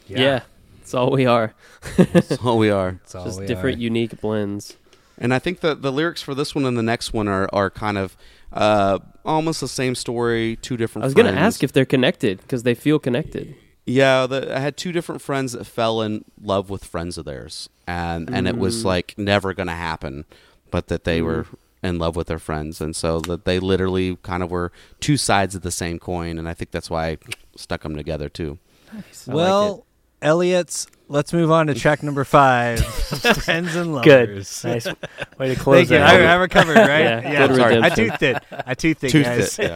yeah. 0.06 0.42
That's 0.80 0.94
all 0.94 1.10
we 1.10 1.26
are. 1.26 1.52
That's 1.98 2.38
all 2.38 2.56
we 2.56 2.70
are. 2.70 2.92
That's 2.92 3.14
all 3.14 3.24
just 3.26 3.40
we 3.40 3.46
different, 3.46 3.76
are. 3.76 3.80
unique 3.82 4.18
blends. 4.22 4.74
And 5.18 5.34
I 5.34 5.38
think 5.38 5.60
that 5.60 5.82
the 5.82 5.92
lyrics 5.92 6.22
for 6.22 6.34
this 6.34 6.54
one 6.54 6.64
and 6.64 6.78
the 6.78 6.82
next 6.82 7.12
one 7.12 7.28
are, 7.28 7.46
are 7.52 7.68
kind 7.68 7.98
of 7.98 8.16
uh, 8.52 8.98
almost 9.24 9.60
the 9.60 9.68
same 9.68 9.94
story, 9.94 10.56
two 10.62 10.78
different. 10.78 11.04
I 11.04 11.06
was 11.08 11.12
going 11.14 11.30
to 11.34 11.38
ask 11.38 11.62
if 11.62 11.72
they're 11.72 11.84
connected 11.84 12.38
because 12.40 12.62
they 12.62 12.74
feel 12.74 12.98
connected. 12.98 13.54
Yeah, 13.84 14.26
the, 14.26 14.56
I 14.56 14.60
had 14.60 14.78
two 14.78 14.92
different 14.92 15.20
friends 15.20 15.52
that 15.52 15.64
fell 15.66 16.00
in 16.00 16.24
love 16.40 16.70
with 16.70 16.84
friends 16.84 17.18
of 17.18 17.24
theirs, 17.26 17.68
and 17.86 18.30
and 18.34 18.48
it 18.48 18.56
was 18.56 18.82
Mm. 18.82 18.86
like 18.86 19.14
never 19.18 19.52
going 19.52 19.66
to 19.68 19.74
happen, 19.74 20.24
but 20.70 20.86
that 20.88 21.04
they 21.04 21.20
were 21.20 21.44
in 21.82 21.98
love 21.98 22.16
with 22.16 22.26
their 22.26 22.38
friends, 22.38 22.80
and 22.80 22.94
so 22.94 23.20
that 23.20 23.44
they 23.44 23.58
literally 23.58 24.16
kind 24.22 24.42
of 24.42 24.50
were 24.50 24.72
two 25.00 25.16
sides 25.16 25.54
of 25.54 25.62
the 25.62 25.70
same 25.70 25.98
coin, 25.98 26.38
and 26.38 26.48
I 26.48 26.54
think 26.54 26.70
that's 26.70 26.90
why 26.90 27.08
I 27.08 27.18
stuck 27.56 27.82
them 27.82 27.96
together 27.96 28.28
too. 28.28 28.58
I 28.92 28.96
like 28.96 29.04
well, 29.26 29.86
Elliott's. 30.22 30.86
Let's 31.10 31.32
move 31.32 31.50
on 31.50 31.68
to 31.68 31.74
track 31.80 32.02
number 32.02 32.24
five. 32.24 32.84
Friends 33.44 33.74
and 33.74 33.96
it. 33.96 34.04
good. 34.04 34.30
Nice 34.36 34.86
way 35.38 35.54
to 35.54 35.56
close 35.56 35.88
Thank 35.88 35.90
you. 35.90 35.96
I, 35.98 36.32
I 36.32 36.34
recovered, 36.34 36.76
right? 36.76 37.00
Yeah, 37.00 37.46
good 37.46 37.56
sorry. 37.56 37.80
I 37.80 37.88
toothed 37.88 38.22
it. 38.22 38.36
I 38.50 38.74
toothed 38.74 39.04
it, 39.04 39.10
Toothed 39.10 39.24
guys. 39.24 39.58
it, 39.58 39.70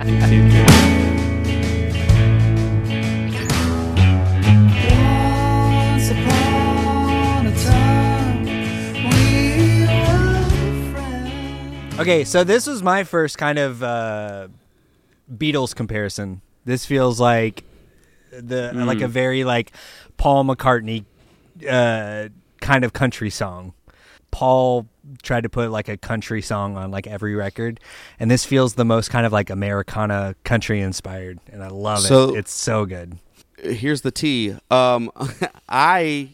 yeah. 0.00 1.23
Okay, 11.98 12.24
so 12.24 12.42
this 12.42 12.66
was 12.66 12.82
my 12.82 13.04
first 13.04 13.38
kind 13.38 13.58
of 13.58 13.82
uh, 13.82 14.48
Beatles 15.32 15.74
comparison. 15.74 16.40
This 16.64 16.84
feels 16.84 17.20
like 17.20 17.62
the 18.32 18.72
like 18.74 19.00
a 19.00 19.06
very 19.08 19.44
like 19.44 19.70
Paul 20.16 20.44
McCartney 20.44 21.04
uh, 21.68 22.28
kind 22.60 22.84
of 22.84 22.92
country 22.92 23.30
song. 23.30 23.74
Paul 24.32 24.88
tried 25.22 25.42
to 25.44 25.48
put 25.48 25.70
like 25.70 25.88
a 25.88 25.96
country 25.96 26.42
song 26.42 26.76
on 26.76 26.90
like 26.90 27.06
every 27.06 27.36
record, 27.36 27.78
and 28.18 28.28
this 28.28 28.44
feels 28.44 28.74
the 28.74 28.84
most 28.84 29.10
kind 29.10 29.24
of 29.24 29.32
like 29.32 29.48
Americana 29.48 30.34
country 30.42 30.80
inspired, 30.80 31.38
and 31.52 31.62
I 31.62 31.68
love 31.68 32.00
So- 32.00 32.34
it. 32.34 32.38
It's 32.38 32.52
so 32.52 32.86
good. 32.86 33.18
here's 33.62 34.00
the 34.00 34.10
tea. 34.10 34.56
Um, 34.70 35.10
I 35.68 36.30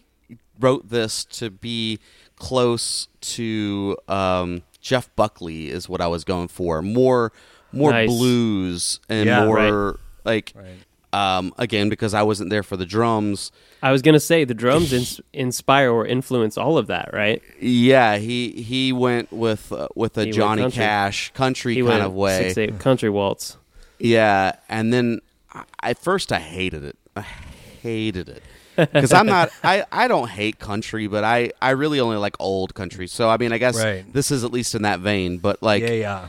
wrote 0.58 0.88
this 0.88 1.24
to 1.26 1.50
be 1.50 1.98
close 2.36 3.08
to 3.20 3.96
um, 4.08 4.62
Jeff 4.80 5.14
Buckley 5.16 5.70
is 5.70 5.88
what 5.88 6.00
I 6.00 6.06
was 6.06 6.24
going 6.24 6.48
for. 6.48 6.82
More, 6.82 7.32
more 7.72 7.90
Nice. 7.92 8.08
blues 8.08 9.00
and 9.08 9.26
Yeah, 9.26 9.44
more 9.46 9.98
like. 10.24 10.52
Right. 10.54 10.66
Um, 11.12 11.52
again, 11.58 11.88
because 11.88 12.14
I 12.14 12.22
wasn't 12.22 12.50
there 12.50 12.62
for 12.62 12.76
the 12.76 12.86
drums. 12.86 13.50
I 13.82 13.90
was 13.90 14.00
gonna 14.00 14.20
say 14.20 14.44
the 14.44 14.54
drums 14.54 14.92
ins- 14.92 15.20
inspire 15.32 15.90
or 15.90 16.06
influence 16.06 16.56
all 16.56 16.78
of 16.78 16.86
that, 16.86 17.10
right? 17.12 17.42
Yeah, 17.60 18.18
he 18.18 18.50
he 18.62 18.92
went 18.92 19.32
with 19.32 19.72
uh, 19.72 19.88
with 19.96 20.16
a 20.18 20.26
He 20.26 20.30
Johnny 20.30 20.62
country. 20.62 20.76
Cash 20.78 21.32
country 21.34 21.74
He 21.74 21.80
kind 21.80 21.88
went 21.94 22.02
of 22.04 22.12
way. 22.14 22.38
six 22.44 22.58
eight 22.58 22.78
country 22.78 23.10
waltz. 23.10 23.56
Yeah, 23.98 24.52
and 24.68 24.92
then 24.92 25.20
I, 25.52 25.64
at 25.82 25.98
first 25.98 26.30
I 26.30 26.38
hated 26.38 26.84
it. 26.84 26.96
I 27.16 27.22
hated 27.22 28.28
it 28.28 28.44
because 28.92 29.12
I'm 29.12 29.26
not. 29.26 29.50
I 29.64 29.84
I 29.92 30.08
don't 30.08 30.28
hate 30.28 30.58
country, 30.58 31.06
but 31.06 31.24
I 31.24 31.52
I 31.60 31.70
really 31.70 32.00
only 32.00 32.16
like 32.16 32.36
old 32.38 32.74
country. 32.74 33.06
So 33.06 33.28
I 33.28 33.36
mean, 33.36 33.52
I 33.52 33.58
guess 33.58 33.76
Right. 33.82 34.04
this 34.12 34.30
is 34.30 34.44
at 34.44 34.52
least 34.52 34.74
in 34.74 34.82
that 34.82 35.00
vein. 35.00 35.38
But 35.38 35.62
like, 35.62 35.82
yeah, 35.82 35.88
yeah. 35.92 36.28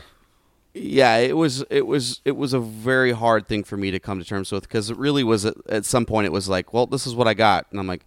yeah, 0.74 1.16
it 1.18 1.36
was 1.36 1.64
it 1.70 1.86
was 1.86 2.20
it 2.24 2.36
was 2.36 2.52
a 2.52 2.60
very 2.60 3.12
hard 3.12 3.46
thing 3.48 3.64
for 3.64 3.76
me 3.76 3.90
to 3.90 3.98
come 4.00 4.18
to 4.18 4.24
terms 4.24 4.50
with 4.52 4.62
because 4.62 4.90
it 4.90 4.96
really 4.96 5.24
was 5.24 5.44
at, 5.44 5.54
at 5.68 5.84
some 5.84 6.06
point 6.06 6.26
it 6.26 6.32
was 6.32 6.48
like, 6.48 6.72
well, 6.72 6.86
this 6.86 7.06
is 7.06 7.14
what 7.14 7.28
I 7.28 7.34
got, 7.34 7.66
and 7.70 7.78
I'm 7.80 7.86
like, 7.86 8.04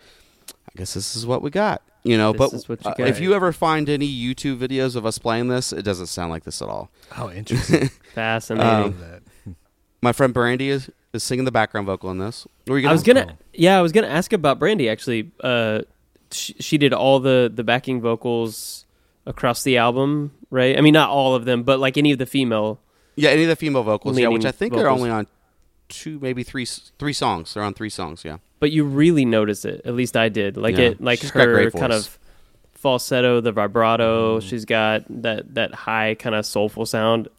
I 0.49 0.71
guess 0.77 0.93
this 0.93 1.15
is 1.15 1.25
what 1.25 1.41
we 1.41 1.49
got. 1.49 1.81
You 2.03 2.19
know, 2.19 2.33
This 2.33 2.39
but 2.39 2.53
is 2.53 2.69
what 2.69 2.85
you 2.85 2.91
uh, 3.03 3.07
if 3.07 3.19
you 3.19 3.33
ever 3.33 3.51
find 3.51 3.89
any 3.89 4.07
YouTube 4.07 4.59
videos 4.59 4.95
of 4.95 5.07
us 5.07 5.17
playing 5.17 5.47
this, 5.47 5.73
it 5.73 5.81
doesn't 5.81 6.05
sound 6.05 6.29
like 6.29 6.43
this 6.43 6.61
at 6.61 6.67
all. 6.69 6.91
Oh, 7.17 7.31
interesting. 7.31 7.89
Fascinating. 8.13 8.93
Um, 8.93 8.95
That. 8.99 9.55
My 10.03 10.11
friend 10.11 10.31
Brandy 10.31 10.69
is, 10.69 10.91
is 11.15 11.23
singing 11.23 11.45
the 11.45 11.51
background 11.51 11.87
vocal 11.87 12.11
in 12.11 12.17
this. 12.19 12.45
Were 12.67 12.77
you 12.77 12.87
I 12.87 12.91
was 12.91 13.03
gonna- 13.03 13.21
gonna, 13.25 13.37
yeah, 13.53 13.77
I 13.77 13.81
was 13.81 13.91
gonna 13.91 14.07
ask 14.07 14.31
about 14.33 14.59
Brandy 14.59 14.89
actually. 14.89 15.31
Uh, 15.41 15.81
she, 16.31 16.53
she 16.59 16.77
did 16.77 16.93
all 16.93 17.19
the 17.19 17.51
the 17.53 17.63
backing 17.63 18.01
vocals 18.01 18.85
across 19.25 19.63
the 19.63 19.77
album, 19.77 20.31
right? 20.51 20.77
I 20.77 20.81
mean, 20.81 20.93
not 20.93 21.09
all 21.09 21.33
of 21.35 21.45
them, 21.45 21.63
but 21.63 21.79
like 21.79 21.97
any 21.97 22.11
of 22.11 22.19
the 22.19 22.25
female. 22.25 22.79
Yeah, 23.15 23.29
any 23.29 23.43
of 23.43 23.47
the 23.49 23.55
female 23.55 23.83
vocals, 23.83 24.19
yeah, 24.19 24.27
which 24.27 24.45
I 24.45 24.51
think 24.51 24.73
are 24.73 24.87
only 24.89 25.09
on 25.09 25.25
two, 25.87 26.19
maybe 26.19 26.43
three, 26.43 26.65
three 26.65 27.13
songs. 27.13 27.53
They're 27.53 27.63
on 27.63 27.73
three 27.73 27.89
songs. 27.89 28.25
Yeah, 28.25 28.37
But 28.59 28.71
you 28.71 28.83
really 28.83 29.23
notice 29.23 29.63
it. 29.65 29.81
At 29.85 29.93
least 29.93 30.17
I 30.17 30.27
did. 30.29 30.57
Like 30.57 30.75
Yeah. 30.77 30.85
it, 30.89 31.01
like 31.01 31.19
She's 31.19 31.29
her 31.29 31.71
kind 31.71 31.93
of 31.93 32.19
falsetto, 32.73 33.39
the 33.41 33.51
vibrato. 33.51 34.39
Mm. 34.39 34.41
She's 34.41 34.65
got 34.65 35.03
that 35.21 35.53
that 35.55 35.73
high 35.73 36.15
kind 36.15 36.35
of 36.35 36.45
soulful 36.45 36.85
sound. 36.85 37.29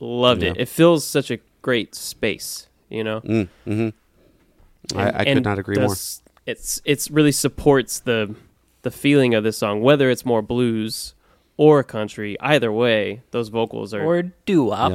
Loved 0.00 0.42
it. 0.42 0.56
It 0.56 0.68
fills 0.68 1.04
such 1.06 1.30
a 1.30 1.38
great 1.62 1.94
space. 1.94 2.68
You 2.88 3.04
know. 3.04 3.20
mm, 3.20 3.48
hmm 3.64 3.88
I, 4.94 5.20
I 5.20 5.24
could 5.24 5.44
not 5.44 5.58
agree 5.58 5.76
the 5.76 5.82
more. 5.82 5.94
It's 6.46 6.82
it's 6.84 7.10
really 7.10 7.32
supports 7.32 8.00
the 8.00 8.34
the 8.82 8.90
feeling 8.90 9.34
of 9.34 9.42
this 9.44 9.56
song, 9.56 9.80
whether 9.80 10.10
it's 10.10 10.24
more 10.26 10.42
blues 10.42 11.14
or 11.56 11.82
country. 11.82 12.38
Either 12.40 12.70
way, 12.70 13.22
those 13.30 13.48
vocals 13.48 13.94
are 13.94 14.02
or 14.04 14.22
doo 14.22 14.64
wop 14.64 14.92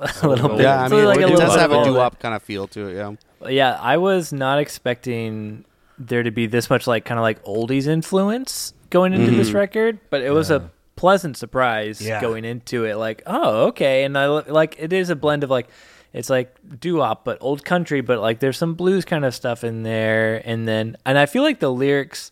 Yeah. 0.00 0.12
a 0.22 0.28
little 0.28 0.50
bit. 0.50 0.60
Yeah, 0.60 0.82
I 0.84 0.88
mean, 0.88 1.04
like 1.04 1.18
a 1.18 1.22
it 1.22 1.24
little 1.30 1.38
does 1.40 1.54
bit 1.54 1.60
have 1.60 1.72
a 1.72 1.74
all 1.74 1.84
doo 1.84 1.92
that. 1.94 1.98
wop 1.98 2.18
kind 2.20 2.34
of 2.34 2.42
feel 2.42 2.68
to 2.68 2.86
it. 2.88 2.94
Yeah, 2.96 3.48
Yeah, 3.48 3.78
I 3.80 3.96
was 3.96 4.32
not 4.32 4.60
expecting 4.60 5.64
there 5.98 6.22
to 6.22 6.30
be 6.30 6.46
this 6.46 6.70
much 6.70 6.86
like 6.86 7.04
kind 7.04 7.18
of 7.18 7.22
like 7.22 7.42
oldies 7.44 7.86
influence 7.88 8.72
going 8.90 9.12
into 9.12 9.32
this 9.32 9.50
record, 9.50 9.98
but 10.10 10.22
it 10.22 10.30
was 10.30 10.50
a 10.50 10.70
pleasant 10.94 11.36
surprise 11.36 12.00
Yeah. 12.00 12.20
going 12.20 12.44
into 12.44 12.84
it. 12.84 12.94
Like, 12.96 13.22
oh, 13.26 13.66
okay, 13.68 14.04
and 14.04 14.16
I 14.16 14.26
like 14.26 14.76
it 14.78 14.92
is 14.92 15.10
a 15.10 15.16
blend 15.16 15.42
of 15.42 15.50
like 15.50 15.68
it's 16.12 16.30
like 16.30 16.54
doo 16.80 16.96
wop, 16.96 17.24
but 17.24 17.38
old 17.40 17.64
country, 17.64 18.00
but 18.00 18.20
like 18.20 18.40
there's 18.40 18.56
some 18.56 18.74
blues 18.74 19.04
kind 19.04 19.24
of 19.24 19.34
stuff 19.34 19.64
in 19.64 19.82
there, 19.82 20.42
and 20.44 20.68
then 20.68 20.96
and 21.06 21.18
I 21.18 21.26
feel 21.26 21.42
like 21.42 21.60
the 21.60 21.72
lyrics 21.72 22.30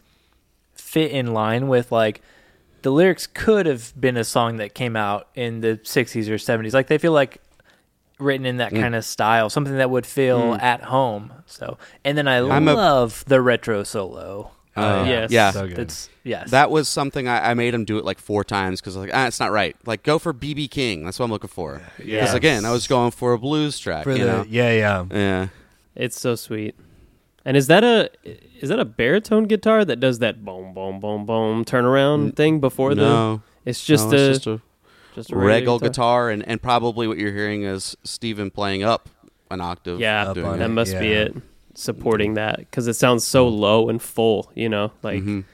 fit 0.75 1.11
in 1.13 1.33
line 1.33 1.69
with 1.69 1.93
like 1.93 2.21
the 2.83 2.91
lyrics 2.91 3.27
could 3.27 3.67
have 3.67 3.93
been 3.99 4.17
a 4.17 4.25
song 4.25 4.57
that 4.57 4.75
came 4.75 4.97
out 4.97 5.29
in 5.35 5.61
the 5.61 5.79
60s 5.83 6.29
or 6.29 6.37
70s 6.37 6.73
like 6.73 6.87
they 6.87 6.97
feel 6.99 7.13
like 7.13 7.41
written 8.19 8.47
in 8.47 8.59
that 8.59 8.73
mm. 8.73 8.81
kind 8.81 8.95
of 8.95 9.05
style 9.05 9.51
something 9.51 9.77
that 9.77 9.91
would 9.91 10.07
feel 10.07 10.55
mm. 10.55 10.63
at 10.63 10.83
home. 10.83 11.33
So 11.47 11.79
and 12.05 12.17
then 12.17 12.29
i 12.29 12.39
I'm 12.39 12.69
a- 12.69 12.75
love 12.75 13.25
the 13.27 13.41
retro 13.41 13.83
solo 13.83 14.53
Uh, 14.77 15.05
yes. 15.07 15.31
yeah. 15.33 15.51
So 15.51 15.67
good. 15.67 15.77
that's 15.77 16.09
yes 16.23 16.51
That 16.53 16.71
was 16.71 16.89
something 16.89 17.27
I, 17.27 17.51
I 17.51 17.55
made 17.55 17.75
him 17.75 17.85
do 17.85 17.99
it 17.99 18.05
like 18.05 18.19
four 18.19 18.45
times 18.45 18.81
because 18.81 18.97
like 18.97 19.11
ah, 19.13 19.27
it's 19.27 19.41
not 19.41 19.51
right. 19.51 19.77
Like 19.85 20.03
go 20.05 20.19
for 20.19 20.33
BB 20.33 20.71
King. 20.71 21.05
That's 21.05 21.19
what 21.19 21.25
I'm 21.27 21.31
looking 21.33 21.49
for. 21.49 21.83
Because 21.97 22.07
Yes. 22.09 22.35
again, 22.35 22.65
I 22.65 22.71
was 22.71 22.87
going 22.87 23.11
for 23.11 23.33
a 23.33 23.39
blues 23.39 23.79
track. 23.79 24.05
For 24.05 24.13
you 24.13 24.25
the 24.25 24.25
know? 24.27 24.45
yeah, 24.49 24.73
yeah. 24.73 25.05
Yeah. 25.11 25.49
It's 25.97 26.19
so 26.21 26.35
sweet. 26.37 26.77
And 27.45 27.57
is 27.57 27.67
that 27.67 27.83
a 27.83 28.11
is 28.61 28.69
that 28.69 28.79
a 28.79 28.85
baritone 28.85 29.45
guitar 29.45 29.85
that 29.85 29.99
does 29.99 30.19
that 30.21 30.45
boom 30.45 30.73
boom 30.75 31.01
boom 31.01 31.27
boom 31.27 31.65
turnaround 31.65 32.37
thing 32.37 32.61
before 32.61 32.95
the? 32.95 33.03
no, 33.03 33.43
It's 33.65 33.85
just 33.85 34.11
no, 34.11 34.17
a 34.17 34.29
it's 34.31 34.39
just 34.39 34.47
a 34.47 34.61
just 35.17 35.33
a 35.33 35.37
regular 35.37 35.57
regal 35.75 35.79
guitar, 35.81 36.31
and, 36.31 36.47
and 36.47 36.63
probably 36.63 37.09
what 37.09 37.19
you're 37.19 37.33
hearing 37.33 37.65
is 37.65 37.97
Steven 38.05 38.51
playing 38.51 38.85
up 38.85 39.09
an 39.51 39.61
octave. 39.61 39.99
Yeah, 39.99 40.29
Up 40.29 40.35
doing 40.37 40.47
on 40.47 40.59
that 40.61 40.67
it. 40.67 40.69
must 40.69 40.97
be 40.99 41.09
it. 41.13 41.35
Supporting 41.81 42.35
that 42.35 42.59
because 42.59 42.87
it 42.87 42.95
sounds 42.95 43.27
so 43.27 43.49
low 43.49 43.89
and 43.89 44.01
full. 44.03 44.51
You 44.55 44.69
know, 44.69 44.93
like 45.03 45.23
Mhm. 45.23 45.45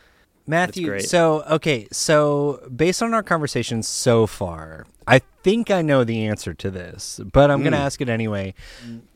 Matthew, 0.49 1.01
so 1.01 1.43
okay, 1.51 1.89
so 1.91 2.61
based 2.75 3.03
on 3.03 3.13
our 3.15 3.23
conversation 3.23 3.83
so 3.83 4.27
far, 4.29 4.87
I 5.07 5.21
think 5.43 5.71
I 5.73 5.83
know 5.83 6.05
the 6.05 6.25
answer 6.27 6.55
to 6.55 6.71
this, 6.71 7.21
but 7.33 7.51
I'm 7.51 7.61
going 7.63 7.73
to 7.73 7.79
Mm. 7.79 7.87
ask 7.87 8.01
it 8.01 8.09
anyway 8.09 8.55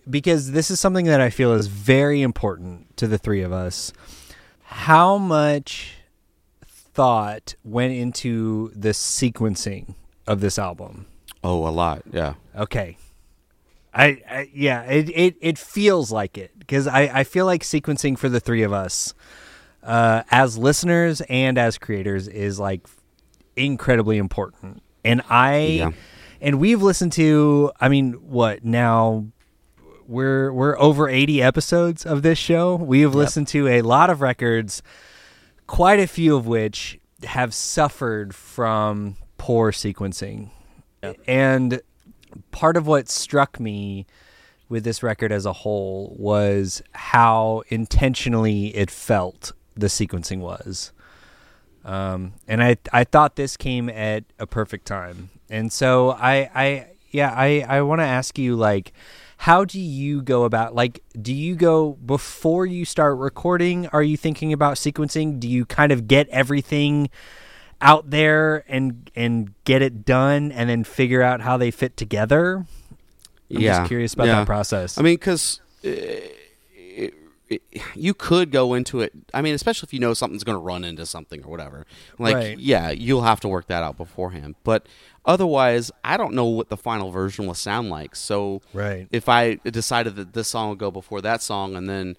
because 0.08 0.50
this 0.52 0.70
is 0.72 0.80
something 0.80 1.04
that 1.06 1.20
I 1.20 1.30
feel 1.30 1.52
is 1.52 1.68
very 1.68 2.20
important 2.22 2.96
to 2.96 3.06
the 3.06 3.16
three 3.18 3.42
of 3.42 3.52
us. 3.52 3.92
How 4.64 5.18
much 5.18 5.94
thought 6.64 7.54
went 7.64 7.92
into 7.92 8.72
the 8.74 8.90
sequencing 8.90 9.94
of 10.26 10.40
this 10.40 10.58
album? 10.58 11.06
Oh, 11.44 11.66
a 11.66 11.70
lot. 11.70 12.02
Yeah. 12.12 12.34
Okay. 12.56 12.96
I, 13.92 14.04
I 14.30 14.50
yeah, 14.54 14.82
it, 14.82 15.08
it 15.10 15.36
it 15.40 15.58
feels 15.58 16.12
like 16.12 16.38
it 16.38 16.52
because 16.58 16.86
I 16.86 17.02
I 17.20 17.24
feel 17.24 17.46
like 17.46 17.62
sequencing 17.62 18.16
for 18.16 18.28
the 18.28 18.40
three 18.40 18.62
of 18.62 18.72
us 18.72 19.14
uh 19.82 20.22
as 20.30 20.56
listeners 20.58 21.22
and 21.22 21.56
as 21.58 21.78
creators 21.78 22.28
is 22.28 22.60
like 22.60 22.86
incredibly 23.56 24.18
important. 24.18 24.82
And 25.04 25.22
I 25.28 25.56
Yeah. 25.58 25.90
and 26.40 26.60
we've 26.60 26.82
listened 26.82 27.12
to 27.14 27.72
I 27.80 27.88
mean 27.88 28.12
what 28.14 28.64
now 28.64 29.26
we're 30.06 30.52
we're 30.52 30.78
over 30.78 31.08
80 31.08 31.42
episodes 31.42 32.04
of 32.06 32.22
this 32.22 32.38
show. 32.38 32.76
We 32.76 33.00
have 33.02 33.14
listened 33.14 33.48
to 33.48 33.66
a 33.68 33.82
lot 33.82 34.10
of 34.10 34.20
records 34.20 34.82
quite 35.66 36.00
a 36.00 36.06
few 36.06 36.36
of 36.36 36.46
which 36.46 36.98
have 37.24 37.54
suffered 37.54 38.34
from 38.34 39.16
poor 39.38 39.72
sequencing. 39.72 40.50
And 41.26 41.80
part 42.50 42.76
of 42.76 42.86
what 42.86 43.08
struck 43.08 43.60
me 43.60 44.06
with 44.68 44.84
this 44.84 45.02
record 45.02 45.32
as 45.32 45.44
a 45.44 45.52
whole 45.52 46.14
was 46.18 46.82
how 46.92 47.62
intentionally 47.68 48.74
it 48.76 48.90
felt 48.90 49.52
the 49.76 49.88
sequencing 49.88 50.38
was. 50.38 50.92
Um, 51.84 52.34
and 52.46 52.62
I 52.62 52.76
I 52.92 53.04
thought 53.04 53.36
this 53.36 53.56
came 53.56 53.88
at 53.88 54.24
a 54.38 54.46
perfect 54.46 54.86
time. 54.86 55.30
And 55.48 55.72
so 55.72 56.10
I 56.10 56.50
I 56.54 56.86
yeah, 57.10 57.34
I 57.36 57.64
I 57.68 57.82
want 57.82 58.00
to 58.00 58.06
ask 58.06 58.38
you 58.38 58.54
like 58.54 58.92
how 59.38 59.64
do 59.64 59.80
you 59.80 60.20
go 60.20 60.44
about 60.44 60.74
like 60.74 61.02
do 61.20 61.32
you 61.32 61.54
go 61.54 61.92
before 61.92 62.66
you 62.66 62.84
start 62.84 63.16
recording 63.18 63.86
are 63.86 64.02
you 64.02 64.14
thinking 64.14 64.52
about 64.52 64.74
sequencing 64.74 65.40
do 65.40 65.48
you 65.48 65.64
kind 65.64 65.92
of 65.92 66.06
get 66.06 66.28
everything 66.28 67.08
out 67.80 68.10
there 68.10 68.64
and 68.68 69.10
and 69.14 69.54
get 69.64 69.82
it 69.82 70.04
done 70.04 70.52
and 70.52 70.68
then 70.68 70.84
figure 70.84 71.22
out 71.22 71.40
how 71.40 71.56
they 71.56 71.70
fit 71.70 71.96
together. 71.96 72.66
I'm 73.52 73.60
yeah, 73.60 73.78
just 73.78 73.88
curious 73.88 74.14
about 74.14 74.28
yeah. 74.28 74.36
that 74.36 74.46
process. 74.46 74.98
I 74.98 75.02
mean, 75.02 75.14
because 75.14 75.60
eh, 75.82 76.20
you 77.94 78.14
could 78.14 78.50
go 78.50 78.74
into 78.74 79.00
it. 79.00 79.12
I 79.34 79.42
mean, 79.42 79.54
especially 79.54 79.86
if 79.88 79.92
you 79.92 80.00
know 80.00 80.14
something's 80.14 80.44
going 80.44 80.56
to 80.56 80.62
run 80.62 80.84
into 80.84 81.06
something 81.06 81.44
or 81.44 81.50
whatever. 81.50 81.86
Like, 82.18 82.34
Right. 82.34 82.58
yeah, 82.58 82.90
you'll 82.90 83.22
have 83.22 83.40
to 83.40 83.48
work 83.48 83.66
that 83.68 83.82
out 83.82 83.96
beforehand. 83.96 84.54
But 84.64 84.86
otherwise, 85.24 85.90
I 86.04 86.16
don't 86.16 86.34
know 86.34 86.46
what 86.46 86.68
the 86.68 86.76
final 86.76 87.10
version 87.10 87.46
will 87.46 87.54
sound 87.54 87.90
like. 87.90 88.16
So, 88.16 88.62
Right. 88.72 89.08
if 89.12 89.28
I 89.28 89.54
decided 89.64 90.16
that 90.16 90.32
this 90.32 90.48
song 90.48 90.70
would 90.70 90.78
go 90.78 90.90
before 90.90 91.20
that 91.22 91.42
song, 91.42 91.76
and 91.76 91.88
then 91.88 92.16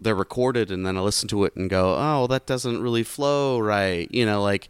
they're 0.00 0.14
recorded, 0.14 0.70
and 0.70 0.86
then 0.86 0.96
I 0.96 1.00
listen 1.00 1.28
to 1.28 1.44
it 1.44 1.56
and 1.56 1.68
go, 1.68 1.96
"Oh, 1.98 2.26
that 2.28 2.46
doesn't 2.46 2.80
really 2.80 3.02
flow 3.02 3.58
right," 3.58 4.08
you 4.12 4.24
know, 4.26 4.42
like. 4.42 4.68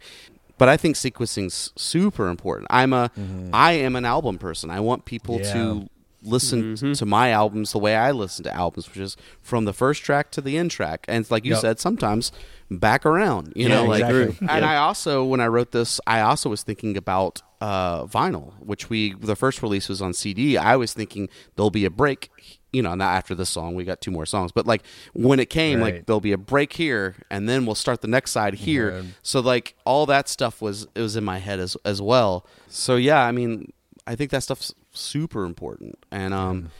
But 0.57 0.69
I 0.69 0.77
think 0.77 0.95
sequencing's 0.95 1.73
super 1.75 2.29
important. 2.29 2.67
I'm 2.69 2.93
a, 2.93 3.09
mm-hmm. 3.09 3.49
I 3.53 3.73
am 3.73 3.97
an 3.97 4.05
album 4.05 4.37
person. 4.37 4.69
I 4.71 4.79
want 4.79 5.03
people 5.03 5.39
Yeah. 5.41 5.51
to 5.53 5.89
listen 6.25 6.75
t- 6.75 6.93
to 6.95 7.05
my 7.05 7.29
albums 7.31 7.71
the 7.71 7.79
way 7.79 7.95
I 7.95 8.11
listen 8.11 8.43
to 8.43 8.53
albums, 8.53 8.87
which 8.89 8.97
is 8.97 9.15
from 9.41 9.65
the 9.65 9.73
first 9.73 10.03
track 10.03 10.31
to 10.31 10.41
the 10.41 10.57
end 10.57 10.71
track. 10.71 11.05
And 11.07 11.21
it's 11.21 11.31
like 11.31 11.45
you 11.45 11.51
Yep. 11.53 11.61
said, 11.61 11.79
sometimes 11.79 12.31
back 12.71 13.05
around, 13.05 13.53
you 13.55 13.67
Yeah, 13.69 13.75
know, 13.75 13.85
like, 13.85 14.03
exactly. 14.03 14.47
and 14.49 14.65
I 14.65 14.77
also, 14.77 15.23
when 15.23 15.39
I 15.39 15.47
wrote 15.47 15.71
this, 15.71 16.01
I 16.07 16.21
also 16.21 16.49
was 16.49 16.63
thinking 16.63 16.97
about 16.97 17.41
uh, 17.61 18.05
vinyl, 18.05 18.53
which 18.59 18.89
we, 18.89 19.13
the 19.13 19.35
first 19.35 19.61
release 19.63 19.87
was 19.87 20.01
on 20.01 20.13
CD. 20.13 20.57
I 20.57 20.75
was 20.75 20.93
thinking 20.93 21.29
there'll 21.55 21.69
be 21.71 21.85
a 21.85 21.89
break, 21.89 22.29
you 22.73 22.81
know, 22.81 22.93
not 22.95 23.13
after 23.15 23.33
this 23.35 23.49
song, 23.49 23.75
we 23.75 23.83
got 23.85 24.01
two 24.01 24.11
more 24.11 24.25
songs, 24.25 24.51
but 24.51 24.65
like 24.67 24.83
when 25.13 25.39
it 25.39 25.49
came, 25.49 25.79
Right. 25.79 25.95
like 25.95 26.05
there'll 26.05 26.19
be 26.19 26.33
a 26.33 26.37
break 26.37 26.73
here 26.73 27.15
and 27.31 27.47
then 27.47 27.65
we'll 27.65 27.75
start 27.75 28.01
the 28.01 28.07
next 28.07 28.31
side 28.31 28.55
here. 28.55 28.91
Right. 28.95 29.05
So 29.21 29.39
like 29.39 29.75
all 29.85 30.05
that 30.07 30.27
stuff 30.27 30.61
was, 30.61 30.87
it 30.95 31.01
was 31.01 31.15
in 31.15 31.23
my 31.23 31.37
head 31.37 31.59
as, 31.59 31.77
as 31.85 32.01
well. 32.01 32.45
So 32.67 32.95
yeah, 32.97 33.21
I 33.23 33.31
mean, 33.31 33.71
I 34.05 34.15
think 34.15 34.31
that 34.31 34.43
stuff's 34.43 34.73
super 34.95 35.45
important. 35.45 35.97
And, 36.11 36.33
um, 36.33 36.71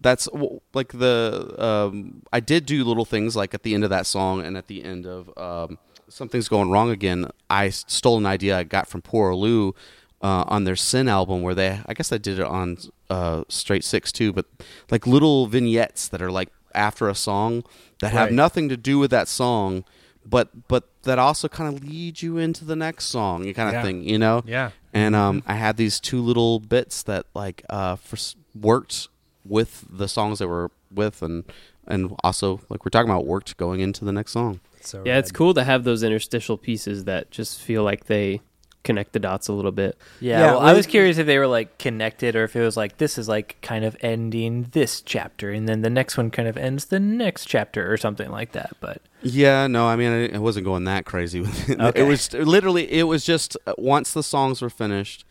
that's 0.00 0.28
like 0.74 0.88
the 0.98 1.54
um, 1.58 2.22
I 2.32 2.40
did 2.40 2.66
do 2.66 2.82
little 2.82 3.04
things 3.04 3.36
like 3.36 3.54
at 3.54 3.62
the 3.62 3.72
end 3.72 3.84
of 3.84 3.90
that 3.90 4.04
song 4.04 4.44
and 4.44 4.56
at 4.56 4.66
the 4.66 4.82
end 4.82 5.06
of 5.06 5.30
um, 5.38 5.78
something's 6.08 6.48
going 6.48 6.70
wrong 6.72 6.90
again. 6.90 7.30
I 7.48 7.68
stole 7.68 8.18
an 8.18 8.26
idea 8.26 8.58
I 8.58 8.64
got 8.64 8.88
from 8.88 9.00
Poor 9.00 9.32
Lou 9.32 9.76
uh, 10.20 10.42
on 10.48 10.64
their 10.64 10.74
Sin 10.74 11.06
album 11.08 11.42
where 11.42 11.54
they 11.54 11.78
I 11.86 11.94
guess 11.94 12.10
I 12.10 12.18
did 12.18 12.40
it 12.40 12.44
on 12.44 12.78
uh, 13.10 13.44
Straight 13.48 13.84
Six 13.84 14.10
too, 14.10 14.32
but 14.32 14.46
like 14.90 15.06
little 15.06 15.46
vignettes 15.46 16.08
that 16.08 16.20
are 16.20 16.32
like 16.32 16.48
after 16.74 17.08
a 17.08 17.14
song 17.14 17.62
that 18.00 18.10
have 18.10 18.26
Right. 18.26 18.32
nothing 18.32 18.68
to 18.70 18.76
do 18.76 18.98
with 18.98 19.12
that 19.12 19.28
song. 19.28 19.84
But 20.24 20.68
but 20.68 20.88
that 21.02 21.18
also 21.18 21.48
kind 21.48 21.74
of 21.74 21.82
leads 21.84 22.22
you 22.22 22.38
into 22.38 22.64
the 22.64 22.76
next 22.76 23.06
song, 23.06 23.44
you 23.44 23.54
kind 23.54 23.68
of 23.68 23.74
Yeah. 23.74 23.82
thing, 23.82 24.04
you 24.08 24.18
know 24.18 24.42
yeah. 24.46 24.70
and 24.92 25.16
um, 25.16 25.42
I 25.46 25.54
had 25.54 25.76
these 25.76 25.98
two 26.00 26.20
little 26.22 26.60
bits 26.60 27.02
that 27.04 27.26
like 27.34 27.64
uh, 27.68 27.96
for, 27.96 28.16
worked 28.54 29.08
with 29.44 29.84
the 29.90 30.06
songs 30.08 30.38
that 30.38 30.48
were 30.48 30.70
with, 30.94 31.22
and 31.22 31.44
and 31.86 32.14
also 32.22 32.60
like 32.68 32.84
we're 32.84 32.90
talking 32.90 33.10
about 33.10 33.26
worked 33.26 33.56
going 33.56 33.80
into 33.80 34.04
the 34.04 34.12
next 34.12 34.32
song. 34.32 34.60
So 34.80 35.02
Yeah, 35.04 35.18
it's 35.18 35.32
cool 35.32 35.54
to 35.54 35.64
have 35.64 35.84
those 35.84 36.02
interstitial 36.02 36.56
pieces 36.56 37.04
that 37.04 37.30
just 37.30 37.60
feel 37.60 37.82
like 37.82 38.06
they 38.06 38.40
connect 38.84 39.12
the 39.12 39.18
dots 39.18 39.48
a 39.48 39.52
little 39.52 39.72
bit. 39.72 39.96
Yeah, 40.20 40.40
Yeah, 40.40 40.46
well, 40.52 40.60
I 40.60 40.72
was 40.72 40.86
curious 40.86 41.18
if 41.18 41.26
they 41.26 41.38
were 41.38 41.46
like 41.46 41.78
connected 41.78 42.34
or 42.36 42.44
if 42.44 42.56
it 42.56 42.60
was 42.62 42.76
like 42.76 42.98
this 42.98 43.18
is 43.18 43.28
like 43.28 43.56
kind 43.62 43.84
of 43.84 43.96
ending 44.00 44.68
this 44.72 45.00
chapter 45.00 45.50
and 45.50 45.68
then 45.68 45.82
the 45.82 45.90
next 45.90 46.16
one 46.16 46.30
kind 46.30 46.48
of 46.48 46.56
ends 46.56 46.86
the 46.86 47.00
next 47.00 47.46
chapter 47.46 47.92
or 47.92 47.96
something 47.96 48.30
like 48.30 48.52
that. 48.52 48.76
But 48.80 49.02
Yeah, 49.22 49.66
no, 49.66 49.86
I 49.86 49.96
mean 49.96 50.10
I, 50.10 50.36
I 50.36 50.38
wasn't 50.38 50.64
going 50.64 50.84
that 50.84 51.04
crazy 51.04 51.40
with 51.40 51.70
it. 51.70 51.80
Okay. 51.82 52.00
It 52.00 52.04
was 52.04 52.32
literally 52.32 52.90
it 52.92 53.04
was 53.04 53.24
just 53.24 53.56
uh, 53.66 53.74
once 53.78 54.12
the 54.12 54.22
songs 54.22 54.62
were 54.62 54.70
finished, 54.70 55.24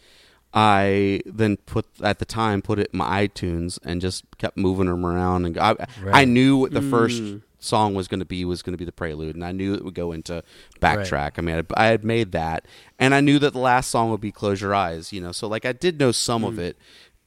I 0.54 1.22
then 1.26 1.58
put 1.58 1.86
at 2.04 2.20
the 2.20 2.26
time 2.26 2.62
put 2.62 2.80
it 2.80 2.90
in 2.92 2.98
my 2.98 3.28
iTunes 3.28 3.80
and 3.84 4.02
just 4.02 4.26
kept 4.38 4.58
moving 4.58 4.88
them 4.88 5.06
around 5.06 5.46
and 5.46 5.58
I, 5.58 5.76
I 6.08 6.26
knew 6.26 6.58
what 6.58 6.72
the 6.72 6.82
first 6.82 7.22
song 7.62 7.94
was 7.94 8.08
going 8.08 8.20
to 8.20 8.26
be 8.26 8.44
was 8.44 8.62
going 8.62 8.74
to 8.74 8.78
be 8.78 8.86
the 8.86 8.92
prelude 8.92 9.36
and 9.36 9.46
I 9.46 9.52
knew 9.52 9.74
it 9.74 9.86
would 9.86 9.94
go 9.94 10.12
into 10.12 10.44
backtrack. 10.82 11.34
I 11.38 11.42
mean 11.42 11.64
I, 11.78 11.86
I 11.86 11.88
had 11.88 12.04
made 12.04 12.32
that 12.34 12.66
and 13.00 13.16
I 13.16 13.22
knew 13.22 13.40
that 13.40 13.54
the 13.54 13.60
last 13.60 13.90
song 13.90 14.12
would 14.12 14.20
be 14.20 14.32
Close 14.32 14.62
Your 14.62 14.76
Eyes, 14.76 15.14
you 15.14 15.22
know. 15.22 15.32
So 15.32 15.48
like 15.48 15.66
I 15.66 15.72
did 15.72 16.00
know 16.00 16.12
some 16.12 16.44
of 16.44 16.56
mm. 16.56 16.60
it. 16.60 16.78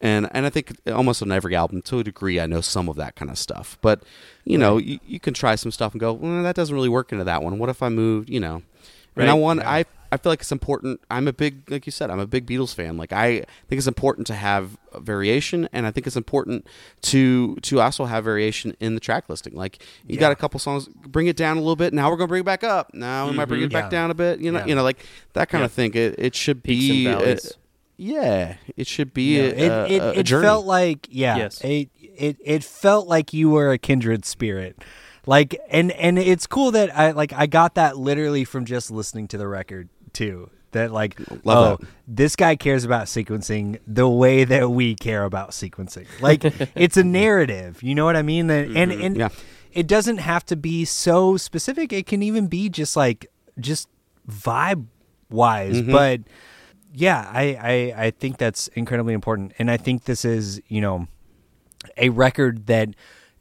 And 0.01 0.29
and 0.33 0.45
I 0.45 0.51
think 0.51 0.77
almost 0.89 1.23
on 1.23 1.33
every 1.33 1.55
album 1.55 1.81
to 1.83 2.01
a 2.01 2.05
degree 2.05 2.39
I 2.39 2.47
know 2.47 2.61
some 2.61 2.89
of 2.89 2.97
that 2.97 3.15
kind 3.17 3.31
of 3.31 3.39
stuff. 3.39 3.79
But 3.81 4.03
you 4.45 4.59
know, 4.59 4.77
you, 4.77 4.99
you 5.07 5.19
can 5.19 5.33
try 5.33 5.55
some 5.55 5.71
stuff 5.71 5.93
and 5.93 6.01
go, 6.01 6.13
well, 6.13 6.43
that 6.43 6.57
doesn't 6.57 6.75
really 6.75 6.91
work 6.91 7.13
into 7.13 7.25
that 7.25 7.43
one. 7.43 7.59
What 7.59 7.71
if 7.71 7.83
I 7.83 7.89
moved, 7.89 8.29
you 8.29 8.41
know? 8.41 8.63
And 9.17 9.31
I 9.31 9.33
Right. 9.33 9.41
want 9.41 9.61
I 9.61 9.85
I 10.15 10.17
feel 10.17 10.31
like 10.31 10.41
it's 10.41 10.53
important. 10.53 11.01
I'm 11.11 11.27
a 11.27 11.33
big 11.33 11.69
like 11.71 11.87
you 11.87 11.93
said, 11.93 12.09
I'm 12.11 12.21
a 12.21 12.27
big 12.27 12.47
Beatles 12.47 12.75
fan. 12.75 12.97
Like 12.97 13.13
I 13.13 13.39
think 13.69 13.79
it's 13.79 13.89
important 13.89 14.27
to 14.29 14.35
have 14.35 14.79
variation 14.95 15.69
and 15.73 15.87
I 15.87 15.91
think 15.91 16.07
it's 16.07 16.17
important 16.17 16.67
to 17.03 17.57
to 17.57 17.81
also 17.81 18.05
have 18.05 18.23
variation 18.25 18.77
in 18.79 18.95
the 18.95 19.01
track 19.01 19.29
listing. 19.29 19.55
Like 19.55 19.83
you 20.07 20.17
got 20.17 20.31
a 20.31 20.37
couple 20.37 20.61
songs, 20.61 20.89
bring 20.89 21.27
it 21.27 21.37
down 21.37 21.57
a 21.57 21.61
little 21.61 21.77
bit. 21.77 21.93
Now 21.93 22.11
we're 22.11 22.17
going 22.17 22.29
to 22.29 22.33
bring 22.33 22.43
it 22.43 22.47
back 22.47 22.63
up. 22.63 22.95
Now 22.95 23.29
we 23.29 23.33
might 23.37 23.47
bring 23.47 23.61
mm-hmm. 23.61 23.67
it 23.67 23.73
back 23.73 23.91
down 23.91 24.11
a 24.11 24.15
bit, 24.15 24.39
you 24.41 24.53
know, 24.53 24.61
Yeah. 24.61 24.67
you 24.67 24.75
know 24.77 24.85
like 24.85 25.05
that 25.33 25.49
kind 25.49 25.63
Yeah. 25.63 25.67
of 25.67 25.73
thing. 25.73 25.93
It 25.95 26.15
it 26.17 26.35
should 26.37 26.63
Peaks 26.63 26.81
be 26.81 27.07
and 27.09 27.41
yeah, 27.97 28.57
it 28.77 28.87
should 28.87 29.13
be 29.13 29.37
Yeah, 29.37 29.43
a, 29.43 29.47
it 29.47 29.71
a- 29.71 29.93
it, 29.95 30.03
a 30.03 30.21
it 30.21 30.23
journey. 30.25 30.47
felt 30.47 30.67
like 30.67 31.09
yeah 31.11 31.37
Yes. 31.37 31.61
it, 31.61 31.89
it 32.01 32.37
it 32.45 32.65
felt 32.65 33.09
like 33.09 33.33
you 33.33 33.51
were 33.51 33.73
a 33.73 33.79
kindred 33.79 34.25
spirit 34.25 34.83
like 35.27 35.59
and 35.71 35.91
and 35.93 36.19
it's 36.19 36.47
cool 36.47 36.71
that 36.73 36.97
i 36.97 37.13
like 37.13 37.33
i 37.33 37.47
got 37.47 37.77
that 37.77 37.97
literally 37.97 38.45
from 38.45 38.65
just 38.65 38.91
listening 38.91 39.27
to 39.29 39.39
the 39.39 39.49
record 39.49 39.89
too 40.15 40.51
that 40.75 40.93
like 40.93 41.19
Love 41.45 41.81
oh 41.81 41.87
this 42.07 42.37
guy 42.37 42.55
cares 42.55 42.85
about 42.85 43.07
sequencing 43.07 43.79
the 43.87 44.09
way 44.09 44.45
that 44.45 44.71
we 44.71 44.95
care 44.95 45.25
about 45.25 45.51
sequencing. 45.51 46.07
Like 46.21 46.45
it's 46.75 46.99
a 46.99 47.05
narrative 47.05 47.83
you 47.83 47.95
know 47.95 48.05
what 48.05 48.17
i 48.17 48.23
mean? 48.23 48.49
That 48.49 48.67
and 48.67 48.93
mm-hmm. 48.93 49.03
and 49.03 49.17
Yeah. 49.17 49.29
it 49.73 49.87
doesn't 49.87 50.19
have 50.19 50.45
to 50.47 50.57
be 50.57 50.85
so 50.85 51.37
specific. 51.39 51.93
It 51.93 52.07
can 52.07 52.23
even 52.23 52.47
be 52.47 52.69
just 52.69 52.97
like 52.97 53.27
just 53.59 53.89
vibe 54.29 54.87
wise 55.31 55.81
mm-hmm. 55.81 55.91
but 55.91 56.21
yeah 56.93 57.29
I, 57.33 57.43
I 57.97 58.07
i 58.07 58.11
think 58.11 58.39
that's 58.39 58.69
incredibly 58.69 59.15
important. 59.15 59.53
And 59.59 59.71
i 59.71 59.77
think 59.77 60.05
this 60.05 60.25
is 60.25 60.61
you 60.69 60.81
know 60.81 61.09
a 61.97 62.11
record 62.11 62.67
that 62.67 62.91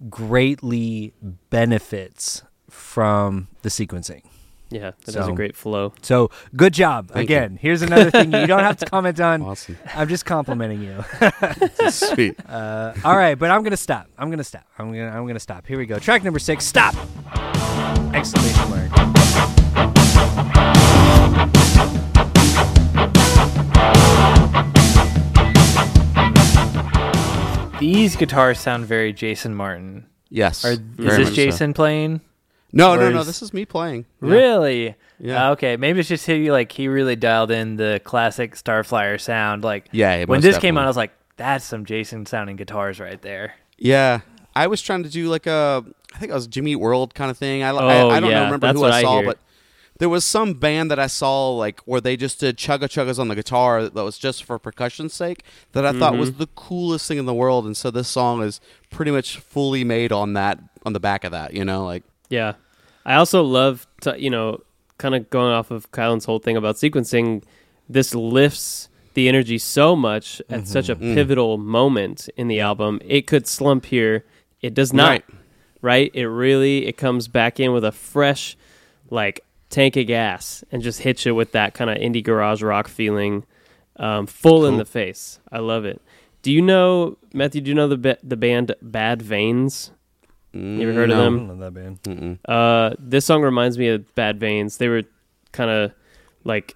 greatly 0.09 1.13
benefits 1.49 2.43
from 2.69 3.47
the 3.61 3.69
sequencing 3.69 4.24
Yeah, 4.74 4.91
that 5.05 5.15
has 5.15 5.26
So- 5.26 5.32
a 5.32 5.36
great 5.36 5.55
flow. 5.55 5.93
so 6.01 6.32
good 6.55 6.74
job 6.74 7.09
Thank 7.11 7.30
you. 7.30 7.36
again 7.36 7.57
here's 7.61 7.82
another 7.84 8.09
thing 8.11 8.34
you 8.34 8.47
don't 8.47 8.59
have 8.63 8.78
to 8.78 8.86
comment 8.95 9.19
on 9.19 9.41
awesome. 9.43 9.78
i'm 9.95 10.07
just 10.09 10.26
complimenting 10.26 10.81
you 10.81 11.03
Sweet. 11.89 12.35
uh, 12.49 12.93
all 13.06 13.15
right 13.15 13.35
but 13.38 13.52
i'm 13.52 13.61
gonna 13.64 13.77
stop 13.77 14.07
i'm 14.18 14.30
gonna 14.30 14.43
stop 14.43 14.65
i'm 14.80 14.88
gonna 14.91 15.10
i'm 15.10 15.27
gonna 15.27 15.39
stop 15.39 15.68
here 15.68 15.77
we 15.77 15.85
go 15.85 15.99
track 15.99 16.23
number 16.23 16.39
six 16.39 16.65
stop 16.65 16.95
exclamation 18.14 18.69
mark 18.69 19.93
these 27.80 28.15
guitars 28.15 28.60
sound 28.60 28.85
very 28.85 29.11
Jason 29.11 29.53
Martin. 29.56 30.06
Yes. 30.30 30.64
Are, 30.64 30.72
is 30.72 30.80
this 30.97 31.18
much 31.18 31.27
so. 31.30 31.34
Jason 31.34 31.73
playing? 31.73 32.22
No, 32.75 32.93
or 32.93 32.97
no, 32.97 33.09
no. 33.11 33.23
This 33.23 33.41
is 33.41 33.53
me 33.53 33.65
playing. 33.65 34.05
Yeah. 34.21 34.29
Really? 34.29 34.95
Yeah. 35.19 35.49
Uh, 35.49 35.51
okay, 35.53 35.77
maybe 35.77 35.99
it's 35.99 36.09
just 36.09 36.25
he 36.25 36.51
like 36.51 36.71
he 36.71 36.87
really 36.87 37.15
dialed 37.15 37.51
in 37.51 37.75
the 37.77 38.01
classic 38.03 38.55
Starflyer 38.55 39.21
sound. 39.21 39.63
Like 39.63 39.87
Yeah, 39.91 40.19
when 40.25 40.37
most 40.37 40.43
this 40.43 40.57
came 40.57 40.77
out, 40.77 40.83
I 40.85 40.87
was 40.87 40.97
like, 40.97 41.11
"That's 41.37 41.63
some 41.63 41.85
Jason 41.85 42.25
sounding 42.25 42.55
guitars 42.55 42.99
right 42.99 43.21
there." 43.21 43.53
Yeah, 43.77 44.21
I 44.55 44.67
was 44.67 44.81
trying 44.81 45.03
to 45.03 45.09
do 45.09 45.29
like 45.29 45.45
a, 45.45 45.83
I 46.15 46.17
think 46.17 46.31
it 46.31 46.35
was 46.35 46.47
Jimmy 46.47 46.75
World 46.75 47.13
kind 47.13 47.29
of 47.31 47.37
thing. 47.37 47.61
I, 47.63 47.69
I, 47.69 48.01
Oh, 48.01 48.09
I 48.09 48.19
don't 48.19 48.29
yeah, 48.31 48.39
know, 48.39 48.45
remember 48.45 48.67
that's 48.67 48.75
who 48.77 48.81
what 48.81 48.91
I 48.91 48.97
I 48.99 49.01
saw, 49.03 49.17
hear. 49.17 49.25
but 49.27 49.39
there 49.99 50.09
was 50.09 50.25
some 50.25 50.55
band 50.55 50.89
that 50.89 50.99
I 50.99 51.07
saw 51.07 51.51
like 51.51 51.79
where 51.81 52.01
they 52.01 52.17
just 52.17 52.39
did 52.39 52.57
chugga 52.57 52.85
chuggas 52.89 53.19
on 53.19 53.27
the 53.27 53.35
guitar 53.35 53.87
that 53.87 54.03
was 54.03 54.17
just 54.17 54.43
for 54.43 54.57
percussion's 54.57 55.13
sake 55.13 55.43
that 55.73 55.85
I 55.85 55.91
thought 55.93 56.13
Mm-hmm. 56.13 56.19
was 56.19 56.33
the 56.33 56.47
coolest 56.47 57.07
thing 57.07 57.19
in 57.19 57.25
the 57.25 57.33
world. 57.33 57.65
And 57.65 57.77
so 57.77 57.91
this 57.91 58.07
song 58.07 58.41
is 58.41 58.59
pretty 58.89 59.11
much 59.11 59.37
fully 59.37 59.83
made 59.83 60.11
on 60.11 60.33
that 60.33 60.59
on 60.85 60.93
the 60.93 60.99
back 60.99 61.23
of 61.23 61.31
that. 61.31 61.53
You 61.53 61.63
know, 61.63 61.85
like 61.85 62.03
Yeah. 62.34 62.53
I 63.05 63.15
also 63.15 63.43
love 63.43 63.85
to, 64.01 64.19
you 64.19 64.30
know, 64.30 64.61
kind 64.97 65.14
of 65.15 65.30
going 65.30 65.51
off 65.53 65.72
of 65.72 65.91
Kylan's 65.91 66.26
whole 66.26 66.39
thing 66.39 66.57
about 66.57 66.76
sequencing, 66.76 67.43
this 67.89 68.15
lifts 68.15 68.89
the 69.14 69.27
energy 69.30 69.57
so 69.57 69.95
much 69.95 70.41
at 70.49 70.68
such 70.68 70.89
a 70.89 70.95
Mm. 70.95 71.14
pivotal 71.14 71.57
moment 71.57 72.30
in 72.38 72.47
the 72.47 72.60
album. 72.60 72.99
It 73.05 73.27
could 73.27 73.45
slump 73.47 73.85
here. 73.85 74.23
It 74.61 74.73
does 74.73 74.91
not. 74.93 75.10
Right. 75.10 75.26
Right? 75.81 76.11
It 76.14 76.27
really 76.27 76.88
it 76.88 76.97
comes 76.97 77.27
back 77.27 77.60
in 77.60 77.73
with 77.73 77.84
a 77.84 77.91
fresh 77.91 78.55
like 79.10 79.41
tank 79.69 79.95
of 79.97 80.07
gas 80.07 80.64
and 80.72 80.81
just 80.81 81.01
hits 81.01 81.26
you 81.26 81.35
with 81.35 81.51
that 81.51 81.73
kind 81.73 81.89
of 81.89 81.97
indie 81.97 82.23
garage 82.23 82.64
rock 82.64 82.88
feeling 82.88 83.43
um, 83.97 84.26
full 84.26 84.65
in 84.65 84.77
the 84.77 84.85
face. 84.85 85.39
I 85.51 85.60
love 85.60 85.85
it. 85.85 86.01
Do 86.41 86.51
you 86.51 86.61
know 86.61 87.18
Matthew, 87.34 87.61
do 87.61 87.69
you 87.69 87.76
know 87.76 87.88
the 87.88 87.97
ba- 87.97 88.18
the 88.23 88.38
band 88.38 88.73
Bad 88.81 89.22
Veins? 89.22 89.91
You 90.53 90.81
ever 90.81 90.93
heard 90.93 91.11
of 91.11 91.17
them? 91.17 91.47
don't 91.47 91.59
that 91.59 91.73
band 91.73 92.03
Mm-mm. 92.03 92.38
Uh, 92.47 92.95
this 92.99 93.25
song 93.25 93.41
reminds 93.41 93.77
me 93.77 93.88
of 93.89 94.13
Bad 94.15 94.39
Veins. 94.39 94.77
They 94.77 94.88
were 94.88 95.03
kind 95.51 95.69
of 95.69 95.91
like 96.43 96.75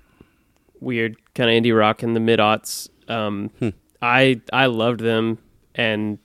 weird 0.80 1.18
kind 1.34 1.50
of 1.50 1.62
indie 1.64 1.78
rock 1.78 2.04
in 2.04 2.14
the 2.14 2.20
mid 2.20 2.40
aughts. 2.40 2.90
Um, 3.08 3.52
I 4.02 4.42
I 4.52 4.66
loved 4.68 5.00
them, 5.00 5.38
and 5.76 6.18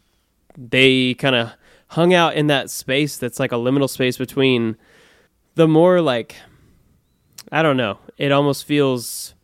they 0.57 1.15
kind 1.15 1.35
of 1.37 1.53
hung 1.89 2.15
out 2.15 2.35
in 2.35 2.47
that 2.47 2.71
space 2.71 3.19
that's 3.19 3.39
like 3.39 3.53
a 3.53 3.57
liminal 3.57 3.89
space 3.89 4.17
between 4.17 4.77
the 5.55 5.69
more 5.69 6.01
like 6.01 6.37
I 7.51 7.63
don't 7.63 7.77
know. 7.77 7.99
It 8.17 8.33
almost 8.33 8.65
feels 8.65 9.35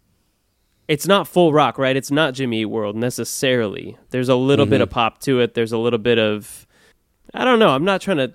it's 0.89 1.06
not 1.06 1.28
full 1.28 1.52
rock, 1.52 1.76
right? 1.76 1.94
It's 1.97 2.10
not 2.10 2.32
Jimmy 2.32 2.62
Eat 2.62 2.66
World 2.66 2.97
necessarily. 2.97 3.98
There's 4.10 4.30
a 4.30 4.35
little 4.35 4.64
bit 4.64 4.80
of 4.80 4.89
pop 4.89 5.20
to 5.20 5.40
it. 5.40 5.52
There's 5.52 5.72
a 5.72 5.78
little 5.78 5.98
bit 5.98 6.18
of 6.18 6.66
I 7.34 7.44
don't 7.44 7.59
know. 7.59 7.70
I'm 7.70 7.84
not 7.84 8.00
trying 8.00 8.18
to. 8.18 8.34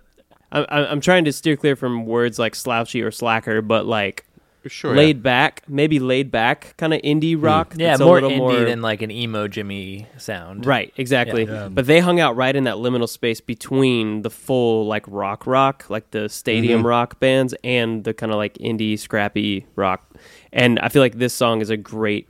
I'm 0.51 0.65
I'm 0.69 1.01
trying 1.01 1.25
to 1.25 1.33
steer 1.33 1.57
clear 1.57 1.75
from 1.75 2.05
words 2.05 2.37
like 2.37 2.55
slouchy 2.55 3.01
or 3.01 3.11
slacker, 3.11 3.61
but 3.61 3.85
like 3.85 4.25
Sure. 4.67 4.95
laid 4.95 5.21
back, 5.21 5.63
maybe 5.67 5.99
laid 5.99 6.31
back 6.31 6.75
kind 6.77 6.93
of 6.93 7.01
indie 7.01 7.35
hmm. 7.35 7.43
rock. 7.43 7.73
Yeah, 7.75 7.89
that's 7.89 8.01
a 8.01 8.05
more 8.05 8.21
indie 8.21 8.37
more 8.37 8.63
than 8.63 8.81
like 8.81 9.01
an 9.01 9.11
emo 9.11 9.47
Jimmy 9.47 10.07
sound. 10.17 10.65
Right, 10.65 10.93
exactly. 10.95 11.43
Yeah. 11.43 11.65
Um, 11.65 11.73
but 11.73 11.85
they 11.85 11.99
hung 11.99 12.19
out 12.19 12.35
right 12.35 12.55
in 12.55 12.63
that 12.63 12.75
liminal 12.75 13.09
space 13.09 13.41
between 13.41 14.21
the 14.21 14.29
full 14.29 14.85
like 14.85 15.03
rock 15.07 15.45
rock, 15.45 15.85
like 15.89 16.11
the 16.11 16.29
stadium 16.29 16.79
mm-hmm. 16.79 16.87
rock 16.87 17.19
bands 17.19 17.53
and 17.63 18.03
the 18.03 18.13
kind 18.13 18.31
of 18.31 18.37
like 18.37 18.53
indie 18.55 18.97
scrappy 18.97 19.65
rock. 19.75 20.09
And 20.53 20.79
I 20.79 20.89
feel 20.89 21.01
like 21.01 21.17
this 21.17 21.33
song 21.33 21.59
is 21.59 21.69
a 21.69 21.77
great 21.77 22.29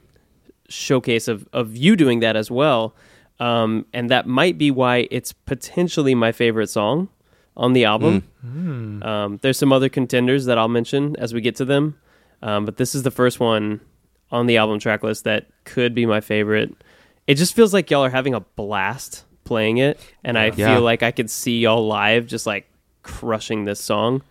showcase 0.70 1.28
of 1.28 1.48
of 1.54 1.76
you 1.76 1.96
doing 1.96 2.22
that 2.22 2.36
as 2.36 2.50
well. 2.50 2.96
Um, 3.44 3.86
and 3.94 4.10
that 4.10 4.26
might 4.28 4.58
be 4.58 4.72
why 4.72 5.08
it's 5.12 5.34
potentially 5.34 6.16
my 6.16 6.32
favorite 6.32 6.68
song 6.70 7.10
on 7.58 7.74
the 7.74 7.86
album. 7.86 8.24
Um, 9.04 9.40
there's 9.42 9.58
some 9.58 9.74
other 9.74 9.90
contenders 9.90 10.46
that 10.46 10.58
I'll 10.58 10.68
mention 10.70 11.16
as 11.18 11.34
we 11.34 11.42
get 11.42 11.56
to 11.58 11.66
them, 11.66 11.98
um, 12.42 12.66
but 12.66 12.78
this 12.78 12.96
is 12.96 13.04
the 13.04 13.12
first 13.12 13.40
one 13.40 13.82
on 14.32 14.48
the 14.48 14.58
album 14.58 14.80
track 14.80 15.04
list 15.04 15.24
that 15.26 15.48
could 15.66 15.94
be 15.94 16.06
my 16.06 16.22
favorite. 16.22 16.74
It 17.28 17.36
just 17.36 17.54
feels 17.56 17.74
like 17.74 17.92
y'all 17.92 18.04
are 18.04 18.10
having 18.10 18.34
a 18.34 18.40
blast 18.40 19.24
playing 19.44 19.78
it, 19.78 20.00
and 20.24 20.38
I 20.38 20.46
Yeah. 20.48 20.74
feel 20.76 20.82
like 20.82 21.04
I 21.04 21.12
could 21.12 21.30
see 21.30 21.60
y'all 21.60 21.86
live 21.86 22.26
just 22.28 22.46
like 22.48 22.68
crushing 23.04 23.66
this 23.66 23.80
song. 23.82 24.22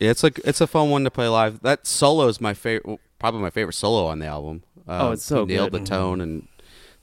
Yeah, 0.00 0.10
it's 0.10 0.22
like 0.24 0.40
it's 0.44 0.60
a 0.60 0.66
fun 0.66 0.90
one 0.90 1.04
to 1.04 1.10
play 1.10 1.28
live. 1.28 1.60
That 1.62 1.86
solo 1.86 2.26
is 2.26 2.40
my 2.40 2.52
favorite, 2.54 2.98
probably 3.20 3.40
my 3.40 3.50
favorite 3.50 3.74
solo 3.74 4.06
on 4.06 4.18
the 4.18 4.26
album. 4.26 4.64
Oh, 4.88 5.12
it's 5.12 5.24
so 5.24 5.46
he 5.46 5.54
nailed 5.54 5.70
good. 5.72 5.82
the 5.82 5.86
tone 5.86 6.20
and 6.20 6.48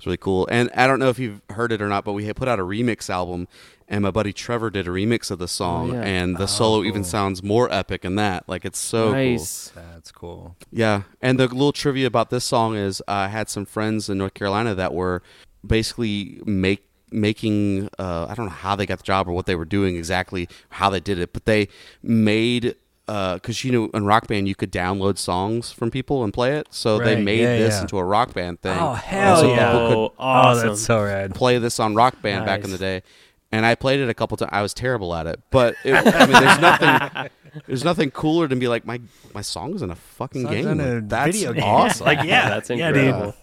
it's 0.04 0.06
really 0.06 0.18
cool. 0.18 0.46
And 0.52 0.70
I 0.76 0.86
don't 0.86 1.00
know 1.00 1.08
if 1.08 1.18
you've 1.18 1.42
heard 1.50 1.72
it 1.72 1.82
or 1.82 1.88
not, 1.88 2.04
but 2.04 2.12
we 2.12 2.26
had 2.26 2.36
put 2.36 2.50
out 2.50 2.60
a 2.60 2.64
remix 2.64 3.10
album, 3.10 3.48
and 3.88 4.02
my 4.04 4.12
buddy 4.12 4.34
Trevor 4.34 4.70
did 4.70 4.86
a 4.86 4.90
remix 4.90 5.32
of 5.32 5.40
the 5.40 5.48
song, 5.48 5.92
Oh, 5.92 5.94
yeah. 5.94 6.02
and 6.02 6.36
the 6.36 6.46
solo 6.46 6.84
even 6.84 7.06
sounds 7.06 7.42
more 7.42 7.72
epic 7.72 8.04
in 8.04 8.16
that. 8.16 8.44
Like 8.50 8.66
it's 8.66 8.80
so 8.80 9.06
cool. 9.06 9.12
nice. 9.14 9.72
That's 9.74 10.12
cool. 10.12 10.58
Yeah, 10.74 11.04
and 11.22 11.40
the 11.40 11.48
little 11.48 11.72
trivia 11.72 12.06
about 12.08 12.32
this 12.32 12.44
song 12.44 12.76
is 12.76 13.00
uh, 13.08 13.12
I 13.12 13.28
had 13.30 13.48
some 13.50 13.66
friends 13.66 14.10
in 14.10 14.18
North 14.18 14.34
Carolina 14.34 14.76
that 14.76 14.94
were 14.94 15.24
basically 15.66 16.42
make 16.46 16.84
making 17.10 17.88
uh, 17.98 18.26
I 18.28 18.34
don't 18.36 18.48
know 18.48 18.52
how 18.52 18.76
they 18.76 18.86
got 18.86 18.98
the 18.98 19.04
job 19.06 19.30
or 19.30 19.32
what 19.32 19.46
they 19.46 19.56
were 19.56 19.64
doing 19.66 19.96
exactly 19.96 20.50
how 20.70 20.90
they 20.90 21.00
did 21.00 21.18
it, 21.18 21.32
but 21.32 21.46
they 21.46 21.70
made 22.02 22.76
because 23.06 23.64
you 23.64 23.72
know 23.72 23.90
in 23.94 24.06
Rock 24.06 24.28
Band 24.28 24.48
you 24.48 24.56
could 24.56 24.72
download 24.72 25.18
songs 25.18 25.72
from 25.72 25.92
people 25.92 26.24
and 26.24 26.34
play 26.34 26.56
it, 26.58 26.68
so 26.72 27.00
they 27.00 27.22
made 27.22 27.42
yeah, 27.42 27.58
this 27.58 27.76
yeah. 27.76 27.82
into 27.82 27.98
a 27.98 28.04
Rock 28.04 28.34
Band 28.34 28.62
thing. 28.62 28.78
Oh, 28.80 28.94
hell 28.94 29.42
so 29.42 29.50
yeah. 29.54 29.72
Could 29.72 29.94
Oh, 29.94 30.14
awesome. 30.18 30.68
Oh, 30.68 30.70
that's 30.70 30.82
so 30.84 31.04
rad. 31.04 31.36
play 31.36 31.58
this 31.58 31.80
on 31.80 31.96
Rock 31.96 32.22
Band 32.22 32.46
back 32.46 32.64
in 32.64 32.72
the 32.72 32.78
day, 32.78 33.04
and 33.52 33.66
I 33.66 33.76
played 33.76 34.00
it 34.00 34.10
a 34.10 34.14
couple 34.14 34.38
times. 34.38 34.52
I 34.54 34.62
was 34.62 34.74
terrible 34.74 35.14
at 35.14 35.28
it, 35.28 35.42
but 35.52 35.76
it, 35.84 35.94
I 35.94 36.26
mean, 36.28 36.42
there's 36.42 36.60
nothing. 36.60 37.30
There's 37.68 37.84
nothing 37.84 38.10
cooler 38.10 38.48
than 38.48 38.58
be 38.58 38.68
like 38.68 38.84
my 38.84 39.00
my 39.36 39.42
song's 39.42 39.84
in 39.84 39.92
a 39.92 39.96
fucking 39.96 40.42
Song's 40.42 40.56
game. 40.56 40.68
in 40.70 40.80
a 40.80 41.02
That's 41.02 41.38
video 41.38 41.54
game. 41.54 41.64
awesome. 41.64 42.08
Like, 42.08 42.24
yeah, 42.24 42.50
That's 42.50 42.68
yeah, 42.72 42.88
incredible. 42.88 43.26
dude. 43.26 43.34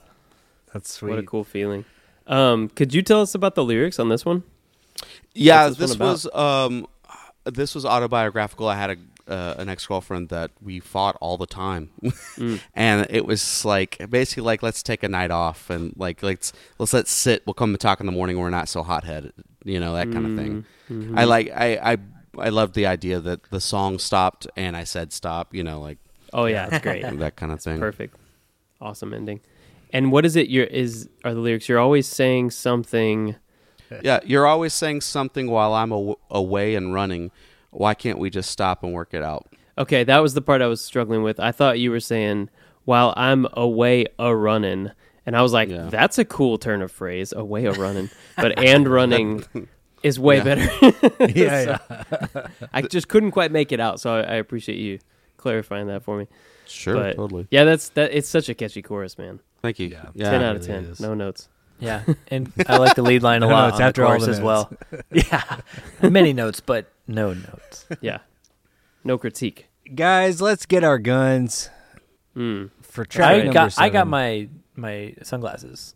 That's 0.72 0.92
sweet. 0.92 1.10
What 1.10 1.18
a 1.20 1.22
cool 1.22 1.44
feeling. 1.44 1.84
Um, 2.26 2.70
could 2.70 2.92
you 2.92 3.02
tell 3.02 3.20
us 3.22 3.36
about 3.36 3.54
the 3.54 3.62
lyrics 3.62 4.00
on 4.00 4.08
this 4.08 4.24
one? 4.24 4.42
Yeah, 5.32 5.66
What's 5.66 5.78
this 5.78 5.90
this 5.90 5.98
one 6.00 6.08
was 6.08 6.34
um, 6.34 6.86
this 7.44 7.72
was 7.72 7.84
autobiographical. 7.86 8.66
I 8.66 8.74
had 8.74 8.90
a 8.90 8.96
uh, 9.30 9.54
an 9.58 9.68
ex 9.68 9.86
girlfriend 9.86 10.28
that 10.28 10.50
we 10.60 10.80
fought 10.80 11.16
all 11.20 11.36
the 11.36 11.46
time, 11.46 11.90
and 12.74 13.06
it 13.10 13.24
was 13.24 13.64
like 13.64 13.98
basically 14.10 14.42
like 14.42 14.62
let's 14.62 14.82
take 14.82 15.02
a 15.02 15.08
night 15.08 15.30
off 15.30 15.70
and 15.70 15.94
like 15.96 16.22
let's 16.22 16.52
let's 16.78 16.92
let's 16.92 17.10
sit. 17.10 17.42
We'll 17.46 17.54
come 17.54 17.70
and 17.70 17.80
talk 17.80 18.00
in 18.00 18.06
the 18.06 18.12
morning. 18.12 18.38
We're 18.38 18.50
not 18.50 18.68
so 18.68 18.82
hot 18.82 19.04
headed, 19.04 19.32
you 19.64 19.80
know 19.80 19.94
that 19.94 20.10
kind 20.12 20.26
of 20.26 20.36
thing. 20.36 21.16
I 21.16 21.24
like 21.24 21.50
I 21.50 21.92
I 21.92 21.96
I 22.38 22.48
loved 22.48 22.74
the 22.74 22.86
idea 22.86 23.20
that 23.20 23.44
the 23.50 23.60
song 23.60 23.98
stopped 23.98 24.46
and 24.56 24.76
I 24.76 24.84
said 24.84 25.12
stop. 25.12 25.54
You 25.54 25.64
know, 25.64 25.80
like 25.80 25.98
Oh 26.32 26.46
yeah, 26.46 26.68
it's 26.70 26.82
great. 26.82 27.02
that 27.18 27.36
kind 27.36 27.52
of 27.52 27.60
thing. 27.60 27.78
Perfect. 27.78 28.16
Awesome 28.80 29.12
ending. 29.14 29.40
And 29.92 30.12
what 30.12 30.24
is 30.24 30.36
it? 30.36 30.48
You're 30.48 30.66
is 30.66 31.08
are 31.24 31.34
the 31.34 31.40
lyrics? 31.40 31.68
You're 31.68 31.78
always 31.78 32.06
saying 32.06 32.50
something. 32.50 33.36
Yeah, 34.02 34.20
you're 34.24 34.46
always 34.46 34.72
saying 34.72 35.00
something 35.00 35.50
while 35.50 35.74
I'm 35.74 35.90
aw- 35.92 36.14
away 36.30 36.76
and 36.76 36.94
running. 36.94 37.32
Why 37.70 37.94
can't 37.94 38.18
we 38.18 38.30
just 38.30 38.50
stop 38.50 38.82
and 38.82 38.92
work 38.92 39.14
it 39.14 39.22
out? 39.22 39.46
Okay, 39.78 40.04
that 40.04 40.18
was 40.18 40.34
the 40.34 40.42
part 40.42 40.60
I 40.62 40.66
was 40.66 40.80
struggling 40.84 41.22
with. 41.22 41.38
I 41.40 41.52
thought 41.52 41.78
you 41.78 41.90
were 41.90 42.00
saying 42.00 42.50
while 42.84 43.14
I'm 43.16 43.46
away 43.54 44.06
a 44.18 44.34
running, 44.34 44.90
and 45.26 45.36
I 45.36 45.42
was 45.42 45.52
like, 45.52 45.68
Yeah. 45.68 45.88
that's 45.88 46.18
a 46.18 46.24
cool 46.24 46.58
turn 46.58 46.82
of 46.82 46.90
phrase, 46.92 47.32
away 47.32 47.64
a 47.66 47.72
running. 47.72 48.10
But 48.36 48.58
and 48.58 48.88
running 48.88 49.44
is 50.02 50.18
way 50.18 50.38
Yeah. 50.38 50.44
better. 50.44 50.68
yeah, 51.34 51.78
yeah. 51.90 52.46
I 52.72 52.82
just 52.82 53.08
couldn't 53.08 53.30
quite 53.30 53.52
make 53.52 53.72
it 53.72 53.80
out, 53.80 54.00
so 54.00 54.16
I, 54.16 54.20
I 54.22 54.34
appreciate 54.34 54.78
you 54.78 54.98
clarifying 55.36 55.86
that 55.86 56.02
for 56.02 56.18
me. 56.18 56.26
Sure, 56.66 56.94
but 56.94 57.16
totally. 57.16 57.46
yeah, 57.50 57.64
that's 57.64 57.88
that. 57.90 58.12
It's 58.12 58.28
such 58.28 58.48
a 58.48 58.54
catchy 58.54 58.82
chorus, 58.82 59.16
man. 59.18 59.40
Thank 59.62 59.78
you. 59.78 59.88
Yeah. 59.88 60.06
Yeah, 60.14 60.30
ten 60.30 60.42
it 60.42 60.44
out 60.44 60.56
of 60.56 60.66
ten, 60.66 60.84
is. 60.84 61.00
no 61.00 61.14
notes. 61.14 61.48
Yeah, 61.80 62.04
and 62.28 62.52
I 62.68 62.76
like 62.76 62.94
the 62.94 63.02
lead 63.02 63.22
line 63.22 63.42
a 63.42 63.46
No 63.46 63.52
lot 63.54 63.68
notes 63.70 63.76
on 63.80 63.82
after 63.88 64.04
all 64.04 64.10
chorus 64.18 64.26
the 64.26 64.30
as 64.32 64.40
well. 64.40 64.70
yeah, 65.10 65.60
many 66.02 66.32
notes, 66.34 66.60
but 66.60 66.92
no 67.10 67.32
notes. 67.34 67.86
Yeah, 68.00 68.18
no 69.04 69.18
critique. 69.18 69.68
Guys, 69.94 70.40
let's 70.40 70.64
get 70.66 70.84
our 70.84 70.98
guns 70.98 71.68
Mm. 72.36 72.70
for 72.80 73.04
track 73.04 73.30
I 73.32 73.38
number 73.38 73.52
got 73.52 73.78
I 73.78 73.88
got 73.90 74.06
my 74.06 74.48
my 74.76 75.14
sunglasses. 75.22 75.94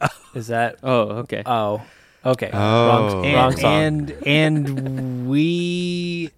Is 0.34 0.48
that? 0.48 0.76
Oh, 0.82 1.24
okay. 1.24 1.42
Oh, 1.46 1.80
okay. 2.24 2.50
Oh. 2.52 2.58
Wrong, 2.58 3.24
and, 3.24 3.34
wrong 3.34 3.56
song. 3.56 3.72
and 3.72 4.10
and 4.26 5.26
we 5.28 6.30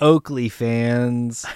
Oakley 0.00 0.48
fans 0.48 1.46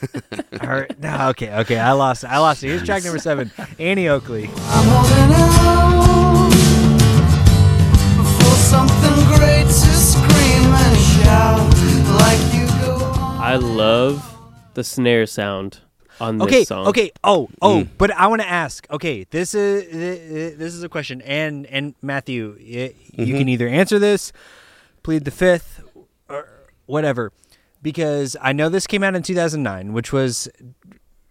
are 0.60 0.88
no 0.98 1.28
okay 1.30 1.54
okay 1.60 1.78
I 1.78 1.92
lost 1.92 2.24
it. 2.24 2.30
I 2.30 2.38
lost 2.38 2.64
it. 2.64 2.68
Here's 2.70 2.82
track 2.82 3.04
number 3.04 3.20
seven. 3.20 3.52
Annie 3.78 4.08
Oakley. 4.08 4.50
I'm 4.50 4.88
holding 4.90 5.34
out 5.36 6.50
for 8.42 8.56
something 8.56 9.38
great 9.38 9.66
to 9.66 9.92
scream 9.94 10.74
and 11.26 11.76
shout 11.76 12.20
like 12.20 12.54
you 12.54 12.66
go 12.84 13.04
on. 13.04 13.40
I 13.40 13.56
love 13.56 14.24
the 14.74 14.84
snare 14.84 15.26
sound 15.26 15.80
on 16.20 16.38
this 16.38 16.46
Okay 16.46 16.64
song. 16.64 16.86
okay 16.88 17.10
oh 17.24 17.48
oh 17.60 17.82
Mm. 17.82 17.88
but 17.98 18.10
I 18.12 18.28
want 18.28 18.40
to 18.42 18.48
ask 18.48 18.86
okay 18.90 19.24
this 19.30 19.52
is 19.54 20.56
this 20.56 20.72
is 20.74 20.82
a 20.84 20.88
question 20.88 21.20
and 21.22 21.66
and 21.66 21.94
Matthew 22.02 22.56
y- 22.60 22.94
you 23.12 23.34
can 23.36 23.48
either 23.48 23.66
answer 23.68 23.98
this 23.98 24.32
plead 25.02 25.24
the 25.24 25.30
fifth 25.32 25.82
or 26.28 26.46
whatever 26.86 27.32
because 27.82 28.36
I 28.40 28.52
know 28.52 28.68
this 28.68 28.86
came 28.86 29.02
out 29.02 29.16
in 29.16 29.22
2009 29.24 29.92
which 29.92 30.12
was 30.12 30.48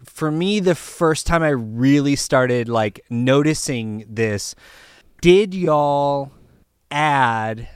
for 0.03 0.29
me 0.31 0.59
the 0.59 0.75
first 0.75 1.25
time 1.25 1.43
I 1.43 1.49
really 1.49 2.17
started 2.17 2.67
like 2.67 2.99
noticing 3.09 4.05
this 4.09 4.53
did 5.21 5.53
y'all 5.53 6.31
add 6.91 7.69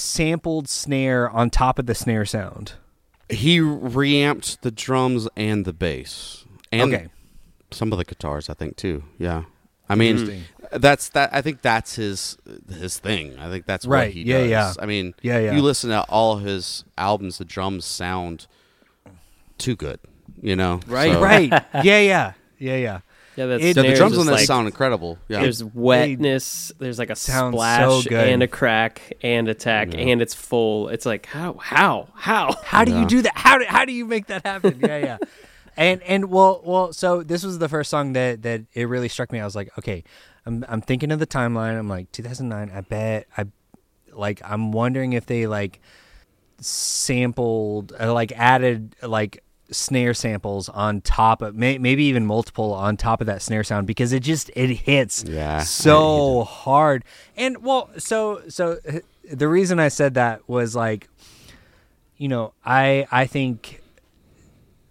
sampled 0.00 0.68
snare 0.68 1.28
on 1.30 1.50
top 1.50 1.78
of 1.78 1.86
the 1.86 1.94
snare 1.94 2.24
sound 2.24 2.72
He 3.28 3.60
reamped 3.60 4.62
the 4.62 4.70
drums 4.70 5.28
and 5.36 5.64
the 5.64 5.72
bass, 5.72 6.44
and 6.72 6.94
okay 6.94 7.06
some 7.72 7.92
of 7.92 7.98
the 7.98 8.04
guitars, 8.04 8.50
I 8.50 8.54
think 8.54 8.74
too. 8.76 9.04
Yeah, 9.16 9.44
I 9.88 9.94
mean, 9.94 10.44
that's 10.72 11.08
that. 11.10 11.30
I 11.32 11.40
think 11.40 11.62
that's 11.62 11.94
his 11.94 12.36
his 12.68 12.98
thing. 12.98 13.38
I 13.38 13.48
think 13.48 13.64
that's 13.64 13.86
Right. 13.86 14.06
what 14.08 14.12
he 14.14 14.22
Yeah, 14.22 14.38
does. 14.40 14.50
yeah. 14.50 14.72
I 14.80 14.86
mean, 14.86 15.14
Yeah, 15.22 15.38
yeah. 15.38 15.52
You 15.54 15.62
listen 15.62 15.90
to 15.90 16.02
all 16.08 16.38
his 16.38 16.82
albums, 16.98 17.38
the 17.38 17.44
drums 17.44 17.84
sound 17.84 18.48
too 19.56 19.76
good. 19.76 20.00
You 20.42 20.56
know, 20.56 20.80
Right. 20.88 21.12
So- 21.12 21.22
right 21.22 21.50
yeah 21.84 22.00
yeah 22.00 22.32
yeah 22.58 22.76
yeah 22.76 23.00
Yeah, 23.36 23.46
that's 23.46 23.62
It- 23.62 23.76
Yeah, 23.76 23.82
the 23.82 23.94
drums 23.96 24.12
on 24.18 24.24
just 24.24 24.28
this 24.28 24.40
like, 24.40 24.46
sound 24.46 24.66
incredible. 24.66 25.18
Yeah, 25.28 25.42
There's 25.42 25.62
wetness. 25.62 26.72
There's 26.78 26.98
like 26.98 27.10
a 27.10 27.16
Sounds 27.16 27.54
splash 27.54 28.04
so 28.04 28.14
and 28.16 28.42
a 28.42 28.48
crack 28.48 29.16
and 29.22 29.48
attack 29.48 29.92
Yeah. 29.94 30.00
and 30.00 30.20
it's 30.22 30.34
full. 30.34 30.88
It's 30.88 31.06
like 31.06 31.26
how 31.26 31.54
how 31.54 32.08
how. 32.14 32.54
How 32.64 32.84
do 32.84 32.92
Yeah. 32.92 33.00
you 33.00 33.06
do 33.06 33.22
that? 33.22 33.32
How 33.36 33.58
do 33.58 33.64
how 33.68 33.84
do 33.84 33.92
you 33.92 34.04
make 34.04 34.26
that 34.26 34.44
happen? 34.44 34.80
Yeah, 34.82 34.98
yeah. 34.98 35.18
and 35.76 36.02
and 36.02 36.24
well 36.30 36.60
well 36.64 36.92
so 36.92 37.22
this 37.22 37.44
was 37.44 37.58
the 37.58 37.68
first 37.68 37.88
song 37.90 38.12
that 38.14 38.42
that 38.42 38.62
it 38.74 38.88
really 38.88 39.08
struck 39.08 39.30
me. 39.32 39.40
I 39.40 39.44
was 39.44 39.54
like, 39.56 39.70
okay, 39.78 40.02
I'm 40.44 40.64
I'm 40.68 40.80
thinking 40.80 41.12
of 41.12 41.18
the 41.20 41.26
timeline. 41.26 41.78
I'm 41.78 41.88
like 41.88 42.10
2009. 42.12 42.70
I 42.74 42.80
bet 42.80 43.26
I 43.38 43.44
like 44.12 44.42
I'm 44.44 44.72
wondering 44.72 45.12
if 45.12 45.26
they 45.26 45.46
like 45.46 45.80
sampled 46.60 47.92
uh, 47.98 48.12
like 48.12 48.32
added 48.32 48.96
like 49.02 49.42
snare 49.70 50.14
samples 50.14 50.68
on 50.68 51.00
top 51.00 51.42
of 51.42 51.54
may, 51.54 51.78
maybe 51.78 52.04
even 52.04 52.26
multiple 52.26 52.72
on 52.72 52.96
top 52.96 53.20
of 53.20 53.26
that 53.26 53.42
snare 53.42 53.64
sound 53.64 53.86
because 53.86 54.12
it 54.12 54.20
just 54.20 54.50
it 54.54 54.70
hits 54.70 55.24
Yeah, 55.26 55.60
so 55.60 56.44
hard. 56.44 57.04
And 57.36 57.62
well 57.62 57.90
so 57.98 58.42
so 58.48 58.78
the 59.32 59.48
reason 59.48 59.78
i 59.78 59.86
said 59.88 60.14
that 60.14 60.48
was 60.48 60.74
like 60.74 61.08
you 62.16 62.26
know 62.26 62.52
i 62.64 63.06
i 63.12 63.26
think 63.26 63.80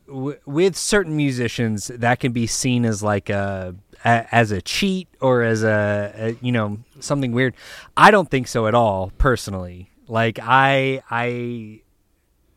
w- 0.08 0.40
with 0.46 0.78
certain 0.78 1.16
musicians 1.18 1.88
that 1.88 2.20
can 2.22 2.32
be 2.32 2.48
seen 2.48 2.86
as 2.86 3.04
like 3.04 3.30
a, 3.30 3.76
a 4.06 4.26
as 4.34 4.52
a 4.52 4.62
cheat 4.62 5.08
or 5.20 5.44
as 5.44 5.64
a, 5.64 6.14
a 6.16 6.38
you 6.42 6.52
know 6.52 6.78
something 7.00 7.32
weird. 7.34 7.54
I 7.98 8.12
don't 8.12 8.30
think 8.30 8.48
so 8.48 8.68
at 8.68 8.74
all 8.74 9.12
personally. 9.18 9.90
Like 10.08 10.40
i 10.42 11.02
i 11.12 11.82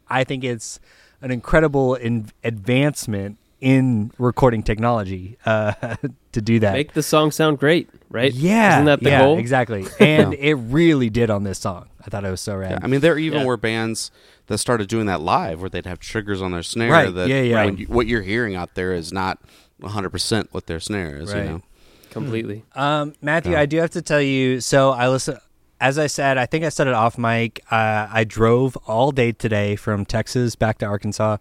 i 0.09 0.25
think 0.25 0.45
it's 0.45 0.79
an 1.23 1.31
incredible 1.31 1.95
in- 1.95 2.29
advancement 2.45 3.39
in 3.61 4.11
recording 4.19 4.63
technology 4.63 5.39
uh 5.47 5.73
to 6.33 6.41
do 6.41 6.59
that 6.59 6.73
Make 6.73 6.95
the 6.95 7.03
song 7.03 7.31
sound 7.31 7.59
great, 7.61 7.89
right? 8.11 8.33
yeah 8.35 8.75
Isn't 8.75 8.87
that 8.87 9.01
the 9.01 9.11
yeah, 9.11 9.21
goal? 9.21 9.39
exactly 9.39 9.87
and 10.01 10.35
it 10.35 10.55
really 10.55 11.11
did 11.11 11.31
on 11.31 11.45
this 11.45 11.59
song 11.61 11.89
i 12.05 12.11
thought 12.11 12.25
it 12.25 12.31
was 12.31 12.41
so 12.41 12.57
rad 12.57 12.73
Yeah, 12.73 12.79
I 12.83 12.87
mean, 12.89 13.01
there 13.01 13.17
even 13.19 13.41
Yeah. 13.41 13.47
were 13.47 13.57
bands 13.57 14.11
that 14.49 14.59
started 14.59 14.89
doing 14.89 15.07
that 15.07 15.21
live, 15.21 15.61
where 15.61 15.71
they'd 15.71 15.87
have 15.87 16.01
triggers 16.01 16.43
on 16.43 16.51
their 16.51 16.65
snare. 16.65 16.91
Right, 16.91 17.15
That 17.15 17.29
yeah, 17.29 17.43
yeah. 17.43 17.65
when 17.65 17.77
you- 17.77 17.87
what 17.87 18.09
you're 18.09 18.23
hearing 18.23 18.57
out 18.57 18.75
there 18.75 18.93
is 18.93 19.13
not 19.13 19.39
100 19.79 20.11
percent 20.11 20.49
what 20.51 20.67
their 20.67 20.81
snare 20.81 21.17
is. 21.19 21.33
Right. 21.33 21.45
You 21.45 21.49
know. 21.51 21.63
Completely. 22.11 22.65
Um, 22.75 23.15
Matthew, 23.23 23.53
Yeah. 23.53 23.61
I 23.61 23.67
do 23.67 23.77
have 23.79 23.91
to 23.91 24.03
tell 24.03 24.21
you. 24.21 24.61
So 24.61 24.91
I 24.91 25.09
listen. 25.09 25.39
As 25.83 25.99
I 25.99 26.07
said, 26.07 26.39
I 26.39 26.47
think 26.47 26.65
I 26.65 26.69
said 26.69 26.87
it 26.87 26.95
off 26.95 27.19
mic. 27.19 27.61
Uh, 27.69 28.07
I 28.09 28.23
drove 28.23 28.77
all 28.87 29.11
day 29.11 29.33
today 29.33 29.75
from 29.75 30.05
Texas 30.07 30.55
back 30.55 30.79
to 30.79 30.87
Arkansas, 30.87 31.39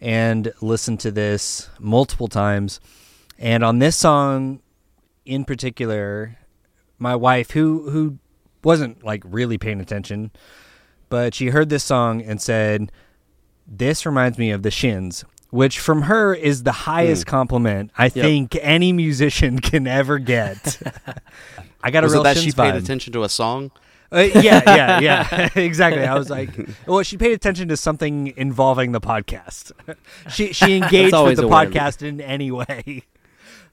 and 0.00 0.52
listened 0.60 1.00
to 1.00 1.10
this 1.10 1.68
multiple 1.80 2.28
times. 2.28 2.78
And 3.36 3.64
on 3.64 3.80
this 3.80 3.96
song, 3.96 4.60
in 5.24 5.44
particular, 5.44 6.38
my 7.00 7.16
wife, 7.16 7.50
who 7.50 7.90
who 7.90 8.18
wasn't 8.62 9.02
like 9.02 9.24
really 9.26 9.58
paying 9.58 9.80
attention, 9.80 10.30
but 11.08 11.34
she 11.34 11.48
heard 11.48 11.68
this 11.68 11.82
song 11.82 12.22
and 12.22 12.40
said, 12.40 12.92
"This 13.66 14.06
reminds 14.06 14.38
me 14.38 14.52
of 14.52 14.62
the 14.62 14.70
Shins." 14.70 15.24
Which 15.50 15.80
from 15.80 16.02
her 16.02 16.32
is 16.34 16.62
the 16.62 16.72
highest 16.72 17.26
compliment 17.26 17.92
I 17.96 18.08
think 18.08 18.56
any 18.60 18.92
musician 18.92 19.58
can 19.70 19.88
ever 19.88 20.18
get. 20.18 20.80
I 21.84 21.90
got 21.90 22.02
a 22.02 22.06
Was 22.06 22.12
real 22.14 22.22
it 22.22 22.24
that 22.24 22.34
Shins 22.36 22.46
she 22.46 22.52
paid 22.52 22.74
vibe. 22.74 22.78
attention 22.82 23.12
to 23.12 23.22
a 23.22 23.28
song? 23.28 23.70
Uh, 24.12 24.20
yeah, 24.34 24.62
yeah, 24.66 25.00
yeah. 25.00 25.48
exactly. 25.56 26.02
I 26.04 26.14
was 26.16 26.30
like, 26.30 26.50
well, 26.86 27.02
she 27.02 27.16
paid 27.16 27.32
attention 27.32 27.68
to 27.68 27.76
something 27.76 28.32
involving 28.36 28.92
the 28.92 29.00
podcast. 29.00 29.72
she 30.30 30.52
she 30.52 30.76
engaged 30.76 31.06
with 31.06 31.14
always 31.14 31.36
the 31.38 31.44
a 31.44 31.48
win. 31.48 31.70
podcast 31.72 32.02
in 32.02 32.20
any 32.20 32.50
way. 32.50 33.02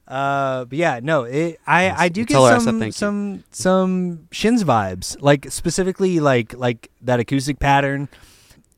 Uh, 0.08 0.64
but 0.66 0.76
yeah, 0.76 1.00
no, 1.02 1.22
it, 1.24 1.60
I 1.66 1.90
I 1.90 2.08
do 2.08 2.24
get 2.24 2.34
Tell 2.34 2.46
her 2.46 2.54
I 2.54 2.58
said 2.58 2.64
some 2.64 2.78
thank 2.80 2.88
you. 2.88 2.92
some 2.92 3.44
some 3.50 4.28
shins 4.32 4.64
vibes, 4.64 5.16
like 5.22 5.50
specifically 5.50 6.18
like 6.20 6.54
like 6.54 6.90
that 7.02 7.20
acoustic 7.20 7.58
pattern 7.60 8.08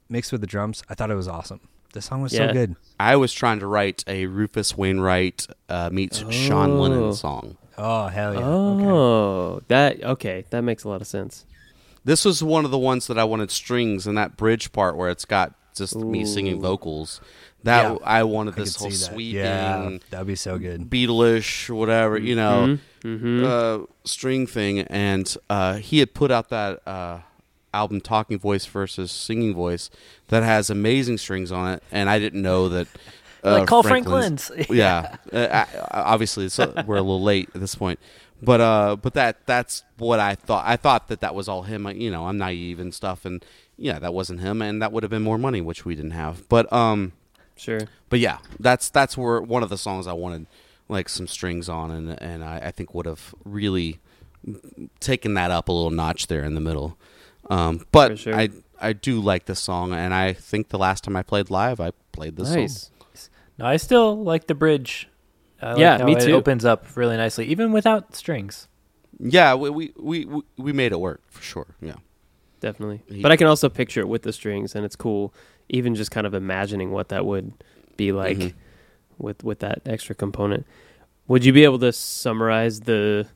mixed 0.08 0.32
with 0.32 0.42
the 0.42 0.46
drums. 0.46 0.82
I 0.88 0.94
thought 0.94 1.10
it 1.10 1.14
was 1.16 1.26
awesome. 1.28 1.60
The 1.94 2.02
song 2.02 2.20
was 2.22 2.32
so 2.32 2.44
Yeah. 2.44 2.52
good. 2.52 2.76
I 3.00 3.16
was 3.16 3.32
trying 3.32 3.58
to 3.60 3.66
write 3.66 4.04
a 4.06 4.26
Rufus 4.26 4.76
Wainwright 4.76 5.46
uh, 5.68 5.88
meets 5.90 6.18
Sean 6.30 6.78
Lennon 6.78 7.04
Oh. 7.04 7.12
song. 7.12 7.56
Oh 7.76 8.06
hell 8.08 8.34
yeah! 8.34 8.40
Okay. 8.40 8.86
Oh, 8.86 9.62
that 9.68 10.02
okay. 10.02 10.44
That 10.50 10.62
makes 10.62 10.84
a 10.84 10.88
lot 10.88 11.00
of 11.00 11.06
sense. 11.06 11.44
This 12.04 12.24
was 12.24 12.42
one 12.42 12.64
of 12.64 12.70
the 12.70 12.78
ones 12.78 13.06
that 13.06 13.18
I 13.18 13.24
wanted 13.24 13.50
strings 13.50 14.06
in 14.06 14.14
that 14.16 14.36
bridge 14.36 14.72
part 14.72 14.96
where 14.96 15.08
it's 15.08 15.24
got 15.24 15.54
just 15.74 15.96
me 15.96 16.24
singing 16.26 16.60
vocals. 16.60 17.20
That 17.64 17.90
Yeah. 17.92 17.98
I 18.04 18.22
wanted 18.24 18.54
I 18.54 18.58
this 18.58 18.76
whole 18.76 18.90
see 18.90 18.96
that. 19.06 19.12
sweeping, 19.12 19.34
Yeah, 19.36 19.98
that'd 20.10 20.26
be 20.26 20.34
so 20.36 20.58
good. 20.58 20.90
Beatleish, 20.90 21.70
whatever 21.70 22.18
you 22.18 22.36
know, 22.36 22.78
Mm-hmm. 23.02 23.44
uh, 23.44 23.86
string 24.04 24.46
thing. 24.46 24.80
And 24.80 25.34
uh, 25.48 25.76
he 25.76 25.98
had 26.00 26.12
put 26.14 26.30
out 26.30 26.50
that 26.50 26.86
uh, 26.86 27.20
album, 27.72 28.02
Talking 28.02 28.38
Voice 28.38 28.66
versus 28.66 29.10
Singing 29.10 29.54
Voice, 29.54 29.88
that 30.28 30.42
has 30.42 30.68
amazing 30.68 31.16
strings 31.18 31.50
on 31.50 31.72
it. 31.72 31.82
And 31.90 32.10
I 32.10 32.18
didn't 32.18 32.42
know 32.42 32.68
that. 32.68 32.86
Uh, 33.44 33.58
like 33.58 33.68
call 33.68 33.82
Franklin's- 33.82 34.46
Franklin's. 34.46 34.70
yeah, 34.78 35.16
uh, 35.32 35.36
I- 35.92 35.98
I- 35.98 36.02
obviously 36.02 36.46
it's, 36.46 36.58
we're 36.58 36.96
a 36.96 37.02
little 37.02 37.22
late 37.22 37.50
at 37.54 37.60
this 37.60 37.74
point, 37.74 37.98
but 38.42 38.60
uh, 38.60 38.96
but 38.96 39.14
that 39.14 39.46
that's 39.46 39.84
what 39.98 40.18
I 40.20 40.34
thought. 40.34 40.64
I 40.66 40.76
thought 40.76 41.08
that 41.08 41.20
that 41.20 41.34
was 41.34 41.48
all 41.48 41.62
him. 41.62 41.86
You 41.88 42.10
know, 42.10 42.26
I'm 42.26 42.38
naive 42.38 42.80
and 42.80 42.94
stuff, 42.94 43.24
and 43.24 43.44
yeah, 43.76 43.98
that 43.98 44.14
wasn't 44.14 44.40
him, 44.40 44.62
and 44.62 44.80
that 44.80 44.92
would 44.92 45.02
have 45.02 45.10
been 45.10 45.22
more 45.22 45.38
money, 45.38 45.60
which 45.60 45.84
we 45.84 45.94
didn't 45.94 46.12
have. 46.12 46.48
But 46.48 46.72
um, 46.72 47.12
Sure. 47.56 47.80
but 48.08 48.18
yeah, 48.20 48.38
that's 48.58 48.88
that's 48.88 49.16
where 49.16 49.40
one 49.40 49.62
of 49.62 49.68
the 49.68 49.78
songs 49.78 50.06
I 50.06 50.12
wanted 50.14 50.46
like 50.88 51.08
some 51.08 51.26
strings 51.26 51.68
on, 51.68 51.90
and 51.90 52.22
and 52.22 52.42
I, 52.44 52.58
I 52.66 52.70
think 52.70 52.94
would 52.94 53.06
have 53.06 53.34
really 53.44 54.00
taken 55.00 55.34
that 55.34 55.50
up 55.50 55.68
a 55.68 55.72
little 55.72 55.90
notch 55.90 56.26
there 56.26 56.44
in 56.44 56.54
the 56.54 56.60
middle. 56.60 56.96
Um, 57.50 57.86
but 57.92 58.18
sure. 58.18 58.34
I 58.34 58.48
I 58.80 58.92
do 58.92 59.20
like 59.20 59.44
this 59.46 59.60
song, 59.60 59.92
and 59.92 60.12
I 60.14 60.32
think 60.32 60.68
the 60.68 60.78
last 60.78 61.04
time 61.04 61.16
I 61.16 61.22
played 61.22 61.50
live, 61.50 61.80
I 61.80 61.92
played 62.12 62.36
this 62.36 62.48
song. 62.48 62.90
Nice. 63.58 63.64
No, 63.64 63.66
I 63.66 63.76
still 63.76 64.22
like 64.22 64.46
the 64.46 64.54
bridge. 64.54 65.08
I 65.62 65.70
like 65.72 65.78
Yeah, 65.80 65.98
how 65.98 66.04
me 66.06 66.14
it 66.16 66.28
opens 66.30 66.64
up 66.64 66.84
really 66.96 67.16
nicely, 67.16 67.46
even 67.46 67.72
without 67.72 68.14
strings. 68.14 68.68
Yeah, 69.20 69.54
we, 69.54 69.70
we 69.70 69.92
we 69.96 70.24
we 70.24 70.42
we 70.58 70.72
made 70.72 70.92
it 70.92 71.00
work 71.00 71.22
for 71.30 71.42
sure. 71.42 71.66
Yeah. 71.80 71.94
Definitely. 72.60 73.02
He- 73.08 73.22
But 73.22 73.30
I 73.32 73.36
can 73.36 73.46
also 73.46 73.68
picture 73.68 74.00
it 74.00 74.08
with 74.08 74.22
the 74.22 74.32
strings, 74.32 74.74
and 74.74 74.84
it's 74.84 74.96
cool. 74.96 75.32
Even 75.68 75.94
just 75.94 76.10
kind 76.10 76.26
of 76.26 76.34
imagining 76.34 76.90
what 76.90 77.08
that 77.10 77.24
would 77.24 77.52
be 77.96 78.10
like 78.12 78.38
Mhm. 78.38 78.52
with 79.18 79.44
with 79.44 79.60
that 79.60 79.82
extra 79.86 80.14
component. 80.14 80.66
Would 81.28 81.44
you 81.44 81.52
be 81.52 81.64
able 81.64 81.78
to 81.78 81.92
summarize 81.92 82.80
the 82.80 83.26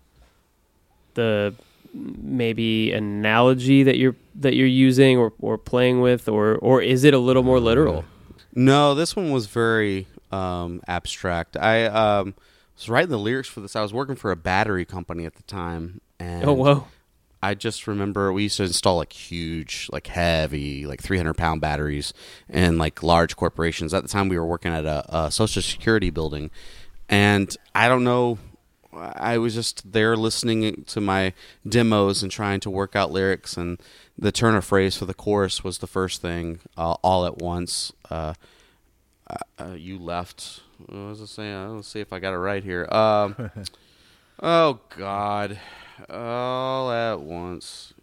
the 1.15 1.55
maybe 1.95 2.93
analogy 2.93 3.83
that 3.83 3.97
you're 3.99 4.15
that 4.35 4.55
you're 4.55 4.67
using 4.67 5.17
or, 5.19 5.33
or 5.41 5.57
playing 5.57 6.01
with, 6.01 6.29
or 6.29 6.57
or 6.57 6.83
is 6.83 7.05
it 7.05 7.15
a 7.15 7.19
little 7.19 7.43
more 7.43 7.61
literal? 7.61 8.05
No, 8.59 8.97
this 8.97 9.15
one 9.15 9.31
was 9.31 9.47
very 9.47 10.09
um, 10.33 10.83
abstract. 10.89 11.57
I 11.57 11.85
um, 11.85 12.35
was 12.77 12.89
writing 12.89 13.11
the 13.11 13.17
lyrics 13.17 13.49
for 13.49 13.61
this. 13.61 13.77
I 13.77 13.83
was 13.83 13.95
working 13.95 14.17
for 14.17 14.33
a 14.33 14.37
battery 14.37 14.85
company 14.85 15.25
at 15.25 15.37
the 15.37 15.45
time, 15.45 16.01
and 16.19 16.45
Oh 16.45 16.55
whoa! 16.55 16.89
I 17.41 17.55
just 17.55 17.87
remember 17.87 18.33
we 18.33 18.43
used 18.43 18.57
to 18.57 18.65
install 18.65 18.97
like 18.97 19.13
huge, 19.13 19.89
like 19.93 20.09
heavy, 20.09 20.87
like 20.87 21.01
300 21.01 21.35
pound 21.35 21.61
batteries 21.61 22.13
and 22.49 22.79
like 22.79 23.01
large 23.01 23.37
corporations. 23.37 23.95
At 23.95 24.03
the 24.03 24.09
time, 24.09 24.29
we 24.29 24.37
were 24.37 24.45
working 24.45 24.73
at 24.73 24.85
a, 24.85 25.05
a 25.27 25.31
social 25.31 25.63
security 25.63 26.11
building, 26.11 26.51
and 27.09 27.57
I 27.77 27.87
don't 27.87 28.03
know. 28.03 28.39
I 28.93 29.39
was 29.39 29.55
just 29.55 29.93
there 29.93 30.17
listening 30.17 30.83
to 30.89 31.01
my 31.01 31.33
demos 31.65 32.25
and 32.25 32.33
trying 32.33 32.59
to 32.61 32.71
work 32.71 32.97
out 32.97 33.13
lyrics, 33.13 33.57
and 33.57 33.81
the 34.19 34.33
turn 34.33 34.57
of 34.57 34.65
phrase 34.65 34.97
for 34.97 35.05
the 35.05 35.15
chorus 35.15 35.63
was 35.63 35.79
the 35.79 35.87
first 35.87 36.21
thing, 36.21 36.59
uh, 36.77 36.95
all 37.03 37.25
at 37.25 37.39
once. 37.39 37.93
Uh, 38.11 38.35
uh, 39.31 39.37
uh, 39.59 39.75
you 39.75 39.99
left. 39.99 40.61
What 40.87 40.97
was 40.97 41.21
it 41.21 41.29
saying? 41.29 41.77
Let's 41.77 41.89
see 41.89 42.01
if 42.01 42.13
I 42.13 42.19
got 42.19 42.35
it 42.35 42.39
right 42.39 42.65
here. 42.65 42.89
Um, 42.91 43.51
oh 44.43 44.81
God, 44.97 45.59
all 46.11 46.91
at 46.91 47.21
once. 47.21 47.95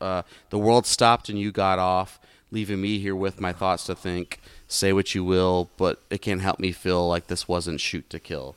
Uh, 0.00 0.22
the 0.50 0.58
world 0.58 0.86
stopped 0.86 1.28
and 1.28 1.38
you 1.38 1.50
got 1.50 1.78
off, 1.78 2.20
leaving 2.50 2.80
me 2.80 2.98
here 2.98 3.16
with 3.16 3.40
my 3.40 3.52
thoughts 3.52 3.86
to 3.86 3.94
think. 3.94 4.40
Say 4.68 4.92
what 4.92 5.14
you 5.14 5.24
will, 5.24 5.70
but 5.76 6.02
it 6.10 6.18
can't 6.18 6.40
help 6.40 6.60
me 6.60 6.70
feel 6.72 7.08
like 7.08 7.26
this 7.26 7.48
wasn't 7.48 7.80
shoot 7.80 8.08
to 8.10 8.20
kill. 8.20 8.54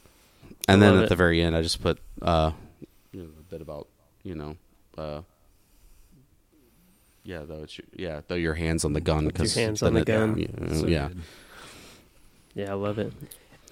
And 0.68 0.82
then 0.82 0.98
at 0.98 1.04
it. 1.04 1.10
the 1.10 1.16
very 1.16 1.42
end, 1.42 1.56
I 1.56 1.62
just 1.62 1.82
put 1.82 2.00
uh, 2.22 2.52
you 3.12 3.24
know, 3.24 3.30
a 3.40 3.44
bit 3.44 3.62
about 3.62 3.88
you 4.24 4.36
know. 4.36 4.58
Yeah, 7.28 7.44
though 7.44 7.64
it's 7.64 7.78
your, 7.78 7.86
yeah, 7.94 8.22
though 8.30 8.36
your 8.36 8.54
hands 8.54 8.86
on 8.86 8.94
the 8.94 9.02
gun 9.02 9.28
because 9.28 9.54
hands 9.54 9.84
on 9.84 9.94
the 9.94 10.06
gun. 10.06 10.38
Yeah, 10.38 10.74
So 10.74 10.88
yeah. 10.88 11.10
Yeah, 12.54 12.72
I 12.72 12.76
love 12.76 12.98
it. 13.00 13.12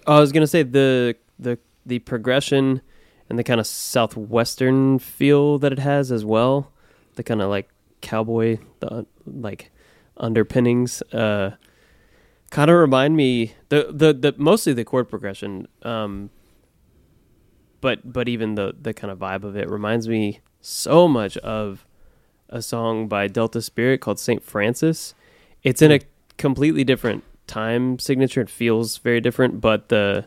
Oh, 0.06 0.18
I 0.18 0.20
was 0.20 0.34
gonna 0.34 0.46
say 0.46 0.62
the 0.62 1.16
the 1.40 1.58
the 1.86 2.00
progression 2.00 2.82
and 3.30 3.40
the 3.40 3.46
kind 3.46 3.62
of 3.62 3.66
southwestern 3.66 5.00
feel 5.00 5.58
that 5.60 5.72
it 5.72 5.80
has 5.80 6.12
as 6.12 6.26
well. 6.26 6.74
The 7.16 7.24
kind 7.24 7.42
of 7.42 7.50
like 7.50 7.70
cowboy, 8.02 8.58
the 8.82 9.06
like 9.26 9.72
underpinnings, 10.18 11.02
uh, 11.14 11.52
kind 12.52 12.70
of 12.70 12.76
remind 12.76 13.16
me 13.16 13.54
the, 13.70 13.88
the 13.90 14.14
the 14.14 14.36
mostly 14.38 14.74
the 14.74 14.84
chord 14.84 15.08
progression, 15.08 15.70
um, 15.84 16.30
but 17.80 18.12
but 18.12 18.28
even 18.28 18.56
the 18.56 18.76
the 18.78 18.94
kind 18.94 19.12
of 19.12 19.20
vibe 19.20 19.46
of 19.46 19.56
it 19.56 19.70
reminds 19.70 20.10
me 20.10 20.42
so 20.60 21.08
much 21.08 21.38
of 21.38 21.86
a 22.50 22.62
song 22.62 23.08
by 23.08 23.28
Delta 23.28 23.62
Spirit 23.62 24.02
called 24.02 24.20
Saint 24.20 24.44
Francis. 24.44 25.14
It's 25.64 25.82
in 25.82 25.92
a 25.92 26.00
completely 26.38 26.84
different 26.84 27.24
time 27.48 28.00
signature. 28.00 28.42
It 28.42 28.50
feels 28.50 28.98
very 28.98 29.22
different, 29.22 29.62
but 29.62 29.90
the 29.90 30.26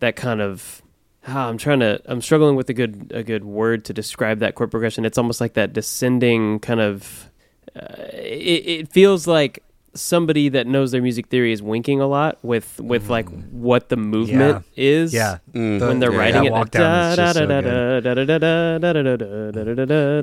that 0.00 0.16
kind 0.16 0.40
of 0.40 0.82
ah, 1.28 1.48
I'm 1.48 1.58
trying 1.58 1.80
to 1.80 2.00
I'm 2.06 2.20
struggling 2.20 2.56
with 2.56 2.68
a 2.70 2.74
good 2.74 3.12
a 3.14 3.22
good 3.22 3.44
word 3.44 3.84
to 3.86 3.92
describe 3.92 4.38
that 4.40 4.54
chord 4.54 4.70
progression. 4.70 5.04
It's 5.04 5.18
almost 5.18 5.40
like 5.40 5.54
that 5.54 5.72
descending 5.72 6.60
kind 6.60 6.80
of. 6.80 7.28
Uh, 7.74 7.94
it, 8.12 8.66
it 8.66 8.92
feels 8.92 9.26
like 9.26 9.62
somebody 9.94 10.48
that 10.48 10.66
knows 10.66 10.92
their 10.92 11.02
music 11.02 11.28
theory 11.28 11.52
is 11.52 11.62
winking 11.62 12.00
a 12.00 12.06
lot 12.06 12.38
with 12.42 12.80
with 12.80 13.08
like 13.08 13.28
what 13.50 13.88
the 13.88 13.96
movement 13.96 14.64
is. 14.76 15.12
Yeah. 15.12 15.38
Mm. 15.52 15.86
When 15.86 15.98
they're 15.98 16.12
yeah, 16.12 16.18
writing 16.18 16.42
that 16.42 16.46
it, 16.46 16.52
walk 16.52 16.70
down 16.70 17.10
is 17.12 17.16
just 17.16 17.34
so 17.34 17.46
good. 17.46 18.04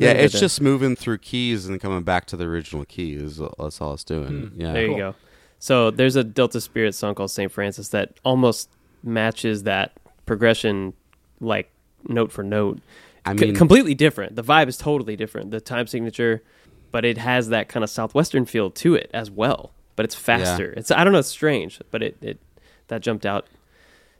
Yeah, 0.01 0.11
it's 0.11 0.39
just 0.39 0.61
moving 0.61 0.95
through 0.95 1.19
keys 1.19 1.67
and 1.67 1.79
coming 1.79 2.03
back 2.03 2.25
to 2.27 2.37
the 2.37 2.45
original 2.45 2.85
key. 2.85 3.15
Is 3.15 3.39
that's 3.57 3.81
all 3.81 3.93
it's 3.93 4.03
doing. 4.03 4.51
Yeah, 4.55 4.73
There 4.73 4.87
you 4.87 4.97
go. 4.97 5.15
So 5.59 5.91
there's 5.91 6.15
a 6.15 6.23
Delta 6.23 6.61
Spirit 6.61 6.95
song 6.95 7.15
called 7.15 7.31
St. 7.31 7.51
Francis 7.51 7.89
that 7.89 8.13
almost 8.23 8.69
matches 9.03 9.63
that 9.63 9.91
progression, 10.25 10.93
like 11.41 11.69
note 12.07 12.31
for 12.31 12.43
note. 12.43 12.79
I 13.25 13.35
C- 13.35 13.45
mean, 13.45 13.55
completely 13.55 13.93
different. 13.93 14.37
The 14.37 14.43
vibe 14.43 14.69
is 14.69 14.77
totally 14.77 15.17
different. 15.17 15.51
The 15.51 15.59
time 15.59 15.85
signature, 15.87 16.41
but 16.91 17.05
it 17.05 17.17
has 17.17 17.49
that 17.49 17.69
kind 17.69 17.83
of 17.83 17.89
southwestern 17.89 18.45
feel 18.45 18.69
to 18.71 18.95
it 18.95 19.09
as 19.13 19.29
well. 19.31 19.71
But 19.95 20.05
it's 20.05 20.15
faster. 20.15 20.71
It's 20.77 20.91
I 20.91 21.03
don't 21.03 21.13
know. 21.13 21.19
It's 21.19 21.27
strange, 21.29 21.81
but 21.91 22.01
it, 22.01 22.17
it 22.21 22.39
that 22.87 23.01
jumped 23.01 23.25
out 23.25 23.47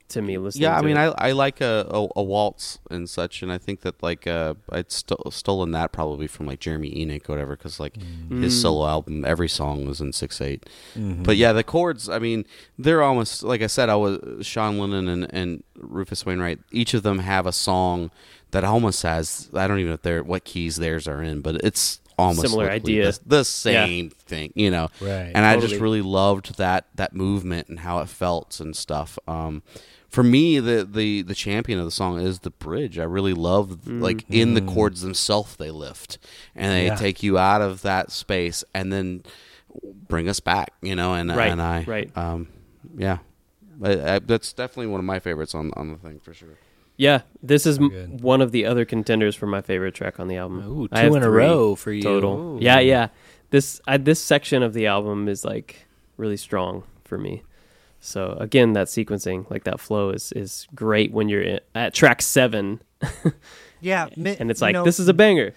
to 0.09 0.21
me 0.23 0.39
listening. 0.39 0.63
yeah, 0.63 0.75
I 0.75 0.81
to 0.81 0.87
mean, 0.87 0.97
it. 0.97 1.13
I 1.19 1.29
I 1.29 1.31
like 1.33 1.61
a, 1.61 1.85
a, 1.89 2.07
a 2.15 2.23
waltz 2.23 2.79
and 2.89 3.07
such, 3.09 3.41
and 3.43 3.51
I 3.51 3.57
think 3.59 3.81
that 3.81 4.01
like 4.03 4.25
uh, 4.27 4.55
I'd 4.71 4.91
sto- 4.91 5.29
stolen 5.29 5.71
that 5.71 5.91
probably 5.91 6.25
from 6.27 6.47
like 6.47 6.59
Jeremy 6.59 6.89
Enigk 6.91 7.29
or 7.29 7.33
whatever, 7.33 7.55
because 7.55 7.79
like 7.79 7.95
his 7.95 8.57
Mm. 8.57 8.61
solo 8.61 8.87
album, 8.87 9.23
every 9.23 9.47
song 9.47 9.85
was 9.85 10.01
in 10.01 10.11
six 10.11 10.41
eight. 10.41 10.65
Mm-hmm. 10.97 11.23
But 11.23 11.37
yeah, 11.37 11.53
the 11.53 11.63
chords, 11.63 12.09
I 12.09 12.17
mean, 12.19 12.45
they're 12.77 13.03
almost 13.03 13.43
like 13.43 13.61
I 13.61 13.67
said. 13.67 13.87
I 13.87 13.95
was 13.95 14.45
Sean 14.45 14.79
Lennon 14.79 15.07
and, 15.07 15.27
and 15.33 15.63
Rufus 15.77 16.25
Wainwright. 16.25 16.59
Each 16.71 16.93
of 16.93 17.03
them 17.03 17.19
have 17.19 17.45
a 17.45 17.51
song 17.53 18.09
that 18.51 18.63
almost 18.63 19.03
has. 19.03 19.49
I 19.53 19.67
don't 19.67 19.77
even 19.79 19.89
know 19.91 19.93
if 19.95 20.01
they're 20.01 20.23
what 20.23 20.43
keys 20.43 20.77
theirs 20.77 21.07
are 21.07 21.21
in, 21.21 21.41
but 21.41 21.55
it's 21.63 22.01
almost 22.19 22.41
Similar 22.41 22.65
literally 22.65 22.75
idea. 23.01 23.11
The, 23.11 23.19
the 23.25 23.45
same 23.45 24.09
thing, 24.09 24.51
you 24.55 24.69
know. 24.69 24.89
Right. 25.01 25.31
And 25.33 25.45
I 25.45 25.59
just 25.59 25.75
really 25.75 26.01
loved 26.01 26.57
that 26.57 26.87
that 26.95 27.13
movement 27.15 27.67
and 27.69 27.79
how 27.79 27.99
it 27.99 28.09
felt 28.09 28.59
and 28.59 28.75
stuff. 28.75 29.17
Um, 29.27 29.63
for 30.09 30.23
me, 30.23 30.59
the, 30.59 30.83
the 30.83 31.21
the 31.21 31.35
champion 31.35 31.79
of 31.79 31.85
the 31.85 31.91
song 31.91 32.19
is 32.19 32.39
the 32.39 32.49
bridge. 32.49 32.97
I 32.99 33.03
really 33.03 33.33
love 33.33 33.87
like 33.87 34.25
in 34.29 34.53
the 34.55 34.61
chords 34.61 35.01
themselves 35.01 35.55
they 35.55 35.71
lift 35.71 36.17
and 36.55 36.71
they 36.71 36.85
Yeah. 36.87 36.95
take 36.95 37.21
you 37.23 37.37
out 37.37 37.61
of 37.61 37.81
that 37.83 38.11
space 38.11 38.63
and 38.73 38.91
then 38.91 39.23
bring 40.07 40.27
us 40.27 40.39
back. 40.39 40.73
You 40.81 40.95
know, 40.95 41.13
and 41.13 41.29
Right, 41.35 41.51
and 41.51 41.61
I 41.61 41.83
right. 41.87 42.17
um, 42.17 42.47
yeah. 42.97 43.19
I, 43.81 44.15
I, 44.15 44.19
that's 44.19 44.51
definitely 44.51 44.87
one 44.87 44.99
of 44.99 45.05
my 45.05 45.19
favorites 45.19 45.55
on 45.55 45.71
on 45.75 45.91
the 45.91 45.97
thing 45.97 46.19
for 46.19 46.33
sure. 46.33 46.57
Yeah, 46.99 47.21
this 47.41 47.65
is 47.65 47.77
m- 47.79 47.89
good. 47.89 48.21
one 48.21 48.41
of 48.41 48.51
the 48.51 48.65
other 48.65 48.83
contenders 48.85 49.33
for 49.35 49.47
my 49.47 49.61
favorite 49.61 49.95
track 49.95 50.19
on 50.19 50.27
the 50.27 50.35
album. 50.35 50.59
Ooh, 50.67 50.87
I 50.91 50.99
have 50.99 51.11
two 51.11 51.15
in 51.15 51.23
a 51.23 51.29
row 51.31 51.73
for 51.75 51.91
you. 51.93 52.01
total. 52.03 52.37
Ooh. 52.37 52.59
Yeah, 52.61 52.79
yeah. 52.79 53.07
This 53.51 53.79
I, 53.87 53.97
this 53.97 54.21
section 54.23 54.61
of 54.61 54.73
the 54.73 54.85
album 54.87 55.27
is 55.29 55.43
like 55.45 55.87
really 56.17 56.37
strong 56.37 56.83
for 57.05 57.17
me. 57.17 57.41
So 58.01 58.33
again, 58.39 58.73
that 58.73 58.87
sequencing, 58.87 59.49
like 59.49 59.63
that 59.63 59.79
flow, 59.79 60.09
is 60.11 60.31
is 60.33 60.67
great 60.75 61.11
when 61.11 61.29
you're 61.29 61.41
in, 61.41 61.59
at 61.73 61.93
track 61.93 62.21
seven, 62.21 62.81
Yeah, 63.81 64.09
mi- 64.17 64.35
and 64.37 64.51
it's 64.51 64.59
you 64.61 64.65
like 64.67 64.73
know, 64.73 64.83
this 64.83 64.99
is 64.99 65.07
a 65.07 65.13
banger. 65.13 65.53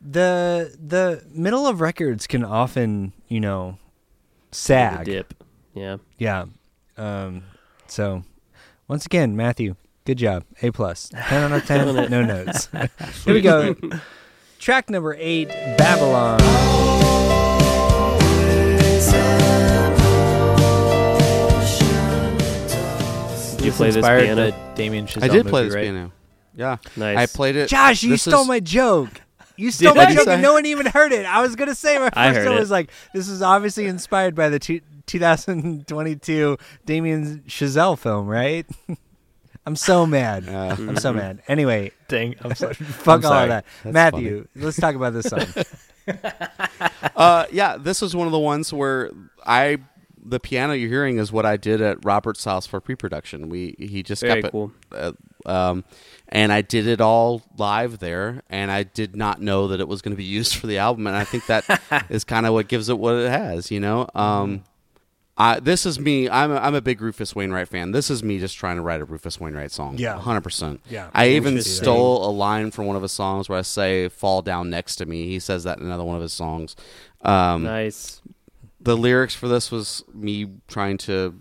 the 0.00 0.76
the 0.78 1.24
middle 1.32 1.66
of 1.66 1.80
records 1.80 2.26
can 2.26 2.44
often 2.44 3.12
you 3.26 3.40
know 3.40 3.78
The 4.50 4.56
sag. 4.56 5.04
dip. 5.06 5.34
Yeah. 5.74 5.96
Yeah. 6.18 6.46
Um, 6.96 7.44
so 7.86 8.22
once 8.88 9.06
again, 9.06 9.36
Matthew, 9.36 9.76
good 10.08 10.16
job. 10.18 10.42
A 10.62 10.70
plus. 10.70 11.10
Ten 11.10 11.52
out 11.52 11.52
of 11.52 11.66
ten. 11.66 11.94
No 12.10 12.22
notes. 12.22 12.68
Here 13.24 13.34
we 13.34 13.42
go. 13.42 13.76
Track 14.58 14.88
number 14.88 15.14
eight, 15.18 15.48
Babylon. 15.76 16.38
Did 23.58 23.64
you 23.66 23.72
play 23.72 23.88
this 23.88 23.96
inspired 23.96 24.22
piano? 24.24 24.46
the 24.50 24.56
Damien 24.76 25.06
Chazelle 25.06 25.22
I 25.24 25.28
did 25.28 25.46
play 25.46 25.62
movie, 25.62 25.68
this 25.68 25.74
right? 25.74 25.82
piano. 25.84 26.12
Yeah, 26.54 26.76
Nice. 26.96 27.18
I 27.18 27.26
played 27.26 27.56
it. 27.56 27.68
Josh, 27.68 28.02
you 28.02 28.10
This 28.10 28.22
stole 28.22 28.42
is- 28.42 28.48
my 28.48 28.60
joke. 28.60 29.10
You 29.56 29.70
stole 29.72 29.94
Did 29.94 29.98
my 29.98 30.04
I 30.06 30.14
joke, 30.14 30.28
and 30.28 30.40
no 30.48 30.52
one 30.52 30.64
even 30.66 30.86
heard 30.86 31.12
it. 31.12 31.26
I 31.26 31.42
was 31.42 31.56
gonna 31.56 31.74
say 31.74 31.98
my 31.98 32.10
I 32.12 32.28
first 32.28 32.38
heard 32.38 32.46
one 32.48 32.56
it. 32.56 32.60
was 32.60 32.70
like, 32.70 32.90
"This 33.12 33.28
is 33.28 33.42
obviously 33.42 33.86
inspired 33.86 34.34
by 34.36 34.48
the 34.48 34.60
two, 34.60 34.80
2022 35.06 36.56
Damien 36.86 37.42
Chazelle 37.48 37.98
film, 37.98 38.28
right?" 38.28 38.64
I'm 39.68 39.76
so 39.76 40.06
mad. 40.06 40.44
Yeah. 40.48 40.72
I'm 40.78 40.96
so 40.96 41.12
mad. 41.12 41.42
Anyway, 41.46 41.92
Dang, 42.08 42.34
I'm 42.40 42.54
sorry. 42.62 42.72
fuck 42.72 43.22
I'm 43.22 43.26
all 43.26 43.32
of 43.32 43.36
sorry. 43.36 43.48
that. 43.48 43.64
That's 43.84 43.92
Matthew, 43.92 44.48
let's 44.56 44.78
talk 44.78 44.94
about 44.94 45.12
this 45.12 45.26
song. 45.26 45.44
uh, 47.14 47.44
yeah, 47.52 47.76
this 47.76 48.00
was 48.00 48.16
one 48.16 48.26
of 48.26 48.32
the 48.32 48.38
ones 48.38 48.72
where 48.72 49.10
I 49.46 49.76
the 50.24 50.40
piano 50.40 50.72
you're 50.72 50.88
hearing 50.88 51.18
is 51.18 51.30
what 51.32 51.44
I 51.44 51.58
did 51.58 51.82
at 51.82 52.02
Robert's 52.02 52.44
house 52.46 52.66
for 52.66 52.80
pre-production. 52.80 53.50
We 53.50 53.74
he 53.78 54.02
just 54.02 54.22
Very 54.22 54.40
kept 54.40 54.52
cool. 54.52 54.72
it, 54.92 55.14
uh, 55.44 55.50
um, 55.70 55.84
and 56.30 56.50
I 56.50 56.62
did 56.62 56.86
it 56.86 57.02
all 57.02 57.42
live 57.58 57.98
there, 57.98 58.42
and 58.48 58.70
I 58.70 58.84
did 58.84 59.16
not 59.16 59.42
know 59.42 59.68
that 59.68 59.80
it 59.80 59.88
was 59.88 60.00
going 60.00 60.12
to 60.12 60.16
be 60.18 60.24
used 60.24 60.54
for 60.56 60.66
the 60.66 60.78
album, 60.78 61.06
and 61.06 61.14
I 61.16 61.24
think 61.24 61.44
that 61.46 62.06
is 62.08 62.24
kind 62.24 62.46
of 62.46 62.54
what 62.54 62.68
gives 62.68 62.88
it 62.88 62.98
what 62.98 63.16
it 63.16 63.30
has, 63.30 63.70
you 63.70 63.80
know. 63.80 64.08
Um, 64.14 64.64
I, 65.40 65.60
this 65.60 65.86
is 65.86 66.00
me. 66.00 66.28
I'm 66.28 66.50
a, 66.50 66.56
I'm 66.56 66.74
a 66.74 66.80
big 66.80 67.00
Rufus 67.00 67.32
Wainwright 67.34 67.68
fan. 67.68 67.92
This 67.92 68.10
is 68.10 68.24
me 68.24 68.40
just 68.40 68.56
trying 68.58 68.74
to 68.76 68.82
write 68.82 69.00
a 69.00 69.04
Rufus 69.04 69.38
Wainwright 69.38 69.70
song. 69.70 69.96
Yeah. 69.96 70.18
hundred 70.18 70.40
percent. 70.42 70.80
Yeah. 70.90 71.10
I 71.14 71.28
even 71.30 71.52
Interesting. 71.54 71.84
stole 71.84 72.28
a 72.28 72.32
line 72.32 72.72
from 72.72 72.86
one 72.86 72.96
of 72.96 73.02
his 73.02 73.12
songs 73.12 73.48
where 73.48 73.58
I 73.58 73.62
say 73.62 74.08
"fall 74.08 74.42
down 74.42 74.68
next 74.68 74.96
to 74.96 75.06
me." 75.06 75.28
He 75.28 75.38
says 75.38 75.62
that 75.64 75.78
in 75.78 75.86
another 75.86 76.02
one 76.04 76.16
of 76.16 76.22
his 76.22 76.32
songs. 76.32 76.74
Um, 77.22 77.62
nice. 77.62 78.20
the 78.80 78.96
lyrics 78.96 79.34
for 79.34 79.46
this 79.48 79.70
was 79.70 80.02
me 80.12 80.46
trying 80.66 80.98
to 80.98 81.34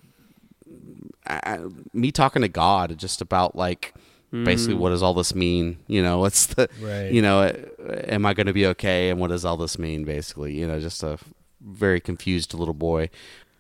I, 1.25 1.39
I- 1.43 1.59
me 1.93 2.11
talking 2.11 2.41
to 2.41 2.47
god 2.47 2.97
just 2.97 3.21
about 3.21 3.55
like 3.55 3.93
basically 4.31 4.73
what 4.75 4.89
does 4.89 5.01
all 5.01 5.13
this 5.13 5.33
mean 5.33 5.77
you 5.87 6.03
know 6.03 6.19
what's 6.19 6.47
the 6.47 6.67
Right. 6.81 7.11
you 7.11 7.21
know 7.21 7.39
uh, 7.41 7.53
am 8.07 8.25
i 8.25 8.33
going 8.33 8.47
to 8.47 8.53
be 8.53 8.65
okay 8.67 9.09
and 9.09 9.19
what 9.21 9.29
does 9.29 9.45
all 9.45 9.55
this 9.55 9.79
mean 9.79 10.03
basically 10.03 10.53
you 10.53 10.67
know 10.67 10.79
just 10.81 11.01
a 11.01 11.17
very 11.61 12.01
confused 12.01 12.53
little 12.53 12.73
boy 12.73 13.09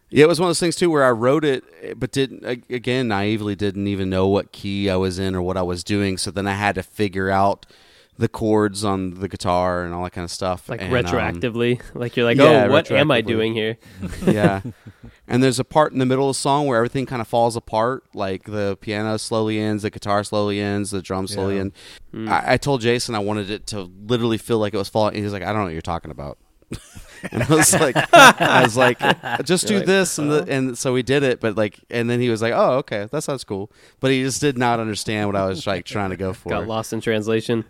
yeah, 0.09 0.23
it 0.23 0.27
was 0.27 0.39
one 0.39 0.47
of 0.47 0.49
those 0.51 0.59
things 0.59 0.75
too 0.75 0.89
where 0.89 1.03
I 1.03 1.11
wrote 1.11 1.43
it, 1.45 1.63
but 1.99 2.11
didn't 2.11 2.45
again 2.69 3.07
naively 3.09 3.55
didn't 3.55 3.87
even 3.87 4.09
know 4.09 4.27
what 4.27 4.51
key 4.51 4.89
I 4.89 4.95
was 4.95 5.19
in 5.19 5.35
or 5.35 5.41
what 5.41 5.57
I 5.57 5.61
was 5.63 5.83
doing. 5.83 6.17
So 6.17 6.31
then 6.31 6.47
I 6.47 6.53
had 6.53 6.75
to 6.75 6.83
figure 6.83 7.29
out 7.29 7.65
the 8.19 8.27
chords 8.27 8.83
on 8.83 9.15
the 9.15 9.27
guitar 9.27 9.83
and 9.83 9.93
all 9.93 10.03
that 10.03 10.11
kind 10.11 10.25
of 10.25 10.31
stuff. 10.31 10.69
Like 10.69 10.81
and, 10.81 10.91
um, 10.91 11.03
retroactively, 11.03 11.79
like 11.93 12.17
you're 12.17 12.25
like, 12.25 12.37
yeah, 12.37 12.65
oh, 12.67 12.71
what 12.71 12.89
am 12.91 13.11
I 13.11 13.21
doing 13.21 13.53
here? 13.53 13.77
yeah. 14.25 14.61
And 15.29 15.43
there's 15.43 15.59
a 15.59 15.65
part 15.65 15.91
in 15.91 15.99
the 15.99 16.05
middle 16.05 16.29
of 16.29 16.37
the 16.37 16.39
song 16.39 16.67
where 16.67 16.77
everything 16.77 17.05
kind 17.05 17.21
of 17.21 17.27
falls 17.27 17.57
apart. 17.57 18.05
Like 18.13 18.45
the 18.45 18.77
piano 18.79 19.17
slowly 19.19 19.59
ends, 19.59 19.83
the 19.83 19.89
guitar 19.89 20.23
slowly 20.23 20.61
ends, 20.61 20.91
the 20.91 21.01
drum 21.01 21.27
slowly 21.27 21.55
Yeah. 21.55 21.61
end. 21.61 21.71
Hmm. 22.11 22.29
I, 22.29 22.53
I 22.53 22.57
told 22.57 22.79
Jason 22.79 23.13
I 23.13 23.19
wanted 23.19 23.49
it 23.51 23.67
to 23.67 23.81
literally 24.07 24.37
feel 24.37 24.57
like 24.57 24.73
it 24.73 24.77
was 24.77 24.87
falling. 24.87 25.21
He's 25.21 25.33
like, 25.33 25.43
I 25.43 25.47
don't 25.47 25.57
know 25.57 25.63
what 25.65 25.73
you're 25.73 25.81
talking 25.81 26.11
about. 26.11 26.37
and 27.31 27.43
I 27.43 27.55
was 27.55 27.73
like, 27.73 27.95
I 28.13 28.63
was 28.63 28.77
like, 28.77 28.99
just 29.43 29.67
do 29.67 29.73
You're 29.73 29.81
like, 29.81 29.87
this, 29.87 30.17
and 30.17 30.31
the, 30.31 30.45
and 30.47 30.77
so 30.77 30.93
we 30.93 31.03
did 31.03 31.23
it. 31.23 31.39
But 31.39 31.55
like, 31.57 31.79
and 31.89 32.09
then 32.09 32.19
he 32.19 32.29
was 32.29 32.41
like, 32.41 32.53
oh, 32.55 32.77
okay, 32.77 33.07
that 33.11 33.21
sounds 33.23 33.43
cool. 33.43 33.71
But 33.99 34.11
he 34.11 34.23
just 34.23 34.41
did 34.41 34.57
not 34.57 34.79
understand 34.79 35.27
what 35.27 35.35
I 35.35 35.45
was 35.47 35.65
like 35.67 35.85
trying 35.85 36.09
to 36.11 36.17
go 36.17 36.33
for. 36.33 36.49
Got 36.49 36.67
lost 36.67 36.93
in 36.93 37.01
translation. 37.01 37.65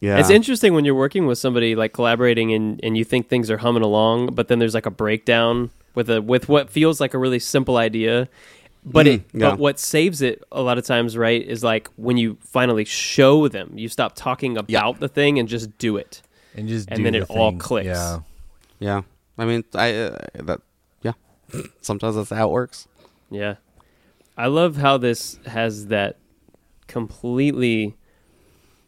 Yeah, 0.00 0.18
It's 0.20 0.30
interesting 0.30 0.74
when 0.74 0.84
you're 0.84 0.94
working 0.94 1.26
with 1.26 1.38
somebody 1.38 1.74
like 1.74 1.92
collaborating 1.92 2.52
and, 2.52 2.78
and 2.84 2.96
you 2.96 3.04
think 3.04 3.28
things 3.28 3.50
are 3.50 3.58
humming 3.58 3.82
along, 3.82 4.34
but 4.34 4.46
then 4.46 4.60
there's 4.60 4.74
like 4.74 4.86
a 4.86 4.92
breakdown 4.92 5.70
with 5.96 6.08
a 6.08 6.22
with 6.22 6.48
what 6.48 6.70
feels 6.70 7.00
like 7.00 7.14
a 7.14 7.18
really 7.18 7.40
simple 7.40 7.76
idea. 7.76 8.28
But 8.84 9.06
Mm, 9.06 9.14
it 9.14 9.22
yeah. 9.32 9.50
but 9.50 9.58
what 9.58 9.80
saves 9.80 10.22
it 10.22 10.40
a 10.52 10.62
lot 10.62 10.78
of 10.78 10.84
times, 10.86 11.16
right, 11.16 11.42
is 11.44 11.64
like 11.64 11.88
when 11.96 12.16
you 12.16 12.38
finally 12.42 12.84
show 12.84 13.48
them, 13.48 13.72
you 13.74 13.88
stop 13.88 14.14
talking 14.14 14.56
about 14.56 15.00
the 15.00 15.08
thing 15.08 15.40
and 15.40 15.48
just 15.48 15.76
do 15.78 15.96
it. 15.96 16.22
and 16.54 16.68
just 16.68 16.88
And 16.88 16.98
do 16.98 17.02
then 17.02 17.14
the 17.14 17.18
it 17.22 17.26
all 17.28 17.56
clicks. 17.58 17.86
Yeah. 17.86 18.20
Yeah. 18.78 19.02
I 19.36 19.44
mean, 19.44 19.64
I 19.74 19.94
uh, 19.94 20.18
that 20.34 20.60
yeah. 21.02 21.12
Sometimes 21.80 22.16
that's 22.16 22.30
how 22.30 22.48
it 22.48 22.52
works. 22.52 22.88
Yeah. 23.30 23.56
I 24.36 24.46
love 24.46 24.76
how 24.76 24.98
this 24.98 25.38
has 25.46 25.86
that 25.86 26.16
completely 26.86 27.96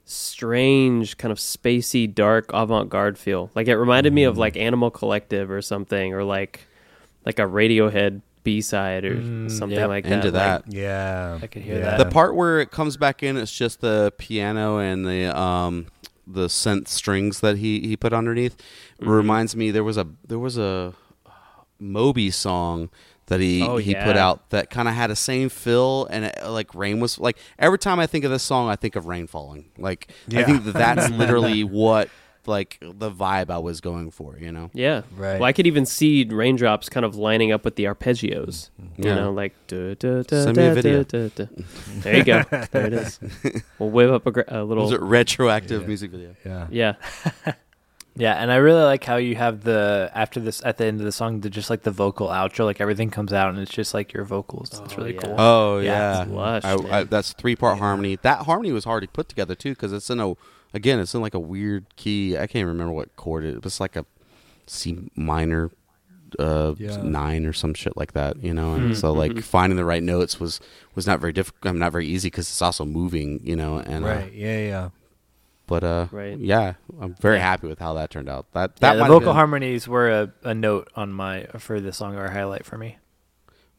strange 0.04 1.16
kind 1.18 1.30
of 1.32 1.38
spacey 1.38 2.12
dark 2.12 2.50
avant-garde 2.52 3.18
feel. 3.18 3.50
Like 3.54 3.68
it 3.68 3.76
reminded 3.76 4.12
me 4.12 4.24
of 4.24 4.38
like 4.38 4.56
Animal 4.56 4.90
Collective 4.90 5.50
or 5.50 5.62
something 5.62 6.14
or 6.14 6.24
like 6.24 6.66
like 7.24 7.38
a 7.38 7.42
Radiohead 7.42 8.22
B-side 8.42 9.04
or 9.04 9.16
Mm, 9.16 9.50
something 9.50 9.78
yep. 9.78 9.88
like 9.88 10.04
that. 10.04 10.12
Into 10.12 10.26
Like, 10.28 10.64
that. 10.64 10.72
Yeah. 10.72 11.38
I 11.42 11.46
could 11.46 11.62
hear 11.62 11.74
Yeah. 11.78 11.96
that. 11.96 11.98
The 11.98 12.06
part 12.10 12.34
where 12.34 12.60
it 12.60 12.70
comes 12.70 12.96
back 12.96 13.22
in, 13.22 13.36
it's 13.36 13.52
just 13.52 13.80
the 13.82 14.12
piano 14.18 14.78
and 14.78 15.04
the 15.06 15.36
um 15.38 15.86
the 16.32 16.46
synth 16.46 16.88
strings 16.88 17.40
that 17.40 17.58
he 17.58 17.80
he 17.80 17.96
put 17.96 18.12
underneath. 18.12 18.56
Mm-hmm. 19.00 19.10
Reminds 19.10 19.56
me 19.56 19.70
there 19.70 19.84
was 19.84 19.96
a 19.96 20.06
there 20.26 20.38
was 20.38 20.58
a 20.58 20.94
Moby 21.78 22.30
song 22.30 22.90
that 23.26 23.40
he 23.40 23.62
Oh, 23.62 23.76
he 23.76 23.92
yeah. 23.92 24.04
put 24.04 24.16
out 24.16 24.50
that 24.50 24.70
kind 24.70 24.88
of 24.88 24.94
had 24.94 25.10
a 25.10 25.16
same 25.16 25.48
feel 25.48 26.06
and 26.06 26.26
it, 26.26 26.38
like 26.46 26.74
rain 26.74 27.00
was 27.00 27.18
like 27.18 27.38
every 27.58 27.78
time 27.78 27.98
I 28.00 28.06
think 28.06 28.24
of 28.24 28.30
this 28.30 28.42
song 28.42 28.68
I 28.68 28.76
think 28.76 28.96
of 28.96 29.06
rain 29.06 29.26
falling. 29.26 29.70
Like 29.78 30.10
I 30.34 30.42
think 30.42 30.64
that 30.64 30.74
that's 30.74 31.10
literally 31.16 31.64
what 31.64 32.08
like 32.46 32.78
the 32.80 33.10
vibe 33.10 33.50
I 33.50 33.58
was 33.58 33.80
going 33.80 34.10
for. 34.10 34.36
You 34.38 34.52
know. 34.52 34.70
Yeah. 34.72 35.02
Right. 35.16 35.34
Well, 35.40 35.44
I 35.44 35.52
could 35.52 35.66
even 35.66 35.86
see 35.86 36.24
raindrops 36.24 36.88
kind 36.88 37.04
of 37.06 37.14
lining 37.16 37.52
up 37.52 37.64
with 37.64 37.76
the 37.76 37.84
arpeggios. 37.84 38.70
You 38.96 39.08
Yeah. 39.08 39.14
know, 39.16 39.32
like 39.32 39.54
duh, 39.66 39.94
duh, 39.94 40.22
duh, 40.22 40.44
Send 40.44 40.56
me 40.56 40.66
a 40.66 40.74
video. 40.74 41.02
There 41.04 42.16
you 42.16 42.24
go. 42.24 42.42
there 42.72 42.86
it 42.86 42.92
is. 42.92 43.20
We'll 43.78 43.90
whip 43.90 44.10
up 44.10 44.26
a, 44.26 44.30
gra- 44.32 44.44
a 44.48 44.64
little. 44.64 44.84
Was 44.84 44.92
it 44.92 45.00
retroactive 45.00 45.82
Yeah. 45.82 45.86
music 45.88 46.10
video? 46.10 46.34
Yeah. 46.44 46.66
yeah. 46.70 46.94
Yeah, 48.16 48.34
and 48.34 48.50
I 48.50 48.56
really 48.56 48.82
like 48.82 49.04
how 49.04 49.16
you 49.16 49.36
have 49.36 49.62
the 49.62 50.10
after 50.12 50.40
this 50.40 50.60
at 50.64 50.76
the 50.78 50.84
end 50.84 50.98
of 51.00 51.06
the 51.06 51.12
song, 51.12 51.40
the 51.40 51.48
just 51.48 51.70
like 51.70 51.84
the 51.84 51.92
vocal 51.92 52.26
outro, 52.26 52.64
like 52.64 52.80
everything 52.80 53.08
comes 53.08 53.32
out 53.32 53.50
and 53.50 53.58
it's 53.58 53.70
just 53.70 53.94
like 53.94 54.12
your 54.12 54.24
vocals. 54.24 54.68
It's 54.84 54.92
Oh, 54.94 54.96
really 54.98 55.14
yeah. 55.14 55.20
cool. 55.20 55.34
Oh 55.38 55.78
Yeah, 55.78 55.92
yeah, 55.92 56.22
it's 56.22 56.30
lush, 56.32 56.64
I, 56.64 56.98
I, 56.98 57.04
that's 57.04 57.32
three 57.34 57.54
part 57.54 57.78
harmony. 57.78 58.18
That 58.20 58.40
harmony 58.46 58.72
was 58.72 58.84
hard 58.84 59.04
to 59.04 59.08
put 59.08 59.28
together 59.28 59.54
too 59.54 59.70
because 59.70 59.92
it's 59.92 60.10
in 60.10 60.18
a 60.20 60.34
again 60.74 60.98
it's 61.00 61.14
in 61.14 61.20
like 61.20 61.34
a 61.34 61.38
weird 61.40 61.86
key. 61.96 62.36
I 62.38 62.46
can't 62.46 62.66
remember 62.66 62.92
what 62.92 63.14
chord 63.16 63.44
it. 63.44 63.54
It 63.56 63.64
was 63.64 63.80
like 63.80 63.96
a 63.96 64.04
C 64.66 65.10
minor 65.16 65.70
uh 66.38 66.74
Yeah. 66.78 66.96
nine 67.02 67.44
or 67.44 67.52
some 67.52 67.74
shit 67.74 67.96
like 67.96 68.12
that. 68.12 68.42
You 68.42 68.54
know, 68.54 68.74
and 68.74 68.88
Hmm, 68.88 68.94
so 68.94 69.12
like 69.12 69.32
mhm. 69.32 69.42
finding 69.42 69.76
the 69.76 69.84
right 69.84 70.02
notes 70.02 70.38
was 70.38 70.60
was 70.94 71.06
not 71.06 71.20
very 71.20 71.32
difficult. 71.32 71.68
I'm 71.70 71.78
not 71.78 71.92
very 71.92 72.06
easy 72.06 72.28
because 72.28 72.48
it's 72.48 72.62
also 72.62 72.84
moving. 72.84 73.40
You 73.42 73.56
know, 73.56 73.78
and 73.78 74.04
uh, 74.04 74.08
Right. 74.08 74.32
Yeah. 74.32 74.58
Yeah. 74.58 74.88
but 75.66 75.82
uh 75.84 76.06
Right. 76.12 76.38
yeah, 76.38 76.74
I'm 77.00 77.14
very 77.20 77.36
Yeah. 77.38 77.42
happy 77.50 77.66
with 77.68 77.78
how 77.80 77.94
that 77.94 78.10
turned 78.10 78.28
out. 78.28 78.46
That 78.52 78.72
Yeah, 78.80 78.94
that 78.94 78.98
the 78.98 79.04
vocal 79.06 79.20
been- 79.30 79.34
harmonies 79.36 79.86
were 79.88 80.08
a, 80.08 80.32
a 80.44 80.54
note 80.54 80.88
on 80.96 81.12
my 81.12 81.46
for 81.58 81.80
the 81.80 81.92
song 81.92 82.16
or 82.16 82.30
highlight 82.30 82.64
for 82.64 82.76
me. 82.78 82.98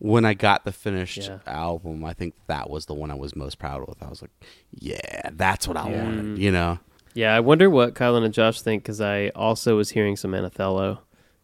When 0.03 0.26
I 0.26 0.34
got 0.34 0.65
the 0.65 0.72
finished 0.72 1.18
Yeah. 1.28 1.38
album, 1.45 2.03
I 2.03 2.14
think 2.14 2.34
that 2.48 2.69
was 2.72 2.88
the 2.88 2.94
one 2.95 3.11
I 3.11 3.14
was 3.15 3.36
most 3.36 3.60
proud 3.60 3.88
of. 3.88 3.95
I 4.02 4.10
was 4.10 4.22
like, 4.23 4.32
yeah, 4.72 5.30
that's 5.34 5.68
what 5.68 5.78
I 5.78 5.91
Yeah. 5.91 6.03
wanted. 6.03 6.38
You 6.40 6.52
know. 6.52 6.80
Yeah. 7.14 7.36
I 7.36 7.40
wonder 7.40 7.69
what 7.69 7.94
Kylan 7.94 8.23
and 8.26 8.34
Josh 8.34 8.61
think 8.61 8.82
because 8.84 8.99
I 8.99 9.30
also 9.36 9.78
was 9.78 9.91
hearing 9.91 10.15
some 10.15 10.32
Anathallo. 10.32 10.99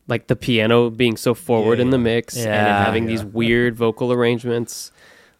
Like 0.07 0.25
the 0.27 0.35
piano 0.35 0.89
being 0.89 1.17
so 1.17 1.33
forward 1.35 1.77
Yeah, 1.77 1.83
in 1.83 1.89
the 1.91 1.97
yeah. 1.97 2.03
mix 2.03 2.35
and 2.37 2.47
having 2.47 3.03
yeah. 3.03 3.09
these 3.09 3.25
weird 3.25 3.75
vocal 3.75 4.11
arrangements. 4.11 4.91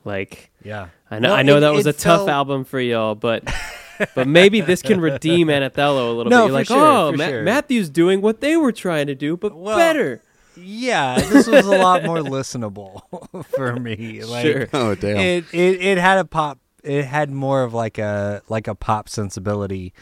Like, 0.06 0.52
Yeah. 0.64 0.88
I 1.10 1.20
know, 1.20 1.30
Well, 1.30 1.38
I 1.38 1.42
know 1.42 1.58
it- 1.58 1.62
that 1.62 1.74
was 1.74 1.88
it 1.88 1.96
a 1.96 2.00
tough 2.00 2.28
album 2.30 2.66
for 2.66 2.80
y'all, 2.80 3.16
but 3.16 3.44
but 4.16 4.28
maybe 4.28 4.62
this 4.62 4.82
can 4.84 5.02
redeem 5.02 5.48
Anathallo 5.48 6.10
a 6.10 6.14
little 6.14 6.30
No, 6.30 6.30
bit. 6.30 6.34
You're 6.42 6.48
for 6.50 6.54
like, 6.54 6.68
sure, 6.68 6.78
oh, 6.86 7.12
for 7.14 7.18
Ma- 7.18 7.28
sure. 7.30 7.44
Matthew's 7.44 7.90
doing 7.90 8.22
what 8.22 8.42
they 8.42 8.56
were 8.58 8.72
trying 8.72 9.08
to 9.08 9.16
do, 9.16 9.38
but 9.38 9.56
Well, 9.56 9.76
better. 9.78 10.22
Yeah. 10.58 11.20
This 11.20 11.48
was 11.48 11.66
a 11.66 11.78
lot 11.78 12.04
more 12.04 12.18
listenable 12.20 13.02
for 13.56 13.76
me. 13.76 14.24
Like, 14.24 14.46
Sure. 14.46 14.68
Oh 14.74 14.96
damn. 14.96 15.18
It, 15.18 15.46
it 15.54 15.82
it 15.82 15.98
had 15.98 16.18
a 16.20 16.26
pop. 16.26 16.60
It 16.84 17.06
had 17.06 17.30
more 17.32 17.64
of 17.64 17.74
like 17.74 17.98
a 17.98 18.42
like 18.50 18.68
a 18.68 18.76
pop 18.76 19.10
sensibility 19.10 19.94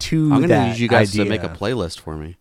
to 0.00 0.24
I'm 0.24 0.40
gonna 0.42 0.46
that 0.48 0.68
need 0.70 0.78
you 0.78 0.88
guys 0.88 1.10
idea. 1.12 1.24
to 1.24 1.30
make 1.30 1.42
a 1.42 1.48
playlist 1.48 2.00
for 2.00 2.16
me. 2.16 2.36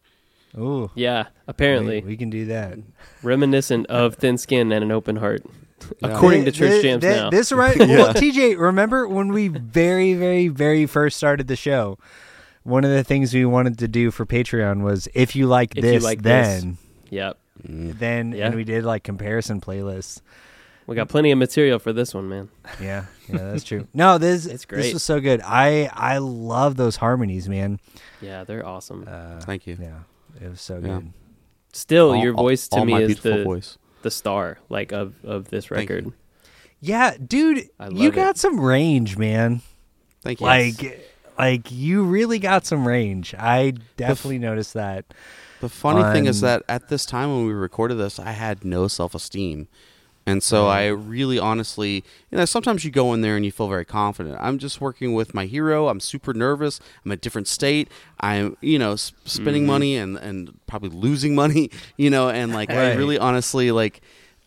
Ooh, 0.57 0.91
Yeah, 0.94 1.26
apparently 1.48 2.02
we, 2.02 2.10
we 2.10 2.18
can 2.18 2.30
do 2.30 2.45
that. 2.45 2.78
reminiscent 3.24 3.88
of 3.88 4.15
Thin 4.15 4.38
Skin 4.38 4.72
and 4.72 4.84
an 4.84 4.91
Open 4.91 5.15
Heart, 5.15 5.41
Yeah. 5.99 6.10
according 6.10 6.45
to 6.45 6.52
Church 6.52 6.70
th- 6.70 6.84
Jams 6.84 7.02
th- 7.02 7.15
now. 7.15 7.30
This 7.32 7.52
right? 7.52 7.76
Well, 7.80 8.14
TJ, 8.14 8.60
remember 8.60 9.07
when 9.07 9.30
we 9.34 9.48
very, 9.48 10.14
very, 10.14 10.49
very 10.49 10.86
first 10.86 11.18
started 11.18 11.48
the 11.48 11.56
show? 11.56 11.98
One 12.61 12.84
of 12.86 12.91
the 12.91 13.03
things 13.03 13.34
we 13.34 13.45
wanted 13.45 13.80
to 13.80 13.88
do 13.88 14.11
for 14.11 14.28
Patreon 14.28 14.84
was 14.84 15.07
if 15.15 15.36
you 15.36 15.48
like 15.48 15.76
If 15.76 15.84
you 15.84 15.99
this, 15.99 16.15
then 16.22 16.70
this. 16.70 16.78
Then 17.14 17.35
yep, 17.88 17.98
then 17.99 18.31
Yeah. 18.31 18.48
and 18.48 18.56
we 18.56 18.64
did 18.64 18.84
like 18.84 19.03
comparison 19.03 19.61
playlists. 19.61 20.22
we 20.88 20.95
got 20.95 21.07
plenty 21.10 21.31
of 21.31 21.38
material 21.38 21.80
for 21.80 21.94
this 21.94 22.14
one, 22.14 22.27
man. 22.30 22.49
Yeah, 22.81 23.06
yeah, 23.30 23.38
that's 23.52 23.64
true. 23.64 23.88
No, 23.94 24.18
this 24.18 24.45
It's 24.53 24.65
great. 24.65 24.84
This 24.84 24.94
was 24.94 25.03
so 25.03 25.19
good. 25.19 25.41
I 25.44 25.90
I 25.94 26.18
love 26.18 26.76
those 26.76 26.98
harmonies, 26.98 27.48
man. 27.48 27.80
Yeah, 28.22 28.44
they're 28.44 28.65
awesome. 28.65 29.07
Uh, 29.07 29.40
Thank 29.41 29.68
you. 29.68 29.77
Yeah, 29.80 29.99
it 30.45 30.49
was 30.49 30.61
so 30.61 30.76
Yeah. 30.76 30.81
good. 30.99 31.14
Still, 31.73 32.10
All- 32.10 32.15
your 32.23 32.34
voice 32.34 32.68
to 32.69 32.77
all 32.77 32.85
me 32.85 33.02
is 33.02 33.19
the 33.22 33.44
voice. 33.44 33.77
the 34.03 34.11
star, 34.11 34.60
like 34.69 34.91
of 34.91 35.15
of 35.23 35.49
this 35.49 35.72
record. 35.72 36.11
Yeah, 36.80 37.15
dude, 37.18 37.69
you 37.91 38.11
got 38.11 38.31
it. 38.35 38.38
some 38.40 38.60
range, 38.60 39.18
man. 39.18 39.61
Thank 40.22 40.41
you. 40.41 40.45
Like, 40.45 41.07
like 41.38 41.72
you 41.72 42.03
really 42.03 42.40
got 42.40 42.65
some 42.65 42.85
range. 42.88 43.34
I 43.35 43.73
definitely 43.95 44.40
noticed 44.40 44.73
that. 44.73 45.06
The 45.64 45.69
funny 45.69 46.03
thing 46.14 46.26
is 46.26 46.41
that 46.41 46.61
at 46.68 46.90
this 46.90 47.06
time 47.06 47.30
when 47.30 47.48
we 47.48 47.53
recorded 47.53 47.95
this, 47.95 48.19
I 48.19 48.31
had 48.31 48.65
no 48.65 48.90
self 48.90 49.15
esteem. 49.15 49.69
And 50.26 50.44
so 50.44 50.68
I 50.68 50.88
really 50.88 51.40
honestly, 51.40 52.03
you 52.31 52.38
know, 52.38 52.44
sometimes 52.45 52.84
you 52.84 52.91
go 52.91 53.14
in 53.14 53.22
there 53.22 53.38
and 53.38 53.45
you 53.45 53.52
feel 53.52 53.69
very 53.69 53.85
confident. 53.85 54.38
I'm 54.41 54.57
just 54.57 54.81
working 54.81 55.14
with 55.14 55.34
my 55.34 55.45
hero. 55.45 55.88
I'm 55.88 56.02
super 56.02 56.34
nervous. 56.34 56.81
I'm 57.03 57.11
a 57.11 57.18
different 57.18 57.48
state. 57.48 57.90
I'm, 58.19 58.57
you 58.60 58.77
know, 58.77 58.94
s- 58.94 59.14
spending 59.23 59.64
mm-hmm. 59.64 59.72
money 59.72 59.95
and, 59.98 60.18
and 60.18 60.60
probably 60.68 60.90
losing 60.90 61.34
money, 61.34 61.72
you 61.98 62.10
know, 62.10 62.30
and 62.30 62.53
like 62.53 62.69
I 62.69 62.94
really 62.95 63.18
honestly, 63.18 63.72
like, 63.72 64.02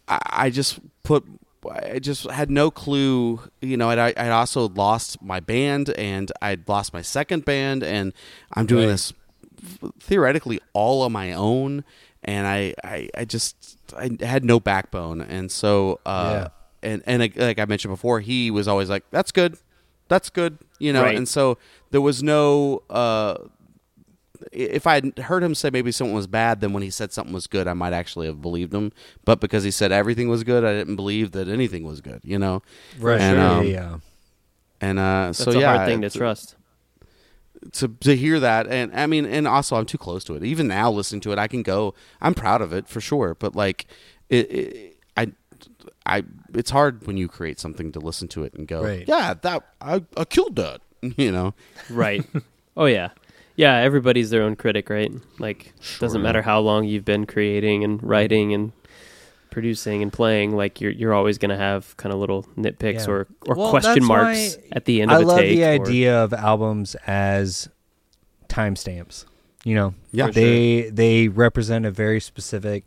I, 0.08 0.18
I 0.24 0.50
just 0.50 0.80
put, 1.02 1.24
I 1.70 1.98
just 1.98 2.30
had 2.30 2.50
no 2.50 2.70
clue, 2.70 3.40
you 3.60 3.76
know, 3.76 3.88
I'd, 3.90 3.98
I'd 3.98 4.30
also 4.30 4.68
lost 4.68 5.20
my 5.22 5.40
band 5.40 5.90
and 5.90 6.30
I'd 6.42 6.68
lost 6.68 6.92
my 6.94 7.02
second 7.02 7.44
band 7.44 7.82
and 7.82 8.12
I'm 8.52 8.66
doing 8.66 8.84
Right. 8.84 8.92
this 8.92 9.12
theoretically 10.00 10.60
all 10.72 11.02
on 11.02 11.12
my 11.12 11.32
own 11.32 11.84
and 12.22 12.46
I, 12.46 12.74
I, 12.82 13.08
I 13.16 13.24
just 13.24 13.78
I 13.96 14.10
had 14.20 14.44
no 14.44 14.58
backbone 14.60 15.20
and 15.20 15.50
so 15.50 16.00
uh 16.06 16.48
and 16.82 17.02
and 17.06 17.20
like- 17.20 17.36
like 17.36 17.58
I 17.58 17.64
mentioned 17.66 17.92
before 17.92 18.20
he 18.20 18.50
was 18.50 18.66
always 18.68 18.88
like 18.90 19.04
that's 19.10 19.32
good 19.32 19.56
that's 20.08 20.30
good 20.30 20.58
you 20.78 20.92
know 20.92 21.02
Right. 21.02 21.16
and 21.16 21.28
so 21.28 21.58
there 21.90 22.00
was 22.00 22.22
no 22.22 22.82
uh 22.90 23.36
if 24.52 24.86
I 24.86 24.94
had 24.96 25.18
heard 25.18 25.42
him 25.42 25.54
say 25.54 25.70
maybe 25.70 25.90
something 25.90 26.14
was 26.14 26.26
bad, 26.26 26.60
then 26.60 26.74
when 26.74 26.82
he 26.82 26.90
said 26.90 27.10
something 27.10 27.32
was 27.32 27.46
good, 27.46 27.66
I 27.66 27.72
might 27.72 27.94
actually 27.94 28.26
have 28.26 28.42
believed 28.42 28.74
him. 28.74 28.92
But 29.24 29.40
because 29.40 29.64
he 29.64 29.70
said 29.70 29.92
everything 29.92 30.28
was 30.28 30.44
good, 30.44 30.62
I 30.62 30.74
didn't 30.74 30.96
believe 30.96 31.32
that 31.32 31.48
anything 31.48 31.84
was 31.84 32.02
good. 32.02 32.20
You 32.22 32.38
know, 32.38 32.62
Right. 32.98 33.18
And, 33.20 33.38
yeah, 33.38 33.50
um, 33.56 33.66
yeah. 33.66 33.96
and 34.82 34.98
uh, 34.98 35.26
That's 35.28 35.38
so 35.38 35.52
a 35.52 35.58
yeah, 35.60 35.74
hard 35.76 35.88
thing 35.88 36.02
to 36.02 36.10
trust. 36.10 36.54
To 37.72 37.88
to 37.88 38.16
hear 38.16 38.40
that 38.40 38.66
and 38.66 38.94
I 38.94 39.06
mean 39.06 39.26
and 39.26 39.46
also 39.46 39.76
I'm 39.76 39.86
too 39.86 39.98
close 39.98 40.24
to 40.24 40.34
it. 40.34 40.44
Even 40.44 40.68
now 40.68 40.90
listening 40.90 41.20
to 41.22 41.32
it 41.32 41.38
I 41.38 41.46
can 41.48 41.62
go 41.62 41.94
I'm 42.20 42.34
proud 42.34 42.62
of 42.62 42.72
it 42.72 42.88
for 42.88 43.00
sure, 43.00 43.34
but 43.34 43.54
like 43.56 43.86
it, 44.28 44.50
it 44.50 44.96
I 45.16 45.32
I 46.04 46.24
it's 46.54 46.70
hard 46.70 47.06
when 47.06 47.16
you 47.16 47.28
create 47.28 47.58
something 47.60 47.92
to 47.92 48.00
listen 48.00 48.28
to 48.28 48.44
it 48.44 48.54
and 48.54 48.66
go, 48.66 48.82
Right. 48.82 49.04
"Yeah, 49.06 49.34
that 49.42 49.66
I, 49.80 50.02
I 50.16 50.24
killed 50.24 50.56
that." 50.56 50.80
You 51.16 51.30
know. 51.30 51.54
Right. 51.90 52.24
oh 52.76 52.86
yeah. 52.86 53.10
Yeah, 53.54 53.76
everybody's 53.76 54.30
their 54.30 54.42
own 54.42 54.56
critic, 54.56 54.90
right? 54.90 55.12
Like 55.38 55.72
doesn't 55.98 56.20
matter 56.22 56.42
how 56.42 56.60
long 56.60 56.84
you've 56.84 57.04
been 57.04 57.26
creating 57.26 57.84
and 57.84 58.02
writing 58.02 58.52
and 58.52 58.72
producing 59.50 60.02
and 60.02 60.12
playing, 60.12 60.54
like 60.56 60.80
you're 60.80 60.90
you're 60.92 61.14
always 61.14 61.38
going 61.38 61.50
to 61.50 61.56
have 61.56 61.96
kind 61.96 62.12
of 62.12 62.18
little 62.20 62.44
nitpicks 62.56 63.06
Yeah. 63.06 63.12
or 63.12 63.26
or 63.46 63.54
Well, 63.54 63.70
question 63.70 64.04
marks 64.04 64.58
at 64.72 64.84
the 64.84 65.02
end 65.02 65.10
of 65.10 65.18
I 65.18 65.20
a 65.22 65.26
love 65.26 65.38
the 65.40 65.64
or- 65.64 65.68
idea 65.68 66.22
of 66.24 66.32
albums 66.32 66.94
as 67.06 67.68
timestamps. 68.48 69.24
You 69.64 69.74
know, 69.74 69.94
Yeah. 70.12 70.30
they 70.30 70.90
they 70.90 71.28
represent 71.28 71.84
a 71.86 71.90
very 71.90 72.20
specific 72.20 72.84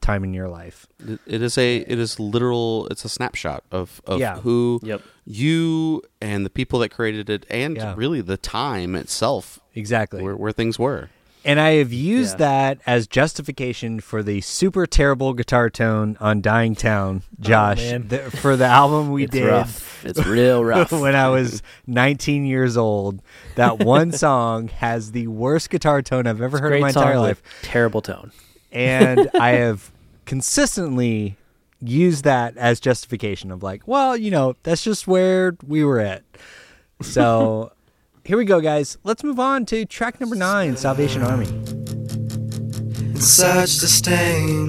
time 0.00 0.22
in 0.24 0.34
your 0.34 0.48
life. 0.48 0.86
It- 1.06 1.20
it 1.26 1.42
is 1.42 1.56
a 1.58 1.76
it 1.78 1.98
is 1.98 2.18
literal 2.20 2.86
it's 2.90 3.04
a 3.04 3.08
snapshot 3.08 3.64
of 3.70 4.00
of 4.06 4.20
Yeah. 4.20 4.38
who 4.40 4.80
Yep. 4.82 5.02
you 5.24 6.02
and 6.20 6.44
the 6.44 6.50
people 6.50 6.78
that 6.80 6.90
created 6.90 7.28
it 7.30 7.46
and 7.50 7.76
Yeah. 7.76 7.94
really 7.96 8.20
the 8.20 8.36
time 8.36 8.94
itself 8.94 9.60
Exactly. 9.74 10.22
where 10.22 10.36
where 10.36 10.52
things 10.52 10.78
were. 10.78 11.10
And 11.44 11.60
I 11.60 11.72
have 11.72 11.92
used 11.92 12.34
Yeah. 12.40 12.46
that 12.48 12.78
as 12.86 13.06
justification 13.06 14.00
for 14.00 14.22
the 14.22 14.40
super 14.40 14.86
terrible 14.86 15.34
guitar 15.34 15.68
tone 15.68 16.16
on 16.20 16.40
Dying 16.40 16.74
Town, 16.74 17.22
oh, 17.24 17.36
Josh, 17.40 17.78
man. 17.78 18.08
the, 18.08 18.18
for 18.30 18.56
the 18.56 18.64
album 18.64 19.10
we 19.12 19.24
it's 19.24 19.32
did 19.32 19.46
rough. 19.46 20.04
It's 20.04 20.24
real 20.26 20.64
rough. 20.64 20.90
when 20.92 21.14
I 21.14 21.28
was 21.28 21.62
19 21.86 22.46
years 22.46 22.76
old. 22.78 23.20
That 23.56 23.78
one 23.80 24.10
song 24.26 24.68
has 24.68 25.12
the 25.12 25.26
worst 25.26 25.68
guitar 25.70 26.00
tone 26.00 26.26
I've 26.26 26.40
ever 26.40 26.58
heard 26.58 26.72
in 26.74 26.80
my 26.80 26.88
entire 26.88 27.18
life. 27.18 27.42
Terrible 27.62 28.00
tone. 28.00 28.32
And 28.72 29.30
I 29.38 29.50
have 29.50 29.90
consistently 30.24 31.36
used 31.80 32.24
that 32.24 32.56
as 32.56 32.80
justification 32.80 33.50
of 33.50 33.62
like, 33.62 33.86
well, 33.86 34.16
you 34.16 34.30
know, 34.30 34.56
that's 34.62 34.82
just 34.82 35.06
where 35.06 35.54
we 35.66 35.84
were 35.84 36.00
at. 36.00 36.22
So 37.02 37.72
here 38.24 38.36
we 38.36 38.44
go, 38.44 38.60
guys. 38.60 38.98
Let's 39.04 39.22
move 39.24 39.38
on 39.38 39.66
to 39.66 39.84
track 39.84 40.20
number 40.20 40.36
nine, 40.36 40.76
Salvation 40.76 41.22
Army. 41.22 41.46
It's 43.14 43.26
such 43.28 43.78
disdain. 43.78 44.66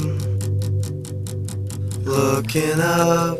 Looking 2.03 2.79
up 2.79 3.39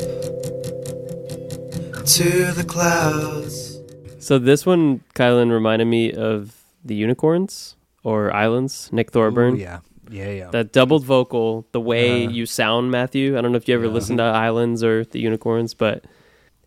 to 2.05 2.51
the 2.53 2.65
clouds. 2.67 3.79
So 4.19 4.39
this 4.39 4.65
one, 4.65 5.01
Kylan, 5.13 5.51
reminded 5.51 5.85
me 5.85 6.11
of 6.13 6.63
the 6.83 6.95
Unicorns 6.95 7.75
or 8.03 8.33
Islands, 8.33 8.89
Nick 8.91 9.11
Thorburn. 9.11 9.55
Ooh, 9.55 9.57
yeah. 9.57 9.79
Yeah, 10.09 10.29
yeah. 10.29 10.49
That 10.51 10.71
doubled 10.71 11.03
vocal, 11.03 11.65
the 11.71 11.81
way 11.81 12.25
Uh, 12.25 12.29
you 12.29 12.45
sound, 12.45 12.91
Matthew. 12.91 13.37
I 13.37 13.41
don't 13.41 13.51
know 13.51 13.57
if 13.57 13.67
you 13.67 13.73
ever 13.73 13.85
Yeah. 13.85 13.91
listened 13.91 14.19
to 14.19 14.23
Islands 14.23 14.83
or 14.83 15.03
the 15.03 15.19
Unicorns, 15.19 15.73
but 15.73 16.05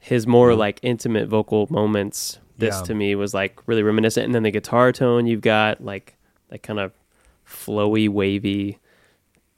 his 0.01 0.27
more 0.27 0.55
like 0.55 0.81
intimate 0.83 1.29
vocal 1.29 1.67
moments 1.71 2.39
this 2.59 2.77
Yeah. 2.77 2.83
to 2.83 2.95
me 2.95 3.15
was 3.15 3.33
like 3.35 3.59
really 3.67 3.83
reminiscent. 3.83 4.27
And 4.27 4.35
then 4.35 4.43
the 4.43 4.51
guitar 4.51 4.93
tone 4.93 5.27
you've 5.27 5.41
got 5.41 5.83
like 5.83 6.15
that 6.51 6.63
kind 6.63 6.79
of 6.79 6.93
flowy, 7.47 8.09
wavy, 8.09 8.79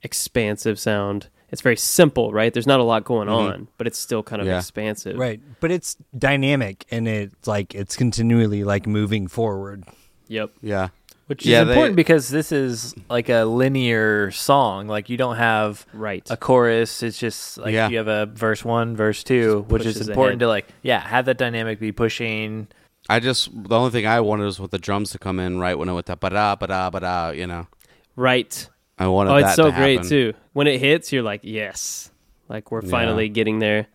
expansive 0.02 0.78
sound. 0.78 1.28
It's 1.50 1.62
very 1.62 1.76
simple, 1.76 2.32
right? 2.32 2.52
There's 2.52 2.66
not 2.66 2.78
a 2.80 2.84
lot 2.84 3.04
going 3.04 3.28
Mhm. 3.28 3.32
on, 3.52 3.68
but 3.76 3.86
it's 3.86 3.98
still 3.98 4.22
kind 4.22 4.40
of 4.40 4.46
Yeah. 4.46 4.58
expansive. 4.58 5.18
Right. 5.18 5.40
But 5.60 5.70
it's 5.72 5.96
dynamic 6.16 6.86
and 6.90 7.08
it's 7.08 7.46
like 7.48 7.74
it's 7.74 7.96
continually 7.96 8.62
like 8.62 8.86
moving 8.86 9.26
forward. 9.26 9.84
Yep. 10.28 10.50
Yeah. 10.62 10.88
Which 11.26 11.42
is 11.42 11.48
Yeah, 11.48 11.64
they- 11.64 11.72
important 11.72 11.96
because 11.96 12.28
this 12.28 12.50
is 12.52 12.94
like 13.08 13.28
a 13.28 13.44
linear 13.44 14.30
song. 14.32 14.86
Like 14.88 15.08
you 15.10 15.16
don't 15.16 15.36
have 15.36 15.86
Right. 15.92 16.26
a 16.30 16.36
chorus. 16.36 17.02
It's 17.02 17.18
just 17.18 17.58
like 17.58 17.72
Yeah. 17.74 17.88
you 17.88 17.98
have 17.98 18.08
a 18.08 18.26
verse 18.26 18.64
one, 18.64 18.96
verse 18.96 19.22
two, 19.24 19.64
which 19.68 19.86
is 19.86 20.08
important 20.08 20.34
ahead. 20.34 20.38
to 20.40 20.48
like 20.48 20.66
yeah 20.82 21.00
have 21.00 21.24
that 21.26 21.38
dynamic 21.38 21.78
be 21.80 21.90
pushing. 21.92 22.68
I 23.10 23.18
just 23.18 23.50
the 23.52 23.76
only 23.76 23.90
thing 23.90 24.06
I 24.06 24.20
wanted 24.20 24.44
was 24.44 24.60
with 24.60 24.70
the 24.70 24.78
drums 24.78 25.10
to 25.10 25.18
come 25.18 25.40
in 25.40 25.58
right 25.58 25.76
when 25.76 25.88
it 25.88 25.92
went 25.92 26.06
that 26.06 26.20
ba 26.20 26.30
da 26.30 26.54
ba 26.54 26.66
da 26.68 26.90
ba 26.90 27.00
da. 27.00 27.30
You 27.30 27.46
know, 27.46 27.66
right. 28.14 28.68
I 28.98 29.08
wanted 29.08 29.30
oh, 29.30 29.34
that. 29.34 29.38
Oh, 29.38 29.42
that 29.42 29.48
it's 29.48 29.56
so 29.56 29.64
to 29.70 29.76
great 29.76 29.94
happen. 29.96 30.08
too. 30.08 30.34
When 30.52 30.66
it 30.66 30.78
hits, 30.78 31.12
you're 31.12 31.22
like, 31.22 31.40
yes, 31.42 32.10
like 32.48 32.70
we're 32.70 32.82
Yeah. 32.82 32.90
finally 32.90 33.28
getting 33.28 33.58
there, 33.58 33.88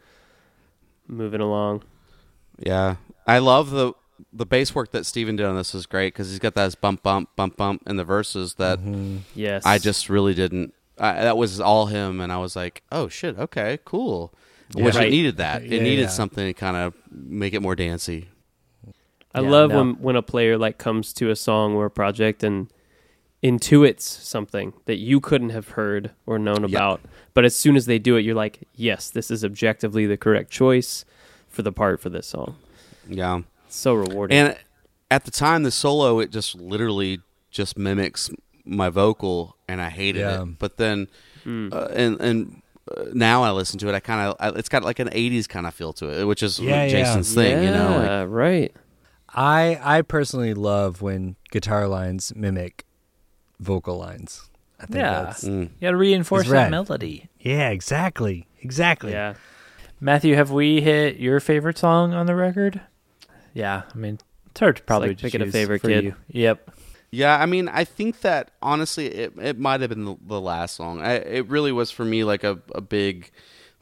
moving 1.07 1.41
along. 1.41 1.83
Yeah, 2.59 2.95
I 3.25 3.39
love 3.39 3.69
the 3.71 3.93
the 4.33 4.45
bass 4.45 4.75
work 4.75 4.91
that 4.91 5.05
Steven 5.05 5.35
did 5.35 5.45
on 5.45 5.55
this 5.55 5.73
is 5.73 5.85
great 5.85 6.13
because 6.13 6.29
he's 6.29 6.39
got 6.39 6.55
that 6.55 6.79
bump 6.81 7.03
bump 7.03 7.29
bump 7.35 7.55
bump 7.57 7.83
in 7.87 7.95
the 7.95 8.03
verses 8.03 8.55
that 8.55 8.79
mm-hmm. 8.79 9.17
Yes, 9.33 9.65
I 9.65 9.77
just 9.77 10.09
really 10.09 10.33
didn't. 10.33 10.73
I, 10.97 11.13
that 11.23 11.37
was 11.37 11.59
all 11.61 11.87
him, 11.87 12.19
and 12.21 12.31
I 12.31 12.37
was 12.37 12.55
like, 12.55 12.83
oh 12.91 13.07
shit, 13.07 13.37
okay, 13.37 13.79
cool. 13.85 14.33
Which 14.73 14.95
Right. 14.95 15.07
it 15.07 15.11
needed 15.11 15.37
that. 15.37 15.63
It 15.63 15.71
Yeah, 15.71 15.83
needed 15.83 16.01
yeah. 16.03 16.07
something 16.09 16.45
to 16.47 16.53
kind 16.53 16.75
of 16.75 16.93
make 17.11 17.53
it 17.53 17.61
more 17.61 17.75
dancey. 17.75 18.29
I 19.35 19.41
Yeah, 19.41 19.49
love 19.49 19.69
no. 19.69 19.77
when 19.77 19.89
when 20.01 20.15
a 20.15 20.21
player 20.21 20.57
like 20.57 20.77
comes 20.77 21.13
to 21.13 21.29
a 21.29 21.35
song 21.35 21.73
or 21.75 21.85
a 21.85 21.91
project 21.91 22.43
and 22.43 22.67
intuits 23.43 24.01
something 24.01 24.73
that 24.85 24.97
you 24.97 25.19
couldn't 25.19 25.49
have 25.51 25.69
heard 25.69 26.11
or 26.25 26.39
known 26.39 26.61
Yeah. 26.61 26.77
about, 26.77 27.01
but 27.33 27.45
as 27.45 27.55
soon 27.55 27.75
as 27.75 27.85
they 27.85 27.99
do 27.99 28.15
it, 28.15 28.21
you're 28.25 28.33
like, 28.35 28.61
yes, 28.75 29.09
this 29.09 29.29
is 29.29 29.43
objectively 29.45 30.05
the 30.07 30.17
correct 30.17 30.49
choice 30.51 31.05
for 31.47 31.61
the 31.61 31.71
part 31.71 31.99
for 31.99 32.09
this 32.09 32.25
song. 32.27 32.55
Yeah. 33.07 33.41
It's 33.67 33.75
so 33.75 33.93
rewarding. 33.93 34.37
And 34.37 34.57
at 35.11 35.25
the 35.25 35.31
time, 35.31 35.63
the 35.63 35.71
solo 35.71 36.19
it 36.19 36.31
just 36.31 36.55
literally 36.55 37.19
just 37.51 37.77
mimics 37.77 38.29
my 38.65 38.89
vocal, 38.89 39.55
and 39.67 39.79
I 39.79 39.89
hated 39.89 40.21
Yeah. 40.21 40.41
it. 40.43 40.57
But 40.59 40.77
then, 40.77 41.07
uh, 41.45 41.87
and 41.93 42.19
and 42.19 42.61
uh, 42.97 43.03
now 43.13 43.43
I 43.43 43.51
listen 43.51 43.77
to 43.79 43.87
it, 43.89 43.93
I 43.95 43.99
kind 43.99 44.33
of 44.39 44.57
it's 44.57 44.69
got 44.69 44.83
like 44.83 44.97
an 44.99 45.09
'80s 45.09 45.47
kind 45.47 45.67
of 45.67 45.73
feel 45.75 45.93
to 45.93 46.09
it, 46.19 46.23
which 46.25 46.41
is 46.41 46.59
Yeah, 46.59 46.83
yeah. 46.85 46.87
Jason's 46.89 47.33
thing, 47.35 47.63
you 47.63 47.69
know. 47.69 48.23
Like, 48.23 48.29
right. 48.29 48.75
I 49.35 49.79
I 49.83 50.01
personally 50.01 50.53
love 50.53 51.01
when 51.01 51.35
guitar 51.51 51.87
lines 51.87 52.33
mimic 52.35 52.85
vocal 53.59 53.97
lines. 53.97 54.49
I 54.79 54.85
think 54.85 54.97
Yeah. 54.97 55.23
that's 55.23 55.43
mm. 55.43 55.61
You 55.63 55.69
got 55.81 55.91
to 55.91 55.97
reinforce 55.97 56.49
that 56.49 56.71
melody. 56.71 57.29
Yeah, 57.39 57.69
exactly. 57.69 58.47
Exactly. 58.61 59.11
Yeah. 59.11 59.35
Matthew, 59.99 60.35
have 60.35 60.51
we 60.51 60.81
hit 60.81 61.17
your 61.17 61.39
favorite 61.39 61.77
song 61.77 62.13
on 62.13 62.25
the 62.25 62.35
record? 62.35 62.81
Yeah, 63.53 63.83
I 63.93 63.97
mean 63.97 64.19
it's 64.51 64.59
hard 64.59 64.77
to 64.77 64.83
probably 64.83 65.09
like 65.09 65.17
just 65.17 65.33
picking 65.33 65.47
a 65.47 65.51
favorite 65.51 65.81
for 65.81 65.89
kid. 65.89 66.03
you. 66.05 66.15
Yep. 66.29 66.71
Yeah, 67.11 67.37
I 67.39 67.45
mean, 67.45 67.69
I 67.69 67.85
think 67.85 68.21
that 68.21 68.51
honestly, 68.61 69.07
it 69.07 69.33
it 69.39 69.57
might 69.59 69.79
have 69.81 69.89
been 69.89 70.05
the, 70.05 70.15
the 70.25 70.41
last 70.41 70.75
song. 70.75 71.01
I, 71.01 71.13
it 71.13 71.47
really 71.47 71.71
was 71.71 71.89
for 71.91 72.03
me 72.03 72.23
like 72.25 72.43
a, 72.43 72.59
a 72.73 72.81
big 72.81 73.31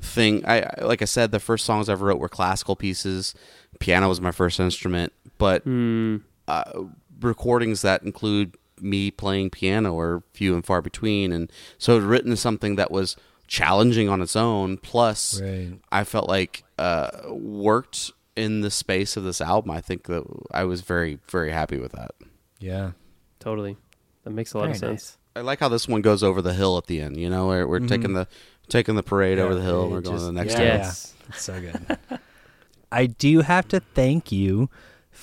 thing. 0.01 0.45
I 0.45 0.61
I- 0.61 0.83
like 0.85 1.01
I 1.01 1.05
said, 1.05 1.31
the 1.31 1.39
first 1.39 1.65
songs 1.65 1.89
I 1.89 1.93
ever 1.93 2.05
wrote 2.07 2.19
were 2.19 2.29
classical 2.29 2.75
pieces. 2.75 3.33
Piano 3.79 4.07
was 4.07 4.21
my 4.21 4.29
first 4.31 4.59
instrument, 4.59 5.13
but 5.43 5.65
Mm, 5.65 6.21
uh, 6.47 6.83
recordings 7.19 7.81
that 7.81 8.01
include 8.03 8.55
me 8.79 9.11
playing 9.11 9.49
piano 9.49 9.99
are 9.99 10.23
few 10.33 10.55
and 10.55 10.65
far 10.65 10.81
between, 10.81 11.33
and 11.33 11.51
so 11.77 11.97
I'd 11.97 12.03
written 12.03 12.33
something 12.37 12.77
that 12.77 12.91
was 12.91 13.17
challenging 13.47 14.07
on 14.07 14.21
its 14.21 14.37
own. 14.37 14.77
Plus, 14.77 15.41
Right. 15.41 15.73
I 15.91 16.05
felt 16.05 16.29
like 16.29 16.63
uh, 16.79 17.09
worked 17.27 18.11
in 18.37 18.61
the 18.61 18.71
space 18.71 19.17
of 19.17 19.25
this 19.25 19.41
album. 19.41 19.71
I 19.71 19.81
think 19.81 20.03
that 20.07 20.23
I 20.51 20.63
was 20.63 20.79
very 20.79 21.19
very 21.27 21.51
happy 21.51 21.77
with 21.77 21.91
that. 21.91 22.11
Yeah. 22.59 22.91
totally. 23.39 23.75
That 24.23 24.31
makes 24.31 24.53
a 24.53 24.57
lot 24.57 24.63
Very 24.63 24.71
of 24.71 24.77
sense. 24.77 25.17
I 25.35 25.41
like 25.41 25.59
how 25.59 25.67
this 25.67 25.89
one 25.89 26.01
goes 26.01 26.23
over 26.23 26.41
the 26.41 26.53
hill 26.53 26.77
at 26.77 26.85
the 26.85 27.01
end. 27.01 27.17
You 27.17 27.29
know, 27.29 27.47
we're, 27.47 27.67
we're 27.67 27.79
taking 27.79 28.13
the 28.13 28.27
taking 28.69 28.95
the 28.95 29.03
parade 29.03 29.39
over 29.39 29.53
the 29.53 29.61
hill, 29.61 29.83
and 29.83 29.91
we're 29.91 29.97
it 29.97 30.05
going 30.05 30.19
to 30.19 30.23
the 30.23 30.31
next 30.31 30.53
yeah, 30.53 30.59
one. 30.59 30.79
Yeah. 30.79 30.93
It's 31.27 31.41
so 31.41 31.59
good. 31.59 31.97
I 32.93 33.07
do 33.07 33.41
have 33.41 33.67
to 33.69 33.81
thank 33.81 34.31
you 34.31 34.69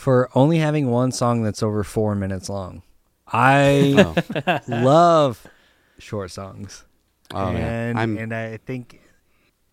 for 0.00 0.30
only 0.34 0.58
having 0.58 0.90
one 0.90 1.12
song 1.12 1.42
that's 1.42 1.62
over 1.62 1.84
four 1.84 2.14
minutes 2.14 2.48
long. 2.48 2.82
I 3.28 3.94
Oh, 3.96 4.58
love 4.68 5.46
short 5.98 6.30
songs. 6.30 6.84
oh 7.34 7.52
man, 7.52 7.90
and 7.90 7.98
I'm 7.98 8.18
and 8.18 8.34
I 8.34 8.56
think 8.56 9.00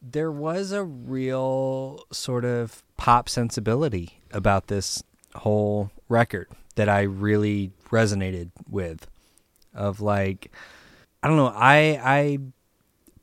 there 0.02 0.32
was 0.32 0.72
a 0.72 0.84
real 0.84 2.06
sort 2.12 2.46
of 2.46 2.84
pop 2.98 3.30
sensibility 3.30 4.22
about 4.32 4.68
this 4.68 5.02
whole 5.36 5.90
record 6.10 6.48
that 6.76 6.88
I 6.90 7.02
really 7.04 7.72
resonated 7.90 8.52
with. 8.70 9.08
Of 9.74 10.02
like, 10.02 10.52
I 11.24 11.28
don't 11.28 11.38
know, 11.38 11.54
I 11.56 12.00
I 12.04 12.38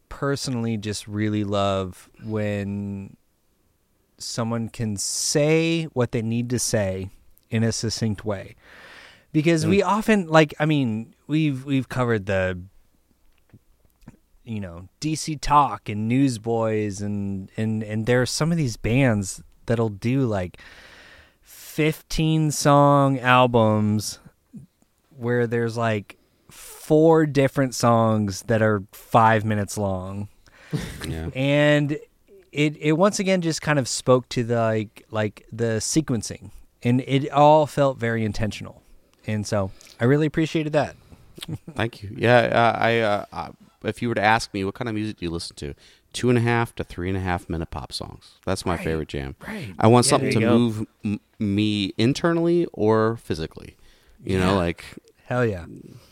personally 0.09 0.76
just 0.76 1.06
really 1.09 1.44
love 1.44 2.09
when 2.24 3.16
someone 4.18 4.68
can 4.68 4.96
say 4.96 5.84
what 5.92 6.12
they 6.12 6.22
need 6.22 6.50
to 6.50 6.58
say 6.58 7.10
in 7.50 7.62
a 7.62 7.72
succinct 7.72 8.24
way 8.24 8.54
because 9.32 9.66
we 9.66 9.82
often 9.82 10.26
like 10.28 10.54
i 10.58 10.64
mean 10.64 11.14
we've 11.26 11.64
we've 11.64 11.88
covered 11.88 12.26
the 12.26 12.58
you 14.44 14.60
know 14.60 14.88
dc 15.00 15.40
talk 15.40 15.88
and 15.88 16.08
newsboys 16.08 17.00
and 17.00 17.50
and 17.56 17.82
and 17.82 18.06
there 18.06 18.22
are 18.22 18.26
some 18.26 18.50
of 18.50 18.56
these 18.56 18.76
bands 18.76 19.42
that'll 19.66 19.88
do 19.88 20.20
like 20.20 20.58
15 21.42 22.50
song 22.50 23.18
albums 23.18 24.20
where 25.16 25.46
there's 25.46 25.76
like 25.76 26.16
four 26.50 27.26
different 27.26 27.74
songs 27.74 28.42
that 28.42 28.62
are 28.62 28.84
five 28.92 29.44
minutes 29.44 29.76
long 29.76 30.28
yeah. 31.08 31.30
and 31.34 31.98
it 32.55 32.76
it 32.78 32.93
once 32.93 33.18
again 33.18 33.40
just 33.43 33.60
kind 33.60 33.78
of 33.78 33.86
spoke 33.89 34.28
to 34.31 34.43
the 34.44 34.56
like 34.56 35.05
like 35.10 35.47
the 35.52 35.78
sequencing 35.81 36.51
and 36.82 37.01
it 37.06 37.31
all 37.31 37.66
felt 37.66 37.98
very 37.98 38.24
intentional 38.24 38.81
and 39.26 39.47
so 39.47 39.70
i 40.01 40.05
really 40.05 40.26
appreciated 40.26 40.72
that 40.72 40.97
Thank 41.74 42.01
you. 42.05 42.14
Yeah, 42.16 42.39
uh, 42.39 42.78
I. 42.78 43.01
Uh, 43.01 43.51
if 43.82 44.01
you 44.01 44.09
were 44.09 44.14
to 44.14 44.22
ask 44.22 44.55
me, 44.55 44.64
what 44.64 44.74
kind 44.74 44.89
of 44.89 44.94
music 44.94 45.16
do 45.18 45.26
you 45.26 45.32
listen 45.32 45.56
to? 45.56 45.74
Two 46.12 46.28
and 46.28 46.39
a 46.39 46.40
half 46.40 46.72
to 46.76 46.85
three 46.85 47.09
and 47.09 47.18
a 47.18 47.20
half 47.20 47.51
minute 47.51 47.70
pop 47.72 47.93
songs. 47.93 48.35
That's 48.47 48.64
my 48.64 48.76
Right. 48.76 48.85
favorite 48.85 49.09
jam. 49.09 49.35
right 49.44 49.74
I 49.81 49.89
want 49.89 50.06
Yeah, 50.06 50.10
something 50.10 50.31
to 50.31 50.39
go. 50.40 50.56
move 50.56 50.86
m- 51.05 51.20
me 51.40 51.93
internally 51.98 52.66
or 52.72 53.16
physically. 53.16 53.76
You 54.24 54.39
Yeah. 54.39 54.44
know, 54.47 54.56
like 54.56 54.85
hell 55.24 55.44
yeah 55.44 55.64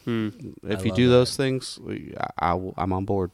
Hmm. 0.05 0.31
if 0.65 0.81
I 0.81 0.85
you 0.87 0.93
do 0.93 1.07
that. 1.07 1.15
those 1.15 1.37
things, 1.37 1.79
I 2.41 2.51
I, 2.53 2.83
am 2.83 2.93
on 2.93 3.05
board. 3.05 3.31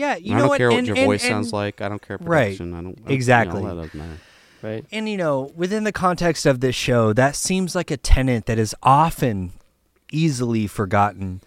Yeah 0.00 0.16
you 0.16 0.32
I 0.32 0.36
know 0.36 0.40
don't 0.42 0.48
what 0.50 0.58
care 0.58 0.70
what 0.70 0.78
and, 0.78 0.86
your 0.86 0.96
and- 0.96 1.06
voice 1.06 1.22
and- 1.24 1.30
sounds 1.30 1.52
like. 1.52 1.80
I 1.80 1.88
don't 1.90 2.00
care 2.06 2.16
Right. 2.20 2.56
production. 2.56 2.74
I 2.74 2.82
don't 2.82 2.98
I 2.98 3.02
don't- 3.02 3.10
Exactly. 3.10 3.60
You 3.60 3.68
know, 3.68 3.76
that 3.76 3.82
doesn't 3.86 3.98
matter. 4.00 4.20
Right. 4.62 4.84
and 4.92 5.08
you 5.08 5.16
know 5.16 5.50
within 5.56 5.84
the 5.84 5.92
context 5.92 6.44
of 6.44 6.60
this 6.60 6.74
show 6.74 7.14
that 7.14 7.34
seems 7.34 7.74
like 7.74 7.90
a 7.90 7.96
tenet 7.96 8.44
that 8.46 8.58
is 8.58 8.74
often 8.82 9.52
easily 10.12 10.66
forgotten 10.66 11.40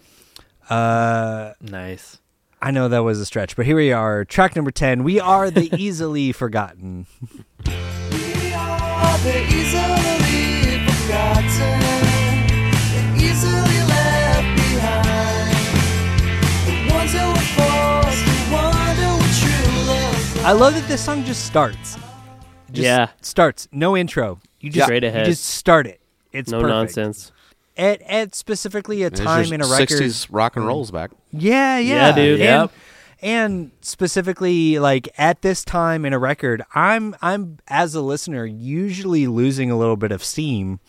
uh 0.70 1.52
Nice. 1.62 2.18
i 2.60 2.72
know 2.72 2.88
that 2.90 3.04
was 3.04 3.20
a 3.20 3.26
stretch 3.28 3.56
but 3.56 3.68
here 3.68 3.76
we 3.76 3.92
are 3.92 4.26
track 4.26 4.56
number 4.56 4.72
10 4.72 5.04
we 5.04 5.20
are 5.20 5.52
the 5.52 5.70
easily 5.78 6.32
forgotten 6.32 7.06
We 7.22 8.54
are 8.54 9.18
the 9.20 9.38
easily 9.60 10.80
forgotten, 10.88 11.80
the 12.94 13.04
easily 13.26 13.80
left 13.92 14.03
I 20.46 20.52
love 20.52 20.74
that 20.74 20.86
this 20.90 21.04
song 21.04 21.24
just 21.24 21.46
starts. 21.46 21.96
Just 22.72 22.86
Yeah. 22.86 23.08
starts. 23.22 23.68
No 23.72 23.96
intro. 23.96 24.40
You 24.60 24.70
just 24.70 24.86
Straight 24.86 25.04
ahead. 25.04 25.26
You 25.28 25.32
just 25.34 25.46
start 25.46 25.88
it. 25.88 26.02
It's 26.34 26.52
no 26.52 26.60
perfect. 26.60 26.74
nonsense. 26.98 27.32
At 27.78 28.02
at 28.04 28.36
specifically 28.36 29.04
a 29.04 29.10
There's 29.10 29.26
time 29.26 29.54
in 29.54 29.62
a 29.62 29.66
record. 29.68 29.90
60s 30.00 30.28
rock 30.30 30.56
and 30.58 30.66
rolls 30.68 30.92
back. 30.92 31.12
Yeah, 31.32 31.78
yeah, 31.80 32.10
Yeah, 32.10 32.12
dude. 32.16 32.42
And, 32.42 32.62
Yep. 32.62 32.72
and 33.22 33.72
specifically 33.82 34.80
like 34.80 35.10
at 35.18 35.42
this 35.44 35.64
time 35.64 36.06
in 36.06 36.12
a 36.14 36.20
record, 36.20 36.64
I'm 36.76 37.16
I'm 37.22 37.60
as 37.70 37.96
a 37.96 38.02
listener 38.02 38.46
usually 38.46 39.28
losing 39.28 39.72
a 39.72 39.78
little 39.78 39.98
bit 39.98 40.12
of 40.12 40.24
steam. 40.24 40.80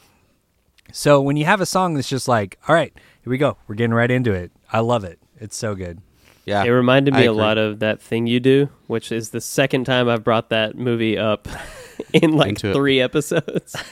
So 0.93 1.21
when 1.21 1.37
you 1.37 1.45
have 1.45 1.61
a 1.61 1.67
song 1.67 1.95
that's 1.95 2.09
just 2.09 2.27
like, 2.29 2.59
all 2.69 2.75
right, 2.75 2.93
here 3.23 3.31
we 3.31 3.39
go, 3.39 3.57
we're 3.69 3.77
getting 3.77 3.95
right 3.95 4.11
into 4.11 4.33
it. 4.33 4.51
I 4.73 4.81
love 4.81 5.05
it. 5.05 5.19
It's 5.41 5.57
so 5.57 5.75
good. 5.75 6.01
Yeah. 6.47 6.65
It 6.65 6.71
reminded 6.71 7.15
me 7.15 7.25
a 7.27 7.31
agree. 7.31 7.43
lot 7.43 7.59
of 7.59 7.79
that 7.81 8.03
thing 8.03 8.27
you 8.27 8.39
do, 8.41 8.69
which 8.87 9.11
is 9.11 9.31
the 9.31 9.41
second 9.41 9.85
time 9.85 10.09
I've 10.09 10.23
brought 10.25 10.51
that 10.51 10.77
movie 10.77 11.17
up 11.17 11.49
in 12.13 12.33
like 12.37 12.51
Into 12.51 12.71
it. 12.71 12.75
three 12.75 13.01
episodes. 13.01 13.77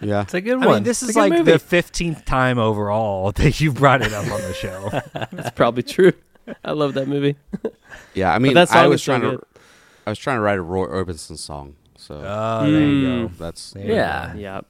Yeah. 0.00 0.22
It's 0.22 0.32
a 0.32 0.40
good 0.40 0.62
I 0.62 0.66
one. 0.66 0.74
mean, 0.76 0.82
this 0.84 1.02
It's 1.02 1.10
is 1.10 1.16
like 1.16 1.30
movie. 1.30 1.52
the 1.52 1.58
fifteenth 1.58 2.24
time 2.24 2.58
overall 2.58 3.32
that 3.36 3.60
you've 3.60 3.74
brought 3.74 4.00
it 4.00 4.10
up 4.14 4.24
on 4.32 4.40
the 4.40 4.54
show. 4.54 4.88
That's 5.30 5.50
probably 5.50 5.82
true. 5.82 6.14
I 6.64 6.72
love 6.72 6.94
that 6.94 7.06
movie. 7.06 7.36
Yeah. 8.14 8.32
I 8.32 8.38
mean, 8.38 8.54
that 8.54 8.70
song 8.70 8.78
I 8.78 8.86
was 8.86 9.02
is 9.02 9.04
so 9.04 9.18
trying 9.18 9.30
good. 9.30 9.40
to, 9.40 9.46
I 10.06 10.10
was 10.10 10.18
trying 10.18 10.38
to 10.38 10.40
write 10.40 10.56
a 10.56 10.62
Roy 10.62 10.86
Orbison 10.86 11.36
song. 11.36 11.76
So 11.98 12.14
Oh, 12.14 12.62
there 12.70 12.80
you 12.80 13.06
Mm. 13.06 13.28
go. 13.28 13.44
that's 13.44 13.72
There 13.72 13.84
you 13.84 13.92
Yeah. 13.92 14.34
Yeah, 14.36 14.60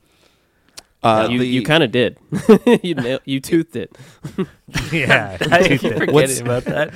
uh, 1.03 1.29
you 1.31 1.39
the, 1.39 1.47
you 1.47 1.62
kind 1.62 1.83
of 1.83 1.91
did. 1.91 2.19
you 2.83 2.95
nail, 2.95 3.19
you 3.24 3.41
toothed 3.41 3.77
it. 3.77 3.97
yeah. 4.93 5.37
I 5.51 5.69
keep 5.69 5.81
forgetting 5.81 6.15
What's- 6.15 6.41
about 6.41 6.65
that. 6.65 6.95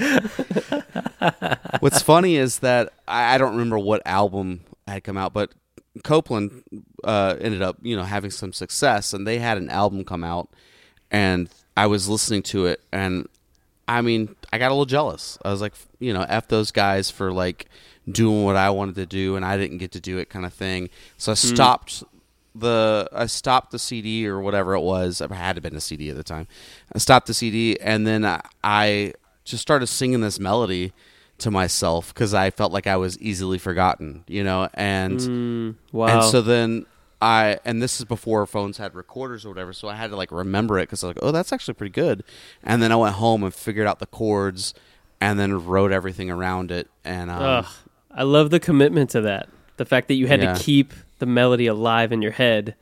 What's 1.80 2.02
funny 2.02 2.36
is 2.36 2.60
that 2.60 2.92
I, 3.08 3.34
I 3.34 3.38
don't 3.38 3.52
remember 3.52 3.78
what 3.78 4.02
album 4.06 4.60
had 4.86 5.02
come 5.04 5.16
out, 5.16 5.32
but 5.32 5.52
Copeland 6.04 6.62
uh, 7.04 7.36
ended 7.40 7.62
up, 7.62 7.78
you 7.82 7.96
know, 7.96 8.04
having 8.04 8.30
some 8.30 8.52
success, 8.52 9.12
and 9.12 9.26
they 9.26 9.38
had 9.38 9.58
an 9.58 9.70
album 9.70 10.04
come 10.04 10.22
out, 10.22 10.50
and 11.10 11.48
I 11.76 11.86
was 11.86 12.08
listening 12.08 12.42
to 12.44 12.66
it, 12.66 12.80
and 12.92 13.28
I 13.88 14.02
mean, 14.02 14.34
I 14.52 14.58
got 14.58 14.68
a 14.68 14.74
little 14.74 14.84
jealous. 14.86 15.38
I 15.44 15.50
was 15.50 15.60
like, 15.60 15.74
you 15.98 16.12
know, 16.12 16.24
f 16.28 16.48
those 16.48 16.70
guys 16.70 17.10
for 17.10 17.32
like 17.32 17.66
doing 18.08 18.44
what 18.44 18.56
I 18.56 18.70
wanted 18.70 18.94
to 18.96 19.06
do, 19.06 19.36
and 19.36 19.44
I 19.44 19.56
didn't 19.56 19.78
get 19.78 19.92
to 19.92 20.00
do 20.00 20.18
it, 20.18 20.28
kind 20.28 20.44
of 20.46 20.52
thing. 20.52 20.90
So 21.18 21.32
I 21.32 21.34
stopped 21.34 22.04
the 22.58 23.08
I 23.12 23.26
stopped 23.26 23.70
the 23.72 23.78
CD 23.78 24.26
or 24.26 24.40
whatever 24.40 24.74
it 24.74 24.80
was. 24.80 25.20
It 25.20 25.30
had 25.30 25.54
to 25.54 25.56
have 25.58 25.62
been 25.62 25.76
a 25.76 25.80
CD 25.80 26.10
at 26.10 26.16
the 26.16 26.24
time. 26.24 26.46
I 26.94 26.98
stopped 26.98 27.26
the 27.26 27.34
CD, 27.34 27.78
and 27.80 28.06
then 28.06 28.24
I, 28.24 28.40
I 28.64 29.12
just 29.44 29.62
started 29.62 29.86
singing 29.86 30.20
this 30.20 30.38
melody 30.40 30.92
to 31.38 31.50
myself 31.50 32.14
because 32.14 32.32
I 32.34 32.50
felt 32.50 32.72
like 32.72 32.86
I 32.86 32.96
was 32.96 33.18
easily 33.20 33.58
forgotten, 33.58 34.24
you 34.26 34.42
know, 34.42 34.68
and 34.74 35.18
Mm, 35.20 35.74
wow. 35.92 36.06
and 36.08 36.24
so 36.24 36.40
then 36.40 36.86
I 37.20 37.58
and 37.64 37.82
this 37.82 37.98
is 38.00 38.04
before 38.06 38.46
phones 38.46 38.78
had 38.78 38.94
recorders 38.94 39.44
or 39.44 39.50
whatever, 39.50 39.72
so 39.72 39.88
I 39.88 39.94
had 39.96 40.10
to 40.10 40.16
like 40.16 40.32
remember 40.32 40.78
it 40.78 40.84
because 40.84 41.04
I 41.04 41.08
was 41.08 41.16
like, 41.16 41.24
oh, 41.24 41.32
that's 41.32 41.52
actually 41.52 41.74
pretty 41.74 41.92
good. 41.92 42.24
And 42.62 42.82
then 42.82 42.90
I 42.92 42.96
went 42.96 43.14
home 43.16 43.42
and 43.42 43.52
figured 43.54 43.86
out 43.86 43.98
the 43.98 44.06
chords, 44.06 44.72
and 45.20 45.38
then 45.38 45.64
wrote 45.66 45.92
everything 45.92 46.30
around 46.30 46.70
it. 46.70 46.88
And 47.04 47.30
um, 47.30 47.42
Ugh, 47.42 47.66
I 48.10 48.22
love 48.22 48.50
the 48.50 48.60
commitment 48.60 49.10
to 49.10 49.20
that. 49.22 49.48
The 49.76 49.84
fact 49.84 50.08
that 50.08 50.14
you 50.14 50.26
had 50.26 50.40
Yeah. 50.42 50.54
to 50.54 50.60
keep 50.60 50.92
the 51.18 51.26
melody 51.26 51.66
alive 51.66 52.12
in 52.12 52.22
your 52.22 52.32
head 52.32 52.74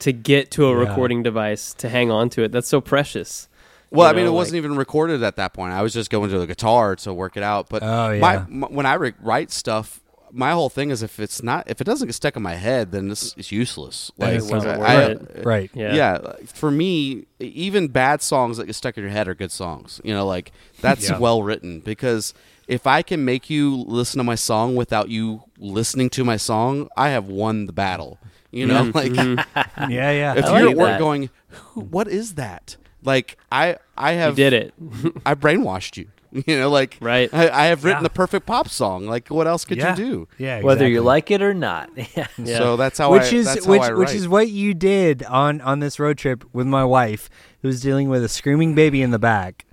to 0.00 0.12
get 0.12 0.50
to 0.52 0.66
a 0.66 0.70
Yeah. 0.72 0.88
recording 0.88 1.22
device 1.22 1.74
to 1.74 1.88
hang 1.88 2.10
on 2.10 2.28
to 2.30 2.42
it. 2.42 2.52
That's 2.52 2.68
so 2.68 2.80
precious. 2.80 3.48
Well, 3.90 4.06
You 4.06 4.10
I 4.10 4.16
mean, 4.16 4.24
know, 4.26 4.32
it 4.32 4.34
wasn't 4.34 4.56
even 4.58 4.76
recorded 4.76 5.22
at 5.22 5.36
that 5.36 5.54
point. 5.54 5.72
I 5.72 5.80
was 5.82 5.92
just 5.94 6.10
going 6.10 6.30
to 6.30 6.38
the 6.38 6.46
guitar 6.46 6.94
to 6.96 7.12
work 7.14 7.36
it 7.36 7.42
out. 7.42 7.68
But 7.68 7.82
Oh, 7.82 8.10
yeah. 8.10 8.20
my, 8.20 8.44
my 8.48 8.66
when 8.68 8.86
I 8.86 8.94
re- 8.94 9.14
write 9.20 9.50
stuff, 9.50 10.00
my 10.30 10.50
whole 10.52 10.68
thing 10.68 10.90
is 10.90 11.02
if 11.02 11.18
it's 11.18 11.42
not 11.42 11.64
if 11.70 11.80
it 11.80 11.84
doesn't 11.84 12.06
get 12.06 12.12
stuck 12.14 12.36
in 12.36 12.42
my 12.42 12.54
head, 12.56 12.92
then 12.92 13.10
it's, 13.10 13.34
it's 13.38 13.50
useless. 13.50 14.12
Like 14.18 14.34
it's 14.34 14.50
not 14.50 14.66
I- 14.66 14.74
I- 14.74 15.04
uh, 15.12 15.16
Right. 15.42 15.70
Yeah. 15.72 15.94
yeah. 15.94 16.32
for 16.52 16.70
me, 16.70 17.24
even 17.40 17.88
bad 17.88 18.20
songs 18.20 18.58
that 18.58 18.66
get 18.66 18.74
stuck 18.74 18.98
in 18.98 19.02
your 19.04 19.10
head 19.10 19.26
are 19.26 19.34
good 19.34 19.50
songs. 19.50 20.02
You 20.04 20.12
know, 20.12 20.26
like 20.26 20.52
that's 20.82 21.08
Yeah. 21.08 21.18
well 21.18 21.42
written 21.42 21.80
because 21.80 22.34
if 22.68 22.86
I 22.86 23.02
can 23.02 23.24
make 23.24 23.50
you 23.50 23.74
listen 23.76 24.18
to 24.18 24.24
my 24.24 24.34
song 24.36 24.76
without 24.76 25.08
you 25.08 25.42
listening 25.58 26.10
to 26.10 26.24
my 26.24 26.36
song, 26.36 26.88
I 26.96 27.08
have 27.08 27.26
won 27.26 27.66
the 27.66 27.72
battle. 27.72 28.18
You 28.50 28.66
know, 28.66 28.84
mm-hmm. 28.84 28.96
like 28.96 29.12
mm-hmm. 29.12 29.90
Yeah, 29.90 30.10
yeah. 30.12 30.34
if 30.36 30.44
I 30.44 30.60
you're 30.60 30.68
like 30.68 30.72
at 30.72 30.76
work 30.78 30.88
that. 30.90 30.98
going, 30.98 31.30
"Who- 31.48 31.80
"What 31.80 32.08
is 32.08 32.34
that?" 32.34 32.76
Like 33.02 33.36
I, 33.50 33.76
I 33.96 34.12
You 34.12 34.18
have 34.18 34.36
did 34.36 34.52
it. 34.52 34.74
I 35.26 35.34
brainwashed 35.34 35.96
you. 35.96 36.08
You 36.30 36.58
know, 36.58 36.68
like 36.68 36.98
Right. 37.00 37.32
I, 37.32 37.48
I 37.48 37.64
have 37.66 37.84
written 37.84 38.00
Yeah. 38.00 38.08
the 38.08 38.10
perfect 38.10 38.44
pop 38.44 38.68
song. 38.68 39.06
Like, 39.06 39.28
what 39.28 39.46
else 39.46 39.64
could 39.64 39.78
yeah. 39.78 39.90
you 39.90 39.96
do? 39.96 40.28
Yeah, 40.36 40.60
Whether 40.60 40.86
you 40.86 40.96
exactly. 40.98 41.06
like 41.06 41.30
it 41.30 41.42
or 41.42 41.54
not. 41.54 41.88
Yeah. 41.96 42.26
Yeah. 42.36 42.58
So 42.58 42.76
that's 42.76 42.98
how 42.98 43.12
which 43.12 43.32
I. 43.32 43.36
is 43.36 43.46
that's 43.46 43.64
how 43.64 43.70
which 43.72 43.82
I 43.82 43.92
which 43.94 44.08
write. 44.08 44.16
is 44.16 44.28
what 44.28 44.48
you 44.50 44.74
did 44.74 45.22
on 45.24 45.62
on 45.62 45.80
this 45.80 45.98
road 45.98 46.18
trip 46.18 46.44
with 46.52 46.66
my 46.66 46.84
wife, 46.84 47.30
who 47.62 47.68
was 47.68 47.80
dealing 47.80 48.10
with 48.10 48.22
a 48.22 48.28
screaming 48.28 48.74
baby 48.74 49.00
in 49.00 49.10
the 49.10 49.18
back, 49.18 49.64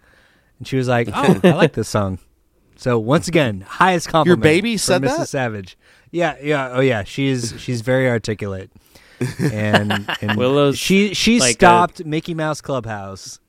and 0.59 0.65
she 0.67 0.77
was 0.77 0.88
like, 0.88 1.09
"Oh, 1.13 1.41
I 1.43 1.51
like 1.51 1.73
this 1.73 1.89
song." 1.89 2.19
So 2.77 2.99
once 2.99 3.27
again, 3.27 3.61
highest 3.61 4.10
compliment. 4.10 4.43
Your 4.43 4.53
baby 4.53 4.77
said 4.77 5.02
Mrs. 5.02 5.18
that? 5.18 5.30
Savage. 5.30 5.77
Yeah, 6.11 6.35
yeah, 6.41 6.69
oh 6.73 6.81
yeah. 6.81 7.03
She's 7.03 7.53
she's 7.57 7.81
very 7.81 8.10
articulate, 8.10 8.72
and 9.39 9.91
and 10.22 10.38
Willow's 10.38 10.77
she 10.77 11.14
she 11.14 11.39
like 11.39 11.52
a- 11.52 11.53
stopped 11.53 12.06
Mickey 12.06 12.34
Mouse 12.34 12.61
Clubhouse 12.61 13.39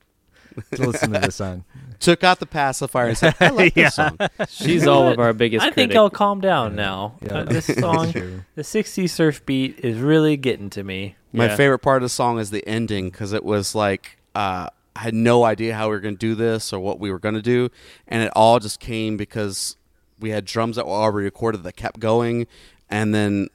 to 0.74 0.86
listen 0.86 1.12
to 1.12 1.20
this 1.20 1.34
song. 1.42 1.64
took 2.00 2.24
out 2.24 2.40
the 2.40 2.46
pacifier 2.46 3.08
and 3.08 3.18
said, 3.18 3.34
"I 3.40 3.50
like 3.50 3.74
this 3.74 3.94
song." 3.96 4.16
She's 4.48 4.86
all 4.86 5.08
of 5.08 5.18
our 5.18 5.32
biggest 5.32 5.64
I 5.66 5.70
think. 5.70 5.94
I'll 5.94 6.10
calm 6.10 6.40
down 6.40 6.74
now. 6.76 7.16
Yeah. 7.22 7.34
Uh, 7.38 7.44
this 7.44 7.66
song, 7.66 8.44
the 8.54 8.64
60 8.64 9.06
surf 9.06 9.44
beat, 9.46 9.78
is 9.80 9.98
really 9.98 10.36
getting 10.36 10.70
to 10.70 10.82
me. 10.82 11.16
My 11.32 11.46
Yeah. 11.46 11.56
favorite 11.56 11.80
part 11.80 11.98
of 11.98 12.02
the 12.06 12.08
song 12.08 12.38
is 12.38 12.50
the 12.50 12.66
ending 12.66 13.10
because 13.10 13.32
it 13.32 13.44
was 13.44 13.74
like 13.74 14.18
uh, 14.34 14.68
I 14.96 15.00
had 15.00 15.14
no 15.14 15.44
idea 15.44 15.74
how 15.74 15.88
we 15.88 15.94
were 15.96 16.00
going 16.00 16.14
to 16.14 16.18
do 16.18 16.34
this 16.34 16.72
or 16.72 16.80
what 16.80 16.98
we 16.98 17.10
were 17.10 17.18
going 17.18 17.34
to 17.34 17.42
do, 17.42 17.68
and 18.08 18.22
it 18.22 18.32
all 18.34 18.58
just 18.58 18.80
came 18.80 19.16
because 19.16 19.76
we 20.18 20.30
had 20.30 20.44
drums 20.46 20.76
that 20.76 20.86
were 20.86 20.92
already 20.92 21.24
recorded 21.26 21.62
that 21.64 21.76
kept 21.76 22.00
going, 22.00 22.46
and 22.88 23.14
then 23.14 23.48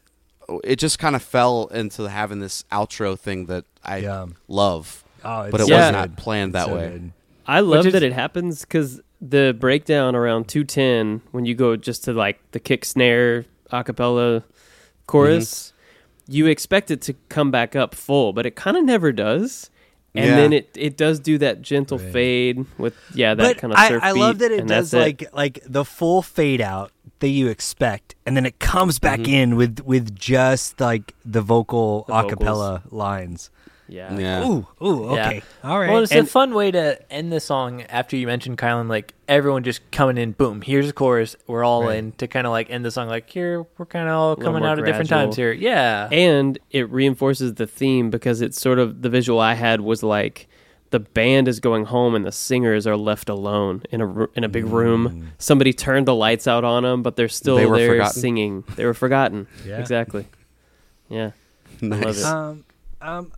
it 0.64 0.78
just 0.78 1.00
kind 1.00 1.16
of 1.16 1.24
fell 1.24 1.66
into 1.68 2.04
having 2.10 2.40
this 2.40 2.64
outro 2.72 3.18
thing 3.18 3.46
that 3.48 3.66
I 3.84 3.98
Yeah. 3.98 4.28
love, 4.48 5.04
Oh, 5.26 5.42
it's 5.44 5.52
but 5.52 5.62
it 5.62 5.68
so 5.68 5.74
was 5.74 5.80
Yeah. 5.80 5.92
not 5.92 6.16
planned 6.18 6.54
that 6.54 6.68
So 6.68 6.76
way. 6.76 6.90
good. 6.90 7.12
I 7.48 7.60
love 7.62 7.88
is- 7.88 7.94
that 7.94 8.04
it 8.04 8.14
happens 8.14 8.62
because 8.62 9.02
the 9.20 9.56
breakdown 9.60 10.16
around 10.16 10.48
210, 10.48 11.22
when 11.32 11.46
you 11.46 11.56
go 11.56 11.76
just 11.76 12.04
to 12.04 12.14
like 12.14 12.40
the 12.52 12.60
kick 12.60 12.86
snare 12.86 13.46
acapella 13.72 14.44
chorus, 15.08 15.74
mm-hmm. 16.28 16.32
you 16.34 16.46
expect 16.48 16.92
it 16.92 17.02
to 17.02 17.14
come 17.30 17.50
back 17.52 17.76
up 17.76 17.96
full, 17.96 18.32
but 18.34 18.46
it 18.46 18.56
kind 18.56 18.78
of 18.78 18.84
never 18.84 19.12
does. 19.12 19.70
And 20.14 20.26
Yeah. 20.26 20.36
then 20.36 20.52
it, 20.54 20.70
it 20.76 20.98
does 20.98 21.20
do 21.22 21.38
that 21.38 21.62
gentle 21.62 21.98
Right. 21.98 22.12
fade 22.14 22.66
with 22.78 22.96
yeah 23.16 23.34
that 23.34 23.44
but 23.44 23.58
kind 23.58 23.72
of 23.74 23.80
I, 23.80 23.88
surf 23.90 24.04
I 24.04 24.12
love 24.12 24.40
that 24.40 24.52
it 24.52 24.68
does 24.68 24.92
that's 24.92 24.94
like 25.06 25.24
like 25.34 25.60
the 25.66 25.86
full 25.86 26.22
fade 26.22 26.60
out 26.62 26.92
that 27.20 27.30
you 27.30 27.48
expect, 27.48 28.16
and 28.26 28.36
then 28.36 28.46
it 28.46 28.60
comes 28.60 28.98
back 29.00 29.20
Mm-hmm. 29.20 29.34
in 29.34 29.56
with 29.56 29.80
with 29.86 30.14
just 30.16 30.82
like 30.82 31.14
the 31.24 31.42
vocal 31.42 32.04
The 32.08 32.14
a 32.14 32.22
vocals. 32.24 32.30
cappella 32.34 32.84
lines. 32.92 33.52
Yeah 33.92 34.18
Yeah. 34.18 34.48
Ooh, 34.48 34.68
ooh, 34.84 35.14
Yeah. 35.16 35.28
okay, 35.28 35.44
all 35.64 35.78
right. 35.80 35.90
Well, 35.92 36.02
it's 36.04 36.12
And- 36.12 36.26
a 36.28 36.30
fun 36.30 36.54
way 36.54 36.72
to 36.72 36.98
end 37.12 37.32
the 37.32 37.40
song 37.40 37.82
after 37.84 38.16
you 38.16 38.26
mentioned 38.26 38.58
Kylan. 38.58 38.88
Like 38.90 39.14
everyone 39.28 39.64
just 39.64 39.82
coming 39.92 40.18
in, 40.18 40.32
boom, 40.32 40.62
here's 40.62 40.88
the 40.88 40.94
chorus. 40.94 41.36
We're 41.48 41.64
all 41.64 41.84
Right. 41.86 41.98
in 41.98 42.12
to 42.14 42.28
kind 42.28 42.48
of 42.48 42.52
like 42.52 42.70
end 42.72 42.86
the 42.86 42.92
song. 42.92 43.08
Like 43.10 43.30
here, 43.30 43.66
we're 43.78 43.86
kind 43.86 44.08
of 44.08 44.16
all 44.16 44.36
coming 44.38 44.62
more 44.62 44.70
out 44.70 44.80
at 44.80 44.86
different 44.86 45.10
times 45.10 45.36
here. 45.36 45.52
Yeah, 45.52 46.08
and 46.12 46.58
it 46.72 46.90
reinforces 46.90 47.56
the 47.56 47.68
theme 47.68 48.10
because 48.10 48.42
it's 48.42 48.60
sort 48.60 48.80
of 48.80 49.02
the 49.02 49.10
visual 49.10 49.40
I 49.40 49.54
had 49.56 49.82
was 49.82 50.02
like 50.04 50.48
the 50.92 51.00
band 51.00 51.48
is 51.48 51.62
going 51.62 51.86
home 51.86 52.16
and 52.16 52.26
the 52.26 52.34
singers 52.34 52.86
are 52.86 52.98
left 52.98 53.30
alone 53.30 53.82
in 53.92 54.02
a 54.02 54.28
in 54.36 54.44
a 54.44 54.50
big 54.50 54.66
room. 54.66 55.32
Somebody 55.38 55.72
turned 55.74 56.06
the 56.06 56.16
lights 56.16 56.48
out 56.48 56.64
on 56.66 56.84
them, 56.84 57.02
but 57.02 57.16
they're 57.16 57.30
still 57.30 57.56
They 57.56 57.66
were 57.66 57.78
there 57.78 57.90
forgotten. 57.92 58.22
singing. 58.22 58.64
They 58.76 58.86
were 58.86 58.94
forgotten. 58.94 59.48
Yeah. 59.66 59.80
exactly. 59.80 60.28
Yeah, 61.10 61.32
Nice. 61.82 62.04
love 62.04 62.18
it. 62.18 62.26
um, 62.26 62.64
um, 63.02 63.32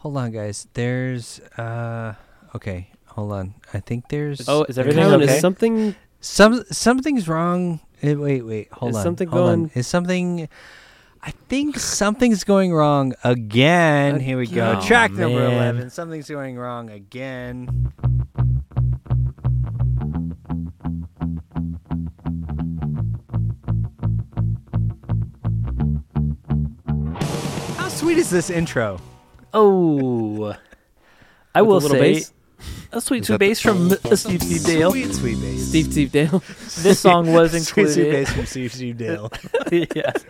hold 0.00 0.16
on, 0.16 0.30
guys. 0.32 0.66
There's 0.74 1.40
uh, 1.56 2.14
okay, 2.54 2.88
hold 3.06 3.32
on. 3.32 3.54
I 3.72 3.80
think 3.80 4.08
there's 4.08 4.48
Oh, 4.48 4.64
is 4.64 4.78
everything 4.78 5.04
Colin, 5.04 5.22
okay? 5.22 5.34
Is 5.36 5.40
something? 5.40 5.94
some 6.20 6.64
something's 6.70 7.28
wrong. 7.28 7.80
Eh, 8.02 8.14
Wait, 8.14 8.42
wait, 8.42 8.72
hold 8.72 8.90
Is 8.92 8.96
on. 8.96 9.02
something 9.02 9.28
hold 9.28 9.48
on. 9.48 9.58
going- 9.64 9.70
Is 9.74 9.86
something? 9.86 10.48
I 11.22 11.32
think 11.52 11.78
something's 11.78 12.44
going 12.44 12.72
wrong 12.72 13.12
again. 13.24 14.20
Here 14.20 14.38
we 14.38 14.46
go. 14.46 14.70
Again. 14.72 14.82
Track 14.86 15.10
Oh, 15.14 15.20
number 15.20 15.38
man. 15.40 15.52
eleven. 15.52 15.90
Something's 15.90 16.28
going 16.30 16.56
wrong 16.56 16.88
again. 16.88 17.92
How 27.76 27.88
sweet 27.88 28.18
is 28.18 28.30
this 28.30 28.50
intro? 28.50 29.00
Oh, 29.52 30.54
I 31.54 31.62
will 31.62 31.80
say 31.80 31.98
bass? 32.14 32.32
a 32.92 33.00
sweet 33.00 33.22
Is 33.22 33.26
sweet 33.26 33.26
that 33.26 33.32
the- 33.34 33.38
bass 33.38 33.60
from 33.60 33.90
uh, 33.92 34.16
Steve 34.16 34.42
Steve 34.42 34.64
Dail. 34.64 34.90
Sweet, 34.92 35.14
sweet 35.14 35.40
bass. 35.40 35.68
Steve 35.68 35.86
Steve 35.92 36.12
Dail. 36.12 36.42
This 36.82 37.00
song 37.00 37.32
was 37.32 37.50
Sweet, 37.52 37.62
sweet 37.62 37.86
included. 37.98 38.12
bass 38.12 38.32
from 38.32 38.46
Steve 38.46 38.72
Steve 38.74 38.96
Dail. 38.98 39.32
yes. 39.72 40.24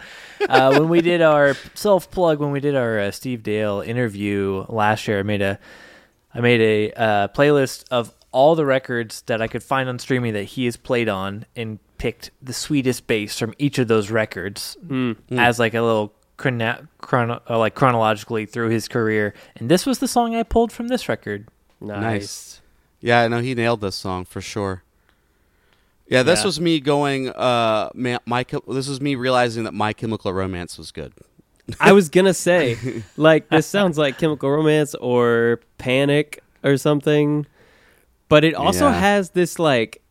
Uh, 0.48 0.78
when 0.78 0.88
we 0.88 1.00
did 1.00 1.22
our 1.22 1.54
self 1.74 2.10
plug, 2.10 2.38
when 2.40 2.50
we 2.50 2.60
did 2.60 2.74
our 2.76 2.98
uh, 2.98 3.10
Steve 3.10 3.42
Dail 3.42 3.80
interview 3.80 4.64
last 4.68 5.06
year, 5.08 5.18
I 5.20 5.22
made 5.22 5.42
a 5.42 5.58
I 6.34 6.40
made 6.40 6.60
a 6.60 6.92
uh, 6.92 7.28
playlist 7.28 7.84
of 7.90 8.14
all 8.32 8.54
the 8.54 8.64
records 8.64 9.22
that 9.22 9.42
I 9.42 9.48
could 9.48 9.62
find 9.62 9.88
on 9.88 9.98
streaming 9.98 10.34
that 10.34 10.44
he 10.44 10.64
has 10.66 10.76
played 10.76 11.08
on, 11.08 11.44
and 11.56 11.78
picked 11.98 12.30
the 12.40 12.52
sweetest 12.52 13.06
bass 13.08 13.36
from 13.38 13.52
each 13.58 13.78
of 13.78 13.88
those 13.88 14.10
records 14.10 14.76
Mm. 14.86 15.16
as 15.32 15.58
like 15.58 15.74
a 15.74 15.82
little 15.82 16.14
chrono- 16.40 16.86
chrono- 17.00 17.40
uh, 17.48 17.58
like 17.58 17.74
chronologically 17.74 18.46
through 18.46 18.70
his 18.70 18.88
career. 18.88 19.34
And 19.56 19.70
this 19.70 19.84
was 19.86 19.98
the 19.98 20.08
song 20.08 20.34
I 20.34 20.42
pulled 20.42 20.72
from 20.72 20.88
this 20.88 21.08
record. 21.08 21.46
Nice. 21.80 22.00
Nice. 22.00 22.60
Yeah, 23.00 23.20
I 23.22 23.28
know 23.28 23.40
he 23.40 23.54
nailed 23.54 23.80
this 23.80 23.96
song 23.96 24.24
for 24.24 24.40
sure. 24.40 24.82
Yeah, 26.08 26.22
this 26.22 26.40
Yeah. 26.40 26.46
was 26.46 26.60
me 26.60 26.80
going. 26.80 27.28
Uh, 27.28 27.90
ma- 27.94 28.18
my 28.26 28.44
this 28.68 28.88
was 28.88 29.00
me 29.00 29.14
realizing 29.14 29.64
that 29.64 29.74
My 29.74 29.92
Chemical 29.92 30.32
Romance 30.32 30.76
was 30.76 30.90
good. 30.90 31.12
I 31.80 31.92
was 31.92 32.08
gonna 32.08 32.34
say, 32.34 32.76
like, 33.16 33.48
this 33.48 33.66
sounds 33.66 33.96
like 33.96 34.18
Chemical 34.18 34.50
Romance 34.50 34.94
or 34.96 35.60
Panic 35.78 36.42
or 36.64 36.76
something, 36.76 37.46
but 38.28 38.44
it 38.44 38.54
also 38.54 38.86
Yeah. 38.88 38.98
has 38.98 39.30
this 39.30 39.58
like. 39.58 40.02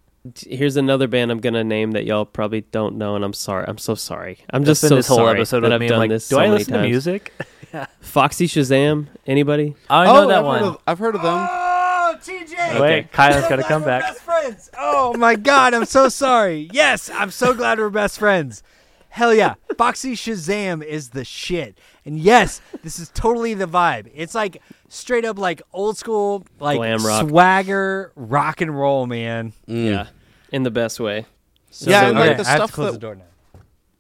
Here's 0.46 0.76
another 0.76 1.08
band 1.08 1.32
I'm 1.32 1.40
gonna 1.40 1.64
name 1.64 1.92
that 1.92 2.06
y'all 2.06 2.26
probably 2.26 2.62
don't 2.62 2.98
know, 2.98 3.16
and 3.16 3.24
I'm 3.24 3.34
sorry. 3.34 3.66
I'm 3.68 3.78
so 3.78 3.96
sorry. 3.96 4.40
I'm 4.50 4.66
Just 4.66 4.82
just 4.82 4.84
been 4.84 4.90
so 4.90 4.96
this 4.98 5.08
whole 5.08 5.18
sorry 5.18 5.38
episode 5.40 5.62
that 5.62 5.68
of 5.68 5.74
I've 5.74 5.82
me 5.82 5.88
done 5.88 6.00
like, 6.00 6.10
this 6.10 6.28
do 6.28 6.36
so 6.36 6.40
I 6.40 6.44
many 6.44 6.58
listen 6.58 6.74
times. 6.74 6.84
to 6.84 6.90
music? 6.90 7.34
Foxy 8.02 8.48
Shazam. 8.48 9.08
Anybody? 9.26 9.76
I 9.90 10.06
know 10.06 10.24
oh, 10.24 10.28
that 10.28 10.40
I've 10.40 10.46
one. 10.46 10.60
Heard 10.60 10.68
of, 10.68 10.82
I've 10.88 11.00
heard 11.00 11.16
of 11.16 11.22
them. 11.22 11.48
Oh, 11.50 12.16
TJ! 12.22 12.82
Wait, 12.82 13.12
Kyle's 13.12 13.48
got 13.48 13.58
to 13.58 13.64
come 13.64 13.84
back. 13.84 14.02
Best 14.02 14.22
friends. 14.22 14.70
Oh 14.78 15.16
my 15.16 15.36
god, 15.36 15.74
I'm 15.74 15.86
so 15.86 16.10
sorry. 16.10 16.70
Yes, 16.74 17.10
I'm 17.10 17.32
so 17.32 17.54
glad 17.54 17.78
we're 17.80 17.90
best 17.90 18.20
friends. 18.20 18.64
Hell 19.10 19.34
yeah, 19.34 19.56
Foxy 19.78 20.14
Shazam 20.14 20.84
is 20.84 21.10
the 21.10 21.26
shit. 21.26 21.78
And 22.06 22.20
yes, 22.20 22.62
this 22.84 23.00
is 23.00 23.10
totally 23.10 23.54
the 23.54 23.66
vibe. 23.68 24.10
It's 24.14 24.36
like 24.36 24.62
straight 24.88 25.26
up 25.26 25.38
like 25.40 25.62
old 25.74 25.98
school 25.98 26.46
like 26.60 26.78
Glam 26.78 27.04
rock. 27.06 27.28
swagger 27.28 28.12
rock 28.16 28.62
and 28.62 28.78
roll, 28.78 29.08
man. 29.08 29.54
Yeah, 29.66 30.08
in 30.52 30.64
the 30.64 30.72
best 30.72 31.00
way. 31.00 31.26
So 31.72 31.90
Yeah, 31.90 32.02
so 32.02 32.08
and 32.10 32.20
like 32.20 32.38
the 32.38 32.44
I 32.44 32.52
have 32.52 32.62
to 32.62 32.64
stuff 32.68 32.72
close 32.72 32.88
that- 32.88 32.94
the 32.94 33.00
door 33.00 33.16
now. 33.16 33.24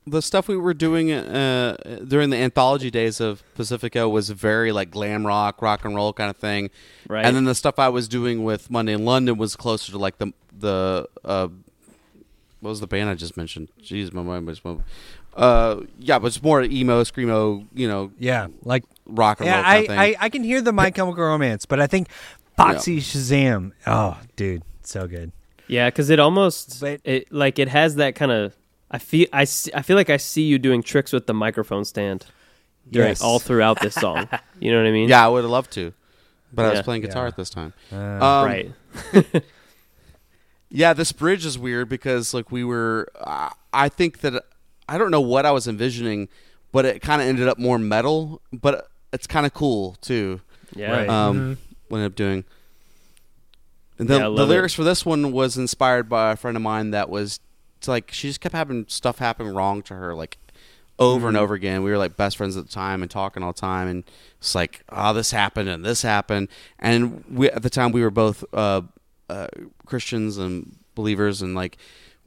the 0.07 0.21
stuff 0.21 0.47
we 0.47 0.57
were 0.57 0.73
doing 0.73 1.11
uh, 1.11 1.75
during 2.07 2.29
the 2.31 2.37
anthology 2.37 2.89
days 2.89 3.19
of 3.19 3.43
Pacifico 3.55 4.09
was 4.09 4.29
very 4.31 4.71
like 4.71 4.89
glam 4.89 5.25
rock, 5.27 5.61
rock 5.61 5.85
and 5.85 5.95
roll 5.95 6.13
kind 6.13 6.29
of 6.29 6.37
thing. 6.37 6.69
Right. 7.07 7.25
And 7.25 7.35
then 7.35 7.45
the 7.45 7.53
stuff 7.55 7.77
I 7.79 7.89
was 7.89 8.07
doing 8.07 8.43
with 8.43 8.69
Monday 8.71 8.93
in 8.93 9.05
London 9.05 9.37
was 9.37 9.55
closer 9.55 9.91
to 9.91 9.97
like 9.97 10.17
the 10.19 10.33
the 10.57 11.07
uh, 11.25 11.49
what 12.61 12.69
was 12.69 12.79
the 12.79 12.87
band 12.87 13.09
I 13.09 13.15
just 13.15 13.37
mentioned? 13.37 13.69
Jeez, 13.81 14.13
my 14.13 14.21
mind 14.21 14.45
was. 14.47 14.61
Uh, 15.35 15.81
yeah, 15.99 16.19
but 16.19 16.27
it's 16.27 16.41
more 16.43 16.63
emo, 16.63 17.03
screamo, 17.03 17.65
you 17.73 17.87
know, 17.87 18.11
Yeah, 18.19 18.47
like 18.63 18.83
rock 19.05 19.39
and 19.39 19.47
yeah, 19.47 19.55
roll 19.55 19.63
kind 19.87 19.99
I, 19.99 20.05
of. 20.07 20.15
I 20.21 20.25
I 20.25 20.29
can 20.29 20.43
hear 20.43 20.61
the 20.61 20.73
My 20.73 20.91
Chemical 20.91 21.23
Romance, 21.23 21.65
but 21.65 21.79
I 21.79 21.87
think 21.87 22.09
Foxy 22.57 22.99
Shazam. 22.99 23.71
Oh, 23.87 24.19
dude, 24.35 24.63
so 24.83 25.07
good. 25.07 25.31
Yeah, 25.67 25.87
because 25.89 26.09
it 26.09 26.19
almost 26.19 26.81
But- 26.81 27.01
it 27.03 27.31
like 27.31 27.59
it 27.59 27.67
has 27.69 27.95
that 27.95 28.15
kind 28.15 28.31
of. 28.31 28.53
I 28.91 28.97
feel 28.97 29.27
I, 29.31 29.43
see, 29.43 29.71
I 29.73 29.83
feel 29.83 29.95
like 29.95 30.09
I 30.09 30.17
see 30.17 30.41
you 30.41 30.57
doing 30.57 30.81
tricks 30.81 31.13
with 31.13 31.27
the 31.27 31.33
microphone 31.33 31.85
stand 31.85 32.25
during 32.89 33.09
Yes. 33.09 33.21
all 33.21 33.37
throughout 33.37 33.79
this 33.81 33.93
song. 33.93 34.27
You 34.59 34.71
know 34.71 34.79
what 34.81 34.87
I 34.87 34.91
mean? 34.91 35.07
yeah, 35.07 35.23
I 35.23 35.29
would 35.29 35.43
have 35.43 35.51
loved 35.51 35.71
to, 35.73 35.93
but 36.51 36.65
I 36.65 36.71
was 36.71 36.81
playing 36.81 37.03
guitar 37.03 37.23
Yeah. 37.25 37.27
at 37.29 37.37
this 37.37 37.49
time. 37.51 37.73
Uh, 37.93 37.95
Um, 37.95 38.45
right. 38.45 38.71
Yeah, 40.69 40.93
this 40.93 41.11
bridge 41.11 41.45
is 41.45 41.57
weird 41.57 41.89
because 41.89 42.33
like 42.33 42.51
we 42.51 42.63
were. 42.63 43.07
Uh, 43.19 43.49
I 43.73 43.89
think 43.89 44.19
that 44.21 44.43
I 44.87 44.97
don't 44.97 45.11
know 45.11 45.21
what 45.21 45.45
I 45.45 45.51
was 45.51 45.67
envisioning, 45.67 46.29
but 46.71 46.85
it 46.85 47.01
kind 47.01 47.21
of 47.21 47.27
ended 47.27 47.47
up 47.47 47.57
more 47.57 47.79
metal. 47.79 48.41
But 48.53 48.87
it's 49.11 49.25
kind 49.27 49.45
of 49.45 49.53
cool 49.53 49.95
too. 50.01 50.41
Yeah. 50.75 50.91
Right. 50.91 51.09
Um, 51.09 51.57
what 51.87 51.97
I 51.97 52.01
ended 52.01 52.11
up 52.11 52.15
doing. 52.15 52.43
And 53.97 54.07
the, 54.07 54.13
Yeah, 54.15 54.19
the 54.23 54.29
love 54.29 54.49
it. 54.49 54.53
lyrics 54.53 54.73
for 54.73 54.83
this 54.83 55.05
one 55.05 55.31
was 55.31 55.57
inspired 55.57 56.07
by 56.07 56.31
a 56.31 56.35
friend 56.35 56.55
of 56.55 56.63
mine 56.63 56.91
that 56.91 57.09
was 57.09 57.39
it's 57.77 57.87
like 57.87 58.11
she 58.11 58.27
just 58.27 58.41
kept 58.41 58.53
having 58.55 58.85
stuff 58.87 59.19
happen 59.19 59.53
wrong 59.53 59.81
to 59.83 59.95
her 59.95 60.13
like 60.13 60.37
over 60.99 61.29
and 61.29 61.37
Mhm. 61.37 61.41
over 61.41 61.53
again. 61.53 61.81
We 61.81 61.91
were 61.91 61.97
like 61.97 62.15
best 62.17 62.37
friends 62.37 62.57
at 62.57 62.65
the 62.65 62.71
time 62.71 63.01
and 63.01 63.09
talking 63.09 63.41
all 63.41 63.53
the 63.53 63.59
time, 63.61 63.87
and 63.87 64.03
it's 64.37 64.53
like, 64.53 64.81
oh, 64.89 65.13
this 65.13 65.31
happened 65.31 65.69
and 65.69 65.83
this 65.85 66.01
happened, 66.01 66.49
and 66.77 67.23
we 67.29 67.49
at 67.49 67.63
the 67.63 67.69
time 67.69 67.91
we 67.93 68.01
were 68.01 68.11
both 68.11 68.43
uh, 68.53 68.81
uh, 69.29 69.47
Christians 69.85 70.37
and 70.37 70.75
believers, 70.95 71.41
and 71.41 71.55
like 71.55 71.77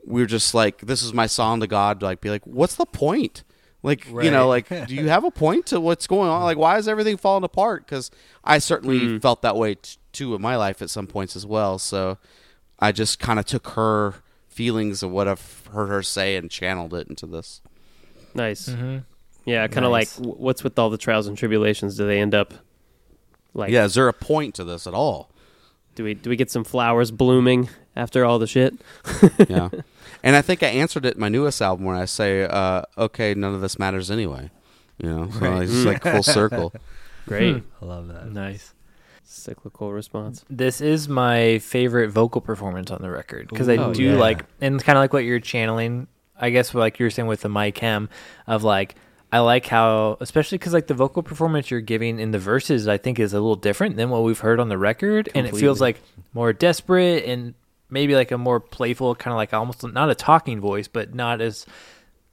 we 0.06 0.20
were 0.20 0.26
just 0.26 0.54
like, 0.54 0.78
this 0.78 1.02
is 1.02 1.12
my 1.12 1.26
song 1.26 1.60
to 1.60 1.66
God. 1.66 2.00
To, 2.00 2.06
like, 2.06 2.20
be 2.20 2.30
like, 2.30 2.44
what's 2.46 2.74
the 2.76 2.86
point? 2.86 3.44
Like, 3.84 4.06
you 4.08 4.30
know, 4.30 4.46
like, 4.48 4.68
do 4.68 4.94
you 4.94 5.08
have 5.08 5.24
a 5.24 5.30
point 5.32 5.66
to 5.66 5.80
what's 5.80 6.06
going 6.06 6.28
on? 6.30 6.42
Like, 6.42 6.56
why 6.56 6.78
is 6.78 6.86
everything 6.86 7.16
falling 7.16 7.42
apart? 7.42 7.84
Because 7.84 8.10
I 8.44 8.58
certainly 8.58 9.00
Mm. 9.00 9.22
felt 9.22 9.42
that 9.42 9.56
way 9.56 9.74
t- 9.74 9.96
too 10.12 10.34
in 10.36 10.40
my 10.42 10.54
life 10.56 10.80
at 10.82 10.88
some 10.90 11.08
points 11.08 11.34
as 11.34 11.44
well. 11.44 11.78
So 11.80 12.18
I 12.78 12.92
just 12.92 13.18
kind 13.18 13.40
of 13.40 13.44
took 13.44 13.68
her 13.70 14.14
feelings 14.48 15.02
of 15.02 15.10
what 15.10 15.26
I've 15.26 15.66
heard 15.72 15.88
her 15.88 16.02
say 16.02 16.36
and 16.36 16.48
channeled 16.48 16.94
it 16.94 17.08
into 17.08 17.26
this. 17.26 17.60
Nice. 18.34 18.68
Mm-hmm. 18.68 18.98
Yeah, 19.46 19.66
kind 19.66 19.84
of 19.84 19.90
Nice. 19.90 20.16
like 20.16 20.26
w- 20.28 20.40
what's 20.40 20.62
with 20.62 20.78
all 20.78 20.88
the 20.90 20.96
trials 20.98 21.26
and 21.26 21.36
tribulations? 21.36 21.96
Do 21.96 22.06
they 22.06 22.20
end 22.20 22.34
up 22.36 22.54
like? 23.54 23.72
yeah, 23.72 23.84
is 23.84 23.94
there 23.94 24.06
a 24.06 24.12
point 24.12 24.54
to 24.56 24.64
this 24.64 24.86
at 24.86 24.94
all? 24.94 25.31
Do 25.94 26.04
we 26.04 26.14
do 26.14 26.30
we 26.30 26.36
get 26.36 26.50
some 26.50 26.64
flowers 26.64 27.10
blooming 27.10 27.68
after 27.96 28.24
all 28.24 28.38
the 28.38 28.46
shit? 28.46 28.74
yeah. 29.48 29.68
And 30.22 30.36
I 30.36 30.42
think 30.42 30.62
I 30.62 30.68
answered 30.68 31.04
it 31.04 31.14
in 31.14 31.20
my 31.20 31.28
newest 31.28 31.60
album 31.60 31.84
where 31.84 31.96
I 31.96 32.04
say, 32.04 32.44
uh, 32.44 32.82
okay, 32.96 33.34
none 33.34 33.54
of 33.54 33.60
this 33.60 33.78
matters 33.78 34.10
anyway. 34.10 34.50
You 34.98 35.08
know, 35.10 35.30
so 35.38 35.38
Right. 35.40 35.62
it's 35.62 35.84
like 35.84 36.02
full 36.02 36.22
circle. 36.22 36.72
Great. 37.26 37.62
I 37.80 37.84
love 37.84 38.08
that. 38.08 38.30
Nice. 38.30 38.74
Cyclical 39.24 39.92
response. 39.92 40.44
This 40.50 40.80
is 40.80 41.08
my 41.08 41.58
favorite 41.58 42.10
vocal 42.10 42.40
performance 42.40 42.90
on 42.90 43.00
the 43.02 43.10
record 43.10 43.48
because 43.48 43.68
I 43.68 43.74
Ooh. 43.76 43.94
do 43.94 44.10
Oh, 44.10 44.12
yeah. 44.14 44.18
like, 44.20 44.44
and 44.60 44.74
it's 44.76 44.84
kind 44.84 44.96
of 44.98 45.00
like 45.02 45.12
what 45.12 45.24
you're 45.24 45.40
channeling. 45.40 46.06
I 46.38 46.50
guess 46.50 46.74
like 46.74 46.98
you 46.98 47.06
were 47.06 47.10
saying 47.10 47.28
with 47.28 47.40
the 47.42 47.48
mic 47.48 47.78
hem 47.78 48.08
of 48.46 48.62
like, 48.64 48.94
I 49.32 49.38
like 49.38 49.66
how, 49.66 50.18
especially 50.20 50.58
because 50.58 50.74
like 50.74 50.88
the 50.88 50.94
vocal 50.94 51.22
performance 51.22 51.70
you're 51.70 51.80
giving 51.80 52.20
in 52.20 52.32
the 52.32 52.38
verses, 52.38 52.86
I 52.86 52.98
think 52.98 53.18
is 53.18 53.32
a 53.32 53.40
little 53.40 53.56
different 53.56 53.96
than 53.96 54.10
what 54.10 54.24
we've 54.24 54.38
heard 54.38 54.60
on 54.60 54.68
the 54.68 54.76
record, 54.76 55.30
and 55.34 55.46
it 55.46 55.56
feels 55.56 55.80
like 55.80 56.00
more 56.34 56.52
desperate 56.52 57.24
and 57.24 57.54
maybe 57.88 58.14
like 58.14 58.30
a 58.30 58.36
more 58.36 58.60
playful, 58.60 59.14
kind 59.14 59.32
of 59.32 59.38
like 59.38 59.54
almost 59.54 59.82
not 59.84 60.10
a 60.10 60.14
talking 60.14 60.60
voice, 60.60 60.86
but 60.86 61.14
not 61.14 61.40
as 61.40 61.64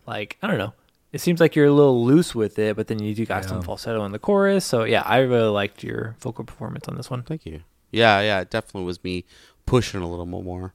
like 0.06 0.38
I 0.42 0.48
don't 0.48 0.58
know. 0.58 0.74
It 1.14 1.22
seems 1.22 1.40
like 1.40 1.56
you're 1.56 1.66
a 1.68 1.72
little 1.72 2.06
loose 2.06 2.36
with 2.36 2.60
it, 2.60 2.76
but 2.76 2.88
then 2.88 3.00
you 3.02 3.16
do 3.16 3.26
got 3.26 3.46
some 3.46 3.64
falsetto 3.64 4.04
in 4.06 4.12
the 4.12 4.20
chorus. 4.20 4.66
So 4.66 4.84
yeah, 4.84 5.02
I 5.06 5.20
really 5.20 5.50
liked 5.50 5.84
your 5.84 6.16
vocal 6.20 6.44
performance 6.44 6.88
on 6.88 6.98
this 6.98 7.10
one. 7.10 7.24
Thank 7.24 7.46
you. 7.46 7.62
Yeah, 7.92 8.22
yeah, 8.22 8.42
it 8.42 8.52
definitely 8.52 8.84
was 8.84 9.04
me 9.04 9.26
pushing 9.66 10.02
a 10.02 10.10
little 10.10 10.26
more. 10.26 10.74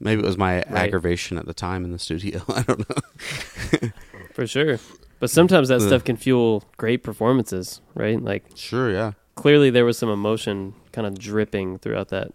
Maybe 0.00 0.22
it 0.22 0.26
was 0.26 0.38
my 0.38 0.62
aggravation 0.62 1.38
at 1.38 1.46
the 1.46 1.54
time 1.54 1.84
in 1.84 1.92
the 1.92 1.98
studio. 1.98 2.42
I 2.48 2.62
don't 2.62 2.88
know. 2.88 3.90
For 4.32 4.46
sure. 4.46 4.78
But 5.18 5.30
sometimes 5.30 5.68
that 5.68 5.76
Ugh. 5.80 5.86
stuff 5.86 6.04
can 6.04 6.16
fuel 6.16 6.64
great 6.76 7.02
performances, 7.02 7.80
right? 7.94 8.22
Like 8.22 8.44
Sure, 8.54 8.90
yeah. 8.90 9.12
clearly 9.34 9.70
there 9.70 9.84
was 9.84 9.98
some 9.98 10.08
emotion 10.08 10.74
kind 10.92 11.06
of 11.06 11.18
dripping 11.18 11.78
throughout 11.78 12.08
that 12.08 12.32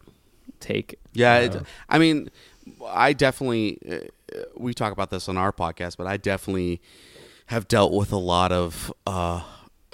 take. 0.60 0.98
Yeah, 1.14 1.40
it, 1.40 1.56
I 1.90 2.00
mean, 2.00 2.30
I 2.88 3.14
definitely 3.14 3.80
uh, 3.90 4.40
we 4.56 4.74
talk 4.74 4.94
about 4.94 5.10
this 5.10 5.28
on 5.28 5.38
our 5.38 5.52
podcast, 5.52 5.98
but 5.98 6.08
I 6.08 6.18
definitely 6.18 6.82
have 7.48 7.68
dealt 7.68 7.94
with 7.94 8.12
a 8.12 8.18
lot 8.18 8.52
of 8.52 8.94
uh, 9.06 9.44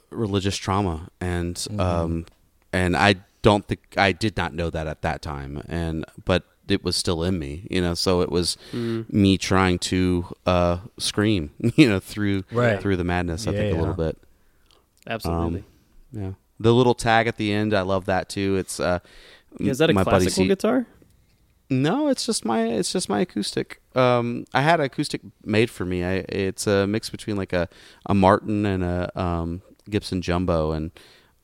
religious 0.10 0.56
trauma, 0.58 1.10
and 1.20 1.66
um, 1.80 2.26
and 2.72 2.96
I 2.96 3.16
don't 3.42 3.66
think 3.68 3.82
I 3.98 4.12
did 4.12 4.38
not 4.38 4.54
know 4.54 4.70
that 4.70 4.88
at 4.88 5.02
that 5.02 5.22
time, 5.22 5.64
and 5.68 6.06
but 6.26 6.44
it 6.70 6.84
was 6.84 6.96
still 6.96 7.24
in 7.24 7.40
me, 7.40 7.68
you 7.70 7.82
know. 7.82 7.94
So 7.94 8.22
it 8.22 8.32
was 8.32 8.58
me 8.74 9.38
trying 9.38 9.80
to 9.80 10.26
uh, 10.46 10.78
scream, 10.98 11.52
you 11.76 11.88
know, 11.90 12.00
through 12.00 12.44
Right. 12.52 12.82
through 12.82 12.98
the 12.98 13.04
madness. 13.04 13.48
I 13.48 13.52
Yeah, 13.52 13.58
think 13.60 13.74
a 13.74 13.76
little 13.76 13.94
bit. 13.94 14.18
Absolutely. 15.08 15.60
Um, 15.60 15.66
Yeah, 16.12 16.32
the 16.60 16.74
little 16.74 16.96
tag 16.96 17.28
at 17.28 17.38
the 17.38 17.52
end, 17.54 17.74
I 17.74 17.82
love 17.82 18.06
that 18.06 18.30
too. 18.30 18.56
It's 18.58 18.80
uh, 18.80 19.00
Yeah, 19.60 19.72
is 19.72 19.78
that 19.80 19.90
a 19.90 19.94
my 19.94 20.04
classical 20.04 20.44
C- 20.44 20.48
guitar? 20.48 20.86
no, 21.70 22.08
it's 22.08 22.26
just 22.26 22.46
my 22.46 22.66
it's 22.66 22.92
just 22.94 23.10
my 23.10 23.20
acoustic. 23.22 23.82
Um, 23.96 24.46
I 24.54 24.62
had 24.62 24.80
an 24.80 24.86
acoustic 24.86 25.22
made 25.44 25.70
for 25.70 25.86
me. 25.86 26.04
I 26.04 26.26
it's 26.30 26.66
a 26.68 26.88
mix 26.88 27.10
between 27.10 27.36
like 27.38 27.52
a 27.54 27.68
a 28.06 28.14
Martin 28.14 28.66
and 28.66 28.84
a 28.84 29.12
um, 29.20 29.62
Gibson 29.90 30.22
Jumbo, 30.22 30.72
and 30.72 30.92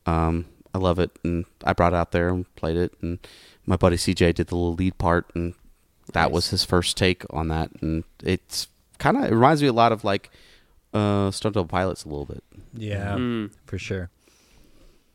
um, 0.06 0.45
I 0.74 0.78
love 0.78 1.00
it. 1.00 1.12
And 1.24 1.45
I 1.66 1.74
brought 1.74 1.94
it 1.94 1.98
out 1.98 2.12
there 2.12 2.30
and 2.30 2.45
played 2.56 2.78
it. 2.78 2.94
And 3.02 3.20
my 3.65 3.76
buddy 3.76 3.95
CJ 3.98 4.35
did 4.35 4.48
the 4.48 4.56
little 4.56 4.76
lead 4.76 4.98
part, 4.98 5.26
and 5.35 5.53
that 6.14 6.31
was 6.31 6.49
his 6.49 6.64
first 6.64 6.98
take 6.98 7.23
on 7.30 7.48
that. 7.49 7.69
And 7.81 8.03
it's 8.23 8.68
kind 8.99 9.18
of 9.18 9.23
it 9.26 9.31
reminds 9.34 9.61
me 9.61 9.68
a 9.68 9.73
lot 9.73 9.91
of 9.91 10.03
like 10.03 10.30
uh, 10.94 11.31
Stone 11.31 11.53
Temple 11.53 11.68
Pilots 11.68 12.03
a 12.06 12.10
little 12.10 12.26
bit. 12.26 12.44
Yeah, 12.73 13.15
Mm, 13.15 13.52
for 13.65 13.77
sure. 13.77 14.10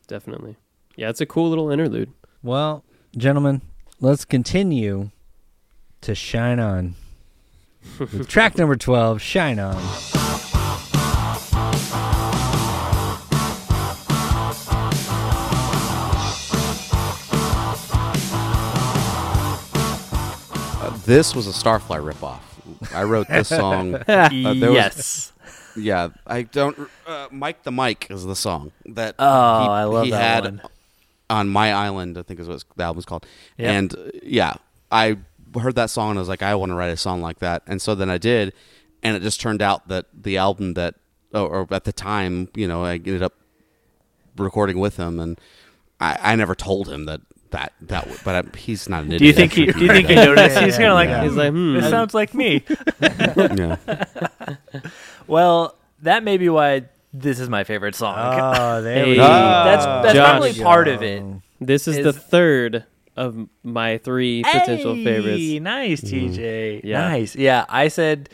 definitely. 0.07 0.55
Yeah, 0.95 1.09
it's 1.09 1.21
a 1.21 1.25
cool 1.25 1.49
little 1.49 1.69
interlude. 1.71 2.11
Well, 2.43 2.83
gentlemen, 3.15 3.61
let's 4.01 4.25
continue 4.25 5.11
to 6.01 6.15
shine 6.15 6.59
on 6.59 6.95
with 7.99 8.27
track 8.29 8.57
number 8.57 8.75
12, 8.75 9.21
Shine 9.21 9.59
On. 9.59 10.18
This 21.09 21.35
was 21.35 21.47
a 21.47 21.51
Starfly 21.51 21.99
ripoff. 22.13 22.41
I 22.93 23.03
wrote 23.03 23.27
this 23.27 23.47
song. 23.49 23.91
was- 24.07 24.31
yes. 24.31 25.33
Yeah, 25.75 26.09
I 26.27 26.43
don't. 26.43 26.77
Uh, 27.05 27.27
Mike 27.31 27.63
the 27.63 27.71
Mike 27.71 28.07
is 28.09 28.25
the 28.25 28.35
song 28.35 28.71
that. 28.85 29.15
Oh, 29.17 29.25
I 29.27 29.83
love 29.85 30.05
he 30.05 30.11
that 30.11 30.21
had 30.21 30.43
one. 30.43 30.61
on 31.29 31.49
my 31.49 31.73
island. 31.73 32.17
I 32.17 32.21
think 32.23 32.39
is 32.39 32.47
what 32.47 32.63
the 32.75 32.83
album's 32.83 33.05
called. 33.05 33.25
Yep. 33.57 33.69
And 33.69 33.95
uh, 33.95 34.11
yeah, 34.23 34.53
I 34.91 35.17
heard 35.59 35.75
that 35.75 35.89
song 35.89 36.11
and 36.11 36.19
I 36.19 36.21
was 36.21 36.29
like, 36.29 36.43
I 36.43 36.53
want 36.55 36.71
to 36.71 36.75
write 36.75 36.89
a 36.89 36.97
song 36.97 37.21
like 37.21 37.39
that. 37.39 37.63
And 37.65 37.81
so 37.81 37.95
then 37.95 38.09
I 38.09 38.17
did, 38.17 38.53
and 39.03 39.15
it 39.15 39.21
just 39.21 39.41
turned 39.41 39.61
out 39.61 39.87
that 39.87 40.05
the 40.13 40.37
album 40.37 40.73
that 40.73 40.95
or, 41.33 41.47
or 41.47 41.67
at 41.71 41.85
the 41.85 41.93
time, 41.93 42.49
you 42.55 42.67
know, 42.67 42.83
I 42.83 42.93
ended 42.95 43.23
up 43.23 43.33
recording 44.37 44.79
with 44.79 44.97
him, 44.97 45.19
and 45.19 45.39
I, 45.99 46.17
I 46.21 46.35
never 46.35 46.55
told 46.55 46.87
him 46.89 47.05
that 47.05 47.21
that 47.51 47.73
that. 47.81 48.01
w- 48.03 48.17
But 48.23 48.45
I, 48.45 48.57
he's 48.57 48.87
not 48.89 49.03
an 49.03 49.11
idiot. 49.13 49.19
Do 49.19 49.25
you 49.25 49.33
think 49.33 49.53
he? 49.53 49.65
Do 49.67 49.79
you 49.85 49.87
think 49.87 50.07
he 50.07 50.15
noticed? 50.15 50.57
He's 50.59 50.75
kind 50.77 50.89
of 50.89 50.93
like, 50.95 51.09
Yeah. 51.09 51.23
He's 51.23 51.33
like, 51.33 51.51
hmm. 51.51 51.75
this 51.75 51.85
I- 51.85 51.89
sounds 51.89 52.13
like 52.13 52.33
me. 52.33 52.63
yeah. 53.01 53.75
Well, 55.27 55.75
that 56.01 56.23
may 56.23 56.37
be 56.37 56.49
why 56.49 56.83
this 57.13 57.39
is 57.39 57.49
my 57.49 57.63
favorite 57.63 57.95
song. 57.95 58.15
Oh, 58.17 58.81
there 58.81 59.03
Hey. 59.05 59.09
we 59.11 59.15
go. 59.15 59.21
that's 59.23 59.85
that's 59.85 60.13
Josh. 60.13 60.29
probably 60.29 60.53
part 60.63 60.87
of 60.87 61.01
it. 61.03 61.23
this 61.59 61.87
is, 61.87 61.97
is- 61.97 62.03
the 62.03 62.13
third 62.13 62.85
of 63.15 63.47
my 63.63 63.97
three 63.97 64.43
potential 64.43 64.95
Hey, 64.95 65.03
favorites. 65.03 65.63
Nice, 65.63 66.01
TJ. 66.01 66.81
Yeah. 66.83 66.99
Nice. 67.01 67.35
Yeah, 67.35 67.65
I 67.67 67.89
said 67.89 68.29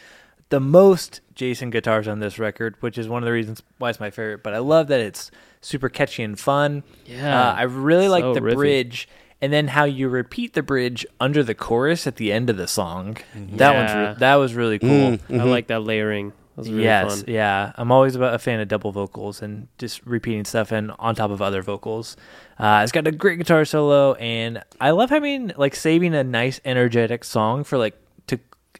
the 0.49 0.59
most 0.59 1.21
Jason 1.33 1.69
guitars 1.69 2.07
on 2.07 2.19
this 2.19 2.39
record, 2.39 2.75
which 2.79 2.97
is 2.97 3.07
one 3.09 3.23
of 3.23 3.25
the 3.25 3.31
reasons 3.31 3.61
why 3.77 3.89
it's 3.89 3.99
my 3.99 4.09
favorite. 4.09 4.43
But 4.43 4.53
I 4.53 4.59
love 4.59 4.87
that 4.87 4.99
it's 4.99 5.31
super 5.61 5.89
catchy 5.89 6.23
and 6.23 6.39
fun. 6.39 6.83
Yeah, 7.05 7.49
Uh, 7.49 7.53
I 7.55 7.63
really 7.63 8.07
like 8.07 8.23
so 8.23 8.33
the 8.33 8.41
riffy. 8.41 8.53
bridge, 8.55 9.07
and 9.41 9.51
then 9.51 9.69
how 9.69 9.83
you 9.83 10.07
repeat 10.07 10.53
the 10.53 10.63
bridge 10.63 11.05
under 11.19 11.43
the 11.43 11.55
chorus 11.55 12.07
at 12.07 12.15
the 12.17 12.31
end 12.31 12.49
of 12.49 12.57
the 12.57 12.67
song. 12.67 13.17
That 13.35 13.75
one's 13.75 13.93
re- 13.93 14.19
that 14.19 14.35
was 14.35 14.53
really 14.53 14.79
cool. 14.79 14.89
Mm, 14.89 15.19
I 15.29 15.33
mhm. 15.33 15.49
like 15.49 15.67
that 15.67 15.81
layering. 15.81 16.31
That 16.55 16.67
really 16.67 16.83
yes, 16.83 17.21
fun. 17.23 17.33
yeah. 17.33 17.73
I'm 17.75 17.91
always 17.91 18.15
about 18.15 18.33
a 18.33 18.39
fan 18.39 18.61
of 18.61 18.69
double 18.69 18.93
vocals 18.93 19.41
and 19.41 19.67
just 19.77 20.05
repeating 20.05 20.45
stuff 20.45 20.71
and 20.71 20.93
on 20.99 21.13
top 21.13 21.29
of 21.31 21.41
other 21.41 21.61
vocals. 21.61 22.15
Uh, 22.57 22.79
it's 22.81 22.93
got 22.93 23.05
a 23.07 23.11
great 23.11 23.39
guitar 23.39 23.65
solo, 23.65 24.13
and 24.13 24.63
I 24.79 24.91
love 24.91 25.09
having 25.09 25.51
like 25.57 25.75
saving 25.75 26.15
a 26.15 26.23
nice 26.23 26.61
energetic 26.63 27.25
song 27.25 27.65
for 27.65 27.77
like 27.77 27.95
to 27.95 28.04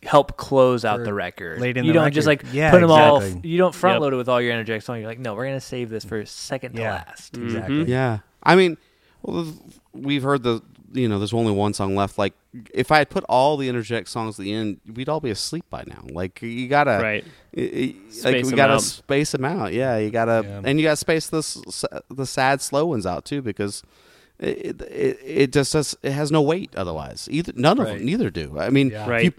help 0.05 0.37
close 0.37 0.85
out 0.85 1.03
the 1.03 1.13
record. 1.13 1.59
late 1.59 1.77
in 1.77 1.83
you 1.85 1.91
the 1.93 1.99
don't 1.99 2.13
just 2.13 2.27
like. 2.27 2.43
Yeah, 2.53 2.71
put 2.71 2.81
them 2.81 2.91
all. 2.91 3.23
You 3.23 3.57
don't 3.57 3.73
front 3.75 3.95
Yep. 3.95 4.01
load 4.01 4.13
it 4.13 4.17
with 4.17 4.29
all 4.29 4.41
your 4.41 4.51
energetic 4.53 4.81
song. 4.83 4.99
You're 4.99 5.07
like, 5.07 5.19
no, 5.19 5.33
we're 5.35 5.45
gonna 5.45 5.59
save 5.59 5.89
this 5.89 6.05
for 6.05 6.25
second 6.25 6.75
to 6.75 6.81
last. 6.83 7.33
Mm-hmm. 7.33 7.45
Exactly. 7.45 7.83
Yeah, 7.85 8.19
I 8.43 8.55
mean, 8.55 8.77
well, 9.23 9.51
we've 9.93 10.23
heard 10.23 10.43
the 10.43 10.61
you 10.93 11.09
know, 11.09 11.17
there's 11.19 11.33
only 11.33 11.51
one 11.51 11.73
song 11.73 11.93
left. 11.93 12.17
Like, 12.17 12.33
if 12.73 12.89
I 12.89 12.99
had 12.99 13.09
put 13.09 13.25
all 13.27 13.57
the 13.57 13.67
interject 13.67 14.07
songs 14.07 14.39
at 14.39 14.43
the 14.45 14.53
end, 14.53 14.79
we'd 14.93 15.09
all 15.09 15.19
be 15.19 15.29
asleep 15.29 15.65
by 15.69 15.83
now. 15.85 16.01
Like, 16.09 16.41
you 16.41 16.69
gotta, 16.69 16.99
Right. 17.01 17.25
i- 17.57 17.59
i- 17.59 17.95
Space 18.09 18.23
like, 18.23 18.35
we 18.35 18.41
them 18.43 18.55
gotta 18.55 18.73
out. 18.75 18.81
space 18.81 19.31
them 19.33 19.43
out. 19.43 19.73
Yeah, 19.73 19.97
you 19.97 20.09
gotta, 20.09 20.45
Yeah. 20.47 20.61
and 20.63 20.79
you 20.79 20.85
gotta 20.85 20.95
space 20.95 21.27
the 21.27 21.41
the 22.09 22.25
sad 22.25 22.61
slow 22.61 22.85
ones 22.85 23.05
out 23.05 23.25
too 23.25 23.41
because. 23.41 23.83
It, 24.37 24.81
it 24.81 25.17
it 25.23 25.53
just 25.53 25.71
does 25.71 25.95
it 26.03 26.11
has 26.11 26.29
no 26.29 26.41
weight 26.41 26.75
otherwise 26.75 27.29
either 27.31 27.53
none 27.55 27.79
of 27.79 27.85
Right. 27.87 27.99
them 27.99 28.05
neither 28.05 28.29
do 28.29 28.59
I 28.59 28.69
mean 28.69 28.89
Yeah. 28.89 29.03
if 29.03 29.07
Right. 29.09 29.23
you, 29.23 29.33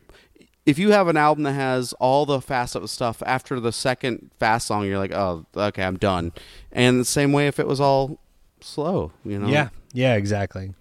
if 0.67 0.79
you 0.79 0.91
have 0.91 1.07
an 1.09 1.17
album 1.17 1.45
that 1.45 1.53
has 1.53 1.93
all 1.95 2.27
the 2.27 2.41
fast 2.41 2.75
up 2.77 2.87
stuff 2.89 3.23
after 3.25 3.59
the 3.61 3.73
second 3.73 4.31
fast 4.39 4.67
song 4.67 4.85
you're 4.85 4.99
like 4.99 5.13
oh 5.13 5.47
okay 5.57 5.83
I'm 5.85 5.97
done 5.97 6.33
and 6.73 7.01
the 7.01 7.05
same 7.05 7.33
way 7.33 7.47
if 7.47 7.59
it 7.59 7.67
was 7.67 7.81
all 7.81 8.19
slow 8.61 9.13
you 9.25 9.39
know 9.39 9.49
Yeah, 9.49 9.69
yeah, 9.93 10.15
exactly. 10.17 10.75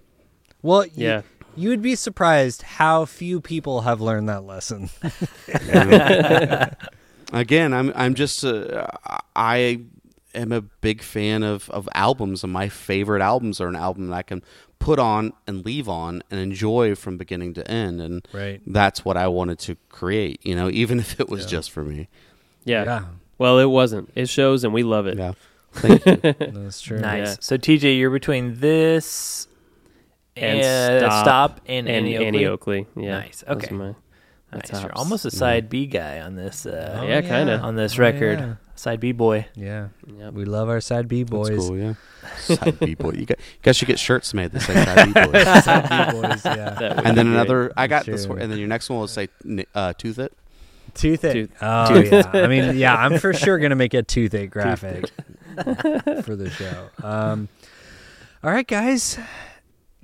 Well, 0.61 0.81
y- 0.81 0.89
Yeah. 0.95 1.21
you 1.55 1.69
would 1.69 1.81
be 1.83 1.95
surprised 1.95 2.63
how 2.63 3.05
few 3.05 3.39
people 3.39 3.81
have 3.81 4.01
learned 4.01 4.27
that 4.29 4.43
lesson. 4.43 4.89
again 7.33 7.73
i'm 7.73 7.91
i'm 7.95 8.13
just 8.13 8.43
uh, 8.45 8.85
i 9.35 9.79
am 10.35 10.51
a 10.51 10.61
big 10.61 11.01
fan 11.01 11.43
of 11.43 11.69
of 11.71 11.87
albums 11.95 12.43
and 12.43 12.51
my 12.53 12.69
favorite 12.69 13.21
albums 13.21 13.59
are 13.61 13.67
an 13.67 13.75
album 13.75 14.07
that 14.07 14.15
i 14.15 14.21
can 14.21 14.43
put 14.79 14.99
on 14.99 15.33
and 15.47 15.65
leave 15.65 15.87
on 15.89 16.21
and 16.29 16.39
enjoy 16.39 16.93
from 16.95 17.17
beginning 17.17 17.53
to 17.53 17.69
end 17.71 17.99
and 18.01 18.27
Right. 18.33 18.61
that's 18.67 19.03
what 19.05 19.17
i 19.17 19.27
wanted 19.27 19.57
to 19.59 19.77
create 19.89 20.39
you 20.45 20.55
know 20.55 20.69
even 20.81 20.99
if 20.99 21.19
it 21.19 21.29
was 21.29 21.45
just 21.45 21.71
for 21.71 21.83
me 21.83 22.07
Yeah. 22.65 23.05
Well, 23.37 23.59
it 23.59 23.65
wasn't. 23.65 24.09
It 24.15 24.29
shows, 24.29 24.63
and 24.63 24.73
we 24.73 24.83
love 24.83 25.07
it. 25.07 25.17
yeah 25.17 25.33
thank 25.73 26.05
you 26.05 26.15
that's 26.63 26.79
true. 26.79 26.99
Nice. 26.99 27.27
Yeah. 27.27 27.35
So 27.41 27.57
TJ, 27.57 27.97
you're 27.99 28.09
between 28.09 28.59
this 28.61 29.47
And 30.37 30.59
and 30.61 31.01
Stop 31.01 31.25
stop 31.25 31.61
and, 31.67 31.87
And 31.89 32.05
Annie 32.07 32.15
Annie 32.25 32.45
Oakley. 32.45 32.85
Oakley. 32.87 33.03
Yeah. 33.03 33.19
Nice. 33.19 33.43
Okay. 33.47 33.67
are 33.71 33.73
my- 33.77 33.85
my 34.51 34.59
Nice. 34.59 34.81
You're 34.81 34.95
almost 34.97 35.25
a 35.25 35.31
side 35.31 35.67
B 35.69 35.85
guy 35.85 36.21
on 36.21 36.35
this. 36.37 36.65
Uh, 36.65 37.03
Yeah, 37.05 37.19
kinda. 37.21 37.59
On 37.59 37.75
this 37.75 37.97
Oh, 37.99 38.01
record, 38.03 38.39
yeah. 38.39 38.55
Side 38.75 38.99
B 38.99 39.11
boy. 39.11 39.47
Yeah, 39.55 39.87
Yep. 40.05 40.33
we 40.33 40.45
love 40.45 40.69
our 40.69 40.81
side 40.81 41.07
B 41.07 41.23
boys. 41.23 41.49
That's 41.49 41.67
cool, 41.67 41.77
yeah. 41.77 41.93
Side 42.39 42.79
B 42.79 42.95
boy. 42.95 43.11
You 43.11 43.25
got, 43.25 43.37
you 43.39 43.45
guys 43.61 43.77
should 43.77 43.87
get 43.87 43.99
shirts 43.99 44.33
made 44.33 44.51
that 44.51 44.61
say 44.61 44.73
side 44.73 45.13
B 45.13 45.13
boys. 45.31 45.63
side 45.63 46.11
B 46.11 46.19
boys. 46.21 46.45
Yeah. 46.45 47.01
And 47.05 47.15
then 47.17 47.27
another. 47.27 47.71
I 47.77 47.87
got 47.87 48.05
this 48.05 48.25
one, 48.27 48.39
and 48.39 48.51
then 48.51 48.57
your 48.59 48.67
next 48.67 48.89
one 48.89 48.99
will 48.99 49.07
say 49.07 49.29
ni- 49.43 49.65
uh, 49.75 49.93
tooth 49.93 50.19
it. 50.19 50.33
Toothache. 50.95 51.33
Tooth- 51.33 51.51
Oh 51.61 51.93
yeah. 51.99 52.29
I 52.33 52.47
mean, 52.47 52.77
yeah. 52.77 52.95
I'm 52.95 53.17
for 53.19 53.33
sure 53.33 53.59
gonna 53.59 53.75
make 53.75 53.93
a 53.93 54.01
toothache 54.03 54.49
graphic 54.49 55.09
for 55.55 56.35
the 56.35 56.49
show. 56.49 56.89
Um, 57.03 57.47
all 58.43 58.51
right, 58.51 58.67
guys. 58.67 59.17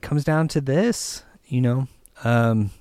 Comes 0.02 0.24
down 0.24 0.48
to 0.50 0.62
this. 0.62 1.24
You 1.46 1.62
know. 1.62 1.88
Um, 2.24 2.72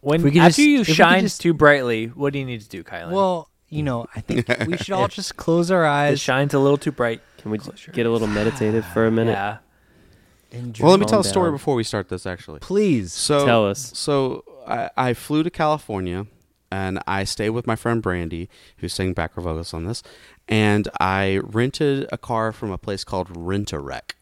When 0.00 0.20
after 0.26 0.30
just- 0.30 0.58
you 0.58 0.80
if 0.80 0.88
shine 0.88 1.22
just- 1.22 1.40
too 1.40 1.54
brightly, 1.54 2.06
what 2.08 2.32
do 2.32 2.38
you 2.38 2.44
need 2.44 2.60
to 2.60 2.68
do, 2.68 2.82
Kylan? 2.84 3.10
well, 3.12 3.48
you 3.68 3.82
know, 3.82 4.06
I 4.14 4.20
think 4.20 4.46
we 4.66 4.76
should 4.78 4.92
all 4.94 5.08
just 5.08 5.36
close 5.36 5.70
our 5.70 5.84
eyes. 5.84 6.10
it 6.10 6.12
eyes. 6.12 6.20
shines 6.20 6.54
a 6.54 6.58
little 6.58 6.78
too 6.78 6.92
bright. 6.92 7.20
Can 7.38 7.50
we 7.50 7.58
Close 7.58 7.86
your 7.86 7.92
get 7.92 8.06
a 8.06 8.10
little 8.10 8.26
meditative 8.28 8.84
for 8.86 9.06
a 9.06 9.10
minute? 9.10 9.32
Yeah. 9.32 9.58
and 10.52 10.76
Well, 10.78 10.92
let 10.92 11.00
me 11.00 11.04
Calm 11.04 11.10
tell 11.10 11.20
a 11.20 11.24
story 11.24 11.50
before 11.50 11.74
we 11.74 11.84
start 11.84 12.08
this. 12.08 12.24
Actually, 12.26 12.60
please. 12.60 13.12
so 13.12 13.44
Tell 13.44 13.66
us. 13.68 13.92
So 13.94 14.44
I, 14.66 14.90
I 14.96 15.14
flew 15.14 15.42
to 15.42 15.50
California, 15.50 16.26
and 16.70 17.00
I 17.06 17.24
stayed 17.24 17.50
with 17.50 17.66
my 17.66 17.76
friend 17.76 18.00
Brandy, 18.00 18.48
who 18.78 18.88
sang 18.88 19.12
background 19.12 19.44
vocals 19.44 19.74
on 19.74 19.84
this, 19.84 20.02
and 20.48 20.88
I 21.00 21.40
rented 21.42 22.08
a 22.10 22.18
car 22.18 22.52
from 22.52 22.70
a 22.70 22.78
place 22.78 23.04
called 23.04 23.28
Rent 23.36 23.72
a 23.72 23.78
Wreck. 23.78 24.16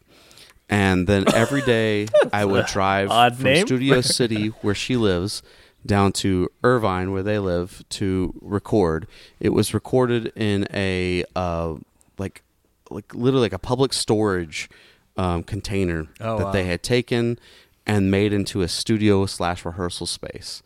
And 0.69 1.07
then 1.07 1.25
every 1.33 1.61
day 1.61 2.07
I 2.33 2.45
would 2.45 2.65
drive 2.65 3.09
from 3.09 3.43
name. 3.43 3.65
Studio 3.67 4.01
City, 4.19 4.47
where 4.47 4.75
she 4.75 4.97
lives, 4.97 5.43
down 5.85 6.11
to 6.13 6.49
Irvine, 6.63 7.11
where 7.11 7.23
they 7.23 7.39
live, 7.39 7.83
to 7.89 8.33
record. 8.41 9.07
It 9.39 9.49
was 9.49 9.73
recorded 9.73 10.31
in 10.35 10.67
a 10.73 11.23
uh, 11.35 11.75
like 12.17 12.43
like 12.89 13.13
literally 13.13 13.45
like 13.45 13.53
a 13.53 13.59
public 13.59 13.93
storage 13.93 14.69
um, 15.17 15.43
container 15.43 16.07
Oh, 16.19 16.37
that 16.37 16.53
they 16.53 16.65
had 16.65 16.83
taken 16.83 17.39
and 17.85 18.09
made 18.09 18.33
into 18.33 18.61
a 18.61 18.67
studio 18.67 19.25
slash 19.25 19.65
rehearsal 19.65 20.07
space. 20.07 20.63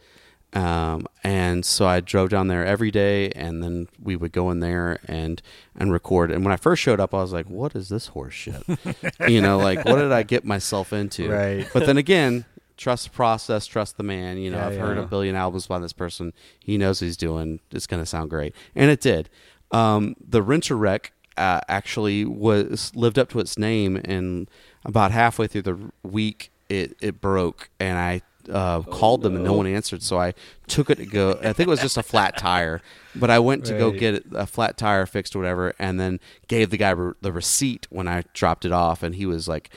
Um, 0.53 1.05
and 1.23 1.65
so 1.65 1.85
I 1.85 1.99
drove 1.99 2.29
down 2.29 2.47
there 2.47 2.65
every 2.65 2.89
day, 2.89 3.29
and 3.31 3.61
then 3.61 3.89
we 4.01 4.15
would 4.15 4.31
go 4.31 4.49
in 4.49 4.59
there 4.61 4.99
and 5.05 5.41
and 5.75 5.91
record. 5.91 6.31
And 6.31 6.45
when 6.45 6.53
I 6.53 6.57
first 6.57 6.81
showed 6.81 6.99
up, 6.99 7.13
I 7.13 7.17
was 7.17 7.33
like, 7.33 7.47
"What 7.47 7.75
is 7.75 7.89
this 7.89 8.07
horse 8.07 8.33
shit?" 8.33 8.63
you 9.27 9.41
know, 9.41 9.57
like 9.57 9.83
what 9.83 9.97
did 9.97 10.11
I 10.11 10.23
get 10.23 10.45
myself 10.45 10.93
into? 10.93 11.29
Right. 11.29 11.67
But 11.73 11.85
then 11.85 11.97
again, 11.97 12.45
trust 12.77 13.05
the 13.05 13.09
process, 13.09 13.65
trust 13.65 13.97
the 13.97 14.03
man. 14.03 14.37
You 14.37 14.51
know, 14.51 14.57
Yeah, 14.57 14.67
I've 14.67 14.73
yeah. 14.75 14.79
heard 14.81 14.97
a 14.97 15.05
billion 15.05 15.35
albums 15.35 15.67
by 15.67 15.79
this 15.79 15.93
person. 15.93 16.33
He 16.59 16.77
knows 16.77 17.01
what 17.01 17.05
he's 17.07 17.17
doing. 17.17 17.59
It's 17.71 17.87
going 17.87 18.01
to 18.01 18.05
sound 18.05 18.29
great, 18.29 18.55
and 18.75 18.89
it 18.89 19.01
did. 19.01 19.29
Um, 19.71 20.15
the 20.25 20.41
Rent 20.41 20.69
a 20.69 20.75
Wreck 20.75 21.11
uh, 21.35 21.59
actually 21.67 22.23
was 22.25 22.91
lived 22.95 23.19
up 23.19 23.29
to 23.29 23.39
its 23.39 23.57
name, 23.57 23.97
and 23.97 24.49
about 24.85 25.11
halfway 25.11 25.47
through 25.47 25.63
the 25.63 25.77
week, 26.03 26.51
it 26.69 26.95
it 27.01 27.19
broke, 27.21 27.69
and 27.79 27.97
I. 27.97 28.21
Uh, 28.49 28.81
called 28.81 29.23
them 29.23 29.35
and 29.35 29.43
no 29.43 29.51
one 29.51 29.67
answered, 29.67 30.01
so 30.01 30.17
I 30.17 30.33
took 30.67 30.89
it 30.89 30.95
to 30.99 31.05
go. 31.05 31.31
I 31.43 31.51
think 31.51 31.67
it 31.67 31.69
was 31.69 31.81
just 31.81 31.97
a 31.97 32.01
flat 32.01 32.37
tire, 32.37 32.81
but 33.13 33.29
I 33.29 33.39
went 33.39 33.65
to 33.65 33.77
go 33.77 33.91
get 33.91 34.23
a 34.33 34.47
flat 34.47 34.77
tire 34.77 35.05
fixed 35.05 35.35
or 35.35 35.39
whatever, 35.39 35.73
and 35.77 35.99
then 35.99 36.21
gave 36.47 36.69
the 36.69 36.77
guy 36.77 36.91
re- 36.91 37.11
the 37.19 37.33
receipt 37.33 37.87
when 37.89 38.07
I 38.07 38.23
dropped 38.33 38.63
it 38.63 38.71
off, 38.71 39.03
and 39.03 39.15
he 39.15 39.25
was 39.25 39.49
like, 39.49 39.69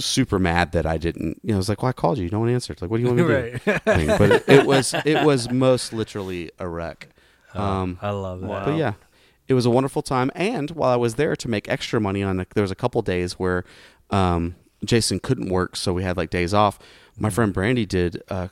super 0.00 0.38
mad 0.38 0.72
that 0.72 0.86
I 0.86 0.98
didn't. 0.98 1.40
You 1.42 1.50
know, 1.50 1.54
I 1.54 1.58
was 1.58 1.68
like, 1.68 1.82
"Well, 1.82 1.90
I 1.90 1.92
called 1.92 2.18
you. 2.18 2.28
No 2.30 2.40
one 2.40 2.48
answered. 2.48 2.80
Like, 2.80 2.90
what 2.90 2.98
do 2.98 3.02
you 3.02 3.08
want 3.08 3.18
me 3.18 3.24
to 3.24 3.50
do?" 3.52 3.58
Thing. 3.78 4.06
But 4.06 4.32
it, 4.32 4.48
it 4.48 4.66
was 4.66 4.94
it 5.04 5.24
was 5.24 5.50
most 5.50 5.92
literally 5.92 6.50
a 6.58 6.68
wreck. 6.68 7.08
Um, 7.54 7.98
I 8.00 8.10
love 8.10 8.40
that. 8.40 8.46
Wow. 8.46 8.64
but 8.64 8.76
yeah, 8.76 8.94
it 9.48 9.54
was 9.54 9.66
a 9.66 9.70
wonderful 9.70 10.02
time. 10.02 10.30
And 10.34 10.70
while 10.70 10.90
I 10.90 10.96
was 10.96 11.16
there 11.16 11.36
to 11.36 11.48
make 11.48 11.68
extra 11.68 12.00
money 12.00 12.22
on, 12.22 12.44
there 12.54 12.62
was 12.62 12.70
a 12.70 12.76
couple 12.76 13.02
days 13.02 13.34
where 13.34 13.64
um, 14.10 14.54
Jason 14.84 15.20
couldn't 15.20 15.48
work, 15.48 15.76
so 15.76 15.92
we 15.92 16.02
had 16.02 16.16
like 16.16 16.30
days 16.30 16.54
off. 16.54 16.78
My 17.18 17.30
friend 17.30 17.52
Brandy 17.52 17.86
did. 17.86 18.22
Uh, 18.28 18.48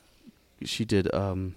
she 0.63 0.85
did. 0.85 1.13
Um, 1.13 1.55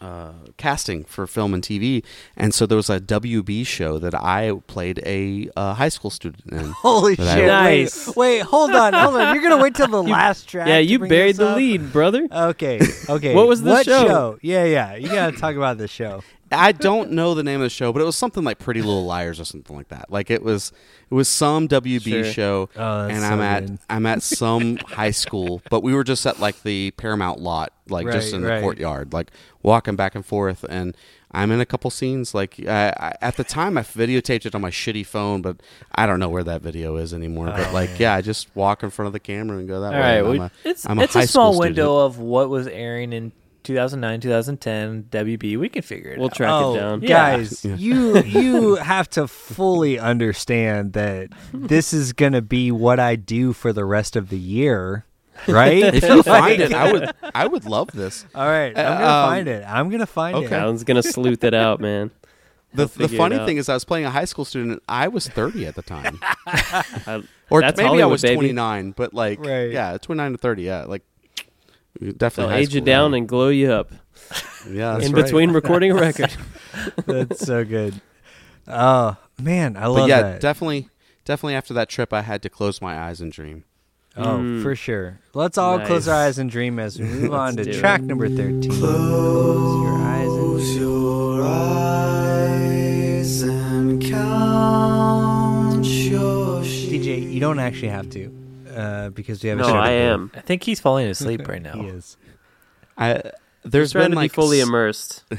uh, 0.00 0.32
casting 0.56 1.04
for 1.04 1.26
film 1.26 1.54
and 1.54 1.62
TV, 1.62 2.04
and 2.36 2.52
so 2.54 2.66
there 2.66 2.76
was 2.76 2.90
a 2.90 3.00
WB 3.00 3.66
show 3.66 3.98
that 3.98 4.14
I 4.14 4.52
played 4.66 5.00
a 5.06 5.48
uh, 5.56 5.74
high 5.74 5.88
school 5.88 6.10
student 6.10 6.44
in. 6.52 6.70
Holy 6.82 7.16
But 7.16 7.28
I- 7.28 7.34
shit! 7.34 7.46
Nice. 7.46 8.06
Wait, 8.08 8.16
wait, 8.16 8.42
hold 8.42 8.72
on, 8.72 8.92
hold 8.92 9.16
on. 9.16 9.34
You're 9.34 9.42
gonna 9.42 9.62
wait 9.62 9.74
till 9.74 9.88
the 9.88 10.02
last 10.16 10.48
track. 10.48 10.68
Yeah, 10.68 10.78
you 10.78 10.98
buried 10.98 11.36
the 11.36 11.48
up? 11.50 11.56
lead, 11.56 11.92
brother. 11.92 12.26
Okay, 12.30 12.80
okay. 13.08 13.34
What 13.38 13.48
was 13.48 13.62
the 13.62 13.70
what 13.70 13.84
show? 13.86 14.38
Yeah, 14.42 14.64
yeah. 14.64 14.94
You 14.96 15.08
gotta 15.08 15.36
talk 15.36 15.56
about 15.56 15.78
the 15.78 15.88
show. 15.88 16.22
I 16.52 16.72
don't 16.72 17.10
know 17.12 17.34
the 17.34 17.42
name 17.42 17.56
of 17.60 17.64
the 17.64 17.70
show, 17.70 17.92
but 17.92 18.00
it 18.00 18.04
was 18.04 18.16
something 18.16 18.44
like 18.44 18.58
Pretty 18.58 18.80
Little 18.80 19.04
Liars 19.04 19.40
or 19.40 19.44
something 19.44 19.74
like 19.76 19.88
that. 19.88 20.10
Like 20.12 20.30
it 20.30 20.42
was, 20.42 20.72
it 21.10 21.14
was 21.14 21.28
some 21.28 21.66
WB 21.68 22.02
Sure. 22.02 22.24
show, 22.24 22.68
Oh, 22.76 23.06
and 23.08 23.20
so 23.20 23.26
I'm 23.26 23.40
at 23.40 23.66
good. 23.66 23.78
I'm 23.90 24.06
at 24.06 24.22
some 24.22 24.76
high 24.76 25.10
school, 25.10 25.60
but 25.70 25.82
we 25.82 25.92
were 25.94 26.04
just 26.04 26.24
at 26.26 26.38
like 26.38 26.62
the 26.62 26.92
Paramount 26.92 27.40
lot, 27.40 27.72
like 27.88 28.06
just 28.06 28.32
Right, 28.32 28.36
in 28.36 28.42
the 28.42 28.60
courtyard, 28.60 29.12
like 29.12 29.30
walking 29.62 29.96
back 29.96 30.14
and 30.14 30.24
forth. 30.24 30.64
And 30.68 30.96
I'm 31.32 31.50
in 31.50 31.60
a 31.60 31.66
couple 31.66 31.90
scenes. 31.90 32.32
Like 32.34 32.60
I, 32.66 32.90
I, 32.90 33.12
at 33.20 33.36
the 33.36 33.44
time, 33.44 33.76
I 33.76 33.82
videotaped 33.82 34.46
it 34.46 34.54
on 34.54 34.60
my 34.60 34.70
shitty 34.70 35.04
phone, 35.04 35.42
but 35.42 35.56
I 35.96 36.06
don't 36.06 36.20
know 36.20 36.28
where 36.28 36.44
that 36.44 36.62
video 36.62 36.96
is 36.96 37.12
anymore. 37.12 37.46
but 37.46 37.68
oh, 37.70 37.72
like, 37.72 37.98
yeah, 37.98 38.14
I 38.14 38.20
just 38.22 38.54
walk 38.54 38.84
in 38.84 38.90
front 38.90 39.08
of 39.08 39.12
the 39.12 39.20
camera 39.20 39.58
and 39.58 39.66
go 39.66 39.80
that 39.80 39.92
All 39.94 40.00
way. 40.00 40.20
right, 40.20 40.24
I'm 40.24 40.30
we, 40.30 40.38
a- 40.38 40.50
it's 40.64 40.88
I'm 40.88 40.98
a 41.00 41.02
it's 41.02 41.16
a 41.16 41.26
small 41.26 41.58
window 41.58 41.98
of 41.98 42.18
what 42.20 42.48
was 42.50 42.68
airing 42.68 43.12
in 43.12 43.32
2009, 43.66 44.20
2010 44.20 45.04
WB. 45.10 45.58
We 45.58 45.68
can 45.68 45.82
figure 45.82 46.10
it 46.10 46.14
out. 46.14 46.18
We'll 46.18 46.28
out. 46.28 46.34
track 46.34 46.50
oh, 46.52 46.74
it 46.74 46.78
down. 46.78 47.02
Yeah. 47.02 47.08
guys, 47.36 47.64
you 47.76 48.18
you 48.22 48.74
have 48.92 49.08
to 49.10 49.26
fully 49.28 49.98
understand 49.98 50.92
that 50.94 51.30
this 51.52 51.92
is 51.92 52.12
gonna 52.12 52.42
be 52.42 52.70
what 52.70 52.98
I 53.00 53.16
do 53.16 53.52
for 53.52 53.72
the 53.72 53.84
rest 53.84 54.16
of 54.16 54.28
the 54.28 54.38
year, 54.38 55.04
right? 55.48 55.82
if 55.94 56.02
you 56.04 56.22
find 56.22 56.60
it, 56.60 56.72
I 56.72 56.92
would 56.92 57.10
I 57.34 57.46
would 57.46 57.64
love 57.64 57.90
this. 57.92 58.24
All 58.34 58.46
right, 58.46 58.76
I'm 58.76 58.86
Uh, 58.86 58.94
gonna 58.98 59.06
um, 59.06 59.28
find 59.30 59.48
it. 59.48 59.64
I'm 59.66 59.88
gonna 59.90 60.06
find 60.06 60.36
okay. 60.36 60.46
it. 60.46 60.52
Alan's 60.52 60.84
gonna 60.84 61.02
sleuth 61.02 61.44
it 61.44 61.54
out, 61.54 61.80
man. 61.80 62.10
The, 62.74 62.86
the 62.86 63.08
funny 63.08 63.38
thing 63.38 63.56
is, 63.56 63.68
I 63.70 63.74
was 63.74 63.84
playing 63.86 64.04
a 64.04 64.10
high 64.10 64.26
school 64.26 64.44
student. 64.44 64.72
and 64.72 64.80
I 64.86 65.08
was 65.08 65.26
30 65.28 65.66
at 65.66 65.76
the 65.76 65.82
time, 65.82 66.18
I- 66.46 67.22
or 67.48 67.60
That's 67.62 67.78
maybe 67.78 67.86
I 67.86 67.88
Hollywood, 67.88 68.10
was 68.10 68.22
baby. 68.22 68.34
29. 68.34 68.90
But 68.90 69.14
like, 69.14 69.38
Right. 69.40 69.70
yeah, 69.70 69.96
29 69.96 70.32
to 70.32 70.38
30. 70.38 70.62
Yeah, 70.62 70.84
like 70.84 71.02
They'll 71.06 71.15
definitely 72.16 72.54
high 72.54 72.60
age 72.60 72.74
you 72.74 72.80
down 72.80 73.12
yeah. 73.12 73.16
and 73.18 73.28
glow 73.28 73.48
you 73.48 73.70
up 73.72 73.90
yeah, 74.70 74.94
that's 74.94 75.06
in 75.06 75.12
right. 75.12 75.24
between 75.24 75.50
recording 75.52 75.92
a 75.92 75.94
record. 76.00 76.32
That's 77.06 77.40
so 77.46 77.64
good. 77.64 78.00
Oh 78.66 79.16
man, 79.40 79.76
I 79.76 79.82
But 79.82 79.90
love 79.90 80.08
yeah, 80.08 80.22
that. 80.22 80.40
definitely, 80.40 80.88
definitely 81.24 81.54
after 81.54 81.72
that 81.74 81.88
trip, 81.88 82.12
I 82.12 82.22
had 82.22 82.42
to 82.42 82.48
close 82.50 82.80
my 82.82 82.98
eyes 82.98 83.20
and 83.20 83.30
dream. 83.30 83.64
oh, 84.16 84.24
Mm. 84.38 84.62
for 84.62 84.74
sure. 84.74 85.20
Let's 85.34 85.56
all 85.58 85.78
close 85.80 86.08
our 86.08 86.14
eyes 86.26 86.38
and 86.38 86.50
dream 86.50 86.78
as 86.78 86.98
we 86.98 87.04
move 87.20 87.32
on 87.34 87.54
to 87.56 87.64
do 87.64 87.70
it. 87.70 87.78
track 87.78 88.00
number 88.02 88.28
thirteen. 88.28 88.70
Close 88.72 89.82
your 89.84 89.94
eyes 89.98 90.26
and 90.26 90.40
Close 90.40 90.76
your 90.76 91.44
eyes 91.46 93.42
and 93.42 94.02
count 94.02 95.84
your 95.86 96.64
sheep. 96.64 97.02
DJ, 97.02 97.32
you 97.32 97.40
don't 97.40 97.58
actually 97.58 97.88
have 97.88 98.08
to, 98.10 98.30
uh, 98.76 99.10
because 99.10 99.42
we 99.42 99.48
have 99.48 99.58
a 99.58 99.62
No, 99.62 99.68
I 99.74 99.90
am. 99.90 100.30
I 100.34 100.40
think 100.40 100.62
he's 100.62 100.78
falling 100.80 101.06
asleep 101.08 101.48
right 101.48 101.62
now. 101.62 101.72
He 101.74 101.86
is. 101.88 102.16
I 102.96 103.32
there's 103.64 103.92
trying 103.92 104.04
been 104.04 104.10
to 104.12 104.16
like 104.16 104.30
be 104.30 104.34
fully 104.34 104.60
s- 104.60 104.66
immersed. 104.68 105.24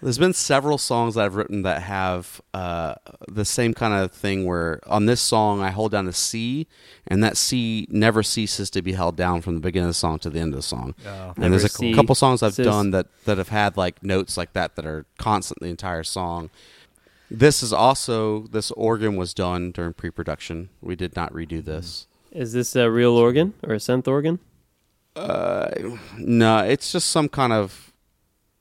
There's 0.00 0.18
been 0.18 0.32
several 0.32 0.78
songs 0.78 1.16
that 1.16 1.24
I've 1.24 1.34
written 1.34 1.62
that 1.62 1.82
have 1.82 2.40
uh, 2.54 2.94
the 3.26 3.44
same 3.44 3.74
kind 3.74 3.92
of 3.92 4.12
thing 4.12 4.46
where 4.46 4.78
on 4.86 5.06
this 5.06 5.20
song 5.20 5.60
I 5.60 5.70
hold 5.70 5.90
down 5.90 6.06
a 6.06 6.12
C 6.12 6.68
and 7.08 7.24
that 7.24 7.36
C 7.36 7.88
never 7.90 8.22
ceases 8.22 8.70
to 8.70 8.82
be 8.82 8.92
held 8.92 9.16
down 9.16 9.42
from 9.42 9.54
the 9.56 9.60
beginning 9.60 9.86
of 9.88 9.90
the 9.90 9.94
song 9.98 10.20
to 10.20 10.30
the 10.30 10.38
end 10.38 10.52
of 10.54 10.58
the 10.58 10.62
song. 10.62 10.94
Oh. 11.04 11.32
and 11.36 11.52
there's 11.52 11.64
a 11.64 11.92
couple 11.94 12.14
songs 12.14 12.44
I've 12.44 12.52
ceases. 12.52 12.66
done 12.72 12.92
that, 12.92 13.08
that 13.24 13.38
have 13.38 13.48
had 13.48 13.76
like 13.76 14.00
notes 14.04 14.36
like 14.36 14.52
that 14.52 14.76
that 14.76 14.86
are 14.86 15.04
constant 15.18 15.58
the 15.60 15.66
entire 15.66 16.04
song. 16.04 16.50
This 17.30 17.62
is 17.62 17.72
also 17.72 18.46
this 18.48 18.70
organ 18.72 19.16
was 19.16 19.34
done 19.34 19.70
during 19.72 19.92
pre-production. 19.92 20.70
We 20.80 20.96
did 20.96 21.14
not 21.14 21.32
redo 21.32 21.62
this. 21.64 22.06
Is 22.32 22.52
this 22.52 22.74
a 22.76 22.90
real 22.90 23.16
organ 23.16 23.54
or 23.62 23.74
a 23.74 23.78
synth 23.78 24.08
organ? 24.08 24.38
Uh, 25.16 25.68
no, 26.16 26.58
it's 26.58 26.92
just 26.92 27.08
some 27.10 27.28
kind 27.28 27.52
of. 27.52 27.92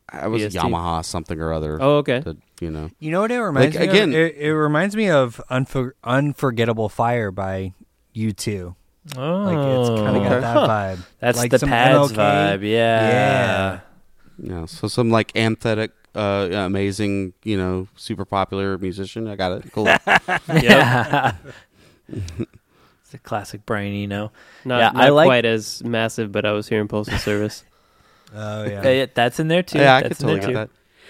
I 0.09 0.27
was 0.27 0.41
a 0.43 0.47
VST. 0.49 0.61
Yamaha 0.61 1.03
something 1.05 1.39
or 1.39 1.51
other. 1.53 1.77
Oh, 1.81 1.97
okay. 1.97 2.19
that, 2.21 2.37
you 2.61 2.71
know. 2.71 2.89
You 2.99 3.11
know 3.11 3.21
what 3.21 3.31
it 3.31 3.39
reminds 3.41 3.75
Like, 3.75 3.89
me 3.91 3.95
again- 3.97 4.09
of? 4.09 4.15
It, 4.15 4.35
it 4.37 4.53
reminds 4.55 4.95
me 4.95 5.09
of 5.09 5.41
Unfor- 5.51 5.91
Unforgettable 6.03 6.87
Fire 6.89 7.29
by 7.31 7.73
U2. 8.15 8.73
Oh, 9.17 9.21
Like 9.21 9.57
it's 9.57 10.01
kind 10.01 10.17
of 10.17 10.23
got 10.23 10.41
that 10.41 10.57
vibe. 10.97 11.05
that's 11.19 11.37
like 11.37 11.51
the 11.51 11.59
some 11.59 11.69
pads 11.69 12.11
MLK. 12.11 12.15
vibe. 12.15 12.61
Yeah. 12.63 12.69
Yeah, 13.09 13.79
yeah. 14.59 14.65
so 14.65 14.87
some 14.87 15.09
like 15.11 15.35
amphetic, 15.35 15.91
uh, 16.15 16.49
amazing, 16.51 17.33
you 17.43 17.57
know, 17.57 17.87
super 17.95 18.25
popular 18.25 18.77
musician. 18.77 19.27
I 19.27 19.35
got 19.35 19.51
it. 19.53 19.71
Cool. 19.71 19.85
Yeah. 20.63 21.35
it's 22.09 23.13
a 23.13 23.17
classic 23.19 23.65
Brian 23.65 23.93
Eno. 23.93 24.31
Not, 24.65 24.79
Yeah, 24.79 24.89
not 24.91 25.03
I 25.03 25.09
like- 25.09 25.27
quite 25.27 25.45
as 25.45 25.83
massive, 25.83 26.31
but 26.31 26.45
I 26.45 26.51
was 26.51 26.67
here 26.69 26.81
in 26.81 26.87
Postal 26.87 27.17
Service. 27.19 27.63
Oh 28.35 28.63
Yeah, 28.65 28.83
yeah. 28.83 28.89
yeah, 28.89 29.05
that's 29.13 29.39
in 29.39 29.47
there 29.47 29.63
too. 29.63 29.77
yeah, 29.79 29.95
I 29.95 30.01
that's 30.03 30.17
could 30.17 30.27
totally 30.27 30.39
there 30.39 30.47
get 30.49 30.53
too. 30.53 30.53
that. 30.55 30.69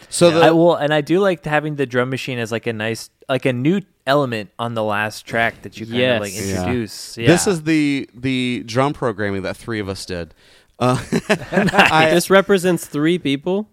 So 0.09 0.29
the 0.31 0.41
I, 0.41 0.51
well, 0.51 0.75
and 0.75 0.93
I 0.93 1.01
do 1.01 1.19
like 1.19 1.43
having 1.43 1.75
the 1.75 1.85
drum 1.87 2.09
machine 2.11 2.37
as 2.37 2.51
like 2.51 2.67
a 2.67 2.73
nice, 2.73 3.09
like 3.27 3.45
a 3.45 3.53
new 3.53 3.81
element 4.05 4.51
on 4.59 4.75
the 4.75 4.83
last 4.83 5.25
track 5.25 5.63
that 5.63 5.79
you 5.79 5.87
kind 5.87 6.01
of 6.01 6.21
like 6.21 6.33
Yes. 6.35 6.47
Yeah. 6.47 6.59
introduce. 6.59 7.17
Yeah. 7.17 7.27
this 7.27 7.47
is 7.47 7.63
the 7.63 8.07
the 8.13 8.63
drum 8.67 8.93
programming 8.93 9.41
that 9.41 9.57
three 9.57 9.79
of 9.79 9.89
us 9.89 10.05
did. 10.05 10.33
Uh, 10.79 11.03
I, 11.29 12.11
this 12.13 12.29
represents 12.29 12.85
three 12.85 13.17
people. 13.17 13.67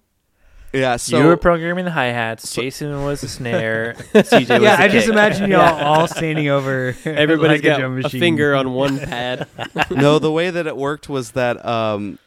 Yeah, 0.74 0.96
so 0.96 1.18
you 1.18 1.24
were 1.24 1.36
programming 1.36 1.84
the 1.84 1.90
hi 1.90 2.06
hats. 2.06 2.52
Jason 2.52 3.05
was 3.05 3.20
the 3.20 3.28
snare. 3.28 3.94
CJ 4.12 4.32
was 4.32 4.48
yeah, 4.48 4.76
the 4.76 4.82
I 4.82 4.88
just 4.88 5.06
kick. 5.06 5.12
imagine 5.12 5.51
y'all 5.51 5.82
all 5.82 6.09
standing 6.09 6.48
over. 6.48 6.96
Everybody's 7.05 7.62
like 7.62 7.64
a 7.64 7.78
got 7.78 7.78
drum 7.78 8.05
a, 8.05 8.09
finger 8.09 8.55
on 8.55 8.72
one 8.74 8.98
pad. 8.98 9.46
no, 9.90 10.18
the 10.18 10.32
way 10.32 10.51
that 10.51 10.66
it 10.66 10.76
worked 10.76 11.09
was 11.09 11.32
that 11.32 11.64
um, 11.64 12.18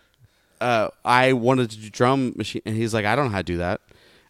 uh, 0.61 0.89
I 1.03 1.33
wanted 1.33 1.71
to 1.71 1.77
do 1.77 1.89
drum 1.89 2.33
machine, 2.37 2.61
and 2.65 2.75
he's 2.75 2.93
like, 2.93 3.05
I 3.05 3.15
don't 3.15 3.25
know 3.25 3.31
how 3.31 3.39
to 3.39 3.43
do 3.43 3.57
that. 3.57 3.81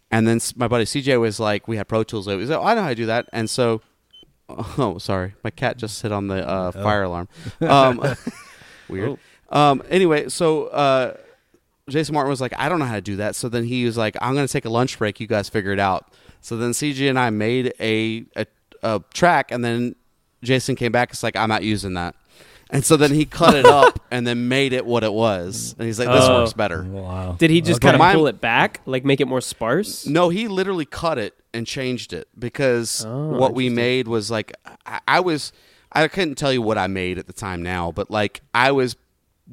And 0.10 0.27
then 0.27 0.39
my 0.56 0.68
buddy 0.68 0.85
CJ 0.85 1.19
was 1.19 1.39
like, 1.39 1.68
we 1.68 1.77
had 1.77 1.88
Pro 1.88 2.03
Tools. 2.03 2.26
He 2.27 2.35
was 2.35 2.49
like, 2.49 2.60
oh, 2.60 2.64
I 2.64 2.73
know 2.73 2.81
how 2.84 2.89
to 2.89 2.95
do 2.95 3.06
that. 3.07 3.27
And 3.34 3.49
so, 3.49 3.81
oh, 4.49 4.98
sorry, 4.99 5.35
my 5.44 5.52
cat 5.52 5.77
just 5.77 6.02
hit 6.02 6.11
on 6.11 6.27
the 6.27 6.48
uh, 6.48 6.72
fire 6.72 7.03
alarm. 7.03 7.27
Um, 7.61 8.02
weird. 8.88 9.19
Um, 9.49 9.84
anyway, 9.89 10.30
so 10.30 10.68
uh, 10.68 11.18
Jason 11.89 12.14
Martin 12.14 12.30
was 12.30 12.41
like, 12.41 12.53
I 12.57 12.68
don't 12.69 12.80
know 12.80 12.85
how 12.85 12.95
to 12.95 13.01
do 13.01 13.15
that. 13.18 13.35
So 13.35 13.47
then 13.49 13.64
he 13.64 13.85
was 13.85 13.97
like, 13.97 14.15
I'm 14.22 14.34
going 14.34 14.45
to 14.45 14.51
take 14.51 14.65
a 14.65 14.69
lunch 14.69 14.97
break. 14.99 15.19
You 15.19 15.27
guys 15.27 15.47
figure 15.49 15.72
it 15.72 15.80
out. 15.80 16.11
So 16.41 16.57
then 16.57 16.72
CG 16.72 17.09
and 17.09 17.18
I 17.18 17.30
made 17.30 17.73
a, 17.80 18.26
a, 18.35 18.45
a 18.84 19.01
track, 19.14 19.51
and 19.51 19.64
then 19.64 19.95
Jason 20.43 20.76
came 20.76 20.91
back. 20.91 21.11
It's 21.11 21.23
like, 21.23 21.35
I'm 21.35 21.49
not 21.49 21.64
using 21.64 21.93
that. 21.93 22.15
And 22.69 22.84
so 22.84 22.97
then 22.97 23.11
he 23.14 23.23
cut 23.23 23.55
it 23.55 23.65
up 23.65 24.01
and 24.11 24.27
then 24.27 24.49
made 24.49 24.73
it 24.73 24.85
what 24.85 25.05
it 25.05 25.14
was. 25.14 25.73
And 25.80 25.85
he's 25.88 25.97
like, 25.99 26.09
this 26.09 26.26
Oh. 26.26 26.41
works 26.41 26.51
better. 26.51 26.84
Wow. 26.84 27.38
Did 27.39 27.49
he 27.49 27.61
just 27.61 27.77
Okay. 27.80 27.88
kind 27.88 27.95
of 27.95 27.99
Mine- 27.99 28.15
pull 28.15 28.27
it 28.27 28.41
back, 28.41 28.81
like 28.85 29.05
make 29.05 29.22
it 29.22 29.27
more 29.27 29.39
sparse? 29.39 30.05
No, 30.05 30.27
he 30.27 30.49
literally 30.49 30.84
cut 30.85 31.18
it 31.18 31.34
and 31.53 31.65
changed 31.65 32.11
it 32.11 32.27
because 32.38 33.05
Oh, 33.07 33.30
what 33.38 33.53
we 33.55 33.69
made 33.69 34.09
was 34.09 34.30
like 34.30 34.51
I, 34.85 34.99
I 35.07 35.19
was 35.22 35.53
I 35.93 36.05
couldn't 36.09 36.35
tell 36.35 36.51
you 36.51 36.61
what 36.61 36.77
I 36.77 36.88
made 36.88 37.18
at 37.18 37.27
the 37.27 37.34
time 37.34 37.64
now, 37.64 37.93
but 37.93 38.11
like 38.11 38.41
I 38.53 38.73
was 38.73 38.97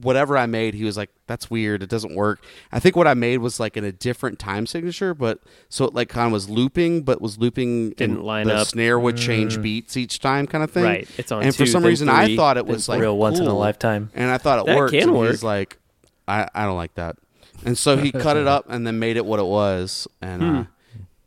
whatever 0.00 0.36
I 0.36 0.46
made, 0.46 0.74
he 0.74 0.84
was 0.84 0.96
like, 0.96 1.10
"That's 1.26 1.50
weird. 1.50 1.82
It 1.82 1.88
doesn't 1.88 2.14
work." 2.14 2.42
I 2.72 2.80
think 2.80 2.96
what 2.96 3.06
I 3.06 3.14
made 3.14 3.38
was 3.38 3.58
like 3.60 3.76
in 3.76 3.84
a 3.84 3.92
different 3.92 4.38
time 4.38 4.66
signature, 4.66 5.14
but 5.14 5.40
so 5.68 5.84
it 5.84 5.94
like 5.94 6.08
kind 6.08 6.26
of 6.26 6.32
was 6.32 6.48
looping, 6.50 7.02
but 7.02 7.20
was 7.20 7.38
looping. 7.38 7.90
Didn't 7.90 8.16
and 8.16 8.24
line 8.24 8.46
the 8.48 8.56
up. 8.56 8.66
Snare 8.66 8.98
would 8.98 9.16
change 9.16 9.60
beats 9.62 9.96
each 9.96 10.18
time, 10.20 10.46
kind 10.46 10.64
of 10.64 10.70
thing. 10.70 10.84
Right. 10.84 11.08
It's 11.18 11.30
on 11.32 11.42
And 11.42 11.54
for 11.54 11.64
two, 11.64 11.70
some 11.70 11.82
then 11.82 11.88
reason, 11.88 12.08
I 12.08 12.26
three, 12.26 12.36
thought 12.36 12.56
it 12.56 12.66
then 12.66 12.74
was 12.74 12.88
like 12.88 13.00
real 13.00 13.16
once 13.16 13.38
in 13.38 13.46
a 13.46 13.50
cool. 13.50 13.58
lifetime. 13.58 14.10
and 14.14 14.30
I 14.30 14.38
thought 14.38 14.60
it 14.60 14.66
That 14.66 14.76
worked. 14.76 14.92
can 14.92 15.02
and 15.10 15.14
work. 15.18 15.30
He's 15.30 15.42
like, 15.44 15.78
I, 16.26 16.48
I 16.54 16.64
don't 16.64 16.76
like 16.76 16.94
that, 16.94 17.16
and 17.64 17.76
so 17.78 17.96
he 17.96 18.10
cut 18.12 18.36
it 18.36 18.46
up 18.54 18.64
and 18.68 18.86
then 18.86 18.98
made 18.98 19.16
it 19.16 19.24
what 19.26 19.38
it 19.40 19.46
was, 19.46 20.08
and 20.22 20.42
Hmm. 20.42 20.56
uh, 20.56 20.64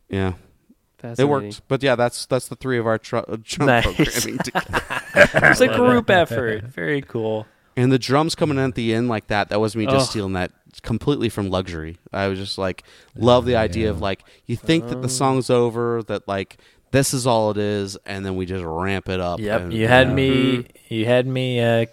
yeah, 0.08 0.32
it 1.16 1.24
worked. 1.28 1.62
But 1.68 1.82
yeah, 1.82 1.94
that's 1.94 2.26
that's 2.26 2.48
the 2.48 2.56
three 2.56 2.78
of 2.78 2.86
our 2.86 2.98
tr- 2.98 3.18
uh, 3.18 3.36
drum 3.42 3.66
Nice. 3.66 3.84
programming 3.84 4.38
together. 4.44 4.82
It's 5.14 5.60
a 5.60 5.68
group 5.68 6.10
effort. 6.10 6.64
Very 6.64 7.02
cool. 7.02 7.46
And 7.82 7.92
the 7.92 7.98
drums 7.98 8.34
coming 8.34 8.58
in 8.58 8.64
at 8.64 8.74
the 8.74 8.92
end 8.94 9.08
like 9.08 9.28
that. 9.28 9.48
That 9.50 9.60
was 9.60 9.76
me 9.76 9.84
just 9.86 9.96
Ugh. 9.96 10.10
stealing 10.10 10.32
that 10.34 10.52
completely 10.82 11.28
from 11.28 11.48
luxury. 11.50 11.96
I 12.12 12.28
was 12.28 12.38
just 12.38 12.58
like, 12.58 12.82
love 13.16 13.44
the 13.46 13.56
idea 13.56 13.90
of 13.90 14.00
like 14.00 14.24
you 14.46 14.56
think 14.56 14.88
that 14.88 15.02
the 15.02 15.08
song's 15.08 15.48
over, 15.50 16.02
that 16.04 16.26
like 16.28 16.58
this 16.90 17.12
is 17.14 17.26
all 17.26 17.50
it 17.50 17.56
is, 17.58 17.96
and 18.06 18.24
then 18.24 18.36
we 18.36 18.46
just 18.46 18.64
ramp 18.64 19.08
it 19.08 19.20
up. 19.20 19.40
Yep. 19.40 19.60
and- 19.60 19.72
You 19.72 19.88
had 19.88 20.08
yeah. 20.08 20.14
me. 20.14 20.66
You 20.88 21.04
had 21.06 21.26
me. 21.26 21.60
Uh, 21.60 21.86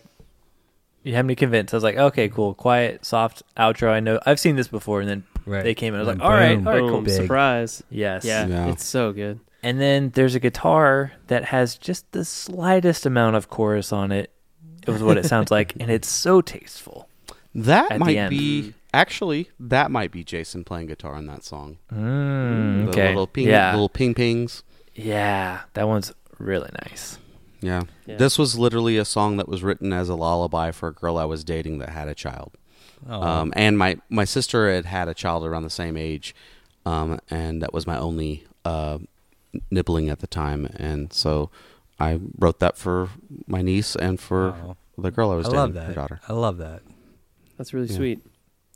you 1.04 1.14
had 1.14 1.26
me 1.26 1.36
convinced. 1.36 1.74
I 1.74 1.78
was 1.78 1.84
like, 1.84 1.98
okay, 1.98 2.30
cool, 2.30 2.54
quiet, 2.56 3.06
soft 3.06 3.44
outro. 3.56 3.90
I 3.92 4.00
know 4.00 4.20
I've 4.26 4.40
seen 4.40 4.56
this 4.56 4.68
before, 4.68 5.02
and 5.02 5.10
then 5.10 5.24
Right. 5.46 5.64
they 5.64 5.76
came 5.76 5.94
in. 5.94 6.00
I 6.00 6.04
was 6.04 6.08
like, 6.08 6.22
all 6.22 6.32
right, 6.32 6.56
boom. 6.56 6.68
all 6.68 6.74
right, 6.74 6.80
Boom, 6.80 6.90
cool. 6.90 7.02
Big. 7.02 7.14
surprise. 7.14 7.84
Yes. 7.92 8.26
Yeah, 8.26 8.48
Yeah. 8.48 8.68
it's 8.70 8.84
so 8.84 9.12
good. 9.14 9.40
And 9.62 9.80
then 9.80 10.10
there's 10.16 10.34
a 10.34 10.40
guitar 10.40 11.12
that 11.28 11.46
has 11.46 11.76
just 11.78 12.12
the 12.12 12.26
slightest 12.26 13.06
amount 13.06 13.36
of 13.36 13.50
chorus 13.50 13.92
on 13.94 14.12
it. 14.12 14.32
It 14.88 14.92
was 14.92 15.04
what 15.04 15.18
it 15.18 15.26
sounds 15.26 15.52
like, 15.52 15.74
and 15.80 15.90
it's 15.92 16.08
so 16.10 16.42
tasteful. 16.42 17.08
That 17.54 18.00
might 18.00 18.30
be 18.30 18.74
actually 18.94 19.50
that 19.60 19.92
might 19.92 20.12
be 20.12 20.24
Jason 20.24 20.64
playing 20.64 20.88
guitar 20.88 21.14
on 21.16 21.26
that 21.28 21.44
song. 21.44 21.78
Mm, 21.94 22.86
The 22.86 22.90
okay. 22.92 23.08
little 23.10 23.28
ping, 23.28 23.48
yeah. 23.48 23.72
little 23.72 23.90
ping 23.90 24.14
pings. 24.14 24.64
yeah. 24.94 25.62
That 25.74 25.88
one's 25.88 26.14
really 26.38 26.70
nice. 26.86 27.18
Yeah. 27.62 27.84
Yeah. 28.06 28.18
This 28.18 28.38
was 28.38 28.58
literally 28.60 28.98
a 28.98 29.06
song 29.06 29.38
that 29.38 29.48
was 29.48 29.64
written 29.64 29.92
as 29.94 30.10
a 30.10 30.16
lullaby 30.16 30.72
for 30.72 30.90
a 30.90 30.94
girl 30.94 31.18
I 31.18 31.24
was 31.26 31.44
dating 31.44 31.80
that 31.80 31.90
had 31.90 32.08
a 32.08 32.14
child. 32.16 32.52
Oh, 33.10 33.22
Um, 33.22 33.54
and 33.56 33.78
my, 33.78 33.98
my 34.10 34.24
sister 34.26 34.72
had 34.74 34.86
had 34.86 35.08
a 35.08 35.14
child 35.14 35.46
around 35.46 35.64
the 35.64 35.70
same 35.70 35.98
age. 35.98 36.36
Um, 36.86 37.20
and 37.30 37.62
that 37.64 37.74
was 37.74 37.88
my 37.88 37.98
only 37.98 38.44
uh, 38.64 39.00
nibbling 39.72 40.10
at 40.10 40.20
the 40.20 40.28
time. 40.28 40.66
And 40.76 41.12
so 41.12 41.50
I 42.00 42.20
wrote 42.38 42.60
that 42.60 42.78
for 42.78 43.10
my 43.48 43.62
niece 43.62 43.96
and 43.96 44.20
for 44.20 44.50
Oh. 44.64 44.76
the 44.98 45.12
girl 45.12 45.32
I 45.32 45.36
was 45.36 45.48
I 45.48 45.52
dating, 45.52 45.76
love 45.76 45.88
her 45.88 45.94
daughter. 45.94 46.20
I 46.28 46.34
love 46.34 46.58
that. 46.58 46.82
That's 47.58 47.74
really 47.74 47.88
Yeah. 47.88 47.96
sweet. 47.96 48.20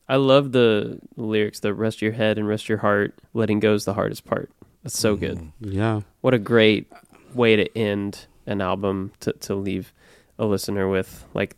I 0.07 0.15
love 0.15 0.51
the 0.53 0.99
lyrics. 1.17 1.59
The 1.59 1.73
rest 1.73 2.01
your 2.01 2.13
head 2.13 2.37
and 2.37 2.47
rest 2.47 2.67
your 2.69 2.79
heart. 2.79 3.13
Letting 3.33 3.59
go 3.59 3.73
is 3.73 3.85
the 3.85 3.93
hardest 3.93 4.25
part. 4.25 4.49
That's 4.83 4.97
so 4.97 5.15
Mm. 5.15 5.19
good. 5.19 5.51
Yeah. 5.59 6.01
What 6.21 6.33
a 6.33 6.39
great 6.39 6.87
way 7.35 7.55
to 7.55 7.77
end 7.77 8.25
an 8.47 8.61
album 8.61 9.11
to 9.19 9.33
to 9.33 9.53
leave 9.53 9.93
a 10.39 10.45
listener 10.45 10.87
with 10.89 11.25
like 11.33 11.55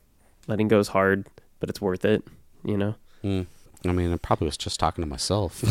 letting 0.47 0.67
go 0.67 0.79
is 0.79 0.89
hard, 0.89 1.27
but 1.59 1.69
it's 1.69 1.79
worth 1.79 2.03
it. 2.03 2.23
You 2.65 2.77
know. 2.77 2.95
Mm. 3.23 3.45
I 3.85 3.91
mean, 3.93 4.11
I 4.11 4.17
probably 4.17 4.45
was 4.45 4.57
just 4.57 4.79
talking 4.79 5.01
to 5.03 5.07
myself. 5.09 5.63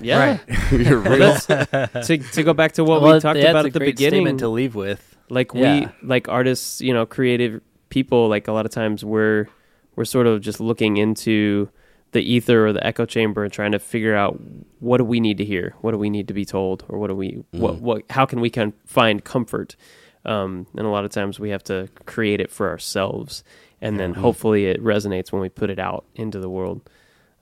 Yeah. 0.00 0.38
You're 0.72 0.98
real. 0.98 1.34
to 1.36 2.18
to 2.32 2.42
go 2.42 2.52
back 2.54 2.72
to 2.72 2.84
what 2.84 3.02
Well, 3.02 3.14
we 3.14 3.20
talked 3.20 3.38
yeah, 3.38 3.50
about 3.50 3.66
at 3.66 3.72
the 3.72 3.78
great 3.78 3.96
statement 3.98 4.22
beginning, 4.24 4.38
to 4.38 4.48
leave 4.48 4.74
with. 4.74 5.13
Like 5.30 5.52
Yeah. 5.54 5.90
we 6.02 6.06
like 6.08 6.28
artists 6.28 6.80
you 6.80 6.92
know 6.92 7.06
creative 7.06 7.60
people 7.88 8.28
like 8.28 8.48
a 8.48 8.52
lot 8.52 8.66
of 8.66 8.72
times 8.72 9.04
we're 9.04 9.46
we're 9.96 10.04
sort 10.04 10.26
of 10.26 10.40
just 10.40 10.60
looking 10.60 10.96
into 10.96 11.68
the 12.12 12.20
ether 12.20 12.66
or 12.66 12.72
the 12.72 12.84
echo 12.86 13.04
chamber 13.06 13.42
and 13.44 13.52
trying 13.52 13.72
to 13.72 13.78
figure 13.78 14.14
out 14.14 14.40
what 14.80 14.98
do 14.98 15.04
we 15.04 15.18
need 15.20 15.38
to 15.38 15.44
hear? 15.44 15.74
What 15.80 15.90
do 15.92 15.98
we 15.98 16.10
need 16.10 16.28
to 16.28 16.34
be 16.34 16.44
told? 16.44 16.84
Or 16.88 16.98
what 16.98 17.08
do 17.08 17.14
we 17.16 17.44
what 17.52 17.74
Mm. 17.76 17.80
what 17.80 18.02
how 18.10 18.24
can 18.26 18.40
we 18.40 18.50
can 18.50 18.72
find 18.86 19.24
comfort? 19.24 19.76
Um, 20.24 20.66
and 20.76 20.86
a 20.86 20.90
lot 20.90 21.04
of 21.04 21.10
times 21.10 21.38
we 21.40 21.50
have 21.50 21.62
to 21.64 21.88
create 22.06 22.40
it 22.40 22.50
for 22.50 22.68
ourselves 22.70 23.44
and 23.80 23.98
then 24.00 24.14
hopefully 24.14 24.64
it 24.66 24.82
resonates 24.82 25.30
when 25.32 25.42
we 25.42 25.48
put 25.50 25.68
it 25.70 25.78
out 25.78 26.04
into 26.14 26.38
the 26.40 26.48
world. 26.48 26.88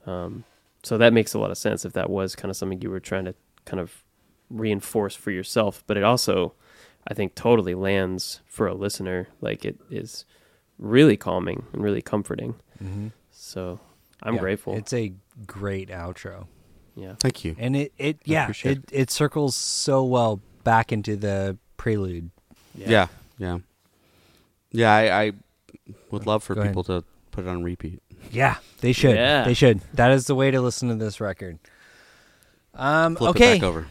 Um, 0.06 0.44
so 0.82 0.98
that 0.98 1.12
makes 1.12 1.32
a 1.34 1.38
lot 1.38 1.50
of 1.52 1.58
sense 1.58 1.84
if 1.84 1.92
that 1.92 2.10
was 2.10 2.34
kind 2.34 2.50
of 2.50 2.56
something 2.56 2.80
you 2.82 2.90
were 2.90 2.98
trying 2.98 3.24
to 3.26 3.34
kind 3.64 3.78
of 3.78 4.02
reinforce 4.50 5.14
for 5.14 5.30
yourself. 5.30 5.84
But 5.86 5.96
it 5.96 6.02
also 6.02 6.54
I 7.06 7.14
think 7.14 7.34
totally 7.34 7.74
lands 7.74 8.40
for 8.46 8.66
a 8.66 8.74
listener. 8.74 9.28
Like 9.40 9.64
it 9.64 9.78
is 9.90 10.24
really 10.78 11.16
calming 11.16 11.64
and 11.72 11.82
really 11.82 12.02
comforting. 12.02 12.54
So 13.30 13.80
I'm 14.22 14.34
Yeah, 14.34 14.40
grateful. 14.40 14.74
It's 14.76 14.92
a 14.92 15.12
great 15.46 15.88
outro. 15.90 16.46
yeah. 16.96 17.14
Thank 17.18 17.44
you. 17.44 17.54
And 17.58 17.74
it, 17.76 17.92
it 17.98 18.18
yeah, 18.24 18.44
appreciate 18.44 18.78
it, 18.78 18.84
it 18.92 19.10
circles 19.10 19.54
so 19.56 20.04
well 20.04 20.40
back 20.64 20.92
into 20.92 21.16
the 21.16 21.56
prelude. 21.76 22.30
Yeah. 22.74 23.08
Yeah. 23.38 23.58
Yeah. 24.70 24.92
I, 24.94 25.22
I 25.24 25.32
would 26.10 26.26
love 26.26 26.42
for 26.44 26.54
Go 26.54 26.60
ahead. 26.62 26.72
people 26.72 26.84
to 26.84 27.04
put 27.30 27.46
it 27.46 27.48
on 27.48 27.62
repeat. 27.62 28.00
Yeah, 28.30 28.56
they 28.80 28.92
should. 28.92 29.16
Yeah. 29.16 29.44
They 29.44 29.54
should. 29.54 29.80
That 29.94 30.12
is 30.12 30.26
the 30.26 30.34
way 30.34 30.50
to 30.52 30.60
listen 30.60 30.88
to 30.90 30.94
this 30.94 31.20
record. 31.20 31.58
Um, 32.74 33.16
Flip 33.16 33.30
okay, 33.30 33.56
it 33.56 33.60
back 33.60 33.68
over. 33.68 33.86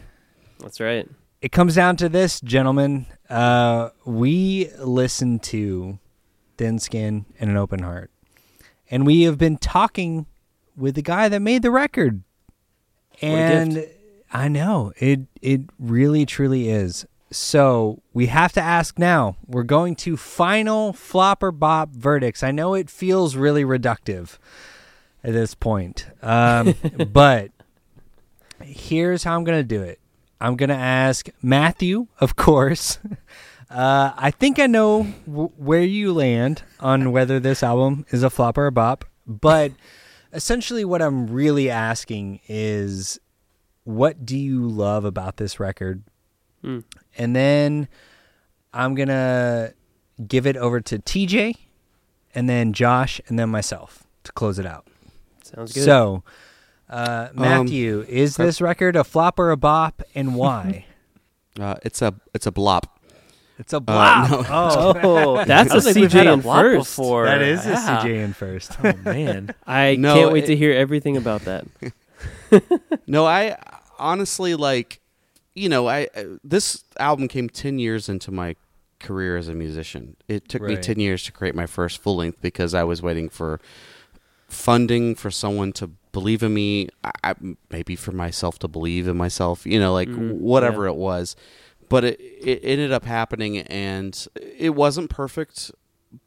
That's 0.60 0.80
right. 0.80 1.08
It 1.42 1.52
comes 1.52 1.74
down 1.74 1.96
to 1.96 2.08
this, 2.08 2.40
gentlemen. 2.40 3.04
Uh, 3.28 3.90
we 4.06 4.70
listen 4.78 5.40
to 5.40 5.98
Thin 6.56 6.78
Skin 6.78 7.26
and 7.38 7.50
an 7.50 7.56
Open 7.58 7.82
Heart, 7.82 8.10
and 8.90 9.04
we 9.04 9.22
have 9.22 9.36
been 9.36 9.58
talking 9.58 10.26
with 10.76 10.94
the 10.94 11.02
guy 11.02 11.28
that 11.28 11.40
made 11.40 11.62
the 11.62 11.70
record. 11.70 12.22
And. 13.20 13.86
I 14.32 14.48
know 14.48 14.92
it. 14.96 15.20
It 15.42 15.60
really, 15.78 16.24
truly 16.24 16.70
is. 16.70 17.06
So 17.30 18.02
we 18.12 18.26
have 18.26 18.52
to 18.52 18.60
ask 18.60 18.98
now. 18.98 19.36
We're 19.46 19.62
going 19.62 19.94
to 19.96 20.16
final 20.16 20.92
flop 20.92 21.42
or 21.42 21.52
bop 21.52 21.90
verdicts. 21.90 22.42
I 22.42 22.50
know 22.50 22.74
it 22.74 22.90
feels 22.90 23.36
really 23.36 23.64
reductive 23.64 24.38
at 25.22 25.32
this 25.32 25.54
point, 25.54 26.06
um, 26.22 26.74
but 27.12 27.50
here's 28.62 29.24
how 29.24 29.36
I'm 29.36 29.44
going 29.44 29.58
to 29.58 29.64
do 29.64 29.82
it. 29.82 30.00
I'm 30.42 30.56
going 30.56 30.70
to 30.70 30.74
ask 30.74 31.28
Matthew, 31.40 32.08
of 32.20 32.36
course. 32.36 32.98
Uh, 33.70 34.12
I 34.18 34.30
think 34.30 34.58
I 34.58 34.66
know 34.66 35.06
w- 35.24 35.50
where 35.56 35.80
you 35.82 36.12
land 36.12 36.62
on 36.78 37.10
whether 37.10 37.40
this 37.40 37.62
album 37.62 38.04
is 38.10 38.22
a 38.22 38.28
flop 38.28 38.58
or 38.58 38.66
a 38.66 38.70
bop, 38.70 39.06
but 39.26 39.72
essentially, 40.34 40.84
what 40.84 41.00
I'm 41.00 41.28
really 41.28 41.70
asking 41.70 42.40
is 42.48 43.18
what 43.84 44.26
do 44.26 44.36
you 44.36 44.68
love 44.68 45.06
about 45.06 45.38
this 45.38 45.58
record? 45.58 46.02
Hmm. 46.60 46.80
And 47.16 47.34
then 47.34 47.88
I'm 48.74 48.94
going 48.94 49.08
to 49.08 49.72
give 50.28 50.46
it 50.46 50.58
over 50.58 50.82
to 50.82 50.98
TJ 50.98 51.56
and 52.34 52.46
then 52.46 52.74
Josh 52.74 53.22
and 53.26 53.38
then 53.38 53.48
myself 53.48 54.04
to 54.24 54.32
close 54.32 54.58
it 54.58 54.66
out. 54.66 54.86
Sounds 55.44 55.72
good. 55.72 55.84
So, 55.84 56.22
uh, 56.92 57.28
Matthew, 57.34 58.04
is 58.08 58.38
okay. 58.38 58.46
this 58.46 58.60
record 58.60 58.94
a 58.96 59.04
flop 59.04 59.38
or 59.38 59.50
a 59.50 59.56
bop, 59.56 60.02
and 60.14 60.34
why? 60.34 60.86
Uh, 61.60 61.74
it's 61.82 62.00
a 62.00 62.14
it's 62.32 62.46
a 62.46 62.50
blop. 62.50 62.84
it's 63.58 63.74
a 63.74 63.80
blop. 63.80 64.30
no. 64.30 64.44
Oh, 65.02 65.44
That's 65.46 65.70
a 65.74 65.82
think 65.82 65.96
we've 65.96 66.10
CJ 66.10 66.32
in 66.32 66.40
first. 66.40 66.90
Before. 66.96 67.26
that 67.26 67.42
is 67.42 67.66
Yeah. 67.66 67.98
a 68.00 68.02
CJ 68.02 68.24
in 68.24 68.32
first. 68.32 68.72
Oh 68.82 68.94
man. 69.04 69.54
I 69.66 69.96
No, 69.96 70.14
can't 70.14 70.32
wait 70.32 70.44
it- 70.44 70.46
to 70.46 70.56
hear 70.56 70.72
everything 70.72 71.18
about 71.18 71.42
that. 71.42 71.66
No, 73.06 73.26
I 73.26 73.56
honestly 73.98 74.54
like, 74.54 75.00
you 75.54 75.68
know, 75.68 75.88
I 75.88 76.08
uh, 76.16 76.22
this 76.42 76.84
album 76.98 77.28
came 77.28 77.50
ten 77.50 77.78
years 77.78 78.08
into 78.08 78.30
my 78.30 78.56
career 78.98 79.36
as 79.36 79.48
a 79.48 79.54
musician. 79.54 80.16
It 80.28 80.48
took 80.48 80.62
me 80.62 80.76
ten 80.76 80.98
years 81.00 81.22
to 81.24 81.32
create 81.32 81.54
my 81.54 81.66
first 81.66 81.98
full 81.98 82.16
length 82.16 82.40
because 82.40 82.72
I 82.72 82.84
was 82.84 83.02
waiting 83.02 83.28
for 83.28 83.60
funding 84.52 85.14
for 85.14 85.30
someone 85.30 85.72
to 85.74 85.88
believe 86.12 86.42
in 86.42 86.52
me. 86.54 86.88
I, 87.04 87.10
I, 87.24 87.34
maybe 87.70 87.96
for 87.96 88.12
myself 88.12 88.58
to 88.60 88.68
believe 88.68 89.08
in 89.08 89.16
myself. 89.16 89.66
You 89.66 89.80
know, 89.80 89.92
like 89.92 90.08
Mhm, 90.08 90.32
whatever 90.38 90.84
yeah. 90.84 90.90
it 90.92 90.96
was. 90.96 91.34
But 91.88 92.04
it, 92.04 92.20
it 92.20 92.60
ended 92.64 92.92
up 92.92 93.04
happening, 93.04 93.58
and 93.58 94.26
it 94.58 94.70
wasn't 94.74 95.10
perfect. 95.10 95.70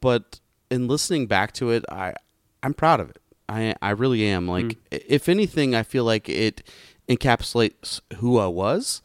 But 0.00 0.40
in 0.70 0.86
listening 0.88 1.26
back 1.26 1.52
to 1.54 1.70
it, 1.70 1.84
I 1.90 2.14
I'm 2.62 2.74
proud 2.74 3.00
of 3.00 3.10
it. 3.10 3.20
I 3.48 3.74
I 3.82 3.90
really 3.90 4.26
am. 4.26 4.46
Like, 4.48 4.64
Mm. 4.66 4.76
if 4.90 5.28
anything, 5.28 5.74
I 5.74 5.82
feel 5.82 6.04
like 6.04 6.28
it 6.28 6.62
encapsulates 7.08 8.00
who 8.18 8.38
I 8.38 8.46
was, 8.48 9.02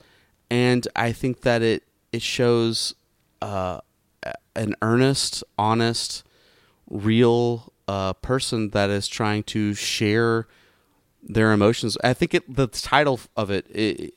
and 0.49 0.87
I 0.95 1.11
think 1.11 1.41
that 1.41 1.61
it 1.61 1.83
it 2.11 2.21
shows 2.21 2.93
uh, 3.41 3.79
an 4.55 4.75
earnest, 4.81 5.43
honest, 5.57 6.23
real 6.89 7.70
uh, 7.91 8.13
person 8.13 8.69
that 8.71 8.89
is 8.89 9.07
trying 9.07 9.43
to 9.55 9.73
share 9.73 10.47
their 11.35 11.51
emotions. 11.51 11.97
I 12.03 12.13
think 12.13 12.33
it 12.33 12.43
the 12.55 12.67
title 12.67 13.19
of 13.35 13.51
it, 13.51 13.65
it 13.69 14.13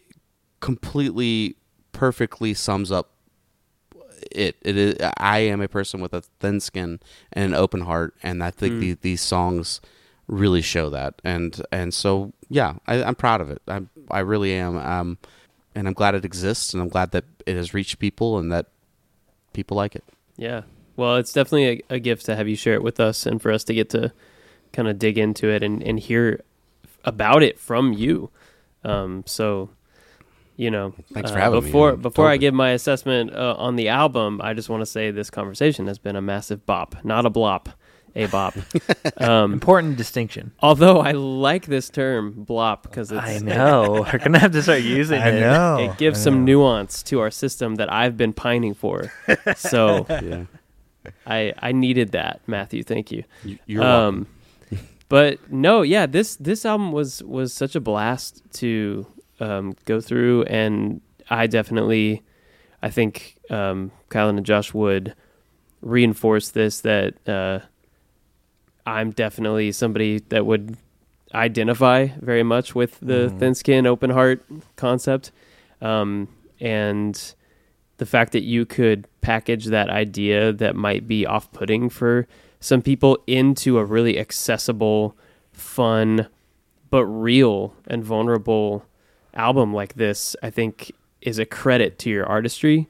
completely 0.61 1.57
perfectly 1.93 2.55
sums 2.55 2.91
up 2.91 3.11
it. 4.33 4.57
It 4.63 4.77
is. 4.77 4.95
I 5.19 5.39
am 5.53 5.61
a 5.61 5.69
person 5.69 6.01
with 6.01 6.15
a 6.15 6.23
thin 6.41 6.61
skin 6.61 7.01
and 7.33 7.45
an 7.53 7.55
open 7.55 7.83
heart, 7.83 8.15
and 8.23 8.43
I 8.43 8.51
think 8.51 8.75
Mm. 8.75 8.81
the, 8.81 8.93
these 9.09 9.21
songs 9.21 9.81
really 10.27 10.63
show 10.63 10.89
that. 10.91 11.13
And 11.25 11.61
and 11.71 11.93
so 11.93 12.33
yeah, 12.49 12.75
I, 12.87 13.03
I'm 13.03 13.15
proud 13.17 13.41
of 13.41 13.51
it. 13.51 13.61
I 13.69 13.83
I 14.11 14.21
really 14.21 14.55
am. 14.55 14.77
Um, 14.79 15.19
and 15.77 15.89
I'm 15.89 15.95
glad 15.95 16.15
it 16.15 16.25
exists, 16.25 16.73
and 16.73 16.81
I'm 16.83 16.89
glad 16.89 17.11
that 17.11 17.25
it 17.47 17.57
has 17.57 17.75
reached 17.75 17.99
people, 17.99 18.39
and 18.39 18.51
that 18.53 18.67
people 19.53 19.77
like 19.77 19.95
it. 19.97 20.05
Yeah. 20.37 20.63
Well, 20.97 21.17
it's 21.17 21.33
definitely 21.33 21.85
a, 21.91 21.95
a 21.97 21.99
gift 21.99 22.27
to 22.27 22.37
have 22.37 22.49
you 22.49 22.57
share 22.57 22.75
it 22.75 22.83
with 22.83 23.01
us 23.01 23.27
and 23.27 23.41
for 23.43 23.51
us 23.51 23.65
to 23.65 23.75
get 23.75 23.91
to 23.91 24.13
kind 24.73 24.89
of 24.89 24.99
dig 24.99 25.19
into 25.19 25.49
it 25.49 25.63
and, 25.63 25.83
and 25.83 25.99
hear 25.99 26.41
about 27.05 27.43
it 27.43 27.59
from 27.59 27.93
you. 27.93 28.31
Um, 28.85 29.25
so, 29.27 29.71
you 30.57 30.71
know, 30.71 30.95
Thanks 31.13 31.31
for 31.31 31.39
uh, 31.39 31.41
having 31.41 31.61
me. 31.61 31.67
before, 31.67 31.91
I'm 31.91 32.01
Before 32.01 32.29
I 32.29 32.37
give 32.37 32.55
my 32.55 32.71
assessment 32.71 33.35
uh, 33.35 33.55
on 33.59 33.77
the 33.77 33.89
album, 33.89 34.41
I 34.43 34.55
just 34.55 34.69
want 34.69 34.83
to 34.83 34.87
say 34.87 35.11
this 35.11 35.31
conversation 35.31 35.87
has 35.87 35.99
been 35.99 36.17
a 36.17 36.21
massive 36.23 36.65
bop, 36.67 36.97
not 37.05 37.25
a 37.27 37.31
blop, 37.31 37.73
a 38.17 38.27
bop. 38.27 38.55
um, 39.19 39.53
Important 39.55 39.97
distinction. 39.97 40.53
although 40.61 41.01
I 41.01 41.13
like 41.13 41.67
this 41.67 41.89
term 41.91 42.47
blop 42.49 42.83
because 42.83 43.11
it's 43.11 43.21
I 43.21 43.39
know. 43.43 44.07
We're 44.13 44.19
gonna 44.19 44.39
have 44.39 44.53
to 44.53 44.63
start 44.63 44.83
using 44.83 45.21
I 45.21 45.29
it. 45.31 45.41
know. 45.41 45.79
it 45.79 45.99
gives 45.99 46.21
I 46.21 46.25
some 46.25 46.45
nuance 46.45 47.03
to 47.05 47.21
our 47.21 47.31
system 47.31 47.75
that 47.77 47.93
I've 47.93 48.17
been 48.17 48.33
pining 48.33 48.75
for. 48.75 49.13
so 49.57 50.07
Yeah, 50.09 50.45
I 51.27 51.53
I 51.59 51.73
needed 51.73 52.13
that, 52.13 52.41
Matthew. 52.47 52.83
Thank 52.83 53.11
you. 53.13 53.25
You- 53.45 53.59
you're 53.67 53.83
welcome. 53.83 54.27
um, 54.73 54.79
but 55.09 55.51
no, 55.53 55.83
yeah, 55.83 56.07
this 56.07 56.37
this 56.37 56.65
album 56.65 56.93
was 56.93 57.23
was 57.23 57.53
such 57.53 57.75
a 57.77 57.81
blast 57.81 58.43
to 58.55 59.07
um, 59.41 59.75
go 59.85 60.01
through, 60.01 60.45
and 60.45 61.01
I 61.31 61.47
definitely, 61.47 62.23
I 62.83 62.91
think 62.91 63.37
um, 63.51 63.91
Kylan 64.11 64.37
and 64.39 64.47
Josh 64.47 64.73
would 64.75 65.15
reinforce 65.83 66.51
this 66.51 66.81
that 66.83 67.15
uh, 67.29 67.61
I'm 68.87 69.11
definitely 69.11 69.73
somebody 69.73 70.21
that 70.29 70.47
would 70.47 70.77
identify 71.35 72.09
very 72.21 72.43
much 72.43 72.75
with 72.75 72.99
the 73.01 73.29
Mhm. 73.31 73.39
thin 73.39 73.55
skin, 73.55 73.87
open 73.87 74.11
heart 74.11 74.45
concept, 74.77 75.33
um, 75.83 76.29
and 76.61 77.35
the 78.05 78.11
fact 78.11 78.33
that 78.33 78.43
you 78.43 78.67
could 78.67 79.09
package 79.23 79.65
that 79.65 79.89
idea 79.89 80.53
that 80.53 80.77
might 80.77 81.09
be 81.09 81.25
off-putting 81.25 81.89
for 81.89 82.29
some 82.61 82.83
people 82.83 83.17
into 83.27 83.79
a 83.79 83.85
really 83.85 84.19
accessible, 84.19 85.17
fun, 85.55 86.29
but 86.91 87.07
real 87.07 87.75
and 87.87 88.05
vulnerable 88.05 88.85
album 89.33 89.73
like 89.73 89.95
this, 89.95 90.37
I 90.43 90.51
think 90.51 90.93
is 91.23 91.39
a 91.39 91.47
credit 91.47 91.99
to 92.01 92.11
your 92.11 92.27
artistry 92.27 92.89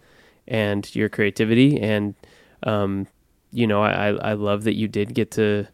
and 0.48 0.92
your 0.96 1.08
creativity. 1.08 1.80
And, 1.80 2.16
um, 2.64 3.06
you 3.52 3.68
know, 3.68 3.84
I, 3.84 4.08
I 4.08 4.30
I 4.30 4.32
love 4.32 4.64
that 4.64 4.74
you 4.74 4.88
did 4.88 5.14
get 5.14 5.30
to 5.32 5.68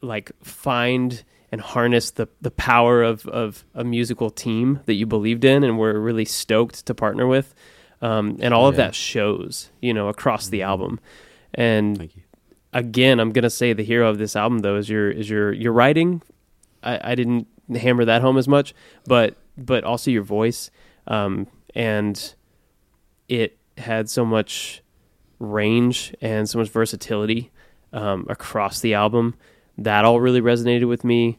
like 0.00 0.30
find 0.44 1.24
and 1.50 1.60
harness 1.60 2.12
the 2.12 2.28
the 2.40 2.52
power 2.52 3.02
of 3.02 3.26
of 3.26 3.64
a 3.74 3.82
musical 3.82 4.30
team 4.30 4.78
that 4.86 4.94
you 4.94 5.06
believed 5.06 5.44
in 5.44 5.64
and 5.64 5.76
were 5.76 5.98
really 5.98 6.24
stoked 6.24 6.86
to 6.86 6.94
partner 6.94 7.26
with. 7.26 7.52
Um, 8.02 8.38
and 8.40 8.54
all 8.54 8.66
of 8.66 8.74
Yeah. 8.76 8.86
that 8.86 8.94
shows, 8.94 9.70
you 9.80 9.92
know, 9.92 10.08
across 10.08 10.48
the 10.48 10.62
album. 10.62 11.00
And 11.54 12.10
again, 12.72 13.20
I'm 13.20 13.32
gonna 13.32 13.50
say 13.50 13.72
the 13.72 13.82
hero 13.84 14.08
of 14.08 14.18
this 14.18 14.34
album 14.36 14.60
though 14.60 14.76
is 14.76 14.88
your 14.88 15.10
is 15.10 15.28
your 15.28 15.52
your 15.52 15.72
writing. 15.72 16.22
I, 16.82 17.12
I 17.12 17.14
didn't 17.14 17.46
hammer 17.76 18.04
that 18.06 18.22
home 18.22 18.38
as 18.38 18.48
much, 18.48 18.74
but 19.06 19.36
but 19.58 19.84
also 19.84 20.10
your 20.10 20.22
voice, 20.22 20.70
um, 21.08 21.46
and 21.74 22.34
it 23.28 23.58
had 23.76 24.08
so 24.08 24.24
much 24.24 24.82
range 25.38 26.14
and 26.20 26.48
so 26.48 26.58
much 26.58 26.68
versatility 26.68 27.50
um, 27.92 28.26
across 28.28 28.80
the 28.80 28.94
album. 28.94 29.34
That 29.76 30.04
all 30.04 30.20
really 30.20 30.40
resonated 30.40 30.88
with 30.88 31.04
me, 31.04 31.38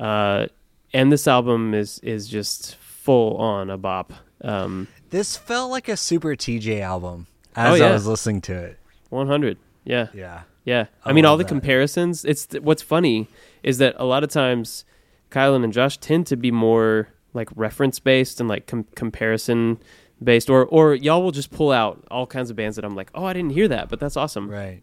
uh, 0.00 0.46
and 0.92 1.10
this 1.12 1.26
album 1.26 1.72
is 1.74 1.98
is 2.00 2.28
just 2.28 2.76
full 2.76 3.36
on 3.38 3.70
a 3.70 3.78
bop. 3.78 4.12
Um, 4.42 4.88
This 5.12 5.36
felt 5.36 5.70
like 5.70 5.88
a 5.88 5.96
super 5.96 6.30
TJ 6.30 6.80
album 6.80 7.28
Oh, 7.56 7.74
as 7.74 7.78
yeah. 7.80 7.86
I 7.86 7.92
was 7.92 8.06
listening 8.06 8.40
to 8.42 8.54
it. 8.54 8.78
100, 9.10 9.58
yeah. 9.84 10.08
Yeah. 10.12 10.42
Yeah, 10.64 10.86
I, 11.04 11.10
I 11.10 11.12
mean, 11.12 11.24
all 11.24 11.36
the 11.36 11.42
that. 11.44 11.48
comparisons. 11.48 12.24
It's 12.24 12.46
th- 12.46 12.62
what's 12.62 12.82
funny 12.82 13.26
is 13.64 13.78
that 13.78 13.94
a 13.98 14.04
lot 14.04 14.22
of 14.22 14.30
times, 14.30 14.84
Kylan 15.30 15.64
and 15.64 15.72
Josh 15.72 15.98
tend 15.98 16.26
to 16.28 16.36
be 16.36 16.50
more 16.52 17.08
like 17.34 17.48
reference 17.56 17.98
based 17.98 18.38
and 18.38 18.48
like 18.48 18.68
com- 18.68 18.86
comparison 18.94 19.78
based, 20.22 20.48
or 20.48 20.64
or 20.66 20.94
y'all 20.94 21.20
will 21.20 21.32
just 21.32 21.50
pull 21.50 21.72
out 21.72 22.04
all 22.12 22.28
kinds 22.28 22.48
of 22.48 22.54
bands 22.54 22.76
that 22.76 22.84
I'm 22.84 22.94
like, 22.94 23.10
oh, 23.12 23.24
I 23.24 23.32
didn't 23.32 23.50
hear 23.54 23.66
that, 23.68 23.88
but 23.88 23.98
that's 23.98 24.16
awesome. 24.16 24.48
Right. 24.48 24.82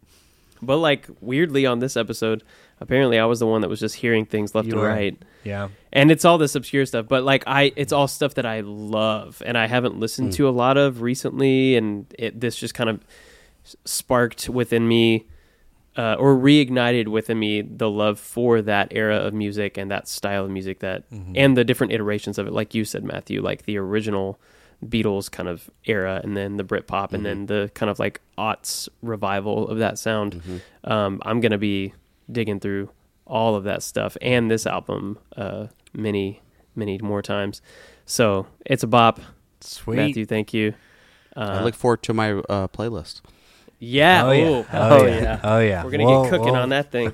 But 0.62 0.78
like 0.80 1.08
weirdly 1.22 1.66
on 1.66 1.80
this 1.80 1.96
episode, 1.96 2.44
apparently 2.82 3.20
I 3.20 3.26
was 3.26 3.40
the 3.40 3.48
one 3.48 3.62
that 3.62 3.70
was 3.70 3.80
just 3.80 3.96
hearing 3.96 4.26
things 4.26 4.54
left 4.56 4.68
You 4.68 4.74
and 4.74 4.82
were. 4.82 4.88
right, 4.88 5.22
Yeah. 5.44 5.70
and 5.92 6.12
it's 6.12 6.26
all 6.26 6.38
this 6.38 6.56
obscure 6.56 6.86
stuff. 6.86 7.08
But 7.08 7.24
like 7.24 7.44
I, 7.48 7.72
it's 7.76 7.92
all 7.94 8.08
stuff 8.08 8.36
that 8.36 8.46
I 8.46 8.62
love, 8.62 9.42
and 9.46 9.58
I 9.58 9.68
haven't 9.68 10.00
listened 10.00 10.34
to 10.34 10.48
a 10.48 10.52
lot 10.52 10.78
of 10.78 11.02
recently, 11.02 11.76
and 11.76 12.06
it 12.18 12.40
this 12.40 12.56
just 12.56 12.74
kind 12.74 12.90
of 12.90 13.00
sparked 13.86 14.50
within 14.50 14.88
me 14.88 15.26
uh, 15.98 16.16
or 16.18 16.36
reignited 16.36 17.08
within 17.08 17.38
me 17.40 17.62
the 17.62 17.90
love 17.90 18.20
for 18.20 18.62
that 18.62 18.88
era 18.92 19.18
of 19.18 19.34
music 19.34 19.78
and 19.78 19.92
that 19.92 20.08
style 20.08 20.46
of 20.46 20.52
music 20.52 20.80
that 20.80 21.04
and 21.36 21.58
the 21.58 21.64
different 21.64 21.92
iterations 21.94 22.38
of 22.38 22.48
it 22.48 22.54
like 22.54 22.74
you 22.74 22.86
said 22.86 23.04
matthew 23.04 23.42
like 23.42 23.64
the 23.64 23.78
original 23.78 24.40
beatles 24.86 25.30
kind 25.30 25.50
of 25.50 25.70
era 25.86 26.22
and 26.24 26.38
then 26.38 26.56
the 26.58 26.64
britpop 26.64 27.12
and 27.12 27.26
then 27.26 27.48
the 27.48 27.70
kind 27.74 27.90
of 27.90 28.00
like 28.00 28.22
aughts 28.38 28.88
revival 29.02 29.68
of 29.68 29.80
that 29.80 30.00
sound 30.00 30.62
um, 30.86 31.20
i'm 31.26 31.42
gonna 31.42 31.58
be 31.58 31.94
digging 32.32 32.60
through 32.60 32.90
all 33.26 33.56
of 33.56 33.64
that 33.64 33.84
stuff 33.84 34.18
and 34.22 34.50
this 34.50 34.66
album 34.66 35.18
uh, 35.38 35.68
many 35.94 36.42
many 36.76 36.98
more 37.00 37.22
times 37.22 37.62
so 38.06 38.48
it's 38.66 38.84
a 38.84 38.88
bop 38.88 39.20
Sweet. 39.62 39.96
matthew 39.98 40.26
thank 40.26 40.54
you 40.54 40.74
I 41.36 41.60
uh, 41.60 41.64
look 41.64 41.76
forward 41.76 42.02
to 42.04 42.14
my 42.14 42.32
uh, 42.34 42.68
playlist. 42.70 43.22
yeah 43.78 44.26
Oh, 44.26 44.32
yeah. 44.32 44.46
Oh, 44.48 44.66
Oh, 44.74 45.06
yeah. 45.06 45.22
yeah. 45.22 45.40
Oh 45.44 45.60
yeah. 45.60 45.84
we're 45.84 45.92
gonna 45.92 46.06
get 46.24 46.30
cooking 46.32 46.54
whoa. 46.54 46.62
on 46.62 46.70
that 46.70 46.92
thing 46.92 47.14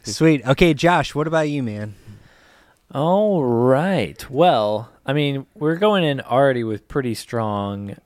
Sweet. 0.04 0.46
Okay, 0.46 0.74
Josh, 0.74 1.14
what 1.14 1.26
about 1.26 1.48
you, 1.48 1.62
man? 1.62 1.94
All 2.94 3.44
right. 3.44 4.28
Well, 4.30 4.90
I 5.04 5.12
mean, 5.12 5.46
we're 5.54 5.76
going 5.76 6.04
in 6.04 6.20
already 6.20 6.62
with 6.64 6.88
pretty 6.88 7.14
strong 7.14 7.96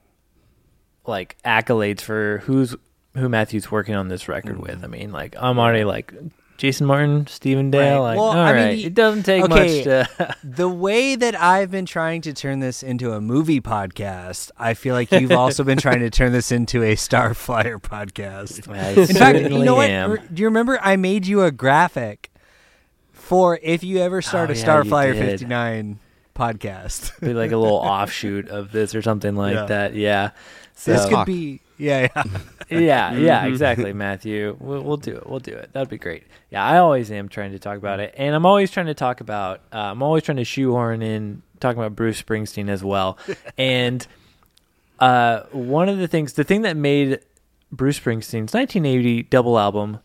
like 1.06 1.36
accolades 1.44 2.01
for 2.02 2.39
who's 2.44 2.77
who 3.14 3.28
Matthew's 3.28 3.70
working 3.70 3.94
on 3.94 4.08
this 4.08 4.28
record 4.28 4.56
Mm-hmm. 4.56 4.62
with. 4.62 4.84
I 4.84 4.86
mean, 4.86 5.12
like 5.12 5.34
I'm 5.38 5.58
already 5.58 5.84
like 5.84 6.14
Jason 6.56 6.86
Martin, 6.86 7.26
Steven 7.26 7.70
Dail. 7.70 8.00
Right. 8.02 8.10
Like, 8.10 8.16
Well, 8.18 8.26
all 8.26 8.36
I 8.36 8.52
mean, 8.52 8.62
right. 8.64 8.78
it 8.84 8.92
doesn't 8.94 9.22
take 9.22 9.42
okay. 9.44 9.54
much 9.76 9.84
to. 9.84 10.36
The 10.44 10.68
way 10.68 11.16
that 11.16 11.34
I've 11.40 11.70
been 11.70 11.86
trying 11.86 12.20
to 12.22 12.34
turn 12.34 12.60
this 12.60 12.82
into 12.82 13.12
a 13.12 13.20
movie 13.20 13.60
podcast, 13.62 14.50
I 14.58 14.74
feel 14.74 14.94
like 14.94 15.10
you've 15.10 15.32
also 15.32 15.64
been 15.64 15.78
trying 15.78 16.00
to 16.00 16.10
turn 16.20 16.32
this 16.32 16.52
into 16.52 16.82
a 16.82 16.96
Starflyer 16.96 17.80
podcast. 17.80 18.68
I 18.74 18.90
In 18.90 19.06
fact, 19.06 19.38
you 19.50 19.64
know 19.64 19.76
what? 19.76 19.88
am. 19.88 20.10
Re- 20.12 20.18
Do 20.32 20.42
you 20.42 20.48
remember 20.48 20.78
I 20.82 20.96
made 20.96 21.26
you 21.26 21.42
a 21.42 21.50
graphic 21.50 22.30
for 23.12 23.58
if 23.62 23.82
you 23.82 23.98
ever 23.98 24.20
start 24.22 24.50
Oh, 24.50 24.52
a 24.52 24.56
yeah, 24.56 24.64
Starflyer 24.64 25.14
59 25.18 25.98
podcast? 26.34 27.18
Be 27.20 27.32
like 27.34 27.52
a 27.52 27.56
little 27.56 27.76
offshoot 27.78 28.48
of 28.48 28.70
this 28.72 28.94
or 28.94 29.00
something 29.02 29.34
like 29.34 29.54
Yeah. 29.54 29.64
that. 29.66 29.94
Yeah. 29.94 30.30
So, 30.74 30.92
this 30.92 31.06
could 31.06 31.24
be 31.26 31.60
yeah, 31.81 32.09
yeah. 32.15 32.24
yeah, 32.70 33.12
yeah, 33.16 33.44
Mhm. 33.44 33.48
exactly, 33.48 33.93
Matthew. 33.93 34.57
We'll, 34.61 34.82
we'll 34.82 34.97
do 34.97 35.16
it. 35.16 35.27
We'll 35.28 35.40
do 35.40 35.52
it. 35.52 35.73
That'd 35.73 35.89
be 35.89 35.98
great. 35.98 36.24
Yeah, 36.51 36.65
I 36.65 36.78
always 36.78 37.11
am 37.11 37.28
trying 37.28 37.52
to 37.52 37.59
talk 37.59 37.78
about 37.78 38.01
it, 38.01 38.15
and 38.16 38.35
I'm 38.35 38.47
always 38.47 38.70
trying 38.70 38.86
to 38.86 38.94
talk 38.94 39.20
about. 39.20 39.61
Uh, 39.73 39.78
I'm 39.78 40.02
always 40.02 40.23
trying 40.23 40.36
to 40.39 40.44
shoehorn 40.44 41.02
in 41.02 41.43
talking 41.61 41.78
about 41.81 41.97
Bruce 41.97 42.20
Springsteen 42.23 42.69
as 42.69 42.82
well. 42.85 43.19
and 43.59 44.07
uh, 44.98 45.43
one 45.52 45.89
of 45.89 45.98
the 45.98 46.09
things, 46.09 46.35
the 46.35 46.44
thing 46.44 46.62
that 46.62 46.77
made 46.77 47.20
Bruce 47.73 47.98
Springsteen's 47.98 48.52
1980 48.55 49.23
double 49.24 49.59
album, 49.59 50.01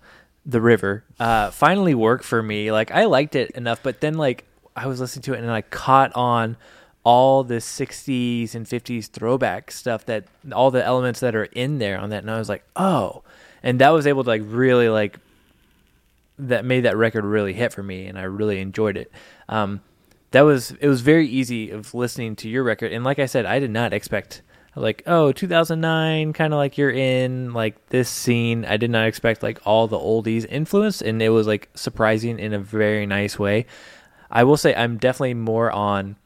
"The 0.45 0.61
River," 0.61 1.03
uh, 1.19 1.51
finally 1.51 1.95
work 1.95 2.23
for 2.23 2.41
me. 2.41 2.71
Like 2.71 2.91
I 2.91 3.05
liked 3.05 3.35
it 3.35 3.51
enough, 3.51 3.81
but 3.83 4.01
then 4.01 4.13
like 4.15 4.45
I 4.75 4.87
was 4.87 4.99
listening 4.99 5.23
to 5.23 5.33
it 5.33 5.39
and 5.39 5.49
I 5.51 5.61
caught 5.61 6.11
on 6.15 6.57
all 7.05 7.43
the 7.43 7.55
60s 7.55 8.55
and 8.55 8.65
50s 8.65 9.09
throwback 9.09 9.71
stuff 9.71 10.05
that 10.05 10.25
all 10.51 10.71
the 10.71 10.83
elements 10.83 11.19
that 11.21 11.35
are 11.35 11.45
in 11.45 11.77
there 11.77 11.99
on 11.99 12.09
that 12.09 12.23
and 12.23 12.31
I 12.31 12.39
was 12.39 12.49
like, 12.49 12.65
"Oh." 12.75 13.23
And 13.63 13.79
that 13.79 13.89
was 13.89 14.05
able 14.05 14.23
to 14.23 14.29
like 14.29 14.41
really 14.43 14.89
like 14.89 15.19
that 16.37 16.65
made 16.65 16.81
that 16.81 16.97
record 16.97 17.23
really 17.23 17.53
hit 17.53 17.71
for 17.71 17.83
me 17.83 18.07
and 18.07 18.19
I 18.19 18.23
really 18.23 18.59
enjoyed 18.59 18.97
it. 18.97 19.11
Um 19.47 19.81
that 20.31 20.41
was 20.41 20.71
it 20.81 20.87
was 20.87 21.01
very 21.01 21.27
easy 21.27 21.69
of 21.69 21.93
listening 21.93 22.35
to 22.37 22.49
your 22.49 22.63
record 22.63 22.91
and 22.91 23.05
like 23.05 23.19
I 23.19 23.27
said, 23.27 23.45
I 23.45 23.59
did 23.59 23.71
not 23.71 23.93
expect 23.93 24.41
like 24.75 25.03
oh 25.07 25.31
2009 25.31 26.33
kind 26.33 26.53
of 26.53 26.57
like 26.57 26.77
you're 26.77 26.91
in 26.91 27.53
like 27.53 27.87
this 27.87 28.09
scene 28.09 28.65
i 28.65 28.75
did 28.75 28.89
not 28.89 29.07
expect 29.07 29.41
like 29.41 29.57
all 29.65 29.87
the 29.87 29.97
oldies 29.97 30.45
influence 30.49 31.01
and 31.01 31.21
it 31.21 31.29
was 31.29 31.47
like 31.47 31.69
surprising 31.75 32.37
in 32.39 32.53
a 32.53 32.59
very 32.59 33.05
nice 33.05 33.39
way 33.39 33.65
i 34.29 34.43
will 34.43 34.57
say 34.57 34.75
i'm 34.75 34.97
definitely 34.97 35.33
more 35.33 35.71
on 35.71 36.17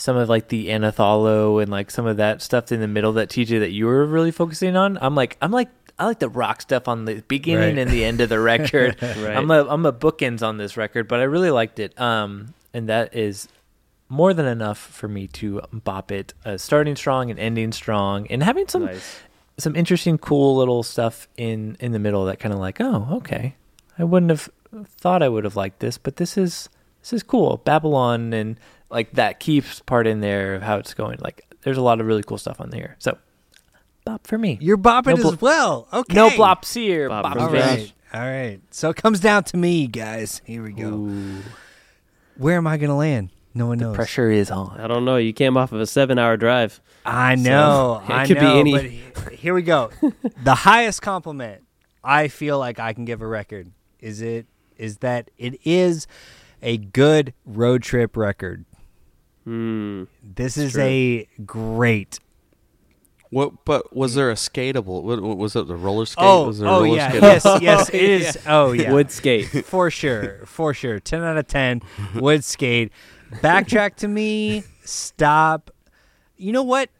some 0.00 0.16
of 0.16 0.28
like 0.28 0.48
the 0.48 0.68
Anathallo 0.68 1.62
and 1.62 1.70
like 1.70 1.90
some 1.90 2.06
of 2.06 2.16
that 2.16 2.42
stuff 2.42 2.72
in 2.72 2.80
the 2.80 2.88
middle 2.88 3.12
that 3.14 3.28
TJ 3.28 3.60
that 3.60 3.70
you 3.70 3.86
were 3.86 4.04
really 4.06 4.30
focusing 4.30 4.76
on. 4.76 4.98
I'm 5.00 5.14
like 5.14 5.36
I'm 5.42 5.50
like 5.52 5.68
I 5.98 6.06
like 6.06 6.18
the 6.18 6.28
rock 6.30 6.62
stuff 6.62 6.88
on 6.88 7.04
the 7.04 7.22
beginning 7.28 7.76
Right. 7.76 7.82
and 7.82 7.90
the 7.90 8.04
end 8.04 8.20
of 8.20 8.28
the 8.30 8.40
record. 8.52 8.96
Right. 9.02 9.36
I'm 9.36 9.50
a 9.50 9.66
I'm 9.68 9.84
a 9.86 9.92
bookends 9.92 10.42
on 10.46 10.56
this 10.56 10.76
record, 10.76 11.06
but 11.08 11.20
I 11.20 11.24
really 11.24 11.50
liked 11.50 11.78
it. 11.78 11.98
Um, 12.00 12.54
and 12.72 12.88
that 12.88 13.14
is 13.14 13.48
more 14.08 14.34
than 14.34 14.46
enough 14.46 14.78
for 14.78 15.06
me 15.06 15.26
to 15.28 15.60
bop 15.72 16.10
it, 16.10 16.34
uh, 16.44 16.56
starting 16.56 16.96
strong 16.96 17.30
and 17.30 17.38
ending 17.38 17.70
strong, 17.70 18.26
and 18.28 18.42
having 18.42 18.66
some 18.68 18.86
nice 18.86 19.20
some 19.58 19.76
interesting, 19.76 20.16
cool 20.16 20.56
little 20.56 20.82
stuff 20.82 21.28
in 21.36 21.76
in 21.80 21.92
the 21.92 21.98
middle 21.98 22.24
that 22.24 22.38
kind 22.40 22.52
of 22.54 22.58
like, 22.58 22.80
oh, 22.80 23.06
okay, 23.12 23.54
I 23.98 24.04
wouldn't 24.04 24.30
have 24.30 24.48
thought 24.86 25.22
I 25.22 25.28
would 25.28 25.44
have 25.44 25.56
liked 25.56 25.80
this, 25.80 25.98
but 25.98 26.16
this 26.16 26.38
is 26.38 26.70
this 27.02 27.12
is 27.12 27.22
cool. 27.22 27.58
Babylon 27.58 28.32
and 28.32 28.58
like 28.90 29.12
that 29.12 29.40
keeps 29.40 29.80
part 29.80 30.06
in 30.06 30.20
there 30.20 30.54
of 30.56 30.62
how 30.62 30.76
it's 30.78 30.94
going. 30.94 31.18
Like, 31.22 31.46
there's 31.62 31.78
a 31.78 31.82
lot 31.82 32.00
of 32.00 32.06
really 32.06 32.22
cool 32.22 32.38
stuff 32.38 32.60
on 32.60 32.70
there. 32.70 32.96
So, 32.98 33.16
bop 34.04 34.26
for 34.26 34.38
me. 34.38 34.58
You're 34.60 34.78
bopping 34.78 35.16
No 35.16 35.22
blo- 35.22 35.32
as 35.32 35.40
well. 35.40 35.88
Okay. 35.92 36.14
No 36.14 36.30
blops 36.30 36.74
here. 36.74 37.08
Bop 37.08 37.22
Bop 37.22 37.32
for 37.34 37.40
All 37.40 37.50
me. 37.52 37.58
right. 37.60 37.92
All 38.12 38.20
right. 38.20 38.60
So 38.70 38.90
it 38.90 38.96
comes 38.96 39.20
down 39.20 39.44
to 39.44 39.56
me, 39.56 39.86
guys. 39.86 40.40
Here 40.44 40.62
we 40.62 40.72
go. 40.72 40.88
Ooh, 40.88 41.42
Where 42.36 42.56
am 42.56 42.66
I 42.66 42.76
going 42.76 42.90
to 42.90 42.96
land? 42.96 43.30
No 43.54 43.66
one 43.66 43.78
knows. 43.78 43.94
pressure 43.96 44.30
is 44.30 44.50
on. 44.50 44.80
I 44.80 44.86
don't 44.86 45.04
know. 45.04 45.16
You 45.16 45.32
came 45.32 45.56
off 45.56 45.72
of 45.72 45.80
a 45.80 45.86
seven-hour 45.86 46.36
drive. 46.36 46.80
I 47.04 47.34
know. 47.34 48.00
it 48.04 48.10
I 48.12 48.26
could 48.26 48.38
be 48.38 48.46
any- 48.46 49.02
But 49.14 49.32
here 49.34 49.54
we 49.54 49.62
go. 49.62 49.90
the 50.44 50.54
highest 50.54 51.02
compliment 51.02 51.62
I 52.02 52.28
feel 52.28 52.58
like 52.58 52.78
I 52.78 52.92
can 52.92 53.04
give 53.04 53.20
a 53.22 53.26
record 53.26 53.70
is 53.98 54.20
it 54.22 54.46
is 54.76 54.98
that 54.98 55.30
it 55.36 55.60
is 55.66 56.06
a 56.62 56.78
good 56.78 57.34
road 57.44 57.82
trip 57.82 58.16
record. 58.16 58.64
Hmm. 59.44 60.04
This 60.22 60.56
is 60.56 60.72
true. 60.72 60.82
a 60.82 61.28
great. 61.46 62.18
What? 63.30 63.64
But 63.64 63.94
was 63.96 64.14
there 64.14 64.30
a 64.30 64.34
skatable? 64.34 65.02
What, 65.02 65.22
what 65.22 65.38
was 65.38 65.54
it? 65.56 65.66
The 65.68 65.76
roller 65.76 66.04
skate? 66.06 66.24
Oh, 66.24 66.48
was 66.48 66.58
there 66.58 66.68
a 66.68 66.72
oh 66.72 66.82
roller 66.82 66.96
yeah, 66.96 67.08
skate? 67.10 67.22
yes, 67.22 67.44
yes, 67.62 67.88
it 67.90 68.02
is. 68.02 68.38
Oh 68.46 68.72
yeah, 68.72 68.92
Wood 68.92 69.10
skate. 69.10 69.46
for 69.66 69.90
sure, 69.90 70.44
for 70.46 70.74
sure. 70.74 70.98
Ten 71.00 71.22
out 71.22 71.36
of 71.36 71.46
ten. 71.46 71.80
wood 72.14 72.44
skate. 72.44 72.92
Backtrack 73.36 73.94
to 73.96 74.08
me. 74.08 74.64
Stop. 74.84 75.70
You 76.36 76.52
know 76.52 76.64
what? 76.64 76.90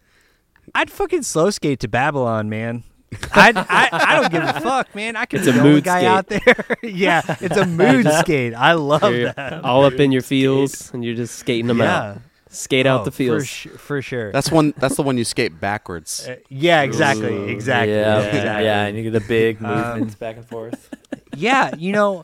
I'd 0.74 0.90
fucking 0.90 1.22
slow 1.22 1.50
skate 1.50 1.80
to 1.80 1.88
Babylon, 1.88 2.48
man. 2.48 2.84
I'd, 3.32 3.56
I 3.56 3.88
I 3.90 4.20
don't 4.20 4.30
give 4.30 4.44
a 4.44 4.60
fuck, 4.60 4.94
man. 4.94 5.16
I 5.16 5.24
could 5.24 5.40
It's 5.40 5.46
be 5.46 5.50
a 5.50 5.54
the 5.54 5.60
only 5.60 5.72
mood 5.72 5.84
guy 5.84 5.98
skate. 6.00 6.08
out 6.08 6.26
there. 6.28 6.76
yeah, 6.88 7.22
it's 7.40 7.56
a 7.56 7.66
mood 7.66 8.06
skate. 8.20 8.54
I 8.54 8.74
love 8.74 9.02
You're 9.12 9.32
that. 9.32 9.64
all 9.64 9.84
up 9.84 9.94
in 9.94 10.12
your 10.12 10.22
feels, 10.22 10.94
and 10.94 11.04
you're 11.04 11.16
just 11.16 11.34
skating 11.36 11.66
them 11.66 11.78
yeah, 11.78 11.96
out. 11.96 12.18
Skate 12.52 12.84
out 12.84 13.02
Oh, 13.02 13.04
the 13.04 13.12
fields. 13.12 13.44
for, 13.48 13.68
su- 13.70 13.76
for 13.78 14.02
sure. 14.02 14.32
That's 14.32 14.50
one. 14.50 14.74
That's 14.76 14.96
the 14.96 15.02
one 15.02 15.16
you 15.16 15.24
skate 15.24 15.60
backwards. 15.60 16.26
Uh, 16.28 16.36
yeah, 16.48 16.82
exactly, 16.82 17.48
exactly. 17.50 17.94
Yeah, 17.94 18.20
exactly. 18.26 18.64
yeah, 18.64 18.84
and 18.86 18.96
you 18.96 19.04
get 19.04 19.12
the 19.12 19.20
big 19.26 19.62
Um, 19.64 19.68
movements 19.92 20.16
back 20.16 20.36
and 20.36 20.44
forth. 20.44 20.90
yeah, 21.36 21.72
you 21.78 21.92
know, 21.92 22.22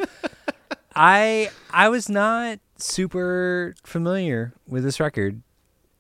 I 0.94 1.51
I 1.70 1.89
was 1.89 2.09
not 2.09 2.59
super 2.77 3.74
familiar 3.85 4.53
with 4.66 4.82
this 4.85 4.98
record 4.98 5.43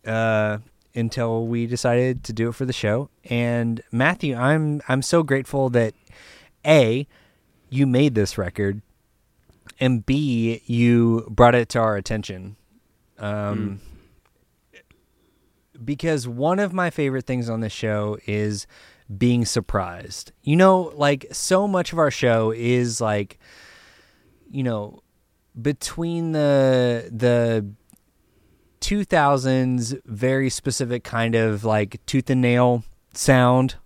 uh, 0.06 0.58
until 0.94 1.46
we 1.46 1.66
decided 1.66 2.24
to 2.24 2.32
do 2.32 2.48
it 2.48 2.54
for 2.56 2.64
the 2.64 2.72
show. 2.72 3.08
And 3.30 3.80
Matthew, 3.92 4.34
I'm 4.34 4.82
I'm 4.88 5.02
so 5.02 5.22
grateful 5.22 5.70
that 5.70 5.94
a 6.66 7.06
you 7.70 7.86
made 7.86 8.14
this 8.16 8.36
record, 8.36 8.82
and 9.78 10.04
b 10.04 10.62
you 10.66 11.26
brought 11.30 11.54
it 11.54 11.68
to 11.70 11.78
our 11.78 11.96
attention. 11.96 12.56
Um, 13.18 13.80
because 15.84 16.26
one 16.26 16.58
of 16.58 16.72
my 16.72 16.90
favorite 16.90 17.26
things 17.26 17.48
on 17.48 17.60
this 17.60 17.72
show 17.72 18.18
is 18.26 18.66
being 19.16 19.44
surprised. 19.44 20.32
You 20.42 20.56
know, 20.56 20.92
like 20.94 21.26
so 21.32 21.68
much 21.68 21.92
of 21.92 21.98
our 21.98 22.10
show 22.10 22.50
is 22.50 23.00
like 23.00 23.38
you 24.50 24.62
know, 24.62 25.02
between 25.60 26.32
the 26.32 27.08
the 27.12 27.66
2000s 28.80 30.00
very 30.04 30.50
specific 30.50 31.02
kind 31.02 31.34
of 31.34 31.64
like 31.64 32.04
tooth 32.06 32.30
and 32.30 32.40
nail 32.40 32.84
sound 33.14 33.76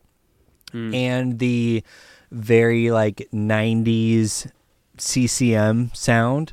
hmm. 0.72 0.92
and 0.92 1.38
the 1.38 1.82
very 2.30 2.90
like 2.90 3.28
90s 3.32 4.50
CCM 4.98 5.90
sound 5.94 6.52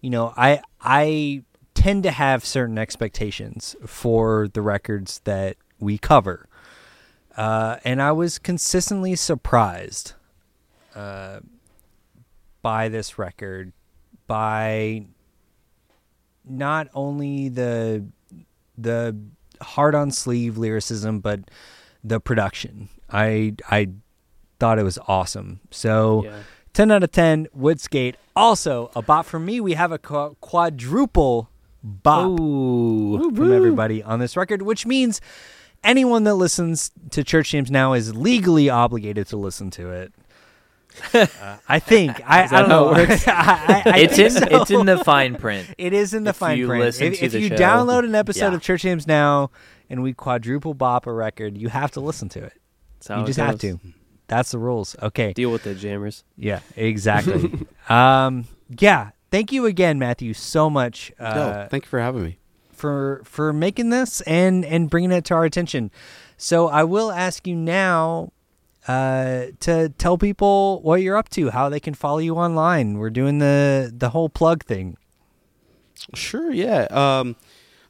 you 0.00 0.10
know 0.10 0.34
I 0.36 0.60
I 0.80 1.44
tend 1.82 2.04
to 2.04 2.12
have 2.12 2.44
certain 2.44 2.78
expectations 2.78 3.74
for 3.84 4.46
the 4.52 4.62
records 4.62 5.20
that 5.24 5.56
we 5.80 5.98
cover. 5.98 6.48
Uh, 7.36 7.76
and 7.84 8.00
I 8.00 8.12
was 8.12 8.38
consistently 8.38 9.16
surprised 9.16 10.12
uh, 10.94 11.40
by 12.62 12.88
this 12.88 13.18
record 13.18 13.72
by 14.28 15.06
not 16.44 16.88
only 16.94 17.48
the 17.48 18.04
the 18.78 19.16
hard 19.60 19.94
on 19.96 20.12
sleeve 20.12 20.56
lyricism 20.56 21.18
but 21.18 21.40
the 22.04 22.20
production. 22.20 22.90
I 23.10 23.54
i 23.68 23.88
thought 24.60 24.78
it 24.78 24.84
was 24.84 24.98
awesome. 25.08 25.58
So 25.72 26.24
Yeah. 26.24 26.38
10 26.74 26.90
out 26.92 27.02
of 27.02 27.10
10 27.10 27.48
woodskate 27.58 28.14
also 28.34 28.90
a 28.94 29.02
bop 29.02 29.26
for 29.26 29.38
me 29.38 29.60
we 29.60 29.74
have 29.74 29.92
a 29.92 29.98
quadruple 29.98 31.50
bop 31.82 32.36
from 32.38 33.52
everybody 33.52 34.02
on 34.02 34.18
this 34.20 34.36
record 34.36 34.62
which 34.62 34.86
means 34.86 35.20
anyone 35.82 36.24
that 36.24 36.34
listens 36.34 36.90
to 37.10 37.24
church 37.24 37.50
jams 37.50 37.70
now 37.70 37.92
is 37.92 38.14
legally 38.14 38.70
obligated 38.70 39.26
to 39.26 39.36
listen 39.36 39.70
to 39.70 39.90
it 39.90 40.12
uh, 41.14 41.56
I 41.68 41.78
think 41.78 42.20
I, 42.28 42.44
I 42.44 42.46
don't 42.60 42.68
know. 42.68 42.94
it 42.94 43.08
works? 43.08 43.24
I, 43.26 43.82
I, 43.86 43.98
It's 44.00 44.18
in 44.18 44.30
so. 44.30 44.46
it's 44.50 44.70
in 44.70 44.84
the 44.84 45.02
fine 45.02 45.36
print. 45.36 45.74
It 45.78 45.94
is 45.94 46.12
in 46.12 46.24
the 46.24 46.30
if 46.30 46.36
fine 46.36 46.58
you 46.58 46.66
print. 46.66 46.84
listen 46.84 47.06
if 47.06 47.18
to 47.20 47.24
if 47.24 47.32
the 47.32 47.40
you 47.40 47.48
show. 47.48 47.56
download 47.56 48.04
an 48.04 48.14
episode 48.14 48.50
Yeah. 48.50 48.54
of 48.56 48.60
Church 48.62 48.82
Jams 48.82 49.06
now 49.06 49.50
and 49.88 50.02
we 50.02 50.12
quadruple 50.12 50.74
bop 50.74 51.06
a 51.06 51.12
record, 51.12 51.56
you 51.56 51.68
have 51.70 51.92
to 51.92 52.00
listen 52.00 52.28
to 52.30 52.44
it. 52.44 52.52
You 53.08 53.22
it 53.22 53.26
just 53.26 53.38
have 53.38 53.58
goes. 53.58 53.60
to. 53.62 53.80
That's 54.28 54.50
the 54.50 54.58
rules. 54.58 54.94
Okay. 55.02 55.32
Deal 55.32 55.50
with 55.50 55.66
it, 55.66 55.76
jammers. 55.76 56.24
Yeah, 56.36 56.60
exactly. 56.76 57.66
um, 57.88 58.44
yeah. 58.78 59.12
Thank 59.32 59.50
you 59.50 59.64
again, 59.64 59.98
Matthew, 59.98 60.34
so 60.34 60.68
much 60.68 61.10
uh, 61.18 61.34
no, 61.34 61.66
thank 61.70 61.86
you 61.86 61.88
for 61.88 61.98
having 61.98 62.22
me. 62.22 62.38
for 62.70 63.22
for 63.24 63.50
making 63.54 63.88
this 63.88 64.20
and 64.20 64.62
and 64.62 64.90
bringing 64.90 65.10
it 65.10 65.24
to 65.24 65.34
our 65.34 65.46
attention. 65.46 65.90
So 66.36 66.68
I 66.68 66.84
will 66.84 67.10
ask 67.10 67.46
you 67.46 67.56
now 67.56 68.30
uh, 68.86 69.46
to 69.60 69.88
tell 69.96 70.18
people 70.18 70.82
what 70.82 71.00
you're 71.00 71.16
up 71.16 71.30
to, 71.30 71.48
how 71.48 71.70
they 71.70 71.80
can 71.80 71.94
follow 71.94 72.18
you 72.18 72.34
online. 72.34 72.98
We're 72.98 73.08
doing 73.08 73.38
the 73.38 73.90
the 73.96 74.10
whole 74.10 74.28
plug 74.28 74.64
thing. 74.64 74.98
Sure, 76.14 76.52
yeah. 76.52 76.86
Um, 76.90 77.36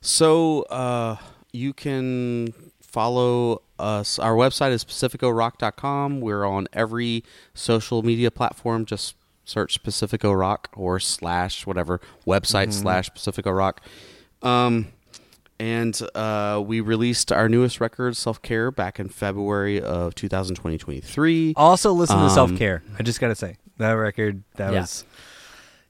so 0.01 0.62
uh, 0.70 1.16
you 1.52 1.73
can 1.73 2.55
follow 2.81 3.62
us. 3.81 4.19
Our 4.19 4.35
website 4.35 4.70
is 4.70 4.85
pacificorock.com. 4.85 6.20
We're 6.20 6.44
on 6.44 6.69
every 6.73 7.24
social 7.52 8.02
media 8.02 8.31
platform. 8.31 8.85
Just 8.85 9.16
search 9.44 9.82
Pacifico 9.82 10.32
Rock 10.32 10.70
or 10.77 10.98
slash 11.01 11.66
whatever 11.66 12.01
website 12.27 12.73
slash 12.73 13.10
Pacifico 13.10 13.51
Rock. 13.51 13.81
Um, 14.43 14.89
and 15.60 15.98
uh, 16.14 16.62
we 16.64 16.81
released 16.81 17.31
our 17.31 17.48
newest 17.48 17.81
record, 17.81 18.16
Self 18.16 18.43
Care, 18.43 18.70
back 18.70 18.98
in 18.98 19.09
February 19.09 19.81
of 19.81 20.14
2023. 20.16 21.55
Also, 21.56 21.93
listen 21.93 22.16
to 22.16 22.23
Um, 22.24 22.31
Self 22.31 22.56
Care. 22.56 22.82
I 22.98 23.02
just 23.02 23.20
gotta 23.20 23.35
say 23.36 23.56
that 23.78 23.93
record. 23.93 24.43
That 24.56 24.73
Yeah. 24.73 24.81
was, 24.81 25.05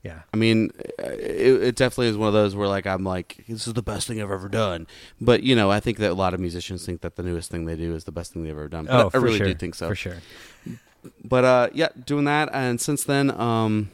yeah. 0.03 0.20
I 0.35 0.37
mean, 0.37 0.70
it, 0.99 1.62
it 1.62 1.77
definitely 1.77 2.09
is 2.09 2.16
one 2.19 2.29
of 2.29 2.35
those 2.35 2.55
where 2.55 2.69
like 2.69 2.87
I'm 2.87 3.05
like, 3.05 3.45
this 3.49 3.66
is 3.66 3.73
the 3.74 3.83
best 3.83 4.09
thing 4.09 4.20
I've 4.20 4.31
ever 4.31 4.49
done. 4.49 4.87
But 5.20 5.43
you 5.43 5.55
know, 5.57 5.70
I 5.70 5.81
think 5.81 5.99
that 5.99 6.11
a 6.11 6.15
lot 6.15 6.35
of 6.35 6.41
musicians 6.41 6.85
think 6.85 7.01
that 7.01 7.16
the 7.16 7.23
newest 7.23 7.51
thing 7.51 7.65
they 7.65 7.77
do 7.77 7.95
is 7.95 8.05
the 8.05 8.12
best 8.12 8.33
thing 8.35 8.43
they've 8.45 8.53
ever 8.53 8.69
done. 8.69 8.85
But 8.87 9.05
Oh, 9.05 9.07
I 9.07 9.11
for 9.11 9.20
really 9.20 9.39
sure. 9.39 9.47
do 9.47 9.55
think 9.55 9.74
so. 9.74 9.89
For 9.89 9.95
sure. 9.95 10.16
But 11.24 11.45
uh, 11.45 11.69
yeah, 11.73 11.89
doing 12.05 12.24
that, 12.24 12.49
and 12.53 12.81
since 12.81 13.05
then, 13.05 13.31
um, 13.31 13.91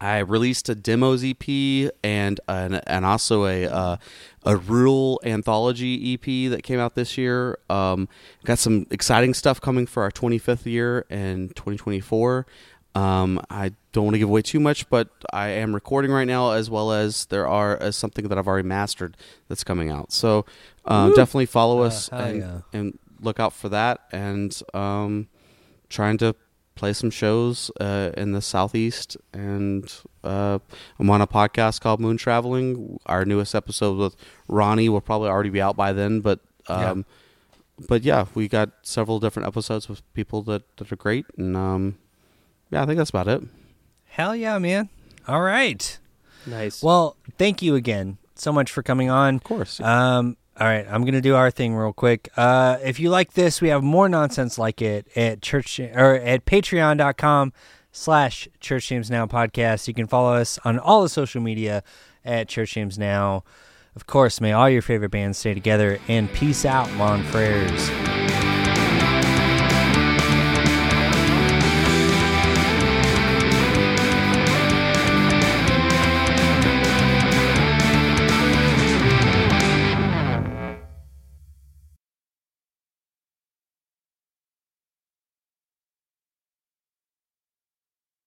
I 0.00 0.18
released 0.18 0.68
a 0.68 0.74
demos 0.74 1.24
EP 1.24 1.92
and 2.04 2.40
an, 2.48 2.74
and 2.74 3.04
also 3.04 3.46
a 3.46 3.66
uh, 3.66 3.96
a 4.44 4.56
rural 4.56 5.20
anthology 5.24 6.14
EP 6.14 6.50
that 6.50 6.62
came 6.62 6.78
out 6.78 6.94
this 6.94 7.18
year. 7.18 7.58
Um, 7.68 8.08
got 8.44 8.58
some 8.58 8.86
exciting 8.90 9.34
stuff 9.34 9.60
coming 9.60 9.86
for 9.86 10.02
our 10.04 10.10
25th 10.10 10.66
year 10.66 11.04
in 11.10 11.48
2024. 11.50 12.46
Um, 12.94 13.40
I 13.50 13.72
don't 13.92 14.04
want 14.04 14.14
to 14.14 14.18
give 14.18 14.28
away 14.28 14.42
too 14.42 14.60
much, 14.60 14.88
but 14.88 15.08
I 15.32 15.48
am 15.48 15.74
recording 15.74 16.10
right 16.10 16.26
now, 16.26 16.52
as 16.52 16.70
well 16.70 16.92
as 16.92 17.26
there 17.26 17.46
are 17.46 17.80
uh, 17.80 17.90
something 17.90 18.26
that 18.28 18.38
I've 18.38 18.48
already 18.48 18.66
mastered 18.66 19.16
that's 19.48 19.62
coming 19.64 19.90
out. 19.90 20.12
So 20.12 20.46
um, 20.84 21.10
definitely 21.14 21.46
follow 21.46 21.82
us 21.82 22.08
hell 22.08 22.20
and, 22.20 22.38
yeah. 22.40 22.60
and 22.72 22.98
look 23.20 23.38
out 23.38 23.52
for 23.52 23.68
that. 23.68 24.00
And 24.10 24.60
um, 24.74 25.28
trying 25.88 26.18
to 26.18 26.34
play 26.74 26.92
some 26.92 27.10
shows 27.10 27.70
uh, 27.80 28.10
in 28.16 28.32
the 28.32 28.40
southeast 28.40 29.16
and 29.32 29.92
uh, 30.22 30.58
i'm 31.00 31.10
on 31.10 31.20
a 31.20 31.26
podcast 31.26 31.80
called 31.80 31.98
moon 32.00 32.16
traveling 32.16 32.98
our 33.06 33.24
newest 33.24 33.52
episode 33.54 33.98
with 33.98 34.14
ronnie 34.46 34.88
will 34.88 35.00
probably 35.00 35.28
already 35.28 35.50
be 35.50 35.60
out 35.60 35.76
by 35.76 35.92
then 35.92 36.20
but 36.20 36.38
um, 36.68 37.04
but 37.88 38.02
yeah 38.02 38.26
we 38.34 38.46
got 38.46 38.70
several 38.82 39.18
different 39.18 39.48
episodes 39.48 39.88
with 39.88 40.02
people 40.14 40.42
that, 40.42 40.62
that 40.76 40.92
are 40.92 40.96
great 40.96 41.26
and 41.36 41.56
um, 41.56 41.98
yeah 42.70 42.82
i 42.82 42.86
think 42.86 42.96
that's 42.98 43.10
about 43.10 43.26
it 43.28 43.42
Hell 44.10 44.34
yeah, 44.34 44.58
man. 44.58 44.88
All 45.28 45.42
right. 45.42 45.96
Nice. 46.44 46.82
Well, 46.82 47.14
thank 47.36 47.62
you 47.62 47.76
again 47.76 48.18
so 48.34 48.50
much 48.52 48.72
for 48.72 48.82
coming 48.82 49.10
on. 49.10 49.36
of 49.36 49.44
course 49.44 49.78
Um, 49.80 50.36
all 50.60 50.66
right, 50.66 50.86
I'm 50.90 51.04
gonna 51.04 51.20
do 51.20 51.36
our 51.36 51.50
thing 51.50 51.74
real 51.74 51.92
quick. 51.92 52.28
Uh, 52.36 52.78
if 52.82 52.98
you 52.98 53.10
like 53.10 53.34
this, 53.34 53.60
we 53.60 53.68
have 53.68 53.82
more 53.82 54.08
nonsense 54.08 54.58
like 54.58 54.82
it 54.82 55.06
at 55.16 55.40
church 55.40 55.78
or 55.78 56.16
at 56.16 56.44
patreon.com 56.46 57.52
slash 57.92 58.48
church 58.60 58.88
jams 58.88 59.10
now 59.10 59.26
podcast. 59.26 59.86
You 59.86 59.94
can 59.94 60.06
follow 60.06 60.34
us 60.34 60.58
on 60.64 60.78
all 60.78 61.02
the 61.02 61.08
social 61.08 61.40
media 61.40 61.82
at 62.24 62.48
church 62.48 62.74
jams 62.74 62.98
now. 62.98 63.44
Of 63.94 64.06
course, 64.06 64.40
may 64.40 64.52
all 64.52 64.68
your 64.68 64.82
favorite 64.82 65.10
bands 65.10 65.38
stay 65.38 65.54
together 65.54 65.98
and 66.08 66.32
peace 66.32 66.64
out, 66.64 66.92
lawn 66.94 67.24
prayers. 67.24 68.17